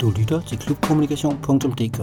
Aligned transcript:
Du 0.00 0.10
lytter 0.18 0.40
til 0.40 0.58
klubkommunikation.dk. 0.58 2.00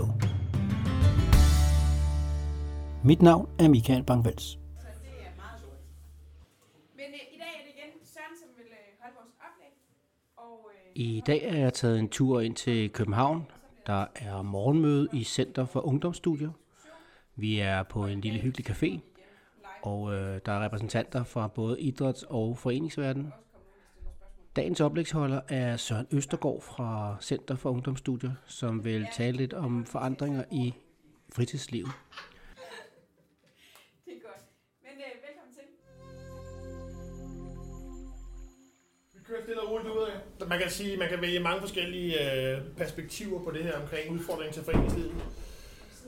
Mit 3.03 3.21
navn 3.21 3.49
er 3.59 3.69
Michael 3.69 4.03
Bangvels. 4.03 4.55
Øh, 4.55 4.61
i 7.05 7.37
dag 7.37 7.47
er 7.47 7.63
det 7.63 7.71
igen 7.75 7.91
Søren, 8.03 8.37
som 8.39 8.47
vil 8.57 8.65
øh, 8.65 8.77
øh, 10.39 11.07
I 11.07 11.23
dag 11.27 11.43
er 11.43 11.57
jeg 11.57 11.73
taget 11.73 11.99
en 11.99 12.09
tur 12.09 12.41
ind 12.41 12.55
til 12.55 12.89
København. 12.89 13.47
Der 13.87 14.05
er 14.15 14.41
morgenmøde 14.41 15.07
i 15.13 15.23
Center 15.23 15.65
for 15.65 15.79
Ungdomsstudier. 15.79 16.51
Vi 17.35 17.59
er 17.59 17.83
på 17.83 18.05
en 18.05 18.21
lille 18.21 18.39
hyggelig 18.39 18.69
café, 18.69 18.99
og 19.81 20.13
øh, 20.13 20.39
der 20.45 20.51
er 20.51 20.65
repræsentanter 20.65 21.23
fra 21.23 21.47
både 21.47 21.81
idræts- 21.81 22.25
og 22.29 22.57
foreningsverdenen. 22.57 23.33
Dagens 24.55 24.81
oplægsholder 24.81 25.41
er 25.49 25.77
Søren 25.77 26.07
Østergaard 26.11 26.61
fra 26.61 27.17
Center 27.21 27.55
for 27.55 27.69
Ungdomsstudier, 27.69 28.31
som 28.45 28.85
vil 28.85 29.07
tale 29.17 29.37
lidt 29.37 29.53
om 29.53 29.85
forandringer 29.85 30.43
i 30.51 30.73
fritidslivet. 31.35 31.91
det 34.05 34.13
er 34.13 34.27
godt. 34.27 34.43
Men 34.81 34.91
øh, 34.91 35.21
velkommen 35.27 35.53
til. 35.53 35.63
Vi 39.13 39.19
kører 39.27 39.41
stille 39.43 39.61
og 39.61 39.71
roligt 39.71 39.89
ud 39.89 40.07
af. 40.41 40.47
Man 40.47 40.59
kan 40.59 40.69
sige, 40.69 40.97
man 40.97 41.09
kan 41.09 41.21
vælge 41.21 41.39
mange 41.39 41.61
forskellige 41.61 42.13
øh, 42.53 42.61
perspektiver 42.77 43.43
på 43.43 43.51
det 43.51 43.63
her 43.63 43.81
omkring 43.81 44.11
udfordringen 44.11 44.53
til 44.53 44.63
foreningslivet. 44.63 45.13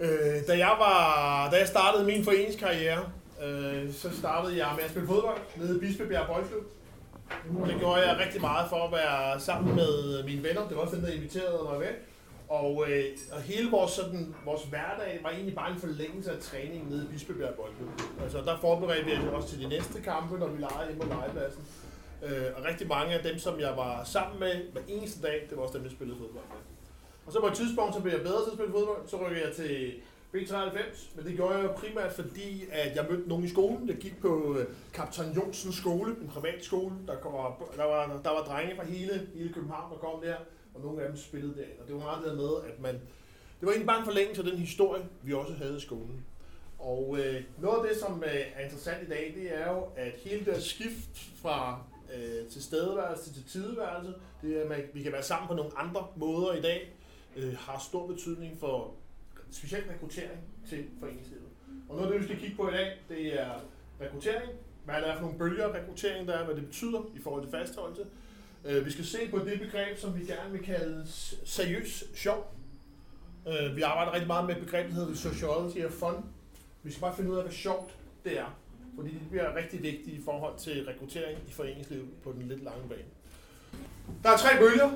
Øh, 0.01 0.47
da, 0.47 0.57
jeg 0.57 0.75
var, 0.79 1.49
da 1.51 1.57
jeg 1.57 1.67
startede 1.67 2.05
min 2.05 2.23
foreningskarriere, 2.23 3.11
øh, 3.43 3.93
så 3.93 4.17
startede 4.17 4.57
jeg 4.57 4.73
med 4.75 4.83
at 4.83 4.89
spille 4.89 5.07
fodbold 5.07 5.39
nede 5.57 5.77
i 5.77 5.79
Bispebjerg 5.79 6.27
Boldklub. 6.27 6.65
Og 7.61 7.67
det 7.67 7.75
gjorde 7.79 8.09
jeg 8.09 8.19
rigtig 8.19 8.41
meget 8.41 8.69
for 8.69 8.75
at 8.75 8.91
være 8.91 9.39
sammen 9.39 9.75
med 9.75 10.23
mine 10.23 10.43
venner. 10.43 10.67
Det 10.67 10.77
var 10.77 10.83
også 10.83 10.95
dem, 10.95 11.03
der 11.05 11.11
inviterede 11.11 11.63
mig 11.63 11.79
med. 11.79 11.93
Og, 12.49 12.85
øh, 12.89 13.03
og 13.31 13.41
hele 13.41 13.71
vores, 13.71 13.91
sådan, 13.91 14.35
vores 14.45 14.63
hverdag 14.63 15.19
var 15.23 15.29
egentlig 15.29 15.55
bare 15.55 15.71
en 15.71 15.79
forlængelse 15.79 16.31
af 16.31 16.39
træningen 16.39 16.89
nede 16.89 17.03
i 17.03 17.07
Bispebjerg 17.07 17.55
Boldklub. 17.55 17.89
Altså, 18.23 18.37
der 18.37 18.57
forberedte 18.57 19.05
vi 19.05 19.27
os 19.27 19.45
til 19.45 19.59
de 19.59 19.67
næste 19.67 20.01
kampe, 20.01 20.37
når 20.37 20.47
vi 20.47 20.57
legede 20.61 20.87
hjemme 20.87 21.01
på 21.01 21.07
legepladsen. 21.07 21.63
Øh, 22.25 22.45
og 22.55 22.65
rigtig 22.65 22.87
mange 22.87 23.13
af 23.13 23.23
dem, 23.23 23.39
som 23.39 23.59
jeg 23.59 23.73
var 23.77 24.03
sammen 24.03 24.39
med 24.39 24.71
hver 24.71 24.81
eneste 24.87 25.21
dag, 25.21 25.47
det 25.49 25.57
var 25.57 25.63
også 25.63 25.77
dem, 25.77 25.83
jeg 25.83 25.91
spillede 25.91 26.17
fodbold 26.19 26.45
med. 26.53 26.61
Og 27.25 27.31
så 27.31 27.39
på 27.39 27.47
et 27.47 27.53
tidspunkt, 27.53 27.95
så 27.95 28.01
blev 28.01 28.13
jeg 28.13 28.21
bedre 28.21 28.43
til 28.43 28.51
at 28.51 28.57
spille 28.57 28.71
fodbold. 28.71 29.07
Så 29.07 29.17
rykkede 29.17 29.45
jeg 29.47 29.55
til 29.55 29.93
B93, 30.35 31.15
men 31.15 31.25
det 31.25 31.35
gjorde 31.35 31.57
jeg 31.57 31.69
primært 31.69 32.11
fordi, 32.11 32.65
at 32.71 32.95
jeg 32.95 33.05
mødte 33.09 33.29
nogen 33.29 33.45
i 33.45 33.49
skolen. 33.49 33.89
Jeg 33.89 33.95
gik 33.97 34.21
på 34.21 34.57
øh, 34.59 34.65
Kaptajn 34.93 35.35
Jonsens 35.35 35.75
skole, 35.75 36.15
en 36.21 36.27
privat 36.27 36.63
skole. 36.63 36.95
Der, 37.07 37.15
kom, 37.15 37.31
der, 37.77 37.83
var, 37.83 38.21
der 38.23 38.29
var 38.29 38.43
drenge 38.43 38.75
fra 38.75 38.85
hele, 38.85 39.27
hele 39.35 39.53
København, 39.53 39.91
der 39.91 39.97
kom 39.97 40.21
der, 40.21 40.35
og 40.73 40.81
nogle 40.81 41.01
af 41.01 41.07
dem 41.07 41.17
spillede 41.17 41.55
der. 41.55 41.81
Og 41.81 41.87
det 41.87 41.95
var 41.95 42.01
meget 42.01 42.25
det 42.25 42.35
med, 42.35 42.49
at 42.67 42.81
man... 42.81 42.93
Det 43.59 43.67
var 43.67 43.69
egentlig 43.69 43.87
bare 43.87 43.99
en 43.99 44.05
forlængelse 44.05 44.41
af 44.41 44.49
den 44.49 44.57
historie, 44.59 45.03
vi 45.23 45.33
også 45.33 45.53
havde 45.53 45.77
i 45.77 45.79
skolen. 45.79 46.25
Og 46.79 47.17
øh, 47.19 47.43
noget 47.57 47.77
af 47.77 47.89
det, 47.89 47.97
som 47.97 48.23
øh, 48.23 48.41
er 48.55 48.63
interessant 48.63 49.07
i 49.07 49.09
dag, 49.09 49.33
det 49.35 49.61
er 49.61 49.71
jo, 49.71 49.83
at 49.95 50.13
hele 50.23 50.45
det 50.45 50.63
skift 50.63 51.29
fra 51.41 51.81
øh, 52.15 52.47
tilstedeværelse 52.47 53.33
til 53.33 53.43
tideværelse, 53.43 54.13
det 54.41 54.57
er, 54.57 54.61
at 54.61 54.69
man, 54.69 54.81
vi 54.93 55.03
kan 55.03 55.11
være 55.11 55.23
sammen 55.23 55.47
på 55.47 55.53
nogle 55.53 55.71
andre 55.77 56.07
måder 56.15 56.53
i 56.53 56.61
dag, 56.61 56.95
øh, 57.35 57.57
har 57.57 57.79
stor 57.89 58.07
betydning 58.07 58.59
for 58.59 58.93
specielt 59.51 59.89
rekruttering 59.89 60.39
til 60.69 60.85
foreningslivet. 60.99 61.43
Og 61.89 61.95
noget 61.95 62.07
af 62.07 62.11
det, 62.11 62.21
vi 62.21 62.33
skal 62.33 62.39
kigge 62.39 62.55
på 62.55 62.69
i 62.69 62.71
dag, 62.71 62.97
det 63.09 63.41
er 63.41 63.51
rekruttering. 64.01 64.51
Hvad 64.85 64.95
der 64.95 65.07
er 65.07 65.15
for 65.15 65.21
nogle 65.21 65.37
bølger 65.37 65.67
af 65.67 65.73
rekruttering, 65.73 66.27
der 66.27 66.33
er, 66.33 66.45
hvad 66.45 66.55
det 66.55 66.65
betyder 66.65 67.01
i 67.15 67.19
forhold 67.19 67.43
til 67.43 67.51
fastholdelse. 67.51 68.05
Øh, 68.65 68.85
vi 68.85 68.91
skal 68.91 69.05
se 69.05 69.17
på 69.31 69.39
det 69.39 69.59
begreb, 69.59 69.97
som 69.97 70.19
vi 70.19 70.25
gerne 70.25 70.51
vil 70.51 70.63
kalde 70.63 71.05
seriøs 71.45 72.03
sjov. 72.15 72.55
Øh, 73.47 73.75
vi 73.75 73.81
arbejder 73.81 74.13
rigtig 74.13 74.27
meget 74.27 74.45
med 74.45 74.55
begrebet, 74.55 74.95
der 74.95 74.99
hedder 74.99 75.15
sociology 75.15 75.85
of 75.85 75.91
fun. 75.91 76.25
Vi 76.83 76.91
skal 76.91 77.01
bare 77.01 77.15
finde 77.15 77.31
ud 77.31 77.37
af, 77.37 77.43
hvad 77.43 77.53
sjovt 77.53 77.95
det 78.23 78.39
er. 78.39 78.59
Fordi 78.95 79.09
det 79.09 79.29
bliver 79.29 79.55
rigtig 79.55 79.83
vigtigt 79.83 80.19
i 80.19 80.21
forhold 80.25 80.57
til 80.57 80.85
rekruttering 80.85 81.39
i 81.47 81.51
foreningslivet 81.51 82.07
på 82.23 82.31
den 82.31 82.47
lidt 82.47 82.63
lange 82.63 82.89
bane. 82.89 83.01
Der 84.23 84.29
er 84.29 84.37
tre 84.37 84.59
bølger, 84.59 84.91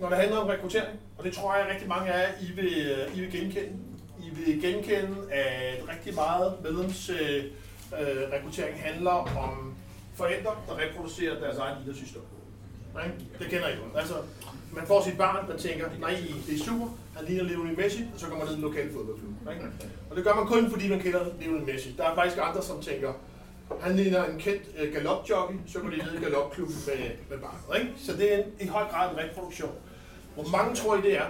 når 0.00 0.08
det 0.08 0.18
handler 0.18 0.36
om 0.36 0.46
rekruttering, 0.46 1.00
og 1.18 1.24
det 1.24 1.32
tror 1.32 1.54
jeg 1.54 1.66
rigtig 1.72 1.88
mange 1.88 2.12
af 2.12 2.22
jer, 2.22 2.28
I 2.40 2.52
vil, 2.52 2.90
øh, 2.90 3.16
I 3.16 3.20
vil 3.20 3.32
genkende. 3.32 3.72
I 4.18 4.30
vil 4.34 4.62
genkende, 4.62 5.32
at 5.32 5.88
rigtig 5.88 6.14
meget 6.14 6.54
medlemsrekruttering 6.62 8.74
øh, 8.74 8.78
øh 8.78 8.84
handler 8.84 9.38
om 9.38 9.74
forældre, 10.14 10.50
der 10.68 10.78
reproducerer 10.78 11.40
deres 11.40 11.58
egen 11.58 11.76
idrætshistorie. 11.84 12.26
Nej, 12.94 13.10
det 13.38 13.46
kender 13.46 13.68
I 13.68 13.70
godt. 13.70 13.96
Altså, 13.96 14.14
man 14.72 14.86
får 14.86 15.04
sit 15.04 15.18
barn, 15.18 15.50
der 15.50 15.56
tænker, 15.56 15.86
nej, 16.00 16.16
det 16.46 16.54
er 16.54 16.58
super, 16.64 16.86
han 17.16 17.24
ligner 17.24 17.44
Lionel 17.44 17.76
Messi, 17.76 18.04
og 18.14 18.20
så 18.20 18.26
kommer 18.26 18.44
man 18.44 18.46
ned 18.46 18.54
i 18.58 18.60
den 18.60 18.68
lokale 18.68 18.92
fodboldklub. 18.92 19.32
Ikke? 19.52 19.64
Og 20.10 20.16
det 20.16 20.24
gør 20.24 20.34
man 20.34 20.46
kun, 20.46 20.70
fordi 20.70 20.88
man 20.88 21.00
kender 21.00 21.20
Lionel 21.40 21.66
Messi. 21.66 21.94
Der 21.98 22.04
er 22.04 22.14
faktisk 22.14 22.38
andre, 22.42 22.62
som 22.62 22.82
tænker, 22.82 23.12
han 23.80 23.96
ligner 23.96 24.24
en 24.24 24.38
kendt 24.38 24.62
øh, 24.78 24.92
galopjockey, 24.92 25.56
så 25.66 25.78
går 25.78 25.90
de 25.90 25.96
ned 25.96 26.20
i 26.20 26.24
galopklubben 26.24 26.76
med, 26.86 27.10
med 27.30 27.38
barnet. 27.38 27.80
Ikke? 27.80 27.92
Så 27.98 28.16
det 28.16 28.34
er 28.34 28.38
en, 28.38 28.44
i 28.60 28.66
høj 28.66 28.84
grad 28.84 29.10
en 29.10 29.18
reproduktion. 29.18 29.70
Hvor 30.40 30.50
mange 30.50 30.76
tror 30.76 30.96
I 30.96 31.00
det 31.00 31.16
er? 31.16 31.26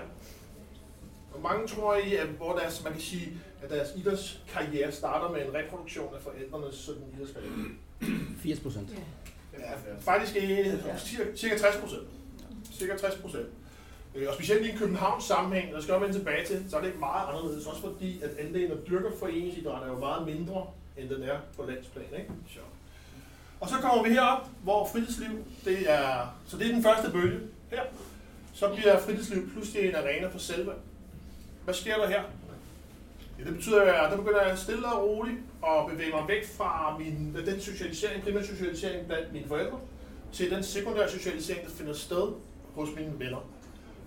Hvor 1.31 1.49
mange 1.49 1.69
tror 1.69 1.97
I, 1.97 2.15
at 2.15 2.27
hvor 2.27 2.59
deres, 2.59 2.85
man 2.85 2.93
kan 2.93 3.03
sige, 3.03 3.33
at 3.63 3.71
deres 3.71 3.89
idrætskarriere 3.97 4.93
starter 4.93 5.31
med 5.35 5.47
en 5.47 5.55
reproduktion 5.55 6.15
af 6.15 6.23
forældrenes 6.23 6.75
sådan 6.75 7.03
idrætskarriere? 7.17 7.53
80 8.43 8.61
procent. 8.61 8.91
Ja, 9.59 9.73
faktisk 10.01 10.37
er 10.37 10.99
cirka 11.35 11.59
60 11.59 11.77
procent. 11.77 12.09
Cirka 12.73 12.97
60 12.97 13.15
procent. 13.15 13.47
Øh, 14.15 14.29
og 14.29 14.35
specielt 14.35 14.67
i 14.67 14.71
en 14.71 14.79
Københavns 14.79 15.25
sammenhæng, 15.25 15.73
der 15.75 15.81
skal 15.81 15.93
jeg 15.93 16.01
vende 16.01 16.19
tilbage 16.19 16.47
til, 16.47 16.65
så 16.71 16.77
er 16.77 16.81
det 16.83 16.99
meget 16.99 17.29
anderledes. 17.29 17.67
Også 17.67 17.81
fordi, 17.81 18.23
at 18.23 18.31
andelen 18.39 18.71
af 18.73 18.79
dyrker 18.89 19.11
foreningsidræt 19.19 19.83
er 19.83 19.87
jo 19.87 19.99
meget 19.99 20.27
mindre, 20.27 20.67
end 20.97 21.09
den 21.09 21.23
er 21.23 21.39
på 21.57 21.65
landsplan. 21.65 22.05
Ikke? 22.19 22.31
Så. 22.49 22.61
Og 23.61 23.69
så 23.69 23.75
kommer 23.75 24.03
vi 24.03 24.11
herop, 24.11 24.49
hvor 24.63 24.89
fritidsliv, 24.93 25.45
det 25.65 25.91
er, 25.91 26.37
så 26.47 26.57
det 26.57 26.67
er 26.67 26.73
den 26.73 26.83
første 26.83 27.11
bølge 27.11 27.41
her. 27.71 27.83
Så 28.61 28.69
bliver 28.75 28.99
fritidsliv 28.99 29.51
pludselig 29.51 29.89
en 29.89 29.95
arena 29.95 30.29
for 30.29 30.39
selve. 30.39 30.73
Hvad 31.65 31.75
sker 31.75 31.97
der 31.97 32.09
her? 32.09 32.23
Ja, 33.39 33.45
det 33.45 33.55
betyder, 33.55 33.83
at 33.83 34.11
der 34.11 34.17
begynder 34.17 34.43
jeg 34.43 34.59
stille 34.59 34.87
og 34.87 35.09
roligt 35.09 35.39
at 35.67 35.91
bevæge 35.91 36.11
mig 36.11 36.25
væk 36.29 36.47
fra 36.57 36.99
min, 36.99 37.37
den 37.47 37.61
socialisering, 37.61 38.23
primære 38.23 38.45
socialisering 38.45 39.07
blandt 39.07 39.33
mine 39.33 39.49
forældre, 39.49 39.79
til 40.33 40.51
den 40.51 40.63
sekundære 40.63 41.11
socialisering, 41.11 41.65
der 41.65 41.71
finder 41.71 41.93
sted 41.93 42.33
hos 42.75 42.89
mine 42.97 43.13
venner. 43.19 43.51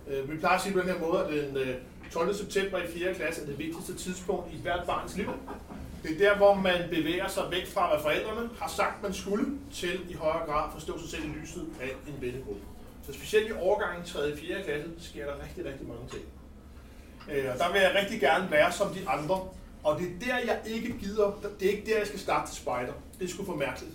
Øh, 0.08 0.32
vi 0.32 0.38
plejer 0.38 0.56
at 0.56 0.62
sige 0.62 0.74
på 0.74 0.80
den 0.80 0.88
her 0.88 1.00
måde, 1.00 1.26
at 1.26 1.34
den 1.34 1.58
øh, 1.58 1.76
12. 2.12 2.34
september 2.34 2.78
i 2.78 2.88
4. 2.88 3.14
klasse 3.14 3.42
er 3.42 3.46
det 3.46 3.60
vigtigste 3.60 3.96
tidspunkt 3.96 4.54
i 4.54 4.62
hvert 4.62 4.86
barns 4.88 5.18
liv. 5.18 5.30
Det 6.04 6.12
er 6.12 6.30
der, 6.30 6.38
hvor 6.38 6.54
man 6.54 6.90
bevæger 6.90 7.28
sig 7.28 7.44
væk 7.52 7.68
fra, 7.68 7.90
hvad 7.90 8.02
forældrene 8.02 8.50
har 8.60 8.70
sagt, 8.70 9.04
man 9.04 9.14
skulle, 9.14 9.46
til 9.74 10.00
i 10.10 10.14
højere 10.14 10.46
grad 10.46 10.72
forstå 10.74 11.00
sig 11.00 11.10
selv 11.10 11.24
i 11.24 11.40
lyset 11.42 11.66
af 11.82 11.92
en 12.08 12.22
vennegruppe. 12.22 12.73
Så 13.06 13.14
specielt 13.14 13.50
i 13.50 13.52
overgangen 13.52 14.06
3. 14.06 14.20
og 14.20 14.38
4. 14.38 14.64
klasse 14.64 14.90
sker 15.00 15.26
der 15.26 15.34
rigtig, 15.44 15.66
rigtig 15.66 15.88
mange 15.88 16.08
ting. 16.12 16.24
Øh, 17.32 17.52
og 17.54 17.60
der 17.60 17.72
vil 17.72 17.82
jeg 17.82 17.96
rigtig 18.02 18.20
gerne 18.20 18.52
være 18.52 18.72
som 18.72 18.94
de 18.94 19.10
andre. 19.10 19.48
Og 19.84 20.00
det 20.00 20.08
er 20.08 20.20
der, 20.26 20.38
jeg 20.38 20.60
ikke 20.66 21.00
gider. 21.00 21.50
Det 21.60 21.68
er 21.68 21.72
ikke 21.72 21.92
der, 21.92 21.98
jeg 21.98 22.08
skal 22.08 22.20
starte 22.20 22.52
til 22.52 22.62
spejder. 22.62 22.94
Det 23.20 23.30
sgu 23.30 23.46
for 23.46 23.56
mærkeligt. 23.56 23.94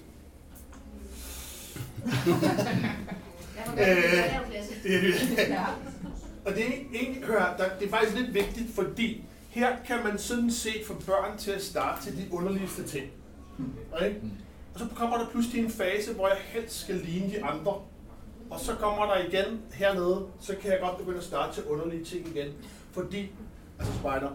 og 6.46 6.54
det 6.54 6.66
er 6.66 6.72
egentlig, 6.94 7.24
hør, 7.24 7.54
der, 7.58 7.78
det 7.78 7.86
er 7.86 7.90
faktisk 7.90 8.16
lidt 8.16 8.34
vigtigt, 8.34 8.74
fordi 8.74 9.24
her 9.48 9.76
kan 9.86 9.96
man 10.04 10.18
sådan 10.18 10.50
set 10.50 10.86
få 10.86 10.94
børn 10.94 11.38
til 11.38 11.50
at 11.50 11.62
starte 11.62 12.02
til 12.02 12.16
de 12.16 12.28
underligste 12.32 12.82
ting. 12.82 13.06
Okay? 13.92 14.14
Og 14.74 14.80
så 14.80 14.86
kommer 14.94 15.18
der 15.18 15.26
pludselig 15.30 15.64
en 15.64 15.70
fase, 15.70 16.14
hvor 16.14 16.28
jeg 16.28 16.36
helst 16.40 16.80
skal 16.80 16.94
ligne 16.94 17.30
de 17.30 17.44
andre. 17.44 17.74
Og 18.50 18.60
så 18.60 18.74
kommer 18.74 19.06
der 19.06 19.24
igen 19.28 19.60
hernede, 19.72 20.26
så 20.40 20.56
kan 20.62 20.70
jeg 20.70 20.80
godt 20.80 20.98
begynde 20.98 21.18
at 21.18 21.24
starte 21.24 21.54
til 21.54 21.64
underlige 21.64 22.04
ting 22.04 22.28
igen. 22.28 22.52
Fordi, 22.92 23.30
altså 23.78 23.94
spejder, 23.94 24.30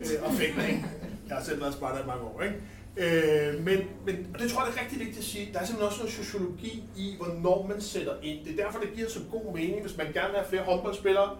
øh, 0.00 0.22
og 0.22 0.32
fængler, 0.32 0.66
ikke? 0.66 0.84
Jeg 1.28 1.36
har 1.36 1.44
selv 1.44 1.60
været 1.60 1.74
spejder 1.74 2.04
i 2.04 2.06
mange 2.06 2.22
år, 2.22 2.42
ikke? 2.42 2.56
Øh, 2.96 3.64
men, 3.64 3.78
men 4.06 4.26
og 4.34 4.40
det 4.40 4.50
tror 4.50 4.64
jeg 4.64 4.72
det 4.72 4.78
er 4.78 4.82
rigtig 4.82 4.98
vigtigt 4.98 5.18
at 5.18 5.24
sige, 5.24 5.52
der 5.52 5.60
er 5.60 5.64
simpelthen 5.64 5.88
også 5.88 5.98
noget 5.98 6.12
sociologi 6.12 6.84
i, 6.96 7.16
hvornår 7.16 7.66
man 7.66 7.80
sætter 7.80 8.12
ind. 8.22 8.44
Det 8.44 8.60
er 8.60 8.64
derfor, 8.64 8.78
det 8.80 8.92
giver 8.94 9.08
så 9.08 9.20
god 9.30 9.54
mening, 9.54 9.80
hvis 9.82 9.96
man 9.96 10.06
gerne 10.12 10.28
vil 10.28 10.36
have 10.36 10.48
flere 10.48 10.62
håndboldspillere, 10.62 11.36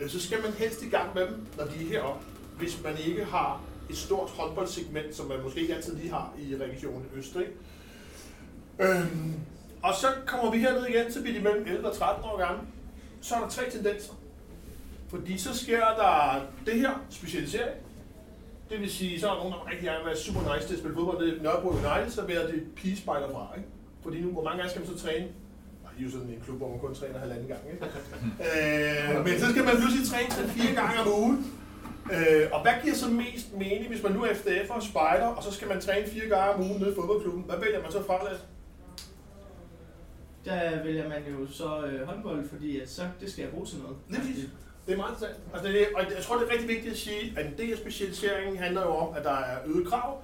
øh, 0.00 0.10
så 0.10 0.20
skal 0.20 0.42
man 0.42 0.52
helst 0.52 0.82
i 0.82 0.88
gang 0.88 1.14
med 1.14 1.26
dem, 1.26 1.46
når 1.58 1.64
de 1.64 1.84
er 1.84 1.88
heroppe. 1.88 2.24
Hvis 2.58 2.82
man 2.84 2.94
ikke 3.06 3.24
har 3.24 3.60
et 3.90 3.96
stort 3.96 4.30
håndboldsegment, 4.30 5.16
som 5.16 5.26
man 5.26 5.42
måske 5.42 5.60
ikke 5.60 5.74
altid 5.74 5.96
lige 5.96 6.10
har 6.10 6.34
i 6.38 6.56
regionen 6.56 7.06
Østrig. 7.16 7.46
Øhm, 8.78 9.34
og 9.84 9.94
så 9.94 10.06
kommer 10.26 10.50
vi 10.50 10.58
herned 10.58 10.86
igen, 10.86 11.12
så 11.12 11.22
bliver 11.22 11.38
de 11.38 11.44
mellem 11.44 11.66
11 11.66 11.90
og 11.90 11.96
13 11.96 12.24
år 12.24 12.38
gamle. 12.38 12.62
Så 13.20 13.34
er 13.34 13.40
der 13.40 13.48
tre 13.48 13.70
tendenser. 13.70 14.12
Fordi 15.08 15.38
så 15.38 15.58
sker 15.58 15.80
der 15.80 16.40
det 16.66 16.80
her, 16.80 16.90
specialisering. 17.10 17.76
Det 18.70 18.80
vil 18.80 18.90
sige, 18.90 19.20
så 19.20 19.26
er 19.28 19.32
der 19.32 19.38
nogen, 19.38 19.52
der 19.52 19.70
rigtig 19.70 19.84
gerne 19.88 19.98
vil 19.98 20.06
være 20.06 20.16
super 20.16 20.54
nice 20.54 20.66
til 20.68 20.74
at 20.74 20.80
spille 20.80 20.96
fodbold. 20.96 21.18
Det 21.26 21.38
er 21.38 21.42
Nørrebro 21.42 21.68
United, 21.68 22.10
så 22.10 22.24
bliver 22.24 22.46
det 22.46 22.62
pigespejler 22.76 23.28
fra. 23.32 23.52
Ikke? 23.56 23.68
Fordi 24.02 24.20
nu, 24.20 24.28
hvor 24.32 24.44
mange 24.44 24.58
gange 24.58 24.70
skal 24.70 24.82
man 24.82 24.90
så 24.94 24.98
træne? 25.04 25.26
I 25.98 26.00
er 26.00 26.04
jo 26.04 26.10
sådan 26.10 26.28
en 26.28 26.42
klub, 26.44 26.58
hvor 26.58 26.68
man 26.68 26.78
kun 26.78 26.94
træner 26.94 27.18
halvanden 27.18 27.48
gang. 27.48 27.60
Ikke? 27.72 27.84
øh, 28.46 29.16
Øh, 29.18 29.24
men 29.26 29.34
så 29.40 29.46
skal 29.50 29.64
man 29.64 29.76
pludselig 29.76 30.08
træne 30.12 30.30
til 30.38 30.44
fire 30.56 30.74
gange 30.80 31.00
om 31.00 31.08
ugen. 31.20 31.36
Øh, 32.14 32.44
og 32.54 32.62
hvad 32.62 32.72
giver 32.82 32.94
så 32.94 33.08
mest 33.22 33.46
mening, 33.52 33.88
hvis 33.92 34.02
man 34.02 34.12
nu 34.12 34.24
er 34.24 34.34
FDF 34.34 34.70
og 34.70 34.82
spejder, 34.82 35.26
og 35.26 35.42
så 35.42 35.50
skal 35.52 35.68
man 35.68 35.80
træne 35.80 36.06
fire 36.06 36.28
gange 36.28 36.54
om 36.54 36.60
ugen 36.60 36.78
nede 36.80 36.92
i 36.92 36.94
fodboldklubben? 36.94 37.42
Hvad 37.48 37.58
vælger 37.64 37.82
man 37.82 37.92
så 37.92 38.02
fra, 38.06 38.24
Lasse? 38.28 38.44
Der 40.44 40.82
vælger 40.84 41.08
man 41.08 41.22
jo 41.30 41.46
så 41.52 41.86
øh, 41.86 42.06
håndbold, 42.08 42.48
fordi 42.48 42.80
at 42.80 42.90
så, 42.90 43.08
det 43.20 43.32
skal 43.32 43.42
jeg 43.42 43.50
bruge 43.50 43.66
til 43.66 43.78
noget. 43.78 43.96
Præcis. 44.14 44.44
Det 44.86 44.92
er 44.92 44.96
meget 44.96 45.10
interessant. 45.12 45.38
Altså, 45.54 45.68
det 45.68 45.82
er, 45.82 45.86
og 45.96 46.02
jeg 46.16 46.22
tror, 46.22 46.36
det 46.38 46.48
er 46.48 46.52
rigtig 46.52 46.68
vigtigt 46.68 46.92
at 46.92 46.98
sige, 46.98 47.32
at 47.38 47.46
en 47.46 47.58
del 47.58 47.72
af 47.72 47.78
specialiseringen 47.78 48.56
handler 48.58 48.82
jo 48.82 48.88
om, 48.96 49.14
at 49.16 49.24
der 49.24 49.30
er 49.36 49.58
øget 49.66 49.86
krav, 49.88 50.22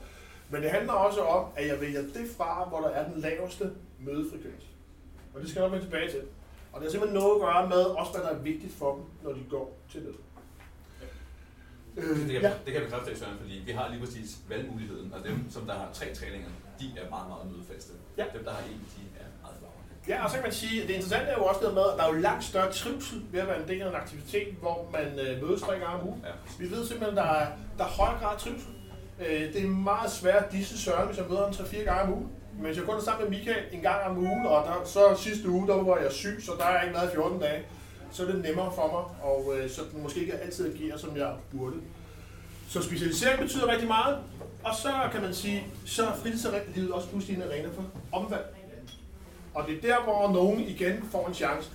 men 0.50 0.62
det 0.62 0.70
handler 0.70 0.92
også 0.92 1.20
om, 1.20 1.44
at 1.56 1.66
jeg 1.66 1.80
vælger 1.80 2.02
det 2.02 2.26
fra, 2.36 2.68
hvor 2.68 2.80
der 2.80 2.88
er 2.88 3.08
den 3.12 3.20
laveste 3.20 3.70
mødefrekvens. 4.00 4.64
Og 5.34 5.40
det 5.40 5.48
skal 5.50 5.60
jeg 5.60 5.68
nok 5.68 5.72
vende 5.72 5.86
tilbage 5.86 6.10
til. 6.10 6.20
Og 6.72 6.80
det 6.80 6.86
har 6.86 6.90
simpelthen 6.90 7.20
noget 7.20 7.34
at 7.34 7.40
gøre 7.40 7.68
med, 7.68 7.82
også 8.00 8.12
hvad 8.12 8.22
der 8.22 8.28
er 8.30 8.38
vigtigt 8.42 8.74
for 8.74 8.94
dem, 8.94 9.04
når 9.22 9.32
de 9.32 9.40
går 9.50 9.78
til 9.92 10.00
det. 10.00 10.14
Det 11.96 12.02
Øh, 12.04 12.16
kan, 12.18 12.42
ja. 12.42 12.52
det 12.64 12.72
kan 12.72 12.74
jeg 12.74 12.82
bekræfte, 12.82 13.18
Søren, 13.18 13.38
fordi 13.40 13.62
vi 13.66 13.72
har 13.72 13.88
lige 13.90 14.00
præcis 14.04 14.38
valgmuligheden, 14.48 15.12
og 15.14 15.24
dem, 15.24 15.50
som 15.50 15.62
der 15.66 15.74
har 15.74 15.88
tre 15.92 16.14
træninger, 16.14 16.48
de 16.80 16.86
er 17.00 17.10
meget, 17.10 17.28
meget 17.28 17.46
mødefaste. 17.52 17.92
Ja. 18.18 18.24
Dem, 18.34 18.44
der 18.44 18.50
har 18.50 18.62
en, 18.72 18.80
de 18.96 19.02
er. 19.20 19.29
Ja, 20.10 20.24
og 20.24 20.30
så 20.30 20.36
kan 20.36 20.44
man 20.44 20.52
sige, 20.52 20.82
at 20.82 20.88
det 20.88 20.94
interessante 20.94 21.30
er 21.30 21.38
jo 21.38 21.44
også 21.44 21.60
det 21.66 21.74
med, 21.74 21.82
at 21.92 21.98
der 21.98 22.04
er 22.04 22.08
jo 22.14 22.20
langt 22.20 22.44
større 22.44 22.72
trivsel 22.72 23.22
ved 23.32 23.40
at 23.40 23.46
være 23.46 23.62
en 23.62 23.68
del 23.68 23.82
af 23.82 23.88
en 23.88 23.94
aktivitet, 23.94 24.48
hvor 24.60 24.88
man 24.92 25.18
øh, 25.18 25.42
mødes 25.42 25.62
tre 25.62 25.72
gange 25.72 25.86
om 25.86 26.08
ugen. 26.08 26.24
Ja. 26.24 26.32
Vi 26.58 26.70
ved 26.70 26.86
simpelthen, 26.86 27.18
at 27.18 27.24
der 27.24 27.30
er, 27.30 27.46
der 27.78 27.84
er 27.84 27.88
høj 27.88 28.12
grad 28.20 28.38
trivsel. 28.38 28.68
Øh, 29.20 29.52
det 29.52 29.62
er 29.64 29.66
meget 29.68 30.10
svært 30.10 30.52
disse 30.52 30.78
Søren, 30.78 31.06
hvis 31.06 31.18
jeg 31.18 31.26
møder 31.28 31.42
ham 31.42 31.50
3-4 31.50 31.84
gange 31.84 32.02
om 32.02 32.12
ugen. 32.12 32.28
Men 32.56 32.66
hvis 32.66 32.76
jeg 32.76 32.84
kun 32.84 32.96
er 32.96 33.00
sammen 33.00 33.30
med 33.30 33.38
Michael 33.38 33.64
en 33.72 33.80
gang 33.80 34.02
om 34.04 34.18
ugen, 34.18 34.46
og 34.46 34.64
der, 34.66 34.84
så 34.84 35.22
sidste 35.22 35.48
uge, 35.48 35.68
der 35.68 35.74
var 35.74 35.96
jeg 35.96 36.12
syg, 36.12 36.42
så 36.42 36.52
der 36.58 36.64
er 36.64 36.82
ikke 36.82 36.94
været 36.94 37.10
i 37.10 37.14
14 37.14 37.40
dage, 37.40 37.62
så 38.12 38.22
er 38.22 38.26
det 38.26 38.42
nemmere 38.42 38.72
for 38.74 38.86
mig, 38.94 39.30
og 39.30 39.54
øh, 39.56 39.70
så 39.70 39.80
den 39.92 40.02
måske 40.02 40.20
ikke 40.20 40.38
altid 40.38 40.74
agerer, 40.74 40.98
som 40.98 41.16
jeg 41.16 41.32
burde. 41.52 41.76
Så 42.68 42.82
specialisering 42.82 43.40
betyder 43.40 43.72
rigtig 43.72 43.88
meget, 43.88 44.18
og 44.64 44.74
så 44.74 44.88
kan 45.12 45.22
man 45.22 45.34
sige, 45.34 45.66
så 45.86 46.06
er 46.06 46.12
fritidslivet 46.22 46.92
også 46.92 47.08
pludselig 47.08 47.36
en 47.36 47.42
arena 47.42 47.68
for 47.68 47.84
omvalg. 48.12 48.59
Og 49.54 49.66
det 49.66 49.76
er 49.76 49.80
der, 49.80 50.02
hvor 50.04 50.32
nogen 50.32 50.60
igen 50.60 51.08
får 51.12 51.28
en 51.28 51.34
chance 51.34 51.70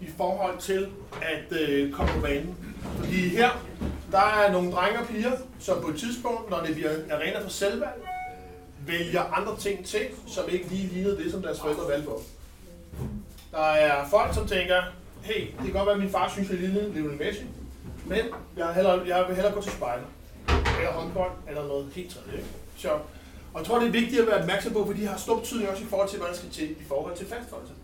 i 0.00 0.06
forhold 0.16 0.58
til 0.58 0.88
at 1.22 1.58
øh, 1.60 1.92
komme 1.92 2.12
på 2.12 2.20
banen. 2.20 2.56
Fordi 2.98 3.28
her, 3.28 3.50
der 4.12 4.18
er 4.18 4.52
nogle 4.52 4.72
drenge 4.72 4.98
og 4.98 5.06
piger, 5.06 5.32
som 5.58 5.82
på 5.82 5.88
et 5.88 5.96
tidspunkt, 5.96 6.50
når 6.50 6.60
det 6.60 6.74
bliver 6.74 6.90
en 6.90 7.10
arena 7.10 7.42
for 7.42 7.48
selvvalg, 7.48 8.06
vælger 8.86 9.22
andre 9.22 9.56
ting 9.56 9.86
til, 9.86 10.00
som 10.26 10.44
ikke 10.48 10.68
lige 10.68 10.88
lignede 10.88 11.16
det, 11.24 11.32
som 11.32 11.42
deres 11.42 11.60
forældre 11.60 11.88
valgte 11.88 12.04
for. 12.04 12.20
Der 13.50 13.58
er 13.64 14.08
folk, 14.08 14.34
som 14.34 14.46
tænker, 14.46 14.82
hey, 15.22 15.40
det 15.40 15.64
kan 15.64 15.72
godt 15.72 15.86
være, 15.86 15.94
at 15.94 16.00
min 16.00 16.10
far 16.10 16.28
synes, 16.28 16.50
jeg 16.50 16.58
lignede 16.58 16.92
Lionel 16.92 17.18
Messi, 17.18 17.42
men 18.06 18.18
jeg, 18.56 18.68
er 18.68 18.72
hellere, 18.72 19.02
jeg 19.06 19.24
vil 19.28 19.34
hellere 19.34 19.54
gå 19.54 19.62
til 19.62 19.72
spejder, 19.72 20.04
eller 20.78 20.92
håndbold, 20.92 21.32
eller 21.48 21.66
noget 21.66 21.86
helt 21.94 22.10
tredje. 22.10 22.44
Så, 22.76 22.88
og 23.54 23.60
jeg 23.60 23.66
tror, 23.66 23.78
det 23.78 23.88
er 23.88 23.92
vigtigt 23.92 24.20
at 24.20 24.26
være 24.26 24.40
opmærksom 24.40 24.72
på, 24.72 24.86
for 24.86 24.92
de 24.92 25.06
har 25.06 25.18
stor 25.18 25.38
betydning 25.38 25.70
også 25.70 25.82
i 25.82 25.86
forhold 25.86 26.08
til, 26.08 26.18
hvad 26.18 26.28
der 26.28 26.34
skal 26.34 26.50
til 26.50 26.70
i 26.70 26.84
forhold 26.88 27.16
til 27.16 27.26
fastholdelse. 27.26 27.74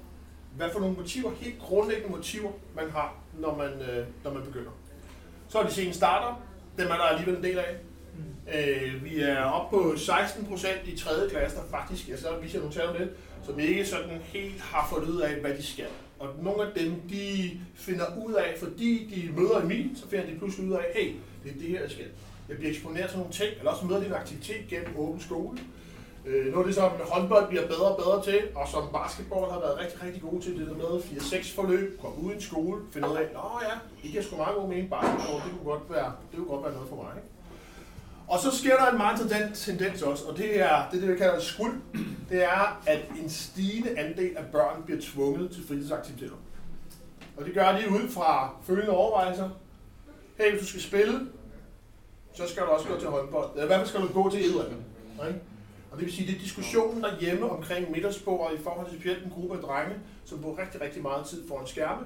Hvad 0.56 0.70
for 0.72 0.80
nogle 0.80 0.96
motiver, 0.96 1.30
helt 1.40 1.58
grundlæggende 1.58 2.16
motiver, 2.16 2.50
man 2.76 2.90
har, 2.90 3.14
når 3.38 3.56
man, 3.56 3.90
øh, 3.90 4.06
når 4.24 4.32
man 4.32 4.42
begynder. 4.42 4.70
Så 5.48 5.58
er 5.58 5.62
de 5.62 5.72
sene 5.72 5.92
starter, 5.92 6.42
dem 6.78 6.86
er 6.86 6.94
der 6.94 7.02
alligevel 7.02 7.36
en 7.36 7.44
del 7.44 7.58
af. 7.58 7.76
Øh, 8.54 9.04
vi 9.04 9.20
er 9.20 9.42
oppe 9.42 9.76
på 9.76 9.96
16 9.96 10.46
procent 10.46 10.80
i 10.84 10.96
3. 10.96 11.10
klasse, 11.30 11.56
der 11.56 11.62
faktisk, 11.70 12.08
jeg 12.08 12.18
så 12.18 12.28
viser 12.42 12.58
jeg 12.58 12.60
nogle 12.60 12.74
tal 12.74 12.88
om 12.88 12.96
det, 12.96 13.10
som 13.46 13.58
ikke 13.60 13.86
sådan 13.86 14.20
helt 14.22 14.60
har 14.60 14.88
fået 14.90 15.08
ud 15.08 15.20
af, 15.20 15.34
hvad 15.40 15.54
de 15.54 15.62
skal. 15.62 15.86
Og 16.18 16.28
nogle 16.42 16.62
af 16.62 16.68
dem, 16.76 17.00
de 17.10 17.50
finder 17.74 18.04
ud 18.26 18.34
af, 18.34 18.54
fordi 18.58 19.10
de 19.14 19.40
møder 19.40 19.60
Emil, 19.60 19.90
så 19.96 20.08
finder 20.08 20.26
de 20.26 20.38
pludselig 20.38 20.68
ud 20.68 20.74
af, 20.74 20.84
hey, 20.94 21.12
det 21.44 21.52
er 21.52 21.58
det 21.58 21.68
her, 21.68 21.80
jeg 21.80 21.90
skal. 21.90 22.06
Jeg 22.48 22.56
bliver 22.56 22.70
eksponeret 22.72 23.10
til 23.10 23.18
nogle 23.18 23.32
ting, 23.32 23.50
eller 23.58 23.70
også 23.70 23.86
møder 23.86 24.00
lidt 24.00 24.12
aktivitet 24.12 24.62
gennem 24.68 24.96
åben 24.96 25.20
skole. 25.20 25.58
Øh, 26.26 26.46
noget 26.52 26.64
af 26.64 26.66
det, 26.66 26.74
som 26.74 26.90
håndbold 27.12 27.48
bliver 27.48 27.66
bedre 27.66 27.88
og 27.92 27.96
bedre 27.96 28.22
til, 28.24 28.40
og 28.54 28.68
som 28.68 28.82
basketball 28.92 29.50
har 29.52 29.60
været 29.60 29.78
rigtig, 29.78 30.02
rigtig 30.02 30.22
gode 30.22 30.40
til, 30.42 30.58
det 30.58 30.66
der 30.66 30.74
med 30.74 31.00
4-6 31.00 31.54
forløb, 31.54 32.00
komme 32.00 32.16
ud 32.24 32.32
i 32.32 32.34
en 32.34 32.40
skole, 32.40 32.82
finde 32.92 33.10
ud 33.10 33.16
af, 33.16 33.26
nå 33.34 33.60
ja, 33.62 33.74
det 34.02 34.10
giver 34.10 34.22
sgu 34.22 34.36
meget 34.36 34.56
god 34.56 34.68
mening, 34.68 34.90
basketball, 34.90 35.38
det 35.44 35.50
kunne 35.52 35.70
godt 35.72 35.90
være, 35.90 36.12
det 36.30 36.36
kunne 36.38 36.48
godt 36.48 36.64
være 36.64 36.72
noget 36.72 36.88
for 36.88 36.96
mig. 36.96 37.12
Ikke? 37.16 37.28
Og 38.28 38.38
så 38.38 38.58
sker 38.58 38.76
der 38.76 38.90
en 38.90 38.96
meget 38.96 39.20
tendens, 39.20 39.64
tendens 39.64 40.02
også, 40.02 40.24
og 40.24 40.36
det 40.38 40.60
er 40.60 40.88
det, 40.90 40.96
er 40.96 41.00
det 41.00 41.12
vi 41.12 41.18
kalder 41.18 41.40
skuld. 41.40 41.80
Det 42.30 42.44
er, 42.44 42.80
at 42.86 43.00
en 43.22 43.30
stigende 43.30 43.98
andel 43.98 44.36
af 44.36 44.44
børn 44.52 44.82
bliver 44.84 45.00
tvunget 45.02 45.50
til 45.50 45.66
fritidsaktiviteter. 45.68 46.36
Og 47.36 47.44
det 47.44 47.54
gør 47.54 47.72
de 47.72 47.90
ud 47.90 48.08
fra 48.08 48.56
følgende 48.62 48.90
overvejelser. 48.90 49.48
Hey, 50.38 50.50
hvis 50.50 50.60
du 50.60 50.66
skal 50.66 50.80
spille, 50.80 51.26
så 52.36 52.48
skal 52.48 52.62
du 52.62 52.68
også 52.68 52.88
gå 52.88 52.98
til 52.98 53.08
håndbold. 53.08 53.50
Eller 53.50 53.64
i 53.64 53.66
hvert 53.66 53.78
fald 53.78 53.88
skal 53.88 54.00
du 54.00 54.22
gå 54.22 54.30
til 54.30 54.40
et 54.40 54.46
eller 54.46 54.64
andet. 54.64 54.84
Ikke? 55.28 55.40
Og 55.90 55.98
det 55.98 56.06
vil 56.06 56.14
sige, 56.14 56.26
det 56.26 56.36
er 56.36 56.40
diskussionen 56.40 57.02
derhjemme 57.02 57.50
omkring 57.50 57.90
middagsbordet 57.90 58.58
i 58.58 58.62
forhold 58.62 58.88
til 58.88 58.98
specielt 58.98 59.24
en 59.24 59.30
gruppe 59.30 59.56
af 59.56 59.62
drenge, 59.62 59.94
som 60.24 60.40
bruger 60.40 60.58
rigtig, 60.58 60.80
rigtig 60.80 61.02
meget 61.02 61.26
tid 61.26 61.48
foran 61.48 61.66
skærme, 61.66 62.04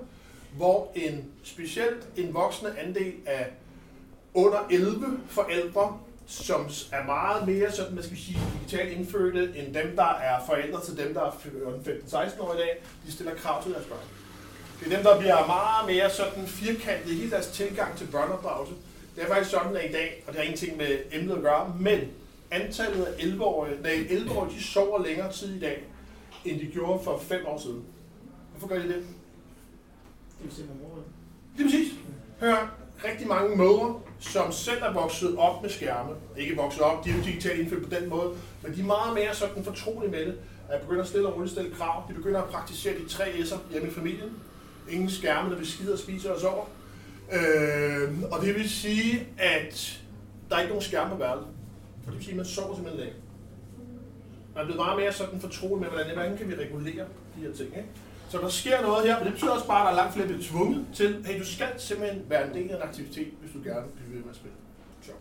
hvor 0.56 0.92
en 0.94 1.24
specielt 1.42 2.08
en 2.16 2.34
voksende 2.34 2.78
andel 2.78 3.14
af 3.26 3.50
under 4.34 4.58
11 4.70 5.20
forældre, 5.28 5.98
som 6.26 6.60
er 6.92 7.04
meget 7.04 7.46
mere 7.46 7.72
sådan, 7.72 7.94
man 7.94 8.04
skal 8.04 8.16
sige, 8.16 8.38
digitalt 8.60 8.98
indfødte, 8.98 9.52
end 9.56 9.74
dem, 9.74 9.96
der 9.96 10.14
er 10.14 10.44
forældre 10.46 10.84
til 10.84 10.96
dem, 10.96 11.14
der 11.14 11.20
er 11.20 11.30
15-16 11.30 12.42
øh, 12.42 12.48
år 12.48 12.54
i 12.54 12.56
dag, 12.56 12.82
de 13.06 13.12
stiller 13.12 13.34
krav 13.34 13.62
til 13.62 13.72
deres 13.72 13.86
børn. 13.86 13.98
Det 14.80 14.92
er 14.92 14.96
dem, 14.96 15.04
der 15.04 15.18
bliver 15.18 15.46
meget 15.46 15.86
mere 15.86 16.10
sådan 16.10 16.46
firkantet 16.46 17.10
i 17.10 17.14
hele 17.14 17.30
deres 17.30 17.46
tilgang 17.46 17.96
til 17.96 18.06
børneopdragelse. 18.06 18.74
Det 19.20 19.28
er 19.28 19.34
faktisk 19.34 19.50
sådan, 19.50 19.76
at 19.76 19.90
i 19.90 19.92
dag, 19.92 20.24
og 20.26 20.32
det 20.32 20.36
har 20.36 20.42
ingenting 20.42 20.76
med 20.76 20.98
emnet 21.12 21.34
at 21.34 21.42
gøre, 21.42 21.74
men 21.80 22.00
antallet 22.50 23.04
af 23.04 23.12
11-årige, 23.12 23.82
nej, 23.82 23.92
11-årige, 23.92 24.56
de 24.58 24.62
sover 24.64 25.02
længere 25.02 25.32
tid 25.32 25.56
i 25.56 25.60
dag, 25.60 25.84
end 26.44 26.60
de 26.60 26.66
gjorde 26.66 27.04
for 27.04 27.18
5 27.18 27.46
år 27.46 27.58
siden. 27.58 27.84
Hvorfor 28.50 28.74
gør 28.74 28.82
de 28.82 28.88
det? 28.88 29.04
Det 30.42 30.52
se 30.52 30.62
med 30.62 30.74
mor. 30.82 30.98
Lige 31.56 31.68
præcis. 31.68 31.92
Hør, 32.40 32.76
rigtig 33.04 33.26
mange 33.26 33.56
mødre, 33.56 34.00
som 34.20 34.52
selv 34.52 34.82
er 34.82 34.92
vokset 34.92 35.36
op 35.36 35.62
med 35.62 35.70
skærme, 35.70 36.10
ikke 36.36 36.56
vokset 36.56 36.82
op, 36.82 37.04
de 37.04 37.10
er 37.10 37.14
jo 37.14 37.22
digitalt 37.22 37.60
indfødt 37.60 37.88
på 37.88 37.94
den 37.94 38.08
måde, 38.08 38.36
men 38.62 38.74
de 38.74 38.80
er 38.80 38.84
meget 38.84 39.14
mere 39.14 39.34
sådan 39.34 39.64
fortrolige 39.64 40.10
med 40.10 40.26
det, 40.26 40.38
at 40.68 40.80
begynder 40.80 41.02
at 41.02 41.08
stille 41.08 41.28
og 41.28 41.34
roligt 41.36 41.52
stille 41.52 41.70
krav. 41.70 42.04
De 42.08 42.14
begynder 42.14 42.42
at 42.42 42.48
praktisere 42.48 42.98
de 42.98 43.08
tre 43.08 43.24
S'er 43.24 43.58
hjemme 43.72 43.88
i 43.88 43.92
familien. 43.92 44.30
Ingen 44.90 45.10
skærme, 45.10 45.50
der 45.50 45.56
vil 45.56 45.66
skide 45.66 45.92
og 45.92 45.98
spise 45.98 46.34
og 46.34 46.40
sover. 46.40 46.64
Øh, 47.32 48.22
og 48.32 48.40
det 48.42 48.54
vil 48.54 48.70
sige, 48.70 49.26
at 49.38 50.00
der 50.50 50.56
er 50.56 50.60
ikke 50.60 50.68
nogen 50.70 50.82
skærme 50.84 51.10
på 51.10 51.16
værelset. 51.16 51.46
Og 52.06 52.06
det 52.06 52.14
vil 52.14 52.22
sige, 52.24 52.30
at 52.32 52.36
man 52.36 52.46
sover 52.46 52.74
simpelthen 52.74 53.04
ikke. 53.06 53.16
Man 54.54 54.60
er 54.62 54.64
blevet 54.64 54.76
meget 54.84 54.98
mere 54.98 55.12
sådan 55.12 55.40
fortrolig 55.40 55.80
med, 55.82 55.88
hvordan, 55.88 56.14
hvordan 56.14 56.36
kan 56.38 56.48
vi 56.48 56.54
regulere 56.54 57.04
de 57.36 57.40
her 57.40 57.52
ting. 57.52 57.68
Ikke? 57.76 57.88
Så 58.28 58.38
der 58.38 58.48
sker 58.48 58.82
noget 58.82 59.06
her, 59.06 59.16
men 59.18 59.24
det 59.24 59.32
betyder 59.32 59.50
også 59.50 59.66
bare, 59.66 59.80
at 59.80 59.84
der 59.84 59.90
er 59.92 59.96
langt 59.96 60.14
flere, 60.14 60.26
bliver 60.26 60.42
tvunget 60.42 60.86
til, 60.94 61.24
hey, 61.26 61.38
du 61.40 61.46
skal 61.46 61.68
simpelthen 61.78 62.22
være 62.28 62.46
en 62.48 62.54
del 62.54 62.70
af 62.70 62.76
en 62.76 62.82
aktivitet, 62.82 63.28
hvis 63.40 63.52
du 63.54 63.58
gerne 63.68 63.82
vil 63.86 63.92
blive 63.96 64.14
ved 64.16 64.22
med 64.24 64.30
at 64.30 64.36
spille. 64.36 64.56
Så. 65.02 65.12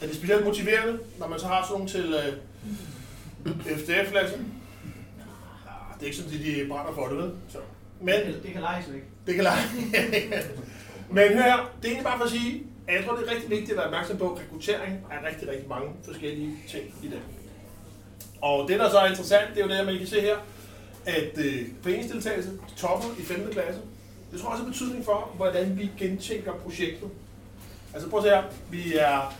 Er 0.00 0.06
det 0.06 0.16
specielt 0.16 0.44
motiverende, 0.44 0.98
når 1.18 1.28
man 1.28 1.38
så 1.38 1.46
har 1.46 1.62
sådan 1.62 1.72
nogle 1.74 1.88
til 1.88 2.14
øh, 2.14 3.76
FDF-klassen? 3.78 4.52
Ja, 5.66 5.72
det 5.94 6.00
er 6.02 6.04
ikke 6.04 6.16
sådan, 6.16 6.32
at 6.32 6.40
de 6.40 6.66
brænder 6.68 6.92
for 6.94 7.06
det, 7.08 7.16
vel? 7.16 7.30
Så. 7.48 7.58
Men 8.00 8.14
Det 8.14 8.24
kan, 8.24 8.42
det 8.42 8.52
kan 8.52 8.60
leges 8.60 8.92
væk. 8.92 9.02
det 9.26 9.34
kan 9.34 9.44
lege. 9.44 9.62
Men 11.10 11.28
hør, 11.28 11.42
her, 11.42 11.56
det 11.56 11.84
er 11.84 11.88
egentlig 11.88 12.04
bare 12.04 12.18
for 12.18 12.24
at 12.24 12.30
sige, 12.30 12.62
at 12.88 12.94
jeg 12.94 13.04
tror, 13.04 13.16
det 13.16 13.28
er 13.28 13.34
rigtig 13.34 13.50
vigtigt 13.50 13.70
at 13.70 13.76
være 13.76 13.86
opmærksom 13.86 14.18
på, 14.18 14.32
at 14.32 14.40
rekruttering 14.40 15.06
er 15.10 15.28
rigtig, 15.28 15.48
rigtig 15.48 15.68
mange 15.68 15.90
forskellige 16.04 16.56
ting 16.68 16.94
i 17.02 17.06
det. 17.06 17.20
Og 18.40 18.68
det, 18.68 18.80
der 18.80 18.90
så 18.90 18.98
er 18.98 19.08
interessant, 19.08 19.48
det 19.54 19.60
er 19.60 19.64
jo 19.64 19.70
det, 19.70 19.76
at 19.76 19.86
man 19.86 19.98
kan 19.98 20.06
se 20.06 20.20
her, 20.20 20.36
at 21.06 21.38
øh, 21.38 21.66
foreningsdeltagelse 21.82 22.50
topper 22.76 23.08
i 23.18 23.22
5. 23.22 23.50
klasse. 23.52 23.80
Det 24.32 24.40
tror 24.40 24.50
også 24.50 24.62
har 24.62 24.70
betydning 24.70 25.04
for, 25.04 25.32
hvordan 25.36 25.78
vi 25.78 25.90
gentænker 25.98 26.52
projektet. 26.52 27.08
Altså 27.94 28.10
prøv 28.10 28.18
at 28.18 28.24
se 28.24 28.30
her, 28.30 28.42
vi 28.70 28.96
er, 28.96 29.34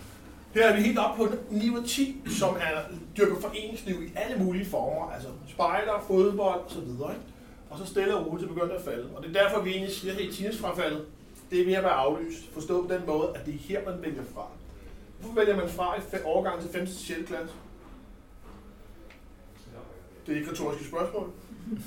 her 0.55 0.69
er 0.69 0.77
vi 0.77 0.83
helt 0.83 0.99
oppe 0.99 1.25
på 1.25 1.35
9 1.51 1.69
og 1.69 1.85
10, 1.85 2.23
som 2.39 2.55
er 2.55 2.97
dyrker 3.17 3.41
foreningsliv 3.41 4.03
i 4.03 4.11
alle 4.17 4.45
mulige 4.45 4.67
former, 4.67 5.13
altså 5.13 5.29
spejder, 5.49 6.05
fodbold 6.07 6.61
osv. 6.67 6.89
Ikke? 6.89 7.23
Og 7.71 7.79
så 7.79 7.87
stille 7.87 8.17
og 8.17 8.27
roligt 8.27 8.49
til 8.49 8.55
begynder 8.55 8.75
at 8.75 8.85
falde. 8.85 9.09
Og 9.17 9.23
det 9.23 9.37
er 9.37 9.43
derfor, 9.43 9.61
vi 9.61 9.71
egentlig 9.71 9.95
siger, 9.95 10.15
at 10.15 10.35
teenagefrafaldet, 10.35 11.05
det 11.50 11.61
er 11.61 11.64
ved 11.64 11.75
at 11.75 11.83
være 11.83 11.93
aflyst. 11.93 12.52
Forstå 12.52 12.87
på 12.87 12.95
den 12.95 13.07
måde, 13.07 13.33
at 13.35 13.47
det 13.47 13.55
er 13.55 13.59
her, 13.59 13.85
man 13.90 14.02
vælger 14.02 14.23
fra. 14.35 14.47
Hvorfor 15.21 15.35
vælger 15.35 15.57
man 15.57 15.69
fra 15.69 15.97
i 15.99 16.00
overgang 16.25 16.61
til 16.61 16.71
5. 16.71 16.87
til 16.87 16.97
6. 16.97 17.26
klasse? 17.26 17.55
Det 20.26 20.35
er 20.35 20.38
ikke 20.38 20.50
retoriske 20.50 20.85
spørgsmål. 20.85 21.31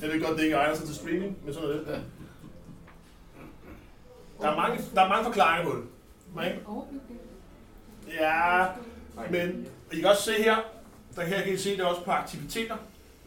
Jeg 0.01 0.10
ved 0.10 0.22
godt, 0.25 0.38
det 0.38 0.44
ikke 0.44 0.56
egner 0.56 0.75
sig 0.75 0.86
til 0.86 0.96
streaming, 0.96 1.38
men 1.46 1.53
sådan 1.53 1.70
er 1.70 1.74
det. 1.74 2.03
Der 4.41 4.50
er 4.50 4.56
mange, 4.56 4.84
der 4.96 5.01
er 5.01 5.10
mange 5.10 5.25
forklaringer 5.25 5.72
på 5.72 5.77
det. 5.77 5.88
Ikke? 6.46 6.60
Ja, 8.22 8.65
men 9.30 9.68
I 9.91 9.96
kan 9.96 10.10
også 10.10 10.24
se 10.24 10.44
her, 10.44 10.56
der 11.15 11.22
her 11.24 11.41
kan 11.44 11.53
I 11.53 11.58
se 11.58 11.77
det 11.77 11.82
også 11.82 12.03
på 12.03 12.12
aktiviteter, 12.12 12.77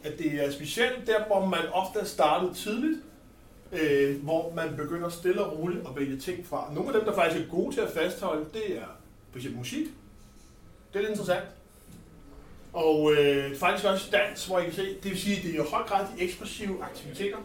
at 0.03 0.17
det 0.17 0.45
er 0.45 0.51
specielt 0.51 1.07
der, 1.07 1.25
hvor 1.25 1.45
man 1.45 1.59
ofte 1.73 1.99
er 1.99 2.05
startet 2.05 2.55
tidligt, 2.55 3.01
øh, 3.71 4.23
hvor 4.23 4.53
man 4.55 4.75
begynder 4.77 5.09
stille 5.09 5.43
og 5.43 5.59
roligt 5.59 5.79
at 5.87 5.95
vælge 5.95 6.19
ting 6.19 6.45
fra. 6.45 6.71
Nogle 6.73 6.89
af 6.89 6.99
dem, 6.99 7.05
der 7.05 7.15
faktisk 7.15 7.45
er 7.45 7.49
gode 7.49 7.75
til 7.75 7.81
at 7.81 7.91
fastholde, 7.91 8.45
det 8.53 8.77
er 8.77 8.97
for 9.31 9.37
eksempel 9.37 9.57
musik. 9.57 9.85
Det 10.93 10.99
er 10.99 10.99
lidt 10.99 11.09
interessant. 11.09 11.45
Og 12.73 13.13
øh, 13.13 13.55
faktisk 13.55 13.85
også 13.85 14.11
dans, 14.11 14.45
hvor 14.45 14.59
I 14.59 14.63
kan 14.63 14.73
se, 14.73 14.95
det 15.03 15.11
vil 15.11 15.19
sige, 15.19 15.37
at 15.37 15.43
det 15.43 15.55
er 15.55 15.63
i 15.63 15.67
høj 15.69 15.83
grad 15.83 16.05
de 16.17 16.23
ekspressive 16.23 16.83
aktiviteter. 16.83 17.37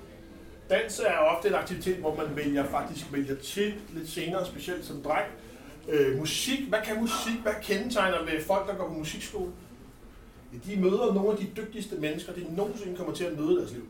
Dans 0.71 1.01
er 1.01 1.19
ofte 1.19 1.49
en 1.49 1.55
aktivitet, 1.55 1.97
hvor 1.97 2.17
man 2.17 2.37
vælger, 2.37 2.65
faktisk 2.65 3.13
vælger 3.13 3.37
til 3.37 3.75
lidt 3.93 4.09
senere, 4.09 4.47
specielt 4.47 4.85
som 4.85 5.03
dreng. 5.03 5.27
Øh, 5.89 6.19
musik, 6.19 6.69
hvad 6.69 6.79
kan 6.85 7.01
musik, 7.01 7.41
hvad 7.43 7.53
kendetegner 7.63 8.25
ved 8.25 8.45
folk, 8.45 8.69
der 8.69 8.75
går 8.75 8.89
på 8.89 8.95
musikskole? 8.95 9.51
Ja, 10.53 10.73
de 10.73 10.81
møder 10.81 11.15
nogle 11.15 11.31
af 11.31 11.37
de 11.37 11.47
dygtigste 11.57 11.97
mennesker, 11.97 12.33
de 12.33 12.57
nogensinde 12.57 12.97
kommer 12.97 13.15
til 13.15 13.25
at 13.25 13.39
møde 13.39 13.53
i 13.53 13.57
deres 13.57 13.73
liv. 13.73 13.89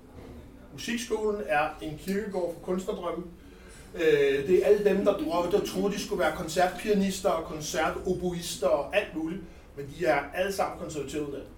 Musikskolen 0.73 1.41
er 1.47 1.69
en 1.83 1.99
kirkegård 1.99 2.55
for 2.55 2.61
kunstnerdrømme. 2.61 3.25
Øh, 3.95 4.47
det 4.49 4.63
er 4.63 4.67
alle 4.67 4.85
dem, 4.85 5.05
der, 5.05 5.13
drømte, 5.13 5.59
der 5.59 5.65
troede, 5.65 5.95
de 5.95 6.01
skulle 6.01 6.21
være 6.21 6.37
koncertpianister 6.37 7.29
og 7.29 7.45
koncertoboister 7.45 8.67
og 8.67 8.97
alt 8.97 9.17
muligt. 9.17 9.43
Men 9.77 9.87
de 9.87 10.07
er 10.07 10.21
alle 10.35 10.53
sammen 10.53 10.79
konservative 10.79 11.23
uddannet. 11.23 11.49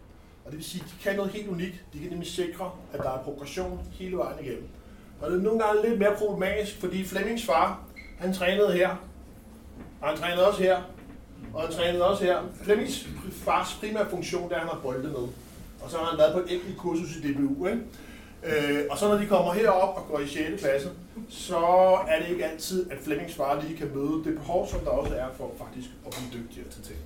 Og 0.45 0.51
det 0.51 0.59
vil 0.59 0.65
sige, 0.65 0.83
at 0.85 0.91
de 0.91 1.03
kan 1.03 1.17
noget 1.17 1.33
helt 1.33 1.49
unikt. 1.49 1.85
De 1.93 1.99
kan 1.99 2.11
nemlig 2.11 2.29
sikre, 2.29 2.71
at 2.93 2.99
der 2.99 3.11
er 3.11 3.23
progression 3.23 3.81
hele 3.93 4.17
vejen 4.17 4.45
igennem. 4.45 4.69
Og 5.21 5.31
det 5.31 5.39
er 5.39 5.43
nogle 5.43 5.65
gange 5.65 5.89
lidt 5.89 5.99
mere 5.99 6.15
problematisk, 6.19 6.81
fordi 6.81 7.05
Flemmings 7.05 7.45
far, 7.45 7.81
han 8.19 8.35
trænede 8.35 8.73
her. 8.73 8.97
Og 10.01 10.09
han 10.09 10.19
trænede 10.19 10.49
også 10.49 10.63
her. 10.63 10.83
Og 11.55 11.63
han 11.63 11.73
trænede 11.73 12.05
også 12.05 12.25
her. 12.25 12.43
Flemmings 12.63 13.09
fars 13.33 13.77
primære 13.81 14.11
funktion, 14.11 14.49
det 14.49 14.53
er, 14.53 14.55
at 14.55 14.61
han 14.61 14.69
har 14.69 14.81
boldet 14.83 15.05
med. 15.05 15.29
Og 15.83 15.91
så 15.91 15.97
har 15.97 16.05
han 16.05 16.19
været 16.19 16.33
på 16.33 16.39
et 16.39 16.53
enkelt 16.53 16.77
kursus 16.77 17.17
i 17.17 17.33
DBU. 17.33 17.67
Ikke? 17.67 17.81
Øh, 18.45 18.85
og 18.91 18.99
så 18.99 19.09
når 19.09 19.19
de 19.19 19.27
kommer 19.27 19.53
herop 19.53 19.97
og 19.97 20.07
går 20.11 20.19
i 20.19 20.27
6. 20.27 20.63
klasse, 20.63 20.89
så 21.29 21.59
er 22.09 22.23
det 22.23 22.29
ikke 22.31 22.47
altid, 22.47 22.91
at 22.91 22.99
Flemmings 23.03 23.35
far 23.35 23.63
lige 23.63 23.77
kan 23.77 23.91
møde 23.95 24.25
det 24.25 24.35
behov, 24.35 24.69
som 24.69 24.81
der 24.81 24.91
også 24.91 25.15
er 25.15 25.27
for 25.37 25.51
faktisk 25.59 25.89
at 26.07 26.13
blive 26.13 26.43
dygtigere 26.43 26.69
til 26.69 26.83
ting. 26.83 26.99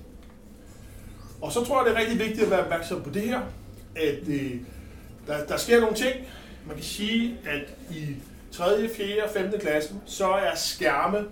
Og 1.41 1.51
så 1.51 1.65
tror 1.65 1.83
jeg, 1.83 1.89
det 1.89 1.97
er 1.97 2.01
rigtig 2.01 2.19
vigtigt 2.19 2.43
at 2.43 2.51
være 2.51 2.63
opmærksom 2.63 3.03
på 3.03 3.09
det 3.09 3.21
her, 3.21 3.41
at 3.95 4.27
øh, 4.27 4.51
der, 5.27 5.45
der 5.45 5.57
sker 5.57 5.79
nogle 5.81 5.95
ting. 5.95 6.15
Man 6.67 6.75
kan 6.75 6.85
sige, 6.85 7.37
at 7.45 7.73
i 7.91 8.15
3., 8.51 8.89
4. 8.89 9.23
og 9.23 9.29
5. 9.29 9.59
klasse, 9.59 9.93
så 10.05 10.29
er 10.29 10.55
skærme 10.55 11.25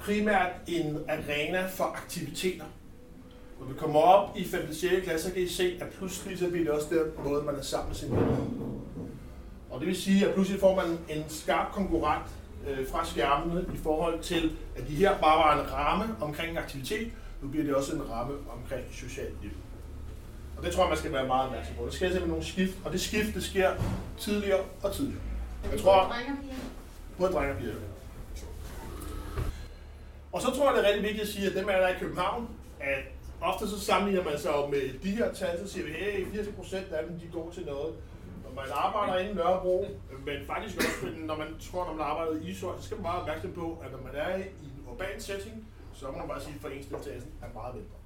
primært 0.00 0.50
en 0.66 0.98
arena 1.08 1.66
for 1.66 1.84
aktiviteter. 1.84 2.64
Når 3.60 3.66
vi 3.66 3.74
kommer 3.78 4.00
op 4.00 4.36
i 4.36 4.44
5. 4.44 4.60
og 4.68 4.74
6. 4.74 5.04
klasse, 5.04 5.28
så 5.28 5.34
kan 5.34 5.42
I 5.42 5.48
se, 5.48 5.78
at 5.80 5.86
pludselig 5.98 6.38
så 6.38 6.50
bliver 6.50 6.64
det 6.64 6.72
også 6.72 6.88
den 6.90 7.24
måde, 7.24 7.42
man 7.42 7.54
er 7.54 7.62
sammen 7.62 7.88
med 7.88 7.96
sine 7.96 8.16
venner. 8.16 8.36
Og 9.74 9.80
det 9.80 9.88
vil 9.88 9.96
sige, 9.96 10.26
at 10.26 10.34
pludselig 10.34 10.60
får 10.60 10.74
man 10.74 10.98
en 11.08 11.24
skarp 11.28 11.72
konkurrent 11.72 12.26
øh, 12.68 12.88
fra 12.88 13.04
skærmene 13.04 13.64
i 13.74 13.76
forhold 13.82 14.20
til, 14.20 14.56
at 14.76 14.88
de 14.88 14.94
her 14.94 15.18
bare 15.18 15.38
var 15.38 15.60
en 15.60 15.72
ramme 15.72 16.16
omkring 16.20 16.58
aktivitet, 16.58 17.12
nu 17.42 17.48
bliver 17.48 17.64
det 17.64 17.74
også 17.74 17.94
en 17.94 18.10
ramme 18.10 18.34
omkring 18.34 18.84
socialt 18.92 19.42
liv. 19.42 19.50
Og 20.56 20.64
det 20.64 20.72
tror 20.72 20.82
jeg, 20.82 20.88
man 20.88 20.98
skal 20.98 21.12
være 21.12 21.26
meget 21.26 21.46
opmærksom 21.46 21.74
på. 21.78 21.84
Der 21.84 21.90
sker 21.90 21.98
simpelthen 21.98 22.28
nogle 22.28 22.44
skift, 22.44 22.74
og 22.84 22.92
det 22.92 23.00
skift, 23.00 23.34
det 23.34 23.44
sker 23.44 23.70
tidligere 24.18 24.60
og 24.82 24.92
tidligere. 24.92 25.22
Jeg 25.72 25.80
tror, 25.80 26.14
både 27.18 27.32
drenge 27.32 27.52
og 27.52 27.58
piger. 27.58 27.74
Og 30.32 30.42
så 30.42 30.50
tror 30.56 30.64
jeg, 30.64 30.74
det 30.76 30.84
er 30.84 30.88
rigtig 30.88 31.02
vigtigt 31.02 31.22
at 31.22 31.28
sige, 31.28 31.46
at 31.46 31.54
dem 31.54 31.68
er 31.68 31.76
der 31.76 31.88
i 31.88 31.98
København, 32.00 32.48
at 32.80 33.02
ofte 33.40 33.68
så 33.68 33.80
sammenligner 33.80 34.24
man 34.30 34.38
sig 34.38 34.52
med 34.70 34.98
de 35.02 35.10
her 35.10 35.32
tal, 35.32 35.58
så 35.66 35.72
siger 35.72 35.86
vi, 35.86 35.92
hey, 35.92 36.26
80 36.32 36.48
procent 36.56 36.92
af 36.92 37.06
dem, 37.08 37.18
de 37.18 37.26
går 37.32 37.50
til 37.54 37.64
noget. 37.64 37.94
Man 38.54 38.64
arbejder 38.72 39.18
inde 39.18 39.30
i 39.30 39.34
Nørrebro, 39.34 39.86
men 40.26 40.46
faktisk 40.46 40.76
også, 40.76 41.06
når 41.16 41.36
man 41.36 41.58
tror, 41.60 41.84
når 41.84 41.94
man 41.94 42.06
arbejder 42.06 42.32
i 42.32 42.50
Ishøj, 42.50 42.76
så 42.78 42.82
skal 42.82 42.96
man 42.96 43.02
meget 43.02 43.20
opmærksom 43.20 43.52
på, 43.52 43.82
at 43.84 43.92
når 43.92 43.98
man 43.98 44.14
er 44.14 44.36
i 44.36 44.40
en 44.64 44.86
urban 44.92 45.20
setting, 45.20 45.68
så 45.92 46.10
må 46.10 46.18
man 46.18 46.28
bare 46.28 46.40
sige, 46.40 46.54
at 46.54 46.60
foreningsdeltagelsen 46.60 47.32
er 47.42 47.46
meget 47.54 47.74
mindre. 47.74 47.96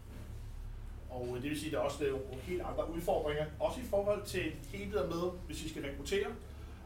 Og 1.10 1.26
øh, 1.36 1.42
det 1.42 1.50
vil 1.50 1.60
sige, 1.60 1.70
at 1.70 1.72
der 1.72 1.78
også 1.78 2.04
er 2.04 2.10
nogle 2.10 2.42
helt 2.42 2.62
andre 2.62 2.90
udfordringer, 2.90 3.44
også 3.60 3.80
i 3.80 3.84
forhold 3.90 4.22
til 4.24 4.52
hele 4.72 4.92
der 4.92 5.06
med, 5.06 5.30
hvis 5.46 5.64
vi 5.64 5.68
skal 5.68 5.82
rekruttere. 5.82 6.26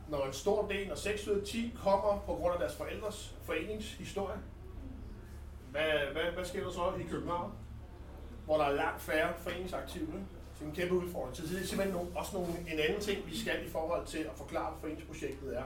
Når 0.08 0.26
en 0.26 0.32
stor 0.32 0.68
del, 0.68 0.88
når 0.88 0.94
6 0.94 1.28
ud 1.28 1.40
af 1.40 1.46
10 1.46 1.74
kommer 1.82 2.22
på 2.26 2.34
grund 2.34 2.52
af 2.54 2.60
deres 2.60 2.76
forældres 2.76 3.34
foreningshistorie, 3.42 4.38
hvad, 5.70 6.12
hvad, 6.12 6.32
hvad 6.34 6.44
sker 6.44 6.64
der 6.64 6.70
så 6.70 6.92
i 7.00 7.02
København, 7.02 7.52
hvor 8.44 8.56
der 8.56 8.64
er 8.64 8.72
langt 8.72 9.02
færre 9.02 9.32
foreningsaktive? 9.38 10.08
Det 10.62 10.68
er 10.68 10.82
en 10.82 10.88
kæmpe 10.88 11.06
udfordring. 11.06 11.36
Så 11.36 11.42
det 11.42 11.62
er 11.62 11.66
simpelthen 11.66 11.94
nogle, 11.96 12.10
også 12.14 12.36
nogle, 12.36 12.52
en 12.72 12.78
anden 12.78 13.00
ting, 13.00 13.26
vi 13.26 13.38
skal 13.38 13.66
i 13.66 13.70
forhold 13.70 14.06
til 14.06 14.18
at 14.18 14.34
forklare, 14.36 14.74
foreningsprojektet 14.80 15.56
er 15.58 15.64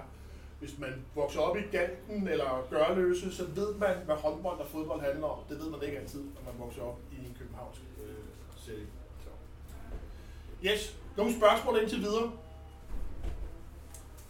hvis 0.59 0.79
man 0.79 1.05
vokser 1.15 1.41
op 1.41 1.57
i 1.57 1.61
Galten 1.61 2.29
eller 2.29 2.67
Gørløse, 2.71 3.37
så 3.37 3.45
ved 3.45 3.75
man, 3.75 3.97
hvad 4.05 4.17
håndbold 4.17 4.59
og 4.59 4.67
fodbold 4.67 5.01
handler 5.01 5.27
om. 5.27 5.39
Det 5.49 5.59
ved 5.59 5.71
man 5.71 5.83
ikke 5.83 5.99
altid, 5.99 6.21
når 6.21 6.53
man 6.53 6.61
vokser 6.61 6.83
op 6.83 6.99
i 7.13 7.17
en 7.17 7.37
københavnsk 7.39 7.81
øh, 8.05 8.15
setting. 8.57 8.89
Så. 9.25 9.29
Yes, 10.65 10.97
nogle 11.17 11.37
spørgsmål 11.37 11.83
indtil 11.83 12.01
videre? 12.01 12.33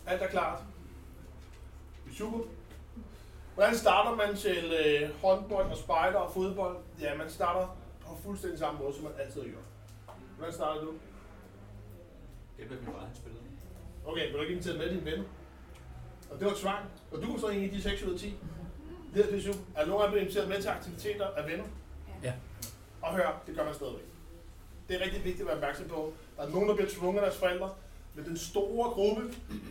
Alt 0.07 0.23
er 0.23 0.27
klart? 0.27 0.63
Super. 2.13 2.39
Hvordan 3.55 3.77
starter 3.77 4.17
man 4.17 4.37
til 4.37 4.75
øh, 4.87 5.11
håndbold 5.23 5.71
og 5.71 5.77
spejder 5.77 6.19
og 6.19 6.33
fodbold? 6.33 6.77
Ja, 7.01 7.17
man 7.17 7.31
starter 7.31 7.77
på 8.07 8.17
fuldstændig 8.25 8.59
samme 8.59 8.81
måde, 8.81 8.95
som 8.95 9.05
man 9.05 9.13
altid 9.19 9.41
har 9.41 9.49
gjort. 9.49 9.76
Hvordan 10.37 10.55
starter 10.55 10.81
du? 10.81 10.95
Det 12.59 12.67
blev 12.67 12.79
min 12.79 12.87
far, 12.87 13.07
han 13.07 13.17
spillede. 13.17 13.43
Okay, 14.07 14.27
vil 14.27 14.35
du 14.35 14.41
ikke 14.41 14.53
invitere 14.53 14.79
med 14.79 14.91
dine 14.91 15.05
venner? 15.05 15.25
Og 16.31 16.39
det 16.41 16.47
var 16.47 16.55
tvang. 16.57 16.85
Og 17.13 17.23
du 17.23 17.33
var 17.33 17.39
så 17.39 17.49
en 17.49 17.65
af 17.65 17.71
de 17.71 17.83
6 17.83 18.03
ud 18.03 18.13
af 18.15 18.19
10. 18.21 18.35
Det 19.15 19.27
er 19.27 19.31
det 19.31 19.45
super. 19.45 19.59
Er 19.77 19.87
nogen 19.87 20.05
af 20.05 20.11
blevet 20.11 20.23
inviteret 20.23 20.49
med 20.49 20.63
til 20.63 20.69
aktiviteter 20.69 21.27
af 21.27 21.51
venner? 21.51 21.65
Ja. 22.23 22.33
Og 23.03 23.17
hør, 23.17 23.43
det 23.47 23.57
gør 23.57 23.65
man 23.65 23.75
stadigvæk. 23.75 24.05
Det 24.89 24.97
er 24.97 25.05
rigtig 25.05 25.25
vigtigt 25.25 25.41
at 25.41 25.47
være 25.47 25.57
opmærksom 25.57 25.89
på. 25.89 26.13
Der 26.37 26.43
er 26.43 26.49
nogen, 26.51 26.69
der 26.69 26.75
bliver 26.75 26.91
tvunget 26.91 27.21
af 27.21 27.27
deres 27.27 27.39
forældre, 27.39 27.75
men 28.15 28.25
den 28.25 28.37
store 28.37 28.91
gruppe 28.91 29.23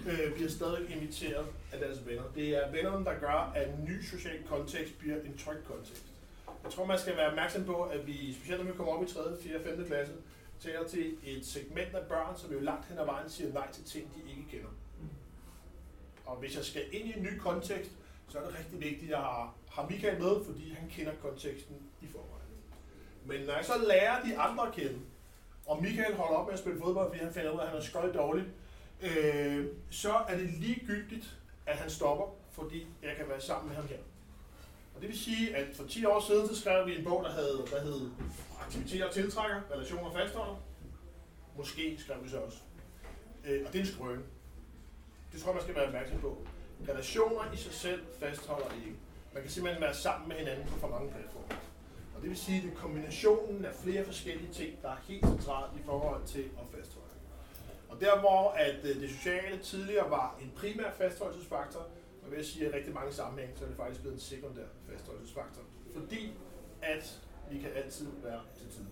øh, 0.09 0.33
bliver 0.33 0.49
stadig 0.49 0.95
inviteret 0.95 1.45
af 1.73 1.79
deres 1.79 2.07
venner. 2.07 2.23
Det 2.35 2.49
er 2.49 2.71
vennerne, 2.71 3.05
der 3.05 3.19
gør, 3.19 3.51
at 3.55 3.67
en 3.69 3.85
ny 3.85 4.03
social 4.03 4.43
kontekst 4.49 4.99
bliver 4.99 5.15
en 5.15 5.37
tryg 5.37 5.57
kontekst. 5.67 6.05
Jeg 6.63 6.71
tror, 6.71 6.85
man 6.85 6.99
skal 6.99 7.17
være 7.17 7.27
opmærksom 7.27 7.63
på, 7.63 7.83
at 7.83 8.07
vi, 8.07 8.33
specielt 8.33 8.63
når 8.63 8.71
vi 8.71 8.77
kommer 8.77 8.93
op 8.93 9.03
i 9.03 9.07
3., 9.07 9.19
4. 9.41 9.55
og 9.55 9.61
5. 9.61 9.85
klasse, 9.85 10.13
taler 10.59 10.87
til 10.87 11.17
et 11.23 11.45
segment 11.45 11.95
af 11.95 12.07
børn, 12.07 12.37
som 12.37 12.51
jo 12.51 12.59
langt 12.59 12.85
hen 12.85 12.97
ad 12.97 13.05
vejen 13.05 13.29
siger 13.29 13.53
nej 13.53 13.71
til 13.71 13.83
ting, 13.83 14.11
de 14.15 14.29
ikke 14.29 14.45
kender. 14.51 14.69
Og 16.25 16.37
hvis 16.37 16.55
jeg 16.55 16.65
skal 16.65 16.83
ind 16.91 17.07
i 17.09 17.17
en 17.17 17.23
ny 17.23 17.37
kontekst, 17.37 17.91
så 18.27 18.39
er 18.39 18.45
det 18.45 18.59
rigtig 18.59 18.79
vigtigt, 18.79 19.03
at 19.03 19.09
jeg 19.09 19.17
har, 19.17 19.53
har 19.69 19.87
Michael 19.89 20.21
med, 20.21 20.45
fordi 20.45 20.73
han 20.73 20.89
kender 20.89 21.11
konteksten 21.21 21.75
i 22.01 22.07
forvejen. 22.07 22.45
Men 23.25 23.45
når 23.47 23.53
jeg 23.53 23.65
så 23.65 23.73
lærer 23.87 24.23
de 24.23 24.37
andre 24.37 24.67
at 24.67 24.73
kende, 24.73 24.99
og 25.65 25.81
Michael 25.83 26.15
holder 26.15 26.37
op 26.37 26.45
med 26.45 26.53
at 26.53 26.59
spille 26.59 26.79
fodbold, 26.79 27.09
fordi 27.09 27.23
han 27.23 27.33
finder 27.33 27.51
ud 27.51 27.59
af, 27.59 27.63
at 27.63 27.69
han 27.69 27.77
er 27.77 27.83
skøjt 27.83 28.13
dårligt, 28.13 28.47
øh, 29.01 29.67
så 29.89 30.13
er 30.13 30.37
det 30.37 30.49
ligegyldigt, 30.49 31.37
at 31.65 31.77
han 31.77 31.89
stopper, 31.89 32.25
fordi 32.51 32.87
jeg 33.03 33.15
kan 33.17 33.29
være 33.29 33.41
sammen 33.41 33.67
med 33.67 33.75
ham 33.75 33.87
her. 33.87 33.97
Og 34.95 35.01
det 35.01 35.09
vil 35.09 35.19
sige, 35.19 35.55
at 35.55 35.75
for 35.75 35.83
10 35.87 36.05
år 36.05 36.19
siden, 36.27 36.47
så 36.47 36.61
skrev 36.61 36.87
vi 36.87 36.97
en 36.97 37.03
bog, 37.03 37.23
der 37.23 37.31
hed, 37.31 37.57
der 37.71 37.81
hed 37.81 38.09
Aktiviteter 38.65 39.11
tiltrækker, 39.11 39.61
relationer 39.71 40.11
fastholder. 40.11 40.55
Måske 41.57 41.95
skrev 41.99 42.23
vi 42.23 42.29
så 42.29 42.37
også. 42.37 42.57
Øh, 43.45 43.61
og 43.65 43.73
det 43.73 43.79
er 43.79 43.83
en 43.83 43.91
skrøne. 43.91 44.23
Det 45.31 45.41
tror 45.41 45.49
jeg, 45.51 45.55
man 45.55 45.63
skal 45.63 45.75
være 45.75 45.85
opmærksom 45.85 46.19
på. 46.19 46.37
Relationer 46.89 47.53
i 47.53 47.57
sig 47.57 47.73
selv 47.73 48.01
fastholder 48.19 48.75
ikke. 48.75 48.97
Man 49.33 49.43
kan 49.43 49.51
simpelthen 49.51 49.81
være 49.81 49.93
sammen 49.93 50.27
med 50.29 50.35
hinanden 50.35 50.67
på 50.67 50.79
for 50.79 50.87
mange 50.87 51.11
platforme. 51.11 51.45
Og 52.15 52.21
det 52.21 52.29
vil 52.29 52.37
sige, 52.37 52.57
at 52.57 52.63
det 52.63 52.71
er 52.71 52.75
kombinationen 52.75 53.65
af 53.65 53.73
flere 53.83 54.05
forskellige 54.05 54.53
ting, 54.53 54.81
der 54.81 54.89
er 54.89 54.97
helt 55.07 55.25
centralt 55.25 55.71
i 55.79 55.83
forhold 55.85 56.23
til 56.25 56.43
at 56.43 56.77
fastholde. 56.77 57.15
Og 57.89 58.01
der 58.01 58.19
hvor 58.19 58.49
at 58.49 58.79
øh, 58.83 59.01
det 59.01 59.09
sociale 59.09 59.57
tidligere 59.57 60.09
var 60.09 60.35
en 60.41 60.51
primær 60.55 60.91
fastholdelsesfaktor, 60.97 61.87
og 62.25 62.31
vil 62.31 62.37
jeg 62.37 62.45
sige, 62.45 62.65
at 62.65 62.71
i 62.71 62.75
rigtig 62.75 62.93
mange 62.93 63.13
sammenhænge, 63.13 63.57
så 63.57 63.63
er 63.63 63.67
det 63.67 63.77
faktisk 63.77 64.01
blevet 64.01 64.15
en 64.15 64.21
sekundær 64.21 64.65
fastholdelsesfaktor. 64.89 65.61
Fordi 65.93 66.33
at 66.81 67.21
vi 67.51 67.59
kan 67.59 67.69
altid 67.75 68.07
være 68.23 68.39
til 68.57 68.69
tid. 68.69 68.85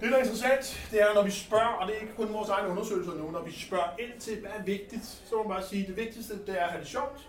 Det, 0.00 0.10
der 0.10 0.16
er 0.16 0.22
interessant, 0.22 0.88
det 0.90 1.02
er, 1.02 1.14
når 1.14 1.24
vi 1.24 1.30
spørger, 1.30 1.66
og 1.66 1.88
det 1.88 1.96
er 1.96 2.00
ikke 2.00 2.14
kun 2.14 2.32
vores 2.32 2.48
egne 2.48 2.68
undersøgelser 2.68 3.14
nu, 3.14 3.30
når 3.30 3.42
vi 3.42 3.52
spørger 3.52 3.96
ind 3.98 4.20
til, 4.20 4.40
hvad 4.40 4.50
er 4.58 4.62
vigtigt, 4.62 5.04
så 5.04 5.36
må 5.36 5.42
man 5.42 5.48
bare 5.48 5.62
sige, 5.62 5.82
at 5.82 5.88
det 5.88 5.96
vigtigste, 5.96 6.46
det 6.46 6.60
er 6.60 6.64
at 6.64 6.70
have 6.70 6.80
det 6.80 6.88
sjovt, 6.88 7.28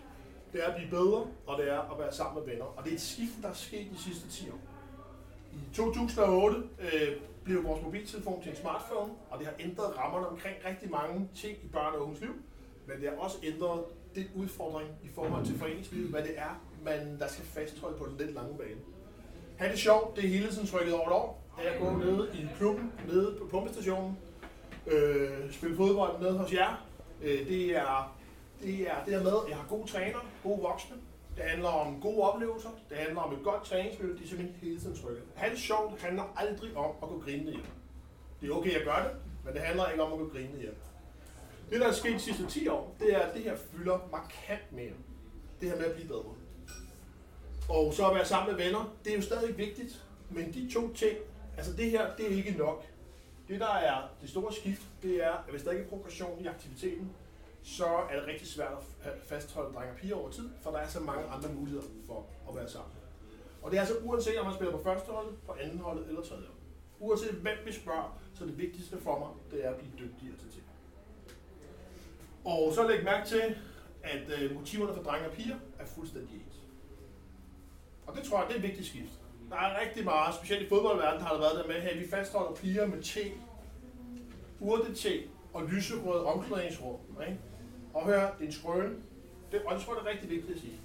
det 0.53 0.63
er 0.63 0.67
at 0.67 0.75
blive 0.75 0.89
bedre, 0.89 1.27
og 1.47 1.57
det 1.57 1.71
er 1.71 1.79
at 1.91 1.99
være 1.99 2.13
sammen 2.13 2.43
med 2.43 2.53
venner. 2.53 2.65
Og 2.65 2.83
det 2.83 2.91
er 2.91 2.95
et 2.95 3.01
skift, 3.01 3.33
der 3.41 3.49
er 3.49 3.53
sket 3.53 3.87
de 3.91 4.03
sidste 4.03 4.29
10 4.29 4.49
år. 4.49 4.59
I 5.53 5.75
2008 5.75 6.57
øh, 6.79 7.17
blev 7.43 7.63
vores 7.63 7.83
mobiltelefon 7.83 8.41
til 8.41 8.51
en 8.51 8.57
smartphone, 8.57 9.11
og 9.29 9.39
det 9.39 9.47
har 9.47 9.53
ændret 9.59 9.97
rammerne 9.97 10.27
omkring 10.27 10.55
rigtig 10.65 10.91
mange 10.91 11.29
ting 11.35 11.57
i 11.63 11.67
børn 11.67 11.93
og 11.93 12.01
unges 12.01 12.21
liv. 12.21 12.33
Men 12.87 13.01
det 13.01 13.09
har 13.09 13.17
også 13.17 13.37
ændret 13.43 13.83
den 14.15 14.25
udfordring 14.35 14.89
i 15.03 15.07
forhold 15.15 15.45
til 15.45 15.57
foreningslivet, 15.57 16.09
hvad 16.09 16.23
det 16.23 16.33
er, 16.37 16.63
man, 16.83 17.19
der 17.19 17.27
skal 17.27 17.45
fastholde 17.45 17.97
på 17.97 18.05
den 18.05 18.17
lidt 18.17 18.33
lange 18.33 18.57
bane. 18.57 18.79
Ha' 19.57 19.71
det 19.71 19.79
sjovt, 19.79 20.15
det 20.15 20.25
er 20.25 20.29
hele 20.29 20.51
tiden 20.51 20.67
trykket 20.67 20.93
over 20.93 21.07
et 21.07 21.13
år. 21.13 21.43
Da 21.57 21.71
jeg 21.71 21.79
går 21.79 21.97
nede 21.97 22.29
i 22.33 22.47
klubben, 22.57 22.91
nede 23.07 23.35
på 23.39 23.47
pumpestationen, 23.47 24.17
øh, 24.87 25.51
spille 25.51 25.75
fodbold 25.75 26.19
nede 26.19 26.37
hos 26.37 26.53
jer, 26.53 26.87
Øh, 27.21 27.47
det 27.47 27.75
er 27.75 28.17
det 28.61 28.81
er 28.81 29.03
det 29.05 29.13
her 29.13 29.23
med, 29.23 29.31
at 29.45 29.49
jeg 29.49 29.57
har 29.57 29.67
gode 29.69 29.87
træner, 29.87 30.19
gode 30.43 30.61
voksne. 30.61 30.95
Det 31.35 31.45
handler 31.45 31.69
om 31.69 32.01
gode 32.01 32.21
oplevelser. 32.21 32.69
Det 32.89 32.97
handler 32.97 33.21
om 33.21 33.33
et 33.33 33.43
godt 33.43 33.63
træningsmiljø. 33.63 34.13
Det 34.13 34.23
er 34.23 34.27
simpelthen 34.27 34.57
hele 34.61 34.79
tiden 34.79 34.95
trykket. 34.95 35.23
Have 35.35 35.51
det 35.51 35.59
sjovt 35.59 36.01
handler 36.01 36.23
aldrig 36.35 36.77
om 36.77 36.91
at 37.03 37.09
gå 37.09 37.19
grinende 37.19 37.51
hjem. 37.51 37.65
Det 38.41 38.49
er 38.49 38.53
okay 38.53 38.71
at 38.71 38.85
gøre 38.85 39.03
det, 39.03 39.11
men 39.45 39.53
det 39.53 39.61
handler 39.61 39.89
ikke 39.89 40.03
om 40.03 40.13
at 40.13 40.19
gå 40.19 40.27
grinende 40.27 40.59
hjem. 40.59 40.75
Det, 41.69 41.81
der 41.81 41.87
er 41.87 41.91
sket 41.91 42.13
de 42.13 42.19
sidste 42.19 42.45
10 42.47 42.67
år, 42.67 42.95
det 42.99 43.13
er, 43.13 43.19
at 43.19 43.35
det 43.35 43.43
her 43.43 43.55
fylder 43.55 43.99
markant 44.11 44.71
mere. 44.71 44.93
Det 45.61 45.69
her 45.69 45.77
med 45.77 45.85
at 45.85 45.95
blive 45.95 46.07
bedre. 46.07 46.33
Og 47.69 47.93
så 47.93 48.07
at 48.07 48.15
være 48.15 48.25
sammen 48.25 48.55
med 48.55 48.65
venner, 48.65 48.95
det 49.03 49.11
er 49.11 49.15
jo 49.15 49.21
stadig 49.21 49.57
vigtigt. 49.57 50.05
Men 50.29 50.53
de 50.53 50.73
to 50.73 50.93
ting, 50.93 51.17
altså 51.57 51.73
det 51.73 51.91
her, 51.91 52.15
det 52.15 52.25
er 52.25 52.35
ikke 52.35 52.51
nok. 52.51 52.85
Det, 53.47 53.59
der 53.59 53.73
er 53.73 54.09
det 54.21 54.29
store 54.29 54.53
skift, 54.53 54.81
det 55.03 55.23
er, 55.25 55.31
at 55.31 55.51
hvis 55.51 55.63
der 55.63 55.71
ikke 55.71 55.83
er 55.83 55.89
progression 55.89 56.41
i 56.41 56.47
aktiviteten, 56.47 57.11
så 57.63 57.85
er 57.85 58.19
det 58.19 58.27
rigtig 58.27 58.47
svært 58.47 58.83
at 59.03 59.11
fastholde 59.23 59.73
drenge 59.73 59.91
og 59.91 59.97
piger 59.97 60.15
over 60.15 60.29
tid, 60.29 60.49
for 60.61 60.71
der 60.71 60.77
er 60.77 60.87
så 60.87 60.99
mange 60.99 61.25
andre 61.25 61.49
muligheder 61.49 61.85
for 62.07 62.25
at 62.49 62.55
være 62.55 62.69
sammen. 62.69 62.91
Og 63.61 63.71
det 63.71 63.77
er 63.77 63.81
altså 63.81 63.97
uanset 64.03 64.39
om 64.39 64.45
man 64.45 64.55
spiller 64.55 64.71
på 64.71 64.83
første 64.83 65.11
hold, 65.11 65.27
på 65.45 65.55
anden 65.61 65.79
hold 65.79 66.07
eller 66.07 66.21
tredje 66.21 66.43
hold. 66.43 66.57
Uanset 66.99 67.31
hvem 67.31 67.57
vi 67.65 67.71
spørger, 67.71 68.19
så 68.35 68.45
det 68.45 68.57
vigtigste 68.57 68.97
for 69.01 69.19
mig, 69.19 69.29
det 69.51 69.65
er 69.65 69.69
at 69.69 69.75
blive 69.75 69.91
dygtigere 69.91 70.37
til. 70.37 70.46
Og 72.47 72.73
så 72.73 72.87
læg 72.87 73.03
mærke 73.03 73.27
til, 73.27 73.55
at 74.03 74.41
øh, 74.41 74.55
motiverne 74.55 74.93
for 74.93 75.03
drenge 75.03 75.27
og 75.29 75.33
piger 75.33 75.55
er 75.79 75.85
fuldstændig 75.85 76.35
ens. 76.35 76.55
Og 78.07 78.15
det 78.15 78.23
tror 78.23 78.39
jeg, 78.39 78.47
det 78.47 78.53
er 78.53 78.57
et 78.57 78.63
vigtigt 78.63 78.87
skift. 78.87 79.11
Der 79.49 79.55
er 79.55 79.81
rigtig 79.81 80.03
meget, 80.03 80.35
specielt 80.35 80.65
i 80.65 80.69
fodboldverdenen 80.69 81.23
har 81.25 81.33
der 81.33 81.39
været 81.39 81.55
der 81.55 81.67
med, 81.67 81.75
at 81.75 81.99
vi 81.99 82.07
fastholder 82.09 82.55
piger 82.55 82.85
med 82.85 83.01
te, 83.01 83.31
urte 84.59 84.95
te 84.95 85.23
og 85.53 85.63
lyserød 85.63 86.25
omklædningsrum. 86.25 86.99
Ikke? 87.27 87.39
Og 87.93 88.05
hør, 88.05 88.21
det 88.21 88.41
er 88.41 88.45
en 88.45 88.51
skrøne. 88.51 88.95
Det, 89.51 89.61
og 89.65 89.75
det 89.75 89.83
tror 89.83 89.93
jeg, 89.93 90.03
det 90.03 90.09
er 90.09 90.13
rigtig 90.13 90.29
vigtigt 90.29 90.53
at 90.53 90.59
sige. 90.59 90.79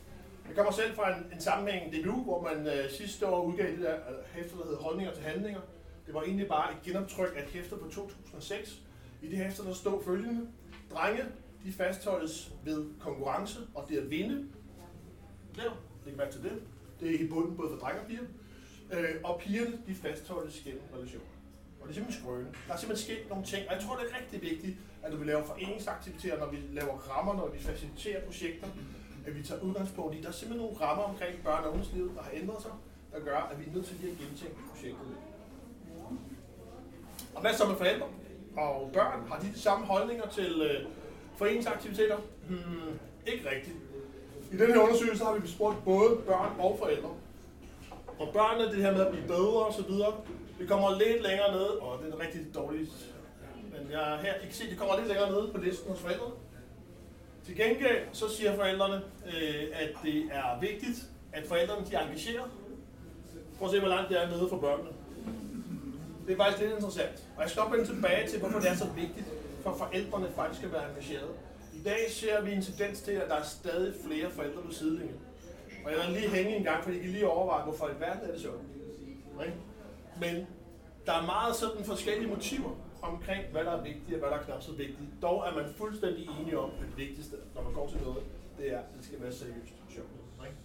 Jeg 0.49 0.57
kommer 0.57 0.73
selv 0.73 0.95
fra 0.95 1.19
en, 1.19 1.25
en 1.35 1.41
sammenhæng 1.41 1.93
DBU, 1.93 2.23
hvor 2.23 2.43
man 2.43 2.67
øh, 2.67 2.91
sidste 2.91 3.27
år 3.27 3.43
udgav 3.43 3.67
det 3.67 3.79
der 3.79 3.95
øh, 3.95 4.45
der 4.45 4.65
hedder 4.65 4.79
Holdninger 4.79 5.15
til 5.15 5.23
Handlinger. 5.23 5.61
Det 6.07 6.15
var 6.15 6.23
egentlig 6.23 6.49
bare 6.49 6.73
et 6.73 6.83
genoptryk 6.85 7.35
af 7.37 7.43
et 7.43 7.49
hæfte 7.49 7.77
på 7.77 7.85
2006. 7.85 8.83
I 9.23 9.29
det 9.29 9.39
hæfte, 9.39 9.63
der 9.63 9.73
stod 9.73 10.05
følgende. 10.05 10.49
Drenge, 10.91 11.23
de 11.65 11.73
fastholdes 11.73 12.53
ved 12.65 12.87
konkurrence 13.01 13.61
og 13.75 13.89
det 13.89 13.99
at 13.99 14.11
vinde. 14.11 14.49
Ja, 15.57 15.63
læg 16.07 16.17
mærke 16.17 16.33
til 16.33 16.43
det. 16.43 16.63
Det 17.01 17.15
er 17.15 17.19
i 17.19 17.29
bunden 17.29 17.57
både 17.57 17.69
for 17.71 17.77
drenge 17.77 18.01
og 18.01 18.07
piger. 18.07 18.23
Øh, 18.93 19.15
og 19.25 19.41
pigerne, 19.41 19.79
de 19.87 19.95
fastholdes 19.95 20.61
gennem 20.65 20.83
relationer. 20.95 21.27
Og 21.81 21.89
det 21.89 21.91
er 21.91 21.95
simpelthen 21.95 22.23
skrøne. 22.23 22.47
Der 22.67 22.75
er 22.75 22.79
simpelthen 22.79 23.05
sket 23.07 23.29
nogle 23.31 23.45
ting, 23.45 23.69
og 23.69 23.75
jeg 23.75 23.83
tror, 23.83 23.97
det 23.97 24.05
er 24.11 24.19
rigtig 24.21 24.43
vigtigt, 24.51 24.77
at 25.03 25.11
når 25.11 25.19
vi 25.19 25.25
laver 25.25 25.45
foreningsaktiviteter, 25.45 26.39
når 26.39 26.51
vi 26.51 26.59
laver 26.73 26.95
rammer, 27.11 27.35
når 27.35 27.49
vi 27.49 27.59
faciliterer 27.59 28.25
projekter, 28.25 28.67
at 29.27 29.37
vi 29.37 29.43
tager 29.43 29.61
udgangspunkt 29.61 30.15
i, 30.15 30.21
der 30.21 30.29
er 30.29 30.33
simpelthen 30.33 30.67
nogle 30.67 30.81
rammer 30.81 31.05
omkring 31.05 31.43
børn 31.45 31.65
og 31.65 31.71
ungdomslivet, 31.71 32.11
der 32.17 32.23
har 32.23 32.31
ændret 32.35 32.63
sig, 32.63 32.71
der 33.13 33.21
gør, 33.21 33.37
at 33.37 33.59
vi 33.61 33.65
er 33.71 33.75
nødt 33.75 33.87
til 33.87 33.97
lige 34.01 34.13
at 34.13 34.19
gentænke 34.19 34.57
projektet. 34.71 35.17
Og 37.35 37.41
hvad 37.41 37.55
så 37.55 37.69
med 37.69 37.77
forældre 37.77 38.07
og 38.57 38.91
børn? 38.93 39.29
Har 39.29 39.39
de 39.41 39.47
de 39.47 39.61
samme 39.61 39.87
holdninger 39.87 40.29
til 40.29 40.63
øh, 40.63 40.87
foreningsaktiviteter? 41.37 42.17
Hmm, 42.49 42.99
ikke 43.27 43.51
rigtigt. 43.51 43.77
I 44.53 44.57
den 44.57 44.73
her 44.75 44.81
undersøgelse 44.81 45.25
har 45.25 45.33
vi 45.33 45.49
spurgt 45.49 45.85
både 45.85 46.17
børn 46.27 46.57
og 46.59 46.77
forældre. 46.79 47.11
Og 48.19 48.29
børnene, 48.33 48.73
det 48.73 48.83
her 48.85 48.93
med 48.93 49.01
at 49.01 49.13
blive 49.13 49.27
bedre 49.27 49.67
og 49.67 49.75
så 49.75 49.83
videre, 49.83 50.15
vi 50.59 50.67
kommer 50.67 50.99
lidt 50.99 51.23
længere 51.23 51.53
ned, 51.53 51.67
og 51.85 52.01
det 52.05 52.15
er 52.15 52.21
rigtig 52.21 52.55
dårligt, 52.55 52.91
men 53.73 53.91
jeg 53.91 54.19
her 54.23 54.35
I 54.35 54.45
kan 54.45 54.55
se, 54.55 54.71
det 54.71 54.79
kommer 54.79 54.97
lidt 54.97 55.09
længere 55.09 55.31
ned 55.31 55.53
på 55.53 55.61
listen 55.61 55.91
hos 55.91 56.01
forældrene. 56.01 56.35
Til 57.47 57.57
gengæld 57.57 57.99
så 58.13 58.29
siger 58.29 58.57
forældrene, 58.57 59.03
øh, 59.27 59.65
at 59.73 59.91
det 60.03 60.17
er 60.33 60.61
vigtigt, 60.61 60.99
at 61.33 61.47
forældrene 61.47 61.87
de 61.87 61.95
er 61.95 62.01
engageret. 62.01 62.51
Prøv 63.59 63.69
at 63.69 63.75
se, 63.75 63.81
hvor 63.81 63.89
langt 63.89 64.09
det 64.09 64.23
er 64.23 64.29
nede 64.29 64.49
for 64.49 64.57
børnene. 64.57 64.89
Det 66.27 66.33
er 66.33 66.37
faktisk 66.37 66.63
lidt 66.63 66.73
interessant. 66.73 67.29
Og 67.37 67.43
jeg 67.43 67.51
skal 67.51 67.63
op 67.63 67.73
vende 67.73 67.87
tilbage 67.87 68.29
til, 68.29 68.39
hvorfor 68.39 68.59
det 68.59 68.71
er 68.71 68.75
så 68.75 68.87
vigtigt 68.97 69.27
for 69.63 69.75
forældrene 69.75 70.29
faktisk 70.37 70.61
skal 70.61 70.73
være 70.73 70.89
engageret. 70.89 71.31
I 71.75 71.83
dag 71.83 72.11
ser 72.11 72.43
vi 72.43 72.53
en 72.53 72.63
tendens 72.63 73.01
til, 73.01 73.13
at 73.13 73.29
der 73.29 73.35
er 73.35 73.43
stadig 73.43 73.95
flere 74.07 74.31
forældre 74.31 74.63
på 74.63 74.73
sidelinjen. 74.73 75.21
Og 75.85 75.93
jeg 75.93 75.99
vil 76.07 76.21
lige 76.21 76.29
hænge 76.29 76.57
en 76.57 76.65
gang, 76.65 76.85
fordi 76.85 76.97
I 76.97 77.01
kan 77.01 77.11
lige 77.11 77.29
overveje, 77.29 77.65
hvorfor 77.65 77.89
i 77.89 78.01
verden 78.01 78.29
er 78.29 78.33
det 78.33 78.41
sådan. 78.41 78.59
Okay? 79.37 79.51
Men 80.21 80.47
der 81.07 81.13
er 81.13 81.27
meget 81.27 81.57
sådan 81.57 81.85
forskellige 81.85 82.29
motiver 82.29 82.71
omkring, 83.03 83.45
hvad 83.53 83.65
der 83.65 83.71
er 83.71 83.83
vigtigt 83.83 84.13
og 84.13 84.19
hvad 84.19 84.29
der 84.29 84.37
er 84.37 84.43
knap 84.43 84.63
så 84.63 84.73
vigtigt. 84.73 85.09
Dog 85.23 85.45
er 85.49 85.55
man 85.55 85.65
fuldstændig 85.77 86.29
enige 86.41 86.59
om, 86.59 86.71
at 86.71 86.77
det 86.81 86.97
vigtigste, 86.97 87.37
når 87.55 87.63
man 87.63 87.73
går 87.73 87.89
til 87.89 88.01
noget, 88.01 88.23
det 88.59 88.73
er, 88.73 88.79
at 88.79 88.85
det 88.97 89.05
skal 89.05 89.23
være 89.23 89.33
seriøst 89.33 89.75
sjovt. 89.95 90.09
Ikke? 90.47 90.57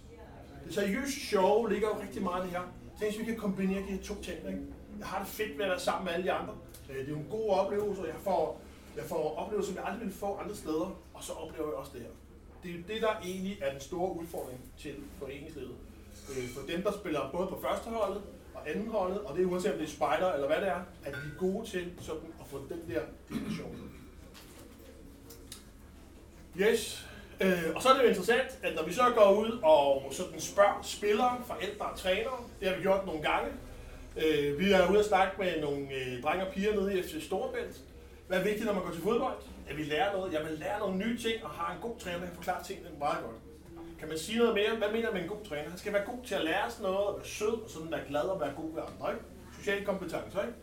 Det 0.64 0.74
seriøse 0.74 1.20
show 1.26 1.66
ligger 1.66 1.88
jo 1.88 2.02
rigtig 2.02 2.22
meget 2.22 2.42
i 2.42 2.46
det 2.46 2.56
her. 2.56 2.62
Tænk, 2.98 3.10
hvis 3.10 3.20
vi 3.20 3.24
kan 3.24 3.36
kombinere 3.36 3.82
de 3.82 3.92
her 3.96 4.02
to 4.02 4.14
ting. 4.22 4.38
Ikke? 4.48 4.60
Jeg 4.98 5.06
har 5.06 5.18
det 5.18 5.28
fedt 5.28 5.58
ved 5.58 5.64
at 5.64 5.70
være 5.70 5.80
sammen 5.80 6.04
med 6.04 6.12
alle 6.12 6.26
de 6.26 6.32
andre. 6.32 6.54
Øh, 6.90 6.96
det 6.96 7.04
er 7.04 7.08
jo 7.08 7.16
en 7.16 7.26
god 7.30 7.50
oplevelse, 7.50 8.02
og 8.02 8.08
jeg 8.08 8.16
får, 8.24 8.60
jeg 8.98 9.06
får 9.06 9.34
oplevelser, 9.36 9.72
som 9.72 9.76
jeg 9.76 9.86
aldrig 9.86 10.00
ville 10.00 10.18
få 10.24 10.36
andre 10.42 10.56
steder. 10.56 10.88
Og 11.14 11.22
så 11.22 11.32
oplever 11.32 11.68
jeg 11.68 11.76
også 11.82 11.92
det 11.94 12.00
her. 12.00 12.14
Det 12.62 12.70
er 12.70 12.74
jo 12.74 12.82
det, 12.88 13.02
der 13.02 13.12
egentlig 13.24 13.58
er 13.62 13.70
den 13.72 13.80
store 13.80 14.10
udfordring 14.20 14.60
til 14.78 14.94
foreningslivet. 15.18 15.76
Øh, 16.30 16.48
for 16.54 16.66
dem, 16.72 16.82
der 16.82 16.92
spiller 16.92 17.30
både 17.32 17.46
på 17.46 17.58
førsteholdet 17.66 18.22
og 18.54 18.70
andenholdet, 18.70 19.20
og 19.20 19.36
det 19.36 19.42
er 19.42 19.46
uanset 19.46 19.72
om 19.72 19.78
det 19.78 19.86
er 19.86 19.90
spejder 19.90 20.32
eller 20.32 20.46
hvad 20.46 20.56
det 20.56 20.68
er, 20.68 20.80
at 21.04 21.12
vi 21.12 21.28
er 21.34 21.38
gode 21.38 21.66
til 21.66 21.92
sådan 22.00 22.32
at 22.40 22.46
få 22.46 22.58
den 22.68 22.94
der 22.94 23.00
dimension. 23.28 23.90
Yes. 26.56 27.06
Øh, 27.40 27.74
og 27.74 27.82
så 27.82 27.88
er 27.88 27.94
det 27.94 28.02
jo 28.02 28.08
interessant, 28.08 28.58
at 28.62 28.74
når 28.76 28.84
vi 28.84 28.92
så 28.92 29.12
går 29.16 29.40
ud 29.40 29.60
og 29.62 30.08
sådan 30.10 30.40
spørger 30.40 30.82
spillere, 30.82 31.42
forældre 31.46 31.86
og 31.86 31.98
trænere, 31.98 32.44
det 32.60 32.68
har 32.68 32.76
vi 32.76 32.82
gjort 32.82 33.06
nogle 33.06 33.22
gange. 33.22 33.50
Øh, 34.16 34.58
vi 34.58 34.72
er 34.72 34.90
ude 34.90 34.98
og 34.98 35.04
snakke 35.04 35.32
med 35.38 35.60
nogle 35.60 35.94
øh, 35.94 36.22
drenge 36.22 36.46
og 36.46 36.52
piger 36.52 36.74
nede 36.74 36.98
i 36.98 37.02
FC 37.02 37.26
Storebælt. 37.26 37.80
Hvad 38.28 38.38
er 38.38 38.44
vigtigt, 38.44 38.66
når 38.66 38.72
man 38.72 38.82
går 38.82 38.90
til 38.90 39.02
fodbold? 39.02 39.36
At 39.68 39.76
vi 39.76 39.82
lærer 39.82 40.12
noget. 40.16 40.32
Jeg 40.32 40.42
vil 40.44 40.58
lære 40.58 40.78
nogle 40.78 40.96
nye 40.96 41.18
ting 41.18 41.44
og 41.44 41.50
har 41.50 41.74
en 41.74 41.80
god 41.80 41.98
træner, 41.98 42.18
der 42.18 42.26
kan 42.26 42.34
forklare 42.34 42.64
tingene 42.64 42.90
meget 42.98 43.24
godt. 43.24 43.36
Kan 43.98 44.08
man 44.08 44.18
sige 44.18 44.38
noget 44.38 44.54
mere? 44.54 44.76
Hvad 44.76 44.92
mener 44.92 45.04
man 45.04 45.14
med 45.14 45.22
en 45.22 45.28
god 45.28 45.44
træner? 45.44 45.68
Han 45.70 45.78
skal 45.78 45.92
være 45.92 46.04
god 46.04 46.24
til 46.24 46.34
at 46.34 46.44
lære 46.44 46.64
os 46.66 46.80
noget, 46.80 46.98
og 46.98 47.16
være 47.16 47.26
sød, 47.26 47.62
og 47.64 47.70
sådan 47.70 47.90
være 47.90 48.04
glad 48.08 48.20
og 48.20 48.40
være 48.40 48.52
god 48.56 48.74
ved 48.74 48.82
andre. 48.88 49.12
Ikke? 49.12 49.24
Sociale 49.58 49.84
kompetencer, 49.84 50.40
ikke? 50.42 50.54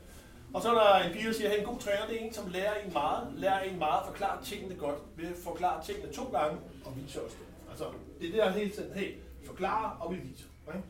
Og 0.54 0.62
så 0.62 0.70
er 0.70 0.74
der 0.74 1.08
en 1.08 1.14
pige, 1.14 1.28
der 1.28 1.34
siger, 1.34 1.50
at 1.52 1.60
en 1.60 1.66
god 1.66 1.80
træner 1.80 2.08
det 2.08 2.16
er 2.16 2.26
en, 2.26 2.34
som 2.34 2.48
lærer 2.48 2.76
en 2.86 2.94
meget, 2.94 3.28
lærer 3.36 3.60
en 3.60 3.80
meget, 3.80 4.06
forklarer 4.08 4.44
tingene 4.44 4.76
godt, 4.76 5.00
ved 5.16 5.28
at 5.28 5.36
forklare 5.44 5.84
tingene 5.84 6.14
to 6.14 6.24
gange 6.24 6.58
og 6.86 6.92
viser 6.96 7.22
os 7.22 7.32
det. 7.32 7.48
Altså, 7.70 7.86
det 8.20 8.28
er 8.28 8.32
det, 8.32 8.42
der 8.42 8.50
hele 8.50 8.72
tiden, 8.72 8.94
hey, 8.94 9.12
vi 9.42 9.48
forklarer 9.48 9.98
og 10.00 10.12
vi 10.14 10.18
viser. 10.18 10.48
Ikke? 10.68 10.86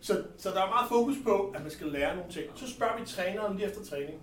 Så, 0.00 0.24
så 0.38 0.50
der 0.50 0.62
er 0.62 0.68
meget 0.68 0.88
fokus 0.88 1.14
på, 1.24 1.52
at 1.54 1.62
man 1.62 1.70
skal 1.70 1.86
lære 1.86 2.16
nogle 2.16 2.32
ting. 2.32 2.46
Så 2.54 2.70
spørger 2.70 2.98
vi 2.98 3.06
træneren 3.06 3.56
lige 3.56 3.68
efter 3.68 3.84
træning. 3.84 4.22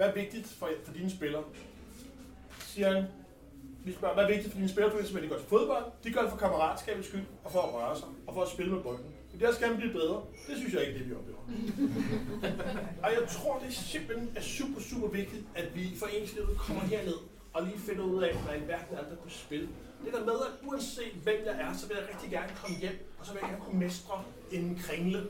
Hvad 0.00 0.08
er 0.08 0.14
vigtigt 0.14 0.46
for, 0.46 0.68
for 0.84 0.92
dine 0.92 1.10
spillere? 1.10 1.44
Siger 2.58 2.92
han, 2.92 3.04
vi 3.84 3.92
spørger, 3.92 4.14
hvad 4.14 4.24
er 4.24 4.28
vigtigt 4.28 4.52
for 4.52 4.58
dine 4.58 4.68
spillere, 4.68 4.92
for 4.92 5.20
de 5.20 5.28
går 5.28 5.36
til 5.36 5.46
fodbold? 5.46 5.84
De 6.04 6.12
gør 6.12 6.20
det 6.20 6.30
for 6.30 6.36
kammeratskabets 6.36 7.08
skyld, 7.08 7.24
og 7.44 7.52
for 7.52 7.60
at 7.62 7.74
røre 7.74 7.96
sig, 7.98 8.08
og 8.26 8.34
for 8.34 8.42
at 8.42 8.48
spille 8.48 8.72
med 8.72 8.82
bolden. 8.82 9.04
Men 9.32 9.40
der 9.40 9.52
skal 9.52 9.68
man 9.68 9.76
blive 9.76 9.92
bedre. 9.92 10.22
Det 10.48 10.56
synes 10.56 10.74
jeg 10.74 10.86
ikke, 10.86 10.98
det 10.98 11.08
vi 11.08 11.14
oplever. 11.14 11.38
og 13.04 13.08
jeg 13.12 13.28
tror, 13.28 13.58
det 13.58 13.74
simpelthen 13.74 14.32
er 14.36 14.40
super, 14.40 14.80
super 14.80 15.08
vigtigt, 15.08 15.44
at 15.54 15.76
vi 15.76 15.82
i 15.82 15.96
foreningslivet 15.96 16.58
kommer 16.58 16.82
herned 16.82 17.18
og 17.52 17.62
lige 17.62 17.78
finder 17.78 18.04
ud 18.04 18.22
af, 18.22 18.34
hvad 18.34 18.56
i 18.56 18.68
verden 18.68 18.96
er 18.96 19.02
der 19.10 19.16
kunne 19.16 19.30
spille. 19.30 19.68
Det 20.04 20.12
der 20.12 20.24
med, 20.24 20.34
at 20.48 20.68
uanset 20.68 21.12
hvem 21.22 21.38
jeg 21.46 21.54
er, 21.60 21.72
så 21.76 21.86
vil 21.88 21.96
jeg 22.00 22.08
rigtig 22.14 22.30
gerne 22.30 22.52
komme 22.62 22.76
hjem, 22.76 22.98
og 23.18 23.26
så 23.26 23.32
vil 23.32 23.40
jeg 23.42 23.50
gerne 23.50 23.64
kunne 23.64 23.78
mestre 23.78 24.24
en 24.52 24.78
kringle 24.82 25.26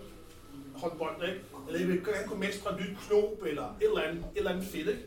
håndbold, 0.75 1.29
ikke? 1.29 1.41
Eller 1.67 1.81
jeg 1.81 1.89
vil 1.89 2.05
gerne 2.05 2.29
kunne 2.29 2.41
mestre 2.41 2.75
et 2.75 2.81
nyt 2.81 2.97
knop, 3.09 3.43
eller 3.47 3.77
et 3.81 3.87
eller 3.87 4.03
andet, 4.03 4.19
et 4.19 4.37
eller 4.37 4.51
andet 4.51 4.67
fedt, 4.67 4.89
ikke? 4.89 5.05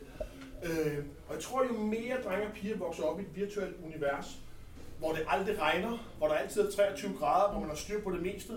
Øh, 0.64 1.04
og 1.28 1.34
jeg 1.34 1.42
tror, 1.42 1.64
jo 1.64 1.72
mere 1.72 2.16
drenge 2.24 2.46
og 2.46 2.52
piger 2.52 2.76
vokser 2.76 3.02
op 3.02 3.20
i 3.20 3.22
et 3.22 3.36
virtuelt 3.36 3.76
univers, 3.84 4.38
hvor 4.98 5.12
det 5.12 5.22
aldrig 5.28 5.60
regner, 5.60 6.14
hvor 6.18 6.28
der 6.28 6.34
altid 6.34 6.62
er 6.62 6.70
23 6.70 7.14
grader, 7.18 7.50
hvor 7.50 7.60
man 7.60 7.68
har 7.68 7.76
styr 7.76 8.00
på 8.00 8.10
det 8.10 8.22
meste, 8.22 8.52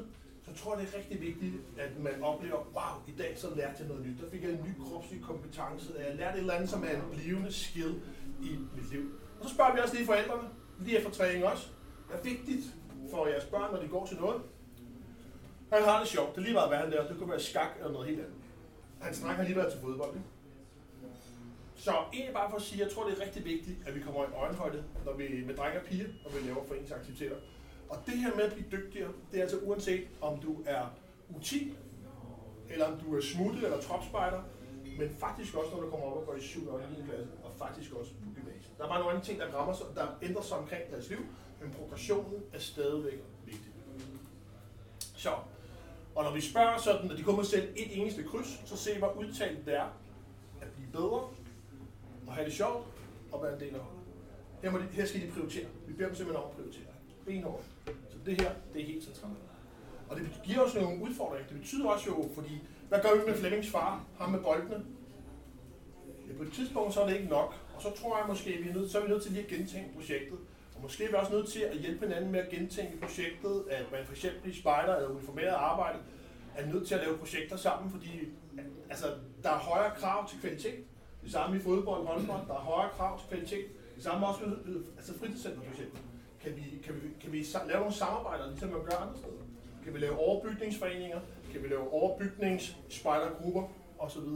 så 0.45 0.63
tror 0.63 0.77
jeg, 0.77 0.85
det 0.85 0.93
er 0.93 0.97
rigtig 0.97 1.21
vigtigt, 1.21 1.53
at 1.77 1.99
man 1.99 2.23
oplever, 2.23 2.55
wow, 2.55 3.03
i 3.07 3.11
dag 3.17 3.33
så 3.35 3.47
lærte 3.55 3.75
jeg 3.79 3.87
noget 3.87 4.05
nyt. 4.05 4.21
Der 4.21 4.29
fik 4.29 4.43
jeg 4.43 4.51
en 4.51 4.65
ny 4.65 4.83
kropslig 4.85 5.21
kompetence. 5.21 5.93
Jeg 6.07 6.15
lærte 6.15 6.37
et 6.37 6.41
eller 6.41 6.53
andet, 6.53 6.69
som 6.69 6.83
er 6.83 6.89
en 6.89 7.01
blivende 7.13 7.51
skill 7.53 8.01
i 8.41 8.49
mit 8.75 8.91
liv. 8.91 9.11
Og 9.39 9.49
så 9.49 9.53
spørger 9.55 9.73
vi 9.73 9.79
også 9.79 9.95
lige 9.95 10.05
forældrene, 10.05 10.49
lige 10.79 10.97
efter 10.97 11.11
træning 11.11 11.45
også. 11.45 11.67
Det 12.07 12.19
er 12.19 12.23
vigtigt 12.23 12.65
for 13.11 13.27
jeres 13.27 13.45
børn, 13.45 13.73
når 13.73 13.81
de 13.81 13.87
går 13.87 14.05
til 14.05 14.17
noget. 14.17 14.41
Han 15.73 15.83
har 15.83 15.99
det 15.99 16.07
sjovt. 16.07 16.35
Det 16.35 16.37
er 16.37 16.41
lige 16.41 16.53
meget, 16.53 16.69
hvad 16.69 16.77
han 16.77 16.91
der. 16.91 17.07
Det 17.07 17.17
kunne 17.17 17.29
være 17.29 17.39
skak 17.39 17.69
eller 17.79 17.91
noget 17.91 18.07
helt 18.07 18.19
andet. 18.19 18.35
Han 19.01 19.13
snakker 19.13 19.43
lige 19.43 19.55
været 19.55 19.71
til 19.71 19.81
fodbold. 19.81 20.15
Ikke? 20.15 20.27
Så 21.75 21.91
egentlig 22.13 22.33
bare 22.33 22.49
for 22.49 22.57
at 22.57 22.63
sige, 22.63 22.83
jeg 22.83 22.91
tror, 22.91 23.07
det 23.09 23.17
er 23.17 23.25
rigtig 23.25 23.45
vigtigt, 23.45 23.77
at 23.87 23.95
vi 23.95 23.99
kommer 23.99 24.23
i 24.23 24.27
øjenhøjde, 24.35 24.83
når 25.05 25.13
vi 25.13 25.43
med 25.45 25.55
drenge 25.55 25.79
og 25.79 25.85
piger, 25.85 26.07
når 26.23 26.31
vi 26.31 26.47
laver 26.47 26.63
foreningsaktiviteter. 26.67 27.35
Og 27.89 27.97
det 28.05 28.17
her 28.17 28.35
med 28.35 28.43
at 28.43 28.53
blive 28.53 28.67
dygtigere, 28.71 29.11
det 29.31 29.37
er 29.37 29.41
altså 29.41 29.57
uanset 29.57 30.07
om 30.21 30.39
du 30.39 30.57
er 30.65 30.85
U10, 31.35 31.55
eller 32.69 32.85
om 32.85 32.99
du 32.99 33.17
er 33.17 33.21
smuttet 33.21 33.63
eller 33.63 33.81
tropspejder, 33.81 34.41
men 34.99 35.09
faktisk 35.09 35.55
også 35.55 35.71
når 35.71 35.81
du 35.81 35.89
kommer 35.89 36.05
op 36.05 36.17
og 36.17 36.25
går 36.25 36.35
i 36.35 36.41
7. 36.41 36.67
og 36.67 36.81
9. 36.97 37.03
klasse, 37.05 37.27
og 37.43 37.51
faktisk 37.57 37.93
også 37.93 38.11
på 38.11 38.29
gymnasiet. 38.35 38.77
Der 38.77 38.83
er 38.83 38.87
bare 38.87 38.99
nogle 38.99 39.13
andre 39.13 39.25
ting, 39.25 39.39
der, 39.39 39.47
rammer 39.47 39.73
sig, 39.73 39.85
der 39.95 40.07
ændrer 40.21 40.41
sig 40.41 40.57
omkring 40.57 40.83
deres 40.91 41.09
liv, 41.09 41.19
men 41.61 41.71
progressionen 41.71 42.43
er 42.53 42.59
stadigvæk 42.59 43.23
vigtig. 43.45 43.71
Så, 45.15 45.31
og 46.17 46.23
når 46.23 46.31
vi 46.31 46.41
spørger 46.41 46.77
sådan, 46.77 47.11
at 47.11 47.17
de 47.17 47.23
kommer 47.23 47.43
selv 47.43 47.69
et 47.75 48.01
eneste 48.01 48.23
kryds, 48.23 48.61
så 48.65 48.77
se, 48.77 48.97
hvor 48.97 49.13
udtalt 49.13 49.65
det 49.65 49.75
er 49.75 49.87
at 50.61 50.67
blive 50.75 50.89
bedre, 50.91 51.21
og 52.27 52.33
have 52.33 52.45
det 52.45 52.53
sjovt, 52.53 52.85
og 53.31 53.43
være 53.43 53.53
en 53.53 53.59
del 53.59 53.75
af 53.75 53.79
holdet. 53.79 54.03
Her, 54.63 54.71
må 54.71 54.77
de, 54.77 54.83
her 54.91 55.05
skal 55.05 55.21
de 55.21 55.31
prioritere. 55.31 55.65
Vi 55.87 55.93
beder 55.93 56.07
dem 56.07 56.15
simpelthen 56.15 56.43
om 56.43 56.49
at 56.49 56.55
prioritere. 56.55 56.91
Benhårdt. 57.25 57.65
Så 57.85 58.17
det 58.25 58.41
her, 58.41 58.51
det 58.73 58.81
er 58.81 58.85
helt 58.85 59.03
centralt. 59.03 59.33
Og 60.09 60.17
det 60.17 60.41
giver 60.43 60.59
os 60.59 60.75
nogle 60.75 61.03
udfordringer. 61.03 61.47
Det 61.47 61.59
betyder 61.59 61.89
også 61.89 62.05
jo, 62.07 62.29
fordi, 62.35 62.61
hvad 62.89 62.99
gør 63.01 63.19
vi 63.19 63.31
med 63.31 63.37
Flemmings 63.37 63.69
far, 63.69 64.05
ham 64.19 64.29
med 64.29 64.39
boldene? 64.39 64.85
Ja, 66.27 66.33
på 66.37 66.43
et 66.43 66.53
tidspunkt 66.53 66.93
så 66.93 67.01
er 67.01 67.07
det 67.07 67.15
ikke 67.15 67.29
nok. 67.29 67.55
Og 67.75 67.81
så 67.81 67.89
tror 68.01 68.17
jeg 68.17 68.25
måske, 68.27 68.51
vi 68.51 68.69
er 68.69 68.73
nødt, 68.73 68.91
så 68.91 68.99
er 68.99 69.03
vi 69.03 69.09
nødt 69.09 69.23
til 69.23 69.31
lige 69.31 69.43
at 69.43 69.49
gentænke 69.49 69.93
projektet. 69.93 70.37
Og 70.77 70.83
måske 70.83 71.03
er 71.03 71.07
vi 71.07 71.13
også 71.13 71.31
nødt 71.31 71.47
til 71.47 71.59
at 71.59 71.77
hjælpe 71.77 72.05
hinanden 72.05 72.31
med 72.31 72.39
at 72.39 72.49
gentænke 72.49 72.97
projektet, 72.97 73.63
at 73.69 73.85
man 73.91 74.05
for 74.05 74.11
eksempel 74.11 74.51
i 74.51 74.59
spejder 74.59 74.95
eller 74.95 75.09
uniformeret 75.09 75.53
arbejde 75.53 75.99
er 76.57 76.65
nødt 76.65 76.87
til 76.87 76.95
at 76.95 77.01
lave 77.01 77.17
projekter 77.17 77.57
sammen, 77.57 77.91
fordi 77.91 78.09
altså, 78.89 79.07
der 79.43 79.49
er 79.49 79.57
højere 79.57 79.91
krav 79.95 80.29
til 80.29 80.39
kvalitet. 80.39 80.83
Det 81.23 81.31
samme 81.31 81.57
i 81.57 81.59
fodbold 81.59 82.01
og 82.01 82.07
håndbold, 82.07 82.47
der 82.47 82.53
er 82.53 82.59
højere 82.59 82.89
krav 82.91 83.19
til 83.19 83.27
kvalitet. 83.29 83.65
Det 83.95 84.03
samme 84.03 84.27
også 84.27 84.41
med 84.45 84.83
altså 84.97 85.19
fritidscenter 85.19 85.61
for 85.61 85.71
eksempel. 85.71 85.99
Kan 86.43 86.55
vi, 86.55 86.63
kan 86.83 86.95
vi, 86.95 87.07
kan 87.21 87.31
vi 87.31 87.45
lave 87.67 87.79
nogle 87.79 87.93
samarbejder, 87.93 88.49
ligesom 88.49 88.69
man 88.69 88.83
gør 88.83 88.97
andre 88.97 89.17
steder? 89.17 89.43
Kan 89.83 89.93
vi 89.93 89.99
lave 89.99 90.19
overbygningsforeninger? 90.19 91.19
Kan 91.51 91.63
vi 91.63 91.67
lave 91.67 91.93
overbygningsspejdergrupper 91.93 93.63
osv.? 93.99 94.27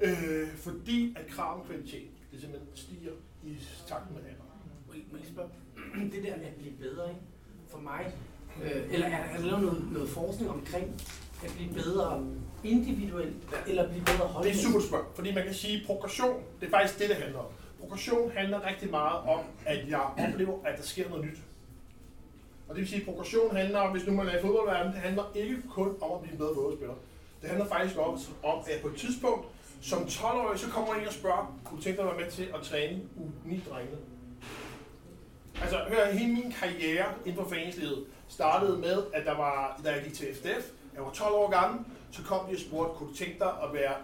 Øh, 0.00 0.48
fordi 0.56 1.14
at 1.16 1.26
krav 1.26 1.60
om 1.60 1.66
kvalitet, 1.66 2.10
det 2.32 2.40
simpelthen 2.40 2.70
stiger 2.74 3.12
i 3.44 3.56
takt 3.86 4.10
med 4.10 4.18
alder. 4.18 4.39
Må 4.90 4.94
jeg, 4.96 5.02
må 5.10 5.16
jeg 5.16 5.24
lige 5.24 5.32
spørge, 5.34 5.50
det 6.12 6.22
der 6.24 6.36
med 6.36 6.46
at 6.46 6.54
blive 6.54 6.72
bedre, 6.72 7.08
ikke? 7.08 7.20
for 7.68 7.78
mig, 7.78 8.12
øh, 8.62 8.94
eller 8.94 9.06
er, 9.06 9.24
er 9.32 9.36
der 9.36 9.46
lavet 9.46 9.62
noget, 9.62 9.92
noget 9.92 10.08
forskning 10.08 10.50
omkring 10.50 11.02
at 11.44 11.52
blive 11.56 11.74
bedre 11.74 12.26
individuelt, 12.64 13.36
eller 13.66 13.88
blive 13.88 14.04
bedre 14.04 14.42
Det 14.42 14.50
er 14.50 14.54
super 14.54 14.80
spørgsmål, 14.80 15.14
fordi 15.14 15.34
man 15.34 15.44
kan 15.44 15.54
sige, 15.54 15.80
at 15.80 15.86
progression, 15.86 16.42
det 16.60 16.66
er 16.66 16.70
faktisk 16.70 16.98
det, 16.98 17.08
det 17.08 17.16
handler 17.16 17.38
om. 17.38 17.46
Progression 17.80 18.30
handler 18.30 18.66
rigtig 18.66 18.90
meget 18.90 19.18
om, 19.20 19.40
at 19.66 19.88
jeg 19.88 20.00
oplever, 20.18 20.64
at 20.64 20.78
der 20.78 20.82
sker 20.84 21.08
noget 21.08 21.24
nyt. 21.24 21.38
Og 22.68 22.74
det 22.74 22.80
vil 22.80 22.88
sige, 22.88 23.00
at 23.00 23.06
progression 23.06 23.56
handler 23.56 23.78
om, 23.78 23.92
hvis 23.92 24.06
nu 24.06 24.12
man 24.12 24.28
er 24.28 24.38
i 24.38 24.42
fodboldverdenen, 24.42 24.92
det 24.94 25.02
handler 25.02 25.24
ikke 25.34 25.56
kun 25.70 25.88
om 26.00 26.12
at 26.12 26.20
blive 26.20 26.32
en 26.32 26.38
bedre 26.38 26.54
fodboldspiller. 26.54 26.94
Det 27.42 27.48
handler 27.48 27.66
faktisk 27.66 27.98
om, 27.98 28.18
om, 28.42 28.58
at 28.70 28.82
på 28.82 28.88
et 28.88 28.96
tidspunkt, 28.96 29.46
som 29.80 30.02
12-årig, 30.02 30.58
så 30.58 30.70
kommer 30.70 30.94
en 30.94 31.06
og 31.06 31.12
spørger, 31.12 31.60
kunne 31.64 31.78
du 31.78 31.82
tænke 31.82 31.96
dig 31.96 32.10
at 32.10 32.16
være 32.16 32.24
med 32.24 32.30
til 32.30 32.42
at 32.54 32.60
træne 32.62 33.00
U9-drengene? 33.16 33.96
Altså, 35.60 35.78
hør, 35.88 36.12
hele 36.12 36.32
min 36.32 36.54
karriere 36.60 37.06
inden 37.24 37.42
for 37.42 37.48
foreningslivet 37.48 38.04
startede 38.28 38.78
med, 38.78 39.02
at 39.12 39.26
der 39.26 39.36
var, 39.36 39.80
da 39.84 39.92
jeg 39.92 40.02
gik 40.04 40.14
til 40.14 40.26
FDF, 40.34 40.70
jeg 40.94 41.02
var 41.04 41.10
12 41.10 41.34
år 41.34 41.50
gammel, 41.50 41.84
så 42.10 42.22
kom 42.22 42.46
de 42.46 42.54
og 42.54 42.60
spurgte, 42.60 42.98
kunne 42.98 43.08
du 43.08 43.14
tænke 43.14 43.38
dig 43.38 43.52
at 43.62 43.72
være 43.72 43.94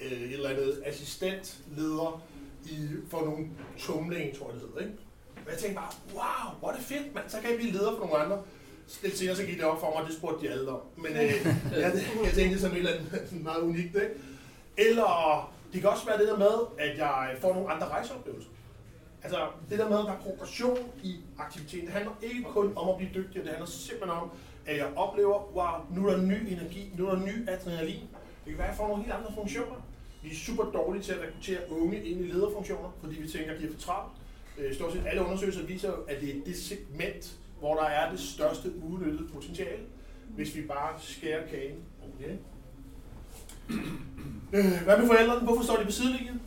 øh, 0.00 0.12
et 0.12 0.32
eller 0.32 0.50
andet 0.50 0.82
assistentleder 0.86 2.22
i, 2.64 2.88
for 3.10 3.24
nogle 3.24 3.46
tumling, 3.78 4.38
tror 4.38 4.46
jeg 4.46 4.54
det 4.54 4.62
hedder, 4.68 4.80
ikke? 4.80 4.92
Og 5.46 5.50
jeg 5.52 5.58
tænkte 5.58 5.74
bare, 5.74 5.92
wow, 6.14 6.58
hvor 6.58 6.68
er 6.70 6.76
det 6.76 6.84
fedt, 6.84 7.14
man. 7.14 7.22
Så 7.28 7.40
kan 7.40 7.50
jeg 7.50 7.58
blive 7.58 7.72
leder 7.72 7.90
for 7.90 8.06
nogle 8.06 8.16
andre. 8.16 8.42
Lidt 9.02 9.18
senere 9.18 9.36
så 9.36 9.44
gik 9.44 9.56
det 9.56 9.64
op 9.64 9.80
for 9.80 9.98
mig, 9.98 10.08
det 10.08 10.16
spurgte 10.16 10.46
de 10.46 10.52
alle 10.52 10.70
om. 10.70 10.80
Men 10.96 11.12
øh, 11.12 11.46
jeg, 11.82 11.92
jeg 12.24 12.32
tænkte 12.34 12.60
som 12.60 12.72
et 12.72 12.76
eller 12.78 12.92
andet 12.92 13.32
meget 13.48 13.62
unikt, 13.62 13.94
ikke? 13.94 14.10
Eller 14.76 15.52
det 15.72 15.80
kan 15.80 15.90
også 15.90 16.06
være 16.06 16.18
det 16.18 16.28
der 16.28 16.38
med, 16.38 16.54
at 16.78 16.98
jeg 16.98 17.36
får 17.40 17.54
nogle 17.54 17.70
andre 17.70 17.88
rejseoplevelser. 17.88 18.50
Altså 19.22 19.46
det 19.70 19.78
der 19.78 19.88
med, 19.88 19.98
at 19.98 20.04
der 20.04 20.12
er 20.12 20.18
progression 20.18 20.78
i 21.02 21.16
aktiviteten, 21.38 21.86
det 21.86 21.94
handler 21.94 22.12
ikke 22.22 22.42
kun 22.42 22.72
om 22.76 22.88
at 22.88 22.96
blive 22.96 23.10
dygtig, 23.14 23.42
det 23.42 23.50
handler 23.50 23.66
simpelthen 23.66 24.18
om, 24.20 24.30
at 24.66 24.76
jeg 24.76 24.86
oplever, 24.96 25.54
wow, 25.54 25.96
nu 25.96 26.08
er 26.08 26.16
der 26.16 26.22
ny 26.22 26.52
energi, 26.52 26.92
nu 26.98 27.06
er 27.06 27.14
der 27.14 27.26
ny 27.26 27.48
adrenalin. 27.48 28.08
Det 28.44 28.46
kan 28.46 28.58
være, 28.58 28.66
at 28.66 28.70
jeg 28.70 28.76
får 28.76 28.88
nogle 28.88 29.02
helt 29.02 29.14
andre 29.14 29.32
funktioner. 29.34 29.86
Vi 30.22 30.30
er 30.30 30.34
super 30.34 30.64
dårlige 30.64 31.02
til 31.02 31.12
at 31.12 31.20
rekruttere 31.20 31.60
unge 31.70 32.04
ind 32.04 32.20
i 32.20 32.24
lederfunktioner, 32.32 32.90
fordi 33.00 33.20
vi 33.20 33.28
tænker, 33.28 33.52
at 33.54 33.60
de 33.60 33.66
er 33.66 33.72
for 33.72 33.80
travlt. 33.80 34.12
Øh, 34.58 34.74
stort 34.74 34.92
set 34.92 35.02
alle 35.06 35.24
undersøgelser 35.24 35.66
viser, 35.66 35.92
at 36.08 36.20
det 36.20 36.36
er 36.36 36.40
det 36.46 36.56
segment, 36.56 37.36
hvor 37.58 37.74
der 37.74 37.84
er 37.84 38.10
det 38.10 38.20
største 38.20 38.72
udnyttede 38.82 39.28
potentiale, 39.34 39.82
hvis 40.28 40.56
vi 40.56 40.62
bare 40.62 40.94
skærer 40.98 41.46
kagen 41.46 41.76
Okay. 42.20 42.32
Øh, 44.52 44.82
hvad 44.84 44.98
med 44.98 45.06
forældrene? 45.06 45.40
Hvorfor 45.40 45.62
står 45.64 45.76
de 45.76 45.84
på 45.84 45.90
sidelinjen? 45.90 46.40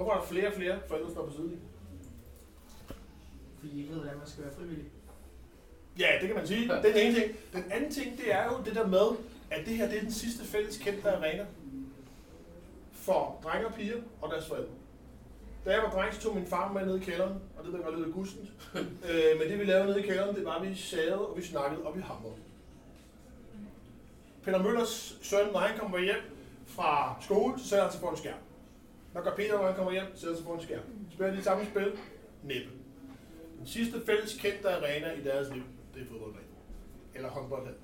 Hvorfor 0.00 0.14
er 0.14 0.20
der 0.20 0.26
flere 0.26 0.46
og 0.46 0.52
flere 0.52 0.78
forældre, 0.88 1.06
der 1.06 1.12
står 1.12 1.26
på 1.26 1.32
sidelinjen? 1.32 1.68
Fordi 3.58 3.72
I 3.72 3.78
ikke 3.78 3.90
ved, 3.90 3.98
hvordan 3.98 4.18
man 4.18 4.26
skal 4.26 4.44
være 4.44 4.54
frivillig. 4.54 4.84
Ja, 5.98 6.08
det 6.20 6.26
kan 6.26 6.36
man 6.36 6.46
sige. 6.46 6.68
Det 6.68 6.70
er 6.70 6.82
den 6.82 6.96
ene 6.96 7.14
ting. 7.14 7.36
Den 7.52 7.64
anden 7.72 7.90
ting, 7.92 8.18
det 8.18 8.34
er 8.34 8.44
jo 8.44 8.64
det 8.64 8.74
der 8.74 8.86
med, 8.86 9.06
at 9.50 9.66
det 9.66 9.76
her 9.76 9.88
det 9.88 9.96
er 9.96 10.00
den 10.00 10.12
sidste 10.12 10.44
fælles 10.44 10.76
kendte 10.76 11.16
arena 11.16 11.46
for 12.92 13.40
drenge 13.44 13.66
og 13.66 13.74
piger 13.74 13.96
og 14.22 14.30
deres 14.30 14.48
forældre. 14.48 14.72
Da 15.64 15.70
jeg 15.70 15.82
var 15.82 15.90
dreng, 15.90 16.14
så 16.14 16.20
tog 16.20 16.34
min 16.34 16.46
far 16.46 16.72
med 16.72 16.86
ned 16.86 17.00
i 17.00 17.04
kælderen, 17.04 17.34
og 17.58 17.64
det 17.64 17.72
der 17.72 17.90
var 17.90 17.98
lidt 17.98 18.14
gustent. 18.14 18.48
øh, 19.10 19.38
men 19.38 19.48
det 19.48 19.58
vi 19.58 19.64
lavede 19.64 19.86
nede 19.86 20.04
i 20.04 20.06
kælderen, 20.06 20.36
det 20.36 20.44
var, 20.44 20.54
at 20.54 20.68
vi 20.68 20.74
sad 20.74 21.12
og 21.12 21.36
vi 21.36 21.42
snakkede 21.42 21.82
og 21.82 21.96
vi 21.96 22.00
hamrede. 22.00 22.34
Peter 24.44 24.62
Møllers 24.62 25.18
søn, 25.22 25.52
når 25.52 25.58
han 25.58 25.78
kommer 25.78 25.98
hjem 25.98 26.36
fra 26.66 27.16
skole, 27.20 27.58
så 27.58 27.68
sætter 27.68 27.84
han 27.84 27.92
sig 27.92 28.00
på 28.00 28.08
en 28.08 28.16
skærm. 28.16 28.38
Når 29.14 29.22
gør 29.22 29.34
Peter, 29.36 29.58
når 29.58 29.66
han 29.66 29.74
kommer 29.74 29.92
hjem? 29.92 30.16
sidder 30.16 30.36
sig 30.36 30.44
på 30.44 30.52
en 30.52 30.60
skærm. 30.60 30.82
Spiller 31.12 31.34
de 31.34 31.42
samme 31.42 31.64
spil? 31.66 31.92
Næppe. 32.42 32.70
Den 33.58 33.66
sidste 33.66 34.02
fælles 34.06 34.34
kendte 34.34 34.68
arena 34.70 35.12
i 35.12 35.24
deres 35.24 35.54
liv, 35.54 35.62
det 35.94 36.02
er 36.02 36.06
fodboldbanen. 36.06 36.48
Eller 37.14 37.28
håndboldhal. 37.28 37.74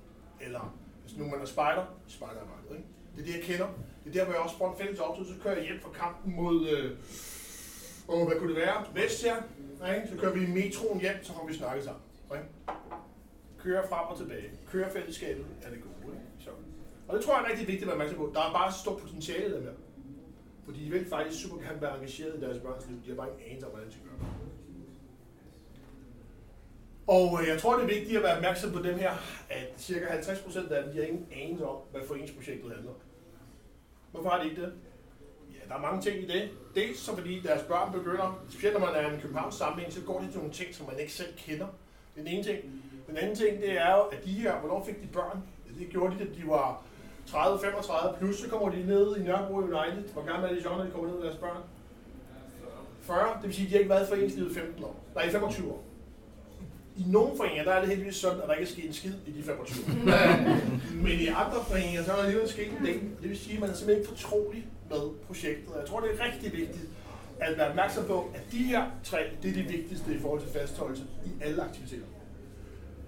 Eller 0.40 0.76
hvis 1.04 1.16
nu 1.16 1.24
man 1.24 1.40
er 1.40 1.44
spejder, 1.44 1.84
spejderarbejdet. 2.08 2.70
Ikke? 2.70 2.88
Det 3.16 3.20
er 3.20 3.26
det, 3.26 3.34
jeg 3.34 3.42
kender. 3.42 3.68
Det 4.04 4.10
er 4.10 4.18
der, 4.18 4.24
hvor 4.24 4.34
jeg 4.34 4.42
også 4.42 4.56
får 4.58 4.72
en 4.72 4.78
fælles 4.78 4.98
optid, 5.00 5.24
så 5.24 5.34
kører 5.42 5.56
jeg 5.56 5.64
hjem 5.64 5.80
fra 5.80 5.90
kampen 5.90 6.36
mod, 6.36 6.68
øh, 6.68 6.98
og 8.08 8.26
hvad 8.26 8.36
kunne 8.38 8.54
det 8.54 8.60
være? 8.60 8.84
Vestjern. 8.94 9.42
Ikke? 9.94 10.08
Så 10.08 10.16
kører 10.20 10.34
vi 10.34 10.44
i 10.44 10.46
metroen 10.46 11.00
hjem, 11.00 11.16
så 11.22 11.32
har 11.32 11.46
vi 11.46 11.54
snakket 11.54 11.84
sammen. 11.84 12.02
Ikke? 12.32 12.46
Kører 13.58 13.88
frem 13.88 14.06
og 14.08 14.18
tilbage. 14.18 14.50
Kører 14.72 14.90
fællesskabet 14.92 15.46
er 15.62 15.70
det 15.70 15.78
gode. 15.82 16.14
Ikke? 16.14 16.44
Så. 16.44 16.50
Og 17.08 17.16
det 17.16 17.24
tror 17.24 17.34
jeg 17.38 17.44
er 17.44 17.50
rigtig 17.50 17.66
vigtigt 17.66 17.82
at 17.82 17.86
være 17.86 17.94
opmærksom 17.94 18.18
på. 18.18 18.30
Der 18.34 18.40
er 18.40 18.52
bare 18.52 18.68
et 18.68 18.74
stort 18.74 19.00
potentiale 19.00 19.46
i 19.46 19.50
med. 19.50 19.62
her. 19.62 19.85
Fordi 20.66 20.84
de 20.84 20.90
vil 20.90 21.06
faktisk 21.08 21.42
super 21.42 21.56
gerne 21.56 21.80
være 21.80 21.94
engageret 21.96 22.36
i 22.36 22.40
deres 22.40 22.58
børns 22.58 22.86
liv. 22.88 22.98
De 23.04 23.08
har 23.08 23.16
bare 23.16 23.28
ikke 23.32 23.50
anelse 23.50 23.66
om, 23.66 23.72
hvordan 23.72 23.88
de 23.88 23.92
skal 23.92 24.04
gøre 24.04 24.18
det. 24.18 24.26
Og 27.06 27.42
øh, 27.42 27.48
jeg 27.48 27.60
tror, 27.60 27.74
det 27.76 27.82
er 27.82 27.94
vigtigt 27.94 28.16
at 28.16 28.22
være 28.22 28.36
opmærksom 28.36 28.72
på 28.72 28.82
dem 28.82 28.98
her, 28.98 29.12
at 29.50 29.68
cirka 29.78 30.06
50% 30.06 30.74
af 30.74 30.82
dem, 30.82 30.92
de 30.92 30.98
har 30.98 31.06
ingen 31.06 31.26
anelse 31.32 31.66
om, 31.66 31.76
hvad 31.90 32.00
foreningsprojektet 32.06 32.72
handler 32.72 32.90
om. 32.90 32.96
Hvorfor 34.12 34.30
har 34.30 34.42
de 34.42 34.50
ikke 34.50 34.62
det? 34.62 34.72
Ja, 35.54 35.68
der 35.68 35.74
er 35.74 35.80
mange 35.80 36.02
ting 36.02 36.16
i 36.22 36.26
det. 36.26 36.50
Dels 36.74 36.98
så 36.98 37.16
fordi 37.16 37.40
deres 37.40 37.62
børn 37.62 37.92
begynder, 37.92 38.44
specielt 38.48 38.78
når 38.78 38.86
man 38.86 38.94
er 38.94 39.10
i 39.10 39.14
en 39.14 39.20
Københavns 39.20 39.54
sammenhæng, 39.54 39.92
så 39.92 40.00
går 40.02 40.20
de 40.20 40.26
til 40.26 40.36
nogle 40.36 40.52
ting, 40.52 40.74
som 40.74 40.86
man 40.86 40.98
ikke 40.98 41.12
selv 41.12 41.34
kender. 41.36 41.66
Det 42.14 42.20
er 42.20 42.24
den 42.24 42.26
ene 42.26 42.44
ting. 42.44 42.58
Den 43.06 43.16
anden 43.16 43.36
ting, 43.36 43.60
det 43.60 43.72
er 43.72 43.96
jo, 43.96 44.02
at 44.02 44.24
de 44.24 44.32
her, 44.32 44.60
hvornår 44.60 44.84
fik 44.84 45.02
de 45.02 45.06
børn? 45.12 45.42
Ja, 45.66 45.80
det 45.80 45.88
gjorde 45.90 46.14
de, 46.14 46.18
da 46.18 46.24
de 46.24 46.42
var 46.46 46.82
30-35 47.28 48.18
plus, 48.18 48.36
så 48.36 48.48
kommer 48.48 48.68
de 48.68 48.86
ned 48.86 49.16
i 49.16 49.22
Nørrebro 49.22 49.56
United. 49.56 50.12
Hvor 50.12 50.26
gammel 50.26 50.50
er 50.50 50.54
de 50.54 50.62
så, 50.62 50.68
når 50.68 50.84
de 50.84 50.90
kommer 50.90 51.08
ned 51.08 51.16
med 51.16 51.26
deres 51.26 51.36
børn? 51.36 51.62
40, 53.02 53.18
det 53.36 53.46
vil 53.46 53.54
sige, 53.54 53.66
at 53.66 53.70
de 53.70 53.74
har 53.74 53.78
ikke 53.78 53.90
været 53.90 54.06
i 54.06 54.08
foreningslivet 54.08 54.50
i 54.50 54.54
15 54.54 54.84
år. 54.84 54.96
Nej, 55.14 55.24
i 55.24 55.30
25 55.30 55.70
år. 55.72 55.84
I 56.96 57.04
nogle 57.06 57.36
foreninger, 57.36 57.64
der 57.64 57.72
er 57.72 57.80
det 57.80 57.88
heldigvis 57.88 58.16
sådan, 58.16 58.40
at 58.40 58.48
der 58.48 58.54
ikke 58.54 58.70
er 58.70 58.72
sket 58.72 58.86
en 58.86 58.92
skid 58.92 59.12
i 59.26 59.30
de 59.30 59.42
25 59.42 59.84
år. 59.84 59.96
Men 61.04 61.20
i 61.20 61.26
andre 61.26 61.64
foreninger, 61.68 62.04
så 62.04 62.12
er 62.12 62.16
der 62.16 62.22
alligevel 62.22 62.48
sket 62.48 62.68
en 62.80 62.86
del. 62.86 63.00
Det 63.22 63.28
vil 63.28 63.38
sige, 63.38 63.54
at 63.54 63.60
man 63.60 63.70
er 63.70 63.74
simpelthen 63.74 64.02
ikke 64.02 64.20
fortrolig 64.20 64.66
med 64.90 65.00
projektet. 65.26 65.68
Og 65.74 65.80
jeg 65.80 65.88
tror, 65.88 66.00
det 66.00 66.10
er 66.10 66.24
rigtig 66.24 66.52
vigtigt 66.52 66.88
at 67.40 67.58
være 67.58 67.68
opmærksom 67.68 68.04
på, 68.04 68.30
at 68.34 68.40
de 68.52 68.58
her 68.58 68.84
tre, 69.04 69.18
det 69.42 69.50
er 69.50 69.54
det 69.54 69.68
vigtigste 69.72 70.14
i 70.14 70.18
forhold 70.18 70.40
til 70.40 70.50
fastholdelse 70.60 71.04
i 71.24 71.30
alle 71.40 71.62
aktiviteter. 71.62 72.06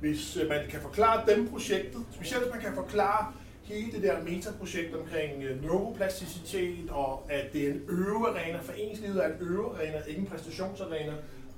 Hvis 0.00 0.36
øh, 0.36 0.48
man 0.48 0.60
kan 0.70 0.80
forklare 0.80 1.34
dem 1.34 1.48
projektet, 1.48 2.02
specielt 2.14 2.42
hvis 2.42 2.52
man 2.52 2.62
kan 2.62 2.74
forklare 2.74 3.32
hele 3.68 3.92
det 3.92 4.02
der 4.02 4.22
metaprojekt 4.22 4.94
omkring 4.94 5.42
øh, 5.42 5.62
neuroplasticitet, 5.62 6.90
og 6.90 7.26
at 7.28 7.52
det 7.52 7.68
er 7.68 7.72
en 7.72 7.82
øvearena, 7.88 8.58
foreningslivet 8.60 9.24
er 9.24 9.28
en 9.28 9.36
øvearena, 9.40 10.02
ikke 10.06 10.20
en 10.20 10.26
præstationsarena, 10.26 11.14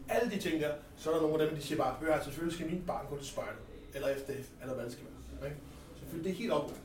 alle 0.08 0.30
de 0.30 0.38
ting 0.38 0.60
der, 0.60 0.72
så 0.96 1.10
er 1.10 1.14
der 1.14 1.22
nogle 1.22 1.42
af 1.42 1.48
dem, 1.48 1.58
de 1.58 1.64
siger 1.64 1.78
bare, 1.78 1.94
hør, 2.00 2.14
altså, 2.14 2.24
selvfølgelig 2.30 2.54
skal 2.54 2.70
min 2.70 2.82
barn 2.86 3.06
gå 3.10 3.16
til 3.18 3.26
spejlet, 3.26 3.62
eller 3.94 4.08
FDF, 4.08 4.48
eller 4.62 4.74
hvad 4.74 4.84
det 4.84 4.92
skal 4.92 5.04
være. 5.40 5.50
Ikke? 5.50 5.60
Selvfølgelig, 5.98 6.24
det 6.24 6.36
er 6.36 6.42
helt 6.42 6.52
oplagt. 6.52 6.80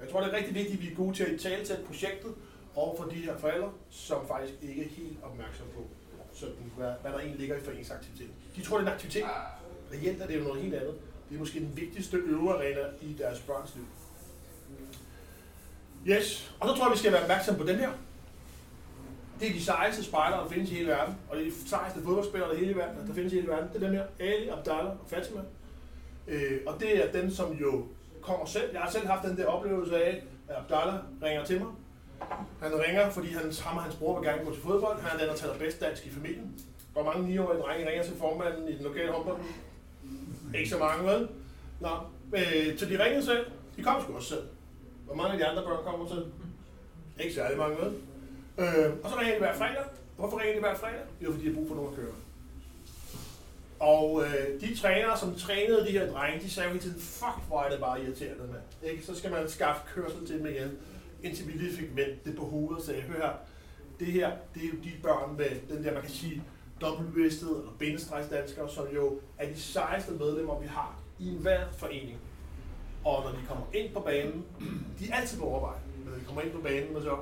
Jeg 0.00 0.10
tror, 0.10 0.20
det 0.20 0.32
er 0.32 0.36
rigtig 0.36 0.54
vigtigt, 0.54 0.76
at 0.76 0.82
vi 0.82 0.92
er 0.92 0.96
gode 0.96 1.14
til 1.16 1.24
at 1.24 1.40
tale 1.40 1.64
til 1.64 1.76
projektet 1.86 2.32
over 2.74 2.96
for 2.96 3.04
de 3.04 3.14
her 3.14 3.38
forældre, 3.38 3.72
som 3.90 4.26
faktisk 4.28 4.54
ikke 4.62 4.84
er 4.84 4.88
helt 4.88 5.18
opmærksom 5.22 5.66
på, 5.76 5.86
sådan, 6.32 6.54
hvad, 6.76 6.92
hvad 7.02 7.12
der 7.12 7.18
egentlig 7.18 7.40
ligger 7.40 7.56
i 7.56 7.60
foreningsaktiviteten. 7.60 8.34
De 8.56 8.62
tror, 8.62 8.78
det 8.78 8.84
er 8.84 8.88
en 8.88 8.94
aktivitet. 8.94 9.24
Reelt 9.92 10.22
er 10.22 10.26
det 10.26 10.38
jo 10.38 10.44
noget 10.44 10.62
helt 10.62 10.74
andet. 10.74 10.94
Det 11.28 11.34
er 11.34 11.38
måske 11.38 11.60
den 11.60 11.76
vigtigste 11.76 12.16
øvearena 12.16 12.84
i 13.00 13.12
deres 13.18 13.40
børns 13.40 13.74
liv. 13.74 13.84
Yes, 16.06 16.54
og 16.60 16.68
så 16.68 16.74
tror 16.74 16.84
jeg, 16.86 16.92
vi 16.92 16.98
skal 16.98 17.12
være 17.12 17.22
opmærksom 17.22 17.56
på 17.56 17.64
den 17.64 17.76
her. 17.76 17.90
Det 19.40 19.48
er 19.48 19.52
de 19.52 19.64
sejeste 19.64 20.04
spejlere, 20.04 20.44
der 20.44 20.48
findes 20.48 20.70
i 20.70 20.74
hele 20.74 20.88
verden. 20.88 21.14
Og 21.30 21.36
det 21.36 21.46
er 21.46 21.50
de 21.50 21.68
sejeste 21.68 22.02
fodboldspillere, 22.02 22.50
der, 22.50 22.56
hele 22.56 22.76
verden, 22.76 23.08
der 23.08 23.14
findes 23.14 23.32
i 23.32 23.36
hele 23.36 23.48
verden. 23.48 23.68
Det 23.72 23.82
er 23.82 23.86
dem 23.86 23.96
her. 23.96 24.04
Ali, 24.20 24.48
Abdallah 24.48 24.86
og 24.86 25.06
Fatima. 25.06 25.40
Øh, 26.28 26.58
og 26.66 26.80
det 26.80 27.04
er 27.04 27.12
dem, 27.12 27.30
som 27.30 27.52
jo 27.52 27.86
kommer 28.22 28.46
selv. 28.46 28.72
Jeg 28.72 28.80
har 28.80 28.90
selv 28.90 29.06
haft 29.06 29.24
den 29.28 29.36
der 29.36 29.46
oplevelse 29.46 30.04
af, 30.04 30.22
at 30.48 30.56
Abdallah 30.56 30.94
ringer 31.22 31.44
til 31.44 31.60
mig. 31.60 31.68
Han 32.62 32.80
ringer, 32.86 33.10
fordi 33.10 33.28
han, 33.28 33.52
ham 33.62 33.76
og 33.76 33.82
hans 33.82 33.94
bror 33.94 34.20
vil 34.20 34.28
gerne 34.28 34.44
gå 34.44 34.54
til 34.54 34.62
fodbold. 34.62 35.00
Han 35.00 35.16
er 35.16 35.20
den, 35.20 35.28
der 35.28 35.36
taler 35.36 35.58
bedst 35.58 35.80
dansk 35.80 36.06
i 36.06 36.10
familien. 36.10 36.54
Hvor 36.92 37.04
mange 37.04 37.34
9-årige 37.34 37.62
drenge 37.62 37.88
ringer 37.88 38.04
til 38.04 38.16
formanden 38.16 38.68
i 38.68 38.76
den 38.76 38.84
lokale 38.84 39.12
håndbold? 39.12 39.38
Ikke 40.54 40.70
så 40.70 40.78
mange, 40.78 41.06
vel? 41.06 41.28
Nå, 41.80 41.88
øh, 42.36 42.78
så 42.78 42.86
de 42.86 43.04
ringede 43.04 43.24
selv. 43.24 43.46
De 43.76 43.82
kom 43.82 44.02
sgu 44.02 44.16
også 44.16 44.28
selv. 44.28 44.42
Hvor 45.12 45.22
mange 45.22 45.32
af 45.32 45.38
de 45.38 45.46
andre 45.46 45.62
børn 45.62 45.84
kommer 45.84 46.08
til? 46.08 46.24
Ikke 47.20 47.34
særlig 47.34 47.58
mange, 47.58 47.76
med. 47.76 47.90
Øh, 48.58 48.92
og 49.04 49.10
så 49.10 49.16
ringer 49.18 49.34
de 49.34 49.38
hver 49.38 49.54
fredag. 49.54 49.84
Hvorfor 50.16 50.40
ringer 50.40 50.54
de 50.54 50.60
hver 50.60 50.74
fredag? 50.74 51.04
Jo, 51.20 51.30
fordi, 51.32 51.44
de 51.44 51.48
har 51.48 51.54
brug 51.54 51.68
for 51.68 51.74
nogen 51.74 51.90
at 51.92 51.96
køre. 51.96 52.14
Og 53.80 54.24
øh, 54.24 54.60
de 54.60 54.76
trænere, 54.76 55.18
som 55.18 55.34
trænede 55.34 55.86
de 55.86 55.90
her 55.90 56.12
drenge, 56.12 56.44
de 56.44 56.50
sagde 56.50 56.68
jo 56.68 56.72
hele 56.72 56.84
tiden, 56.84 57.00
fuck, 57.00 57.46
hvor 57.48 57.62
er 57.62 57.70
det 57.70 57.80
bare 57.80 58.02
irriterende, 58.02 58.44
mand. 58.52 58.92
Ikke? 58.92 59.06
Så 59.06 59.14
skal 59.14 59.30
man 59.30 59.48
skaffe 59.48 59.82
kørsel 59.94 60.26
til 60.26 60.38
dem 60.38 60.46
igen, 60.46 60.78
indtil 61.22 61.46
vi 61.46 61.52
lige 61.52 61.76
fik 61.76 61.96
vendt 61.96 62.24
det 62.24 62.36
på 62.36 62.44
hovedet 62.44 62.78
og 62.78 62.82
sagde, 62.82 63.00
hør 63.00 63.20
her, 63.20 63.32
det 63.98 64.06
her, 64.06 64.30
det 64.54 64.64
er 64.64 64.68
jo 64.68 64.74
de 64.84 64.92
børn 65.02 65.36
med 65.36 65.76
den 65.76 65.84
der, 65.84 65.92
man 65.92 66.02
kan 66.02 66.10
sige, 66.10 66.42
dobbeltbevidsthed 66.80 67.56
eller 67.56 67.72
bindestrejsdanskere, 67.78 68.70
som 68.70 68.86
jo 68.94 69.20
er 69.38 69.48
de 69.48 69.60
sejeste 69.60 70.12
medlemmer, 70.12 70.60
vi 70.60 70.66
har 70.66 71.00
i 71.18 71.28
enhver 71.28 71.60
forening. 71.78 72.18
Og 73.04 73.24
når 73.24 73.30
de 73.30 73.46
kommer 73.48 73.64
ind 73.72 73.94
på 73.94 74.00
banen, 74.00 74.44
de 74.98 75.10
er 75.10 75.16
altid 75.16 75.38
på 75.38 75.44
overvej, 75.44 75.76
når 76.04 76.12
de 76.12 76.24
kommer 76.26 76.42
ind 76.42 76.52
på 76.52 76.60
banen, 76.60 76.96
og 76.96 77.02
så, 77.02 77.16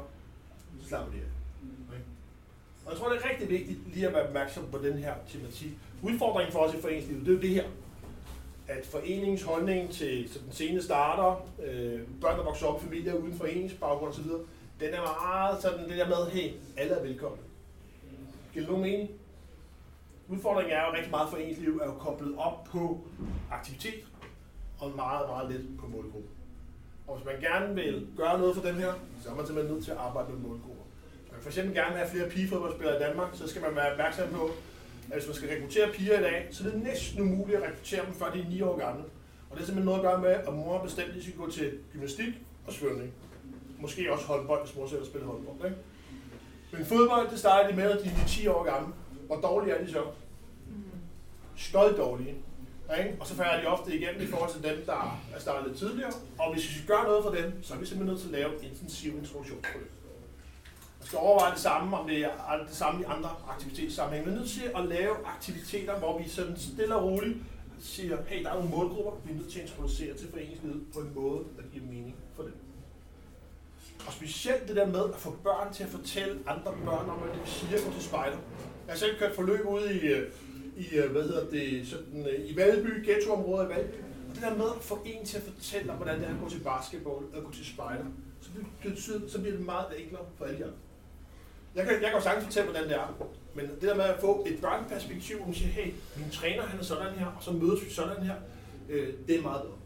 så 0.81 0.88
slapper 0.88 1.12
de 1.12 1.19
af. 1.19 1.25
Okay. 1.88 2.01
Og 2.87 2.93
jeg 2.93 2.99
tror, 2.99 3.09
det 3.09 3.25
er 3.25 3.31
rigtig 3.31 3.49
vigtigt 3.49 3.79
lige 3.95 4.07
at 4.07 4.14
være 4.14 4.27
opmærksom 4.27 4.64
på 4.73 4.79
den 4.79 4.99
her 4.99 5.14
tematik. 5.29 5.71
Udfordringen 6.03 6.53
for 6.53 6.59
os 6.59 6.75
i 6.75 6.81
foreningslivet, 6.81 7.27
det 7.27 7.33
er 7.33 7.37
jo 7.37 7.40
det 7.40 7.51
her. 7.51 7.64
At 8.69 8.87
foreningens 8.87 9.43
holdning 9.43 9.90
til 9.90 10.29
så 10.33 10.38
den 10.38 10.53
sene 10.53 10.83
starter, 10.83 11.49
øh, 11.64 12.01
børn, 12.21 12.38
der 12.38 12.45
vokser 12.45 12.66
op 12.66 12.83
i 12.83 12.85
familier 12.85 13.14
uden 13.14 13.35
foreningsbaggrund 13.35 14.12
osv., 14.12 14.25
den 14.81 14.95
er 14.95 15.01
meget 15.01 15.62
sådan 15.62 15.88
det 15.88 15.99
der 15.99 16.09
med, 16.09 16.31
hey, 16.31 16.53
alle 16.77 16.95
er 16.95 17.03
velkomne. 17.03 17.38
Giver 18.53 18.64
det 18.64 18.71
nogen 18.71 18.83
mening? 18.83 19.11
Udfordringen 20.29 20.77
er 20.77 20.87
jo 20.87 20.93
rigtig 20.93 21.11
meget 21.11 21.31
foreningsliv 21.31 21.81
er 21.83 21.87
jo 21.87 21.93
koblet 21.93 22.35
op 22.38 22.64
på 22.64 23.01
aktivitet, 23.51 24.05
og 24.81 24.93
meget, 24.97 25.29
meget 25.29 25.53
lidt 25.53 25.79
på 25.81 25.87
målgruppe. 25.87 26.29
Og 27.07 27.16
hvis 27.16 27.27
man 27.27 27.40
gerne 27.40 27.75
vil 27.75 28.07
gøre 28.16 28.38
noget 28.38 28.57
for 28.57 28.62
dem 28.62 28.75
her, 28.75 28.93
så 29.23 29.31
er 29.31 29.35
man 29.35 29.47
simpelthen 29.47 29.75
nødt 29.75 29.85
til 29.85 29.90
at 29.90 29.97
arbejde 29.97 30.33
med 30.33 30.38
målgrupper. 30.38 30.85
Hvis 31.23 31.33
man 31.33 31.40
for 31.40 31.49
eksempel 31.49 31.75
gerne 31.75 31.90
vil 31.90 31.99
have 31.99 32.11
flere 32.11 32.29
pigefodboldspillere 32.29 32.97
i 32.97 33.03
Danmark, 33.03 33.29
så 33.33 33.49
skal 33.49 33.62
man 33.62 33.77
være 33.77 33.93
opmærksom 33.93 34.29
på, 34.29 34.51
at 35.11 35.16
hvis 35.16 35.27
man 35.27 35.35
skal 35.37 35.49
rekruttere 35.49 35.88
piger 35.93 36.19
i 36.19 36.23
dag, 36.23 36.49
så 36.51 36.66
er 36.66 36.71
det 36.71 36.83
næsten 36.83 37.21
umuligt 37.21 37.59
at 37.59 37.62
rekruttere 37.69 38.07
dem, 38.07 38.14
før 38.14 38.31
de 38.33 38.40
er 38.40 38.49
9 38.49 38.62
år 38.62 38.79
gamle. 38.79 39.05
Og 39.51 39.57
det 39.57 39.62
er 39.62 39.66
simpelthen 39.66 39.85
noget 39.85 39.99
at 39.99 40.05
gøre 40.05 40.21
med, 40.21 40.31
at 40.49 40.55
mor 40.55 40.77
har 40.77 40.85
bestemt, 40.85 41.09
at 41.09 41.14
de 41.14 41.23
skal 41.23 41.37
gå 41.37 41.51
til 41.51 41.79
gymnastik 41.93 42.35
og 42.66 42.73
svømning. 42.73 43.12
Måske 43.79 44.12
også 44.12 44.27
håndbold, 44.27 44.66
hvis 44.66 44.77
mor 44.77 44.87
selv 44.87 45.05
spiller 45.05 45.29
håndbold. 45.29 45.71
Ikke? 45.71 45.77
Men 46.73 46.87
fodbold, 46.87 47.31
det 47.31 47.38
starter 47.38 47.71
de 47.71 47.77
med, 47.77 47.90
at 47.90 48.05
de 48.05 48.09
er 48.09 48.27
10 48.27 48.47
år 48.47 48.64
gamle. 48.64 48.93
Hvor 49.27 49.37
dårlige 49.37 49.75
er 49.75 49.85
de 49.85 49.90
så? 49.90 50.03
Stolt 51.57 51.97
dårlige. 51.97 52.35
Ikke? 52.98 53.16
Og 53.20 53.26
så 53.26 53.35
falder 53.35 53.61
de 53.61 53.66
ofte 53.66 53.96
igennem 53.96 54.22
i 54.22 54.26
forhold 54.26 54.53
til 54.53 54.62
dem, 54.62 54.83
der 54.87 55.20
er 55.35 55.40
startet 55.40 55.68
lidt 55.68 55.79
tidligere. 55.79 56.12
Og 56.38 56.53
hvis 56.53 56.68
vi 56.68 56.74
skal 56.74 56.87
gøre 56.87 57.05
noget 57.05 57.24
for 57.24 57.31
dem, 57.31 57.62
så 57.62 57.74
er 57.74 57.79
vi 57.79 57.87
simpelthen 57.87 58.12
nødt 58.12 58.20
til 58.20 58.29
at 58.29 58.33
lave 58.33 58.53
intensiv 58.62 59.12
introduktionsforløb. 59.18 59.90
Man 60.98 61.07
skal 61.07 61.18
overveje 61.18 61.53
det 61.53 61.61
samme, 61.61 61.96
om 61.96 62.09
det 62.09 62.18
er 62.24 62.64
det 62.68 62.76
samme 62.76 63.00
i 63.00 63.05
andre 63.05 63.31
aktivitetssammenhænge. 63.48 64.31
Vi 64.31 64.37
er 64.37 64.38
nødt 64.38 64.50
til 64.50 64.70
at 64.76 64.85
lave 64.85 65.14
aktiviteter, 65.26 65.98
hvor 65.98 66.18
vi 66.18 66.29
sådan 66.29 66.57
stille 66.59 66.96
og 66.96 67.05
roligt 67.05 67.37
siger, 67.81 68.16
hey, 68.26 68.44
der 68.44 68.50
er 68.50 68.55
nogle 68.55 68.70
målgrupper, 68.70 69.12
vi 69.24 69.33
er 69.33 69.37
nødt 69.37 69.53
til 69.53 69.61
at 69.61 69.66
introducere 69.66 70.16
til 70.16 70.31
foreningslivet 70.31 70.83
på 70.94 71.00
en 71.00 71.12
måde, 71.14 71.44
der 71.57 71.62
giver 71.72 71.85
mening 71.85 72.16
for 72.37 72.42
dem. 72.42 72.55
Og 74.07 74.12
specielt 74.12 74.68
det 74.68 74.76
der 74.76 74.87
med 74.87 75.05
at 75.14 75.20
få 75.20 75.37
børn 75.44 75.72
til 75.72 75.85
at 75.85 75.90
fortælle 75.90 76.38
andre 76.46 76.72
børn 76.85 77.11
om, 77.11 77.18
hvad 77.18 77.33
det 77.33 77.40
vil 77.40 77.48
sige 77.48 77.76
at 77.76 77.85
gå 77.85 77.92
til 77.92 78.03
spejder. 78.03 78.37
Jeg 78.87 78.92
har 78.94 78.96
selv 78.96 79.18
kørt 79.18 79.35
forløb 79.35 79.66
ude 79.66 79.94
i, 79.94 79.98
øh, 79.98 80.33
i 80.81 80.97
øh, 80.97 81.11
hvad 81.12 81.23
hedder 81.23 81.51
det, 81.51 81.87
sådan, 81.87 82.27
øh, 82.27 82.51
i 82.51 82.57
Valby, 82.57 83.07
ghettoområdet 83.07 83.66
i 83.66 83.69
Valby. 83.69 83.95
Og 84.29 84.35
det 84.35 84.43
der 84.43 84.57
med 84.57 84.66
at 84.77 84.83
få 84.83 84.99
en 85.05 85.27
til 85.27 85.37
at 85.37 85.43
fortælle 85.43 85.93
om, 85.93 85.97
hvordan 85.97 86.21
det 86.21 86.29
er 86.29 86.35
at 86.35 86.40
gå 86.43 86.49
til 86.49 86.61
basketball, 86.61 87.25
og 87.35 87.45
gå 87.45 87.53
til 87.53 87.66
spejder, 87.66 88.05
så 88.40 88.51
bliver, 88.51 88.95
det, 88.95 89.31
så 89.33 89.40
bliver 89.40 89.57
det 89.57 89.64
meget 89.64 89.87
enklere 90.03 90.25
for 90.38 90.45
alle 90.45 90.61
jer. 90.61 90.73
Jeg 91.75 91.85
kan, 91.85 91.93
jeg 91.93 92.11
kan 92.11 92.12
jo 92.12 92.21
sagtens 92.21 92.45
fortælle, 92.45 92.71
hvordan 92.71 92.88
det 92.88 92.97
er. 92.97 93.27
Men 93.55 93.64
det 93.64 93.83
der 93.83 93.95
med 93.95 94.05
at 94.05 94.21
få 94.21 94.47
et 94.49 94.61
børneperspektiv, 94.61 95.37
hvor 95.37 95.47
man 95.47 95.55
siger, 95.55 95.71
hey, 95.71 95.93
min 96.16 96.31
træner 96.31 96.62
han 96.62 96.79
er 96.81 96.85
sådan 96.85 97.19
her, 97.19 97.27
og 97.27 97.43
så 97.43 97.53
mødes 97.53 97.85
vi 97.85 97.90
sådan 97.90 98.23
her, 98.23 98.35
øh, 98.88 99.14
det 99.27 99.37
er 99.37 99.43
meget 99.43 99.62
bedre. 99.62 99.77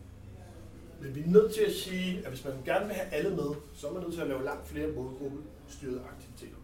Men 1.01 1.15
vi 1.15 1.21
er 1.21 1.27
nødt 1.27 1.55
til 1.55 1.61
at 1.61 1.73
sige, 1.73 2.23
at 2.25 2.29
hvis 2.29 2.45
man 2.45 2.55
gerne 2.65 2.87
vil 2.87 2.95
have 2.95 3.09
alle 3.13 3.31
med, 3.31 3.55
så 3.75 3.89
er 3.89 3.93
man 3.93 4.03
nødt 4.03 4.15
til 4.15 4.21
at 4.21 4.29
lave 4.29 4.45
langt 4.45 4.69
flere 4.69 4.87
målgruppestyrede 4.87 6.03
aktiviteter. 6.13 6.57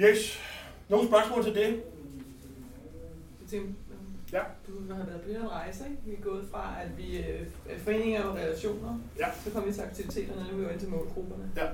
Yes. 0.00 0.40
Nogle 0.92 1.06
spørgsmål 1.08 1.44
til 1.44 1.54
det? 1.54 1.70
Tænkte, 3.50 3.72
Ja. 4.36 4.42
Du 4.66 4.72
har 4.94 5.04
været 5.10 5.20
på 5.20 5.28
den 5.28 5.48
rejse, 5.58 5.84
ikke? 5.90 6.02
Vi 6.06 6.12
er 6.18 6.20
gået 6.30 6.44
fra, 6.52 6.64
at 6.84 6.90
vi 7.00 7.08
øh, 7.18 7.46
er 7.72 7.78
foreninger 7.78 8.22
og 8.28 8.34
relationer, 8.36 8.92
Ja. 9.18 9.28
så 9.44 9.50
kommer 9.50 9.66
vi 9.68 9.74
til 9.74 9.82
aktiviteterne, 9.82 10.42
nu 10.42 10.52
er 10.52 10.56
vi 10.58 10.62
jo 10.62 10.68
ind 10.68 10.80
til 10.80 10.88
målgrupperne. 10.88 11.46
Ja. 11.56 11.66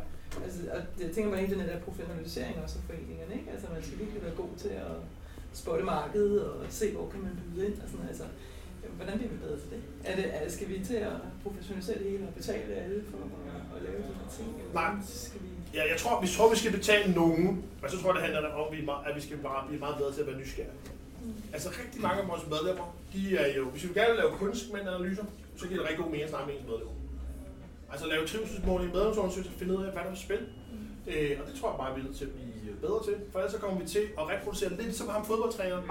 Altså, 0.45 0.61
og 0.75 0.81
jeg 1.03 1.11
tænker 1.15 1.31
man 1.31 1.41
ikke, 1.41 1.55
den 1.55 1.69
der 1.69 1.81
professionalisering 1.81 2.57
også 2.65 2.79
af 2.79 2.85
foreningerne, 2.89 3.35
ikke? 3.39 3.51
Altså, 3.51 3.67
man 3.75 3.83
skal 3.83 3.99
virkelig 3.99 4.23
være 4.23 4.35
god 4.43 4.53
til 4.57 4.69
at 4.69 4.97
spotte 5.53 5.85
markedet 5.85 6.45
og 6.51 6.67
se, 6.69 6.93
hvor 6.97 7.09
kan 7.13 7.21
man 7.21 7.33
byde 7.55 7.67
ind 7.67 7.77
og 7.83 7.89
sådan 7.89 8.09
altså. 8.09 8.25
Hvordan 8.97 9.19
bliver 9.19 9.33
vi 9.33 9.39
bedre 9.45 9.59
til 9.63 9.71
det? 9.71 9.81
Er 10.05 10.17
det 10.17 10.27
er, 10.37 10.51
skal 10.51 10.69
vi 10.69 10.85
til 10.85 10.95
at 11.11 11.13
professionalisere 11.43 11.99
det 11.99 12.11
hele 12.11 12.27
og 12.29 12.35
betale 12.35 12.75
alle 12.75 13.05
for 13.11 13.19
at, 13.19 13.63
at 13.77 13.83
lave 13.83 13.97
de 13.99 14.03
her 14.03 14.29
ting? 14.37 14.49
Eller 14.61 14.73
Nej. 14.75 14.95
Skal 15.07 15.41
vi... 15.43 15.48
Ja, 15.75 15.83
jeg 15.91 15.99
tror, 15.99 16.21
vi 16.21 16.27
tror, 16.37 16.51
vi 16.51 16.57
skal 16.57 16.73
betale 16.73 17.15
nogen, 17.15 17.65
og 17.83 17.91
så 17.91 18.01
tror 18.01 18.09
jeg, 18.09 18.15
det 18.15 18.23
handler 18.23 18.51
om, 18.55 18.73
at 18.73 18.79
vi, 18.79 18.85
meget- 18.85 19.07
at 19.07 19.17
vi 19.17 19.21
skal 19.21 19.37
bare 19.37 19.67
blive 19.69 19.81
meget 19.81 19.97
bedre 19.97 20.13
til 20.13 20.21
at 20.21 20.27
være 20.27 20.39
nysgerrige. 20.39 20.73
Altså 21.53 21.69
rigtig 21.83 22.01
mange 22.03 22.23
af 22.23 22.29
vores 22.29 22.47
medlemmer, 22.55 22.97
de 23.13 23.37
er 23.37 23.57
jo, 23.57 23.65
hvis 23.71 23.83
vi 23.89 23.89
gerne 23.95 24.09
vil 24.13 24.17
lave 24.23 24.33
kunstmændanalyser, 24.43 25.25
så 25.57 25.67
giver 25.69 25.81
det 25.81 25.89
rigtig 25.89 25.99
god 26.05 26.11
mening 26.11 26.23
at 26.25 26.31
snakke 26.31 26.47
med 26.49 26.55
ens 26.57 26.67
medlemmer. 26.69 26.93
Altså 27.93 28.07
lave 28.07 28.27
trivselsmål 28.27 28.81
i 28.83 28.85
en 28.85 28.93
medlemsundersøgelse 28.93 29.53
og 29.55 29.59
finde 29.59 29.73
ud 29.79 29.85
af, 29.85 29.93
hvad 29.93 30.03
der 30.03 30.09
er 30.09 30.15
på 30.15 30.21
spil. 30.27 30.43
Øh, 31.07 31.31
og 31.41 31.45
det 31.51 31.61
tror 31.61 31.69
jeg 31.71 31.79
bare, 31.83 31.95
vi 31.95 32.01
er 32.01 32.05
nødt 32.05 32.17
til 32.17 32.25
at 32.25 32.31
blive 32.33 32.77
bedre 32.81 33.05
til. 33.05 33.15
For 33.33 33.39
ellers 33.39 33.53
så 33.53 33.59
kommer 33.59 33.81
vi 33.83 33.87
til 33.89 34.05
at 34.21 34.25
reproducere 34.33 34.71
lidt 34.83 34.97
som 34.97 35.09
ham 35.09 35.25
fodboldtræneren, 35.27 35.85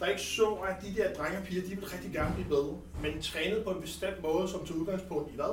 der 0.00 0.06
ikke 0.06 0.22
så, 0.22 0.46
at 0.68 0.76
de 0.84 0.94
der 0.98 1.14
drenge 1.14 1.38
og 1.38 1.44
piger, 1.44 1.62
de 1.62 1.68
vil 1.78 1.84
rigtig 1.94 2.12
gerne 2.12 2.34
blive 2.34 2.48
bedre. 2.48 2.74
Men 3.02 3.22
trænet 3.22 3.64
på 3.64 3.70
en 3.70 3.80
bestemt 3.80 4.22
måde, 4.22 4.48
som 4.48 4.66
tog 4.66 4.76
udgangspunkt 4.76 5.32
i 5.32 5.34
hvad? 5.34 5.52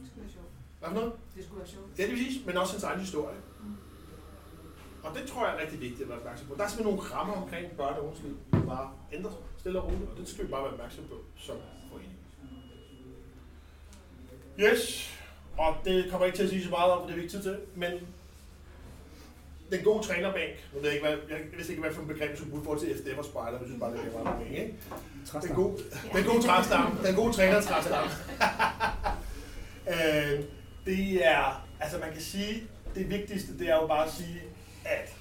Det 0.00 0.06
skulle 0.08 0.22
være 0.24 0.32
sjovt. 0.36 0.52
Hvad 0.82 0.90
for 0.90 1.00
noget? 1.00 1.12
Det 1.36 1.44
skulle 1.44 1.58
være 1.58 1.68
sjovt. 1.68 1.98
Ja, 1.98 2.06
det 2.06 2.18
sige, 2.18 2.46
men 2.46 2.56
også 2.56 2.72
hans 2.72 2.84
egen 2.84 3.00
historie. 3.00 3.36
Og 5.02 5.14
det 5.16 5.28
tror 5.28 5.46
jeg 5.46 5.54
er 5.56 5.60
rigtig 5.60 5.80
vigtigt 5.80 6.02
at 6.02 6.08
være 6.08 6.18
opmærksom 6.18 6.46
på. 6.46 6.54
Der 6.54 6.64
er 6.64 6.68
simpelthen 6.68 6.96
nogle 6.96 7.10
rammer 7.10 7.34
omkring 7.42 7.76
børn 7.76 7.94
og 7.94 8.04
unges 8.06 8.22
liv, 8.22 8.36
der 8.52 8.60
bare 8.60 8.90
ændrer 9.12 9.30
sig 9.30 9.40
stille 9.58 9.80
og 9.80 9.86
roligt, 9.86 10.10
og 10.10 10.16
det 10.18 10.28
skal 10.28 10.44
vi 10.44 10.50
bare 10.50 10.62
være 10.62 10.72
opmærksom 10.72 11.04
på 11.04 11.16
som 11.36 11.56
forening. 11.90 12.18
Yes, 14.60 15.10
og 15.58 15.76
det 15.84 16.10
kommer 16.10 16.26
jeg 16.26 16.28
ikke 16.28 16.38
til 16.38 16.44
at 16.44 16.50
sige 16.50 16.64
så 16.64 16.70
meget 16.70 16.92
om, 16.92 17.00
for 17.00 17.06
det 17.06 17.12
er 17.12 17.16
vi 17.16 17.22
ikke 17.22 17.34
tid 17.34 17.42
til, 17.42 17.58
men 17.74 17.92
den 19.72 19.84
gode 19.84 20.06
trænerbænk, 20.06 20.54
nu 20.72 20.80
ved 20.80 20.88
jeg 20.88 20.94
ikke, 20.94 21.06
hvad, 21.06 21.16
jeg 21.30 21.38
vidste 21.56 21.72
ikke, 21.72 21.82
hvad 21.82 21.92
for 21.94 22.02
et 22.02 22.08
begreb, 22.08 22.36
skulle 22.36 22.50
bruge 22.50 22.64
forhold 22.64 22.80
til 22.80 22.96
FDF 22.98 23.18
og 23.18 23.24
spejler, 23.24 23.58
jeg 23.58 23.66
synes 23.66 23.80
bare, 23.80 23.92
det 23.92 24.00
er 24.00 24.22
meget 24.22 24.38
mening, 24.38 24.58
ikke? 24.58 24.74
Den 25.42 25.54
gode, 25.54 25.82
den 26.12 26.24
gode 26.24 26.42
træstamme, 26.42 27.06
den 27.06 27.14
gode 27.14 27.32
trænertræstamme. 27.32 28.10
øh, 29.92 30.44
det 30.86 31.26
er, 31.26 31.66
altså 31.80 31.98
man 31.98 32.12
kan 32.12 32.22
sige, 32.22 32.62
det 32.94 33.10
vigtigste, 33.10 33.58
det 33.58 33.68
er 33.68 33.76
jo 33.76 33.86
bare 33.86 34.06
at 34.06 34.12
sige, 34.12 34.42
at 34.84 35.16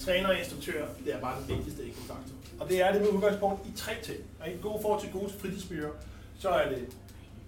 træner 0.00 0.28
og 0.28 0.38
instruktør, 0.38 0.86
det 1.04 1.14
er 1.14 1.20
bare 1.20 1.40
den 1.40 1.56
vigtigste 1.56 1.82
faktor. 2.06 2.34
Og 2.60 2.68
det 2.68 2.82
er 2.82 2.92
det 2.92 3.00
med 3.00 3.08
udgangspunkt 3.08 3.66
i 3.66 3.72
tre 3.76 3.92
ting. 4.02 4.18
Og 4.40 4.50
i 4.50 4.56
god 4.62 4.82
forhold 4.82 5.00
til 5.00 5.12
gode 5.12 5.32
fritidsbyer, 5.40 5.90
så 6.38 6.48
er 6.48 6.68
det, 6.68 6.88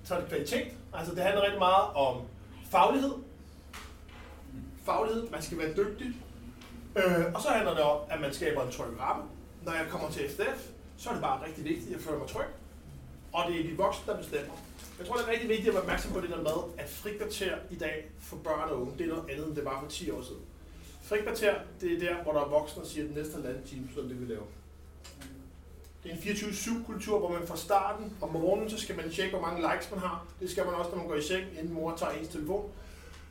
så 0.04 0.14
er 0.14 0.20
det 0.20 0.28
kvalitet. 0.28 0.72
Altså 0.94 1.14
det 1.14 1.22
handler 1.22 1.42
rigtig 1.42 1.58
meget 1.58 1.90
om 1.94 2.22
faglighed. 2.70 3.12
Faglighed, 4.84 5.30
man 5.30 5.42
skal 5.42 5.58
være 5.58 5.74
dygtig. 5.76 6.06
Øh, 6.96 7.34
og 7.34 7.42
så 7.42 7.48
handler 7.48 7.74
det 7.74 7.82
om, 7.82 8.00
at 8.10 8.20
man 8.20 8.32
skaber 8.32 8.62
en 8.62 8.72
tryg 8.72 9.00
ramme. 9.00 9.24
Når 9.64 9.72
jeg 9.72 9.86
kommer 9.90 10.10
til 10.10 10.28
FDF, 10.28 10.68
så 10.96 11.08
er 11.08 11.12
det 11.12 11.22
bare 11.22 11.46
rigtig 11.46 11.64
vigtigt, 11.64 11.86
at 11.86 11.92
jeg 11.92 12.00
føler 12.00 12.18
mig 12.18 12.28
tryg. 12.28 12.46
Og 13.32 13.44
det 13.48 13.60
er 13.60 13.62
de 13.62 13.76
voksne, 13.76 14.12
der 14.12 14.18
bestemmer. 14.18 14.54
Jeg 14.98 15.06
tror, 15.06 15.16
det 15.16 15.24
er 15.24 15.32
rigtig 15.32 15.48
vigtigt 15.48 15.68
at 15.68 15.74
være 15.74 15.82
opmærksom 15.82 16.12
på 16.12 16.20
det 16.20 16.30
der 16.30 16.42
med, 16.42 16.58
at 16.78 16.88
frikvarter 16.88 17.56
i 17.70 17.76
dag 17.76 18.10
for 18.20 18.36
børn 18.36 18.70
og 18.70 18.80
unge, 18.80 18.98
det 18.98 19.04
er 19.04 19.08
noget 19.08 19.30
andet, 19.30 19.46
end 19.46 19.56
det 19.56 19.64
var 19.64 19.80
for 19.80 19.88
10 19.88 20.10
år 20.10 20.22
siden. 20.22 20.42
Frikvarter, 21.02 21.54
det 21.80 21.92
er 21.92 21.98
der, 21.98 22.22
hvor 22.22 22.32
der 22.32 22.40
er 22.40 22.48
voksne, 22.48 22.82
der 22.82 22.88
siger, 22.88 23.04
at 23.04 23.08
den 23.08 23.18
næste 23.18 23.34
halvanden 23.34 23.64
time, 23.64 23.88
så 23.94 24.00
det, 24.00 24.20
vi 24.20 24.32
laver. 24.32 24.46
Det 26.04 26.12
er 26.12 26.16
en 26.16 26.20
24-7-kultur, 26.20 27.18
hvor 27.18 27.32
man 27.32 27.46
fra 27.46 27.56
starten 27.56 28.12
om 28.20 28.30
morgenen, 28.32 28.70
så 28.70 28.78
skal 28.78 28.96
man 28.96 29.10
tjekke, 29.10 29.36
hvor 29.36 29.46
mange 29.46 29.72
likes 29.72 29.90
man 29.90 30.00
har. 30.00 30.26
Det 30.40 30.50
skal 30.50 30.64
man 30.64 30.74
også, 30.74 30.90
når 30.90 30.98
man 30.98 31.06
går 31.06 31.14
i 31.14 31.22
seng, 31.22 31.44
inden 31.58 31.74
mor 31.74 31.96
tager 31.96 32.12
ens 32.12 32.28
telefon. 32.28 32.70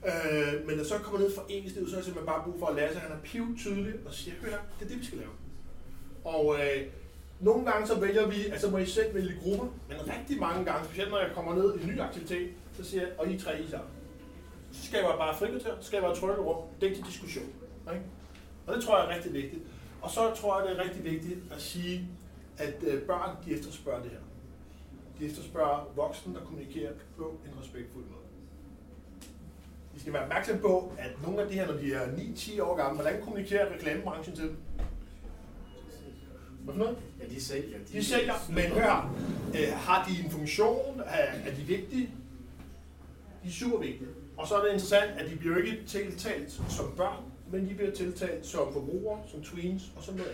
Øh, 0.06 0.68
men 0.68 0.78
når 0.78 0.84
så 0.84 0.98
kommer 0.98 1.20
ned 1.20 1.36
fra 1.36 1.42
foreningslivet, 1.42 1.90
så 1.90 1.96
har 1.96 2.16
man 2.16 2.26
bare 2.26 2.44
brug 2.44 2.60
for 2.60 2.68
at 2.68 2.76
lære 2.76 2.94
sig, 2.94 3.02
at 3.02 3.08
han 3.10 3.18
er 3.18 3.22
piv 3.24 3.58
tydelig 3.58 3.94
og 4.06 4.14
siger, 4.14 4.36
hør, 4.42 4.58
det 4.80 4.86
er 4.86 4.90
det, 4.90 5.00
vi 5.00 5.06
skal 5.06 5.18
lave. 5.18 5.32
Og 6.24 6.56
øh, 6.56 6.88
nogle 7.40 7.72
gange 7.72 7.88
så 7.88 8.00
vælger 8.00 8.28
vi, 8.28 8.46
altså 8.46 8.70
må 8.70 8.78
I 8.78 8.86
selv 8.86 9.16
vælge 9.16 9.34
grupper, 9.44 9.66
men 9.90 9.98
rigtig 10.18 10.40
mange 10.40 10.66
gange, 10.66 10.86
specielt 10.86 11.12
når 11.12 11.20
jeg 11.20 11.32
kommer 11.36 11.56
ned 11.56 11.80
i 11.80 11.84
en 11.84 11.90
ny 11.90 12.00
aktivitet, 12.00 12.50
så 12.74 12.84
siger 12.84 13.02
jeg, 13.02 13.12
og 13.18 13.28
I 13.28 13.40
tre 13.40 13.62
I 13.62 13.70
sammen. 13.70 13.90
Så 14.72 14.86
skaber 14.86 15.10
jeg 15.10 15.18
bare 15.18 15.36
frikvarter, 15.36 15.76
så 15.80 15.88
skaber 15.88 16.08
jeg 16.08 16.14
et 16.14 16.20
trygge 16.20 16.42
rum, 16.42 16.64
det 16.82 16.92
er 16.92 16.96
til 16.96 17.06
diskussion. 17.06 17.46
Ikke? 17.94 18.06
Og 18.68 18.76
det 18.76 18.84
tror 18.84 18.98
jeg 18.98 19.12
er 19.12 19.16
rigtig 19.16 19.34
vigtigt. 19.34 19.62
Og 20.02 20.10
så 20.10 20.36
tror 20.36 20.60
jeg, 20.60 20.70
det 20.70 20.80
er 20.80 20.84
rigtig 20.84 21.04
vigtigt 21.04 21.40
at 21.52 21.62
sige, 21.62 22.08
at 22.58 22.84
øh, 22.88 23.02
børn, 23.02 23.38
de 23.46 23.54
efterspørger 23.54 24.02
det 24.02 24.12
her. 24.12 24.20
De 25.20 25.26
efterspørger 25.26 25.92
voksne, 25.96 26.34
der 26.34 26.46
kommunikerer 26.46 26.92
på 27.18 27.38
en 27.46 27.62
respektfuld 27.62 28.04
måde. 28.04 28.28
Vi 29.94 30.00
skal 30.00 30.14
være 30.14 30.24
opmærksom 30.24 30.60
på, 30.60 30.92
at 30.98 31.12
nogle 31.24 31.42
af 31.42 31.48
de 31.48 31.54
her, 31.54 31.68
når 31.68 31.74
de 31.74 31.94
er 31.94 32.08
9-10 32.08 32.62
år 32.62 32.76
gamle, 32.76 33.02
hvordan 33.02 33.22
kommunikerer 33.22 33.74
reklamebranchen 33.74 34.36
til 34.36 34.44
dem? 34.44 34.58
Hvad 36.68 36.76
for 36.76 36.84
noget? 36.84 36.98
Ja, 37.22 37.36
de 37.36 37.42
sælger. 37.44 37.78
De 37.92 38.04
sælger, 38.06 38.34
men 38.50 38.64
hør, 38.64 39.14
øh, 39.56 39.74
har 39.78 40.06
de 40.10 40.26
en 40.26 40.32
funktion? 40.32 41.02
Er, 41.06 41.50
er 41.50 41.56
de 41.56 41.62
vigtige? 41.62 42.10
De 43.44 43.48
er 43.48 43.52
super 43.52 43.78
vigtige. 43.78 44.10
Og 44.38 44.48
så 44.48 44.56
er 44.56 44.64
det 44.64 44.74
interessant, 44.74 45.12
at 45.18 45.32
de 45.32 45.36
bliver 45.36 45.58
ikke 45.58 45.84
tiltalt 45.88 46.52
som 46.70 46.94
børn, 46.98 47.24
men 47.52 47.70
de 47.70 47.74
bliver 47.74 47.92
tiltalt 47.92 48.46
som 48.46 48.74
forbrugere, 48.74 49.20
som 49.32 49.42
tweens 49.44 49.84
og 49.98 50.04
som 50.04 50.16
noget 50.16 50.30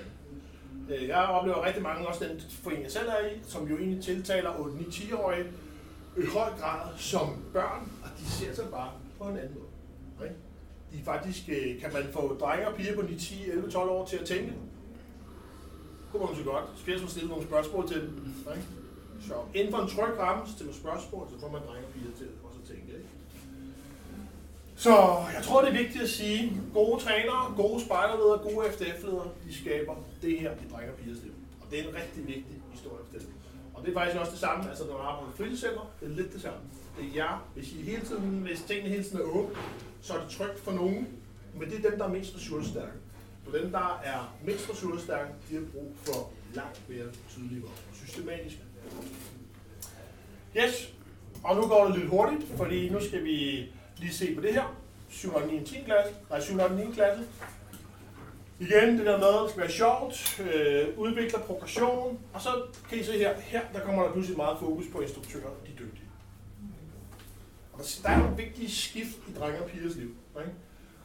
andet. 0.89 1.01
Øh, 1.01 1.07
Jeg 1.07 1.17
oplever 1.17 1.65
rigtig 1.65 1.83
mange, 1.83 2.07
også 2.07 2.25
den 2.25 2.41
forening 2.49 2.83
jeg 2.83 2.91
selv 2.91 3.07
er 3.09 3.27
i, 3.27 3.39
som 3.47 3.67
jo 3.67 3.77
egentlig 3.77 4.03
tiltaler 4.03 4.49
8-9-10-årige 4.51 5.45
i 6.17 6.25
høj 6.33 6.49
grad 6.59 6.89
som 6.97 7.43
børn, 7.53 7.91
og 8.03 8.09
de 8.19 8.25
ser 8.25 8.53
sig 8.55 8.65
bare 8.71 8.91
på 9.19 9.23
en 9.23 9.37
anden 9.37 9.53
måde. 9.53 10.29
Ikke? 10.29 10.35
De 10.93 11.05
faktisk, 11.05 11.49
øh, 11.49 11.81
kan 11.81 11.93
man 11.93 12.03
få 12.13 12.37
drenge 12.39 12.67
og 12.67 12.75
piger 12.75 12.95
på 12.95 13.01
9, 13.01 13.17
10, 13.19 13.49
11, 13.49 13.71
12 13.71 13.89
år 13.89 14.05
til 14.05 14.17
at 14.17 14.25
tænke? 14.25 14.53
Kunne 16.13 16.25
man 16.25 16.35
så 16.35 16.43
godt. 16.43 16.65
Så 16.75 16.81
skal 16.81 16.91
jeg 16.91 17.01
så 17.01 17.07
stille 17.07 17.29
nogle 17.29 17.43
spørgsmål 17.43 17.87
til 17.87 18.01
dem. 18.01 18.11
Ikke? 18.55 18.67
Så 19.27 19.35
inden 19.53 19.71
for 19.73 19.81
en 19.81 19.89
tryg 19.95 20.13
ramme, 20.19 20.41
stille 20.55 20.73
spørgsmål, 20.73 21.27
så 21.31 21.39
får 21.41 21.51
man 21.55 21.61
drenge 21.67 21.85
og 21.87 21.93
piger 21.93 22.13
til 22.17 22.27
også 22.45 22.59
at 22.61 22.67
tænke. 22.71 22.87
Ikke? 22.99 23.09
Så 24.75 24.95
jeg 25.37 25.43
tror, 25.43 25.61
det 25.61 25.69
er 25.73 25.77
vigtigt 25.83 26.03
at 26.03 26.09
sige, 26.09 26.61
gode 26.73 27.03
trænere, 27.03 27.53
gode 27.61 27.85
spejderledere, 27.85 28.37
gode 28.47 28.71
FDF-ledere, 28.73 29.27
de 29.45 29.51
skaber 29.61 29.95
det 30.21 30.39
her 30.39 30.51
i 30.51 30.65
drenge 30.71 30.91
og 30.93 30.97
pigers 30.99 31.21
liv. 31.23 31.33
Og 31.61 31.65
det 31.71 31.79
er 31.79 31.83
en 31.89 31.95
rigtig 32.01 32.21
vigtig 32.27 32.57
historie 32.71 33.03
for 33.05 33.19
dem. 33.19 33.27
Og 33.73 33.79
det 33.83 33.89
er 33.89 33.93
faktisk 33.99 34.19
også 34.19 34.31
det 34.31 34.39
samme, 34.39 34.69
altså 34.69 34.83
når 34.85 34.97
man 34.97 35.05
arbejder 35.07 35.31
på 35.31 35.37
fritidscenter, 35.37 35.85
det 35.99 36.05
er 36.11 36.15
lidt 36.15 36.33
det 36.33 36.41
samme. 36.41 36.59
Det 36.97 37.05
er 37.05 37.13
jer, 37.15 37.45
hvis, 37.55 37.73
I 37.73 37.81
hele 37.81 38.01
tiden, 38.09 38.29
hvis 38.47 38.61
tingene 38.61 38.89
hele 38.89 39.03
tiden 39.03 39.17
er 39.17 39.29
åbne, 39.37 39.55
så 40.01 40.13
er 40.13 40.19
det 40.21 40.29
trygt 40.29 40.59
for 40.59 40.71
nogen, 40.71 41.07
men 41.59 41.69
det 41.69 41.85
er 41.85 41.89
dem, 41.89 41.99
der 41.99 42.05
er 42.05 42.09
mest 42.17 42.35
ressourcestærke. 42.35 42.97
For 43.43 43.57
dem, 43.57 43.71
der 43.71 44.01
er 44.03 44.35
mindst 44.45 44.69
ressourcestærke, 44.69 45.31
de 45.49 45.55
har 45.55 45.63
brug 45.73 45.93
for 46.03 46.31
langt 46.53 46.89
mere 46.89 47.05
tydelige 47.29 47.63
og 47.63 47.71
systematisk. 47.93 48.55
Yes, 50.57 50.93
og 51.43 51.55
nu 51.55 51.67
går 51.67 51.85
det 51.85 51.97
lidt 51.97 52.09
hurtigt, 52.09 52.43
fordi 52.57 52.89
nu 52.89 53.01
skal 53.01 53.23
vi 53.23 53.67
lige 53.97 54.13
se 54.13 54.35
på 54.35 54.41
det 54.41 54.53
her. 54.53 54.75
7. 55.09 55.33
og 55.33 55.47
9. 55.47 55.65
10. 55.65 55.81
klasse, 55.85 56.13
nej 56.29 56.41
7. 56.41 56.57
og 56.57 56.71
9. 56.71 56.91
klasse. 56.93 57.23
Igen, 58.59 58.97
det 58.97 59.05
der 59.05 59.17
med, 59.17 59.43
det 59.43 59.49
skal 59.49 59.61
være 59.61 59.71
sjovt, 59.71 60.41
øh, 60.41 60.99
udvikler 60.99 61.39
progression, 61.39 62.19
og 62.33 62.41
så 62.41 62.49
kan 62.89 62.97
I 62.97 63.03
se 63.03 63.11
her, 63.17 63.39
her 63.39 63.61
der 63.73 63.79
kommer 63.79 64.03
der 64.03 64.11
pludselig 64.11 64.37
meget 64.37 64.57
fokus 64.59 64.85
på 64.91 65.01
instruktører, 65.01 65.49
de 65.65 65.71
dygtige. 65.71 66.09
Og 67.73 67.79
der, 67.79 67.99
der 68.03 68.09
er 68.09 68.19
nogle 68.19 68.37
vigtige 68.37 68.71
skift 68.71 69.17
i 69.27 69.33
drenge 69.39 69.61
og 69.61 69.69
pigers 69.69 69.95
liv. 69.95 70.15
Ikke? 70.39 70.51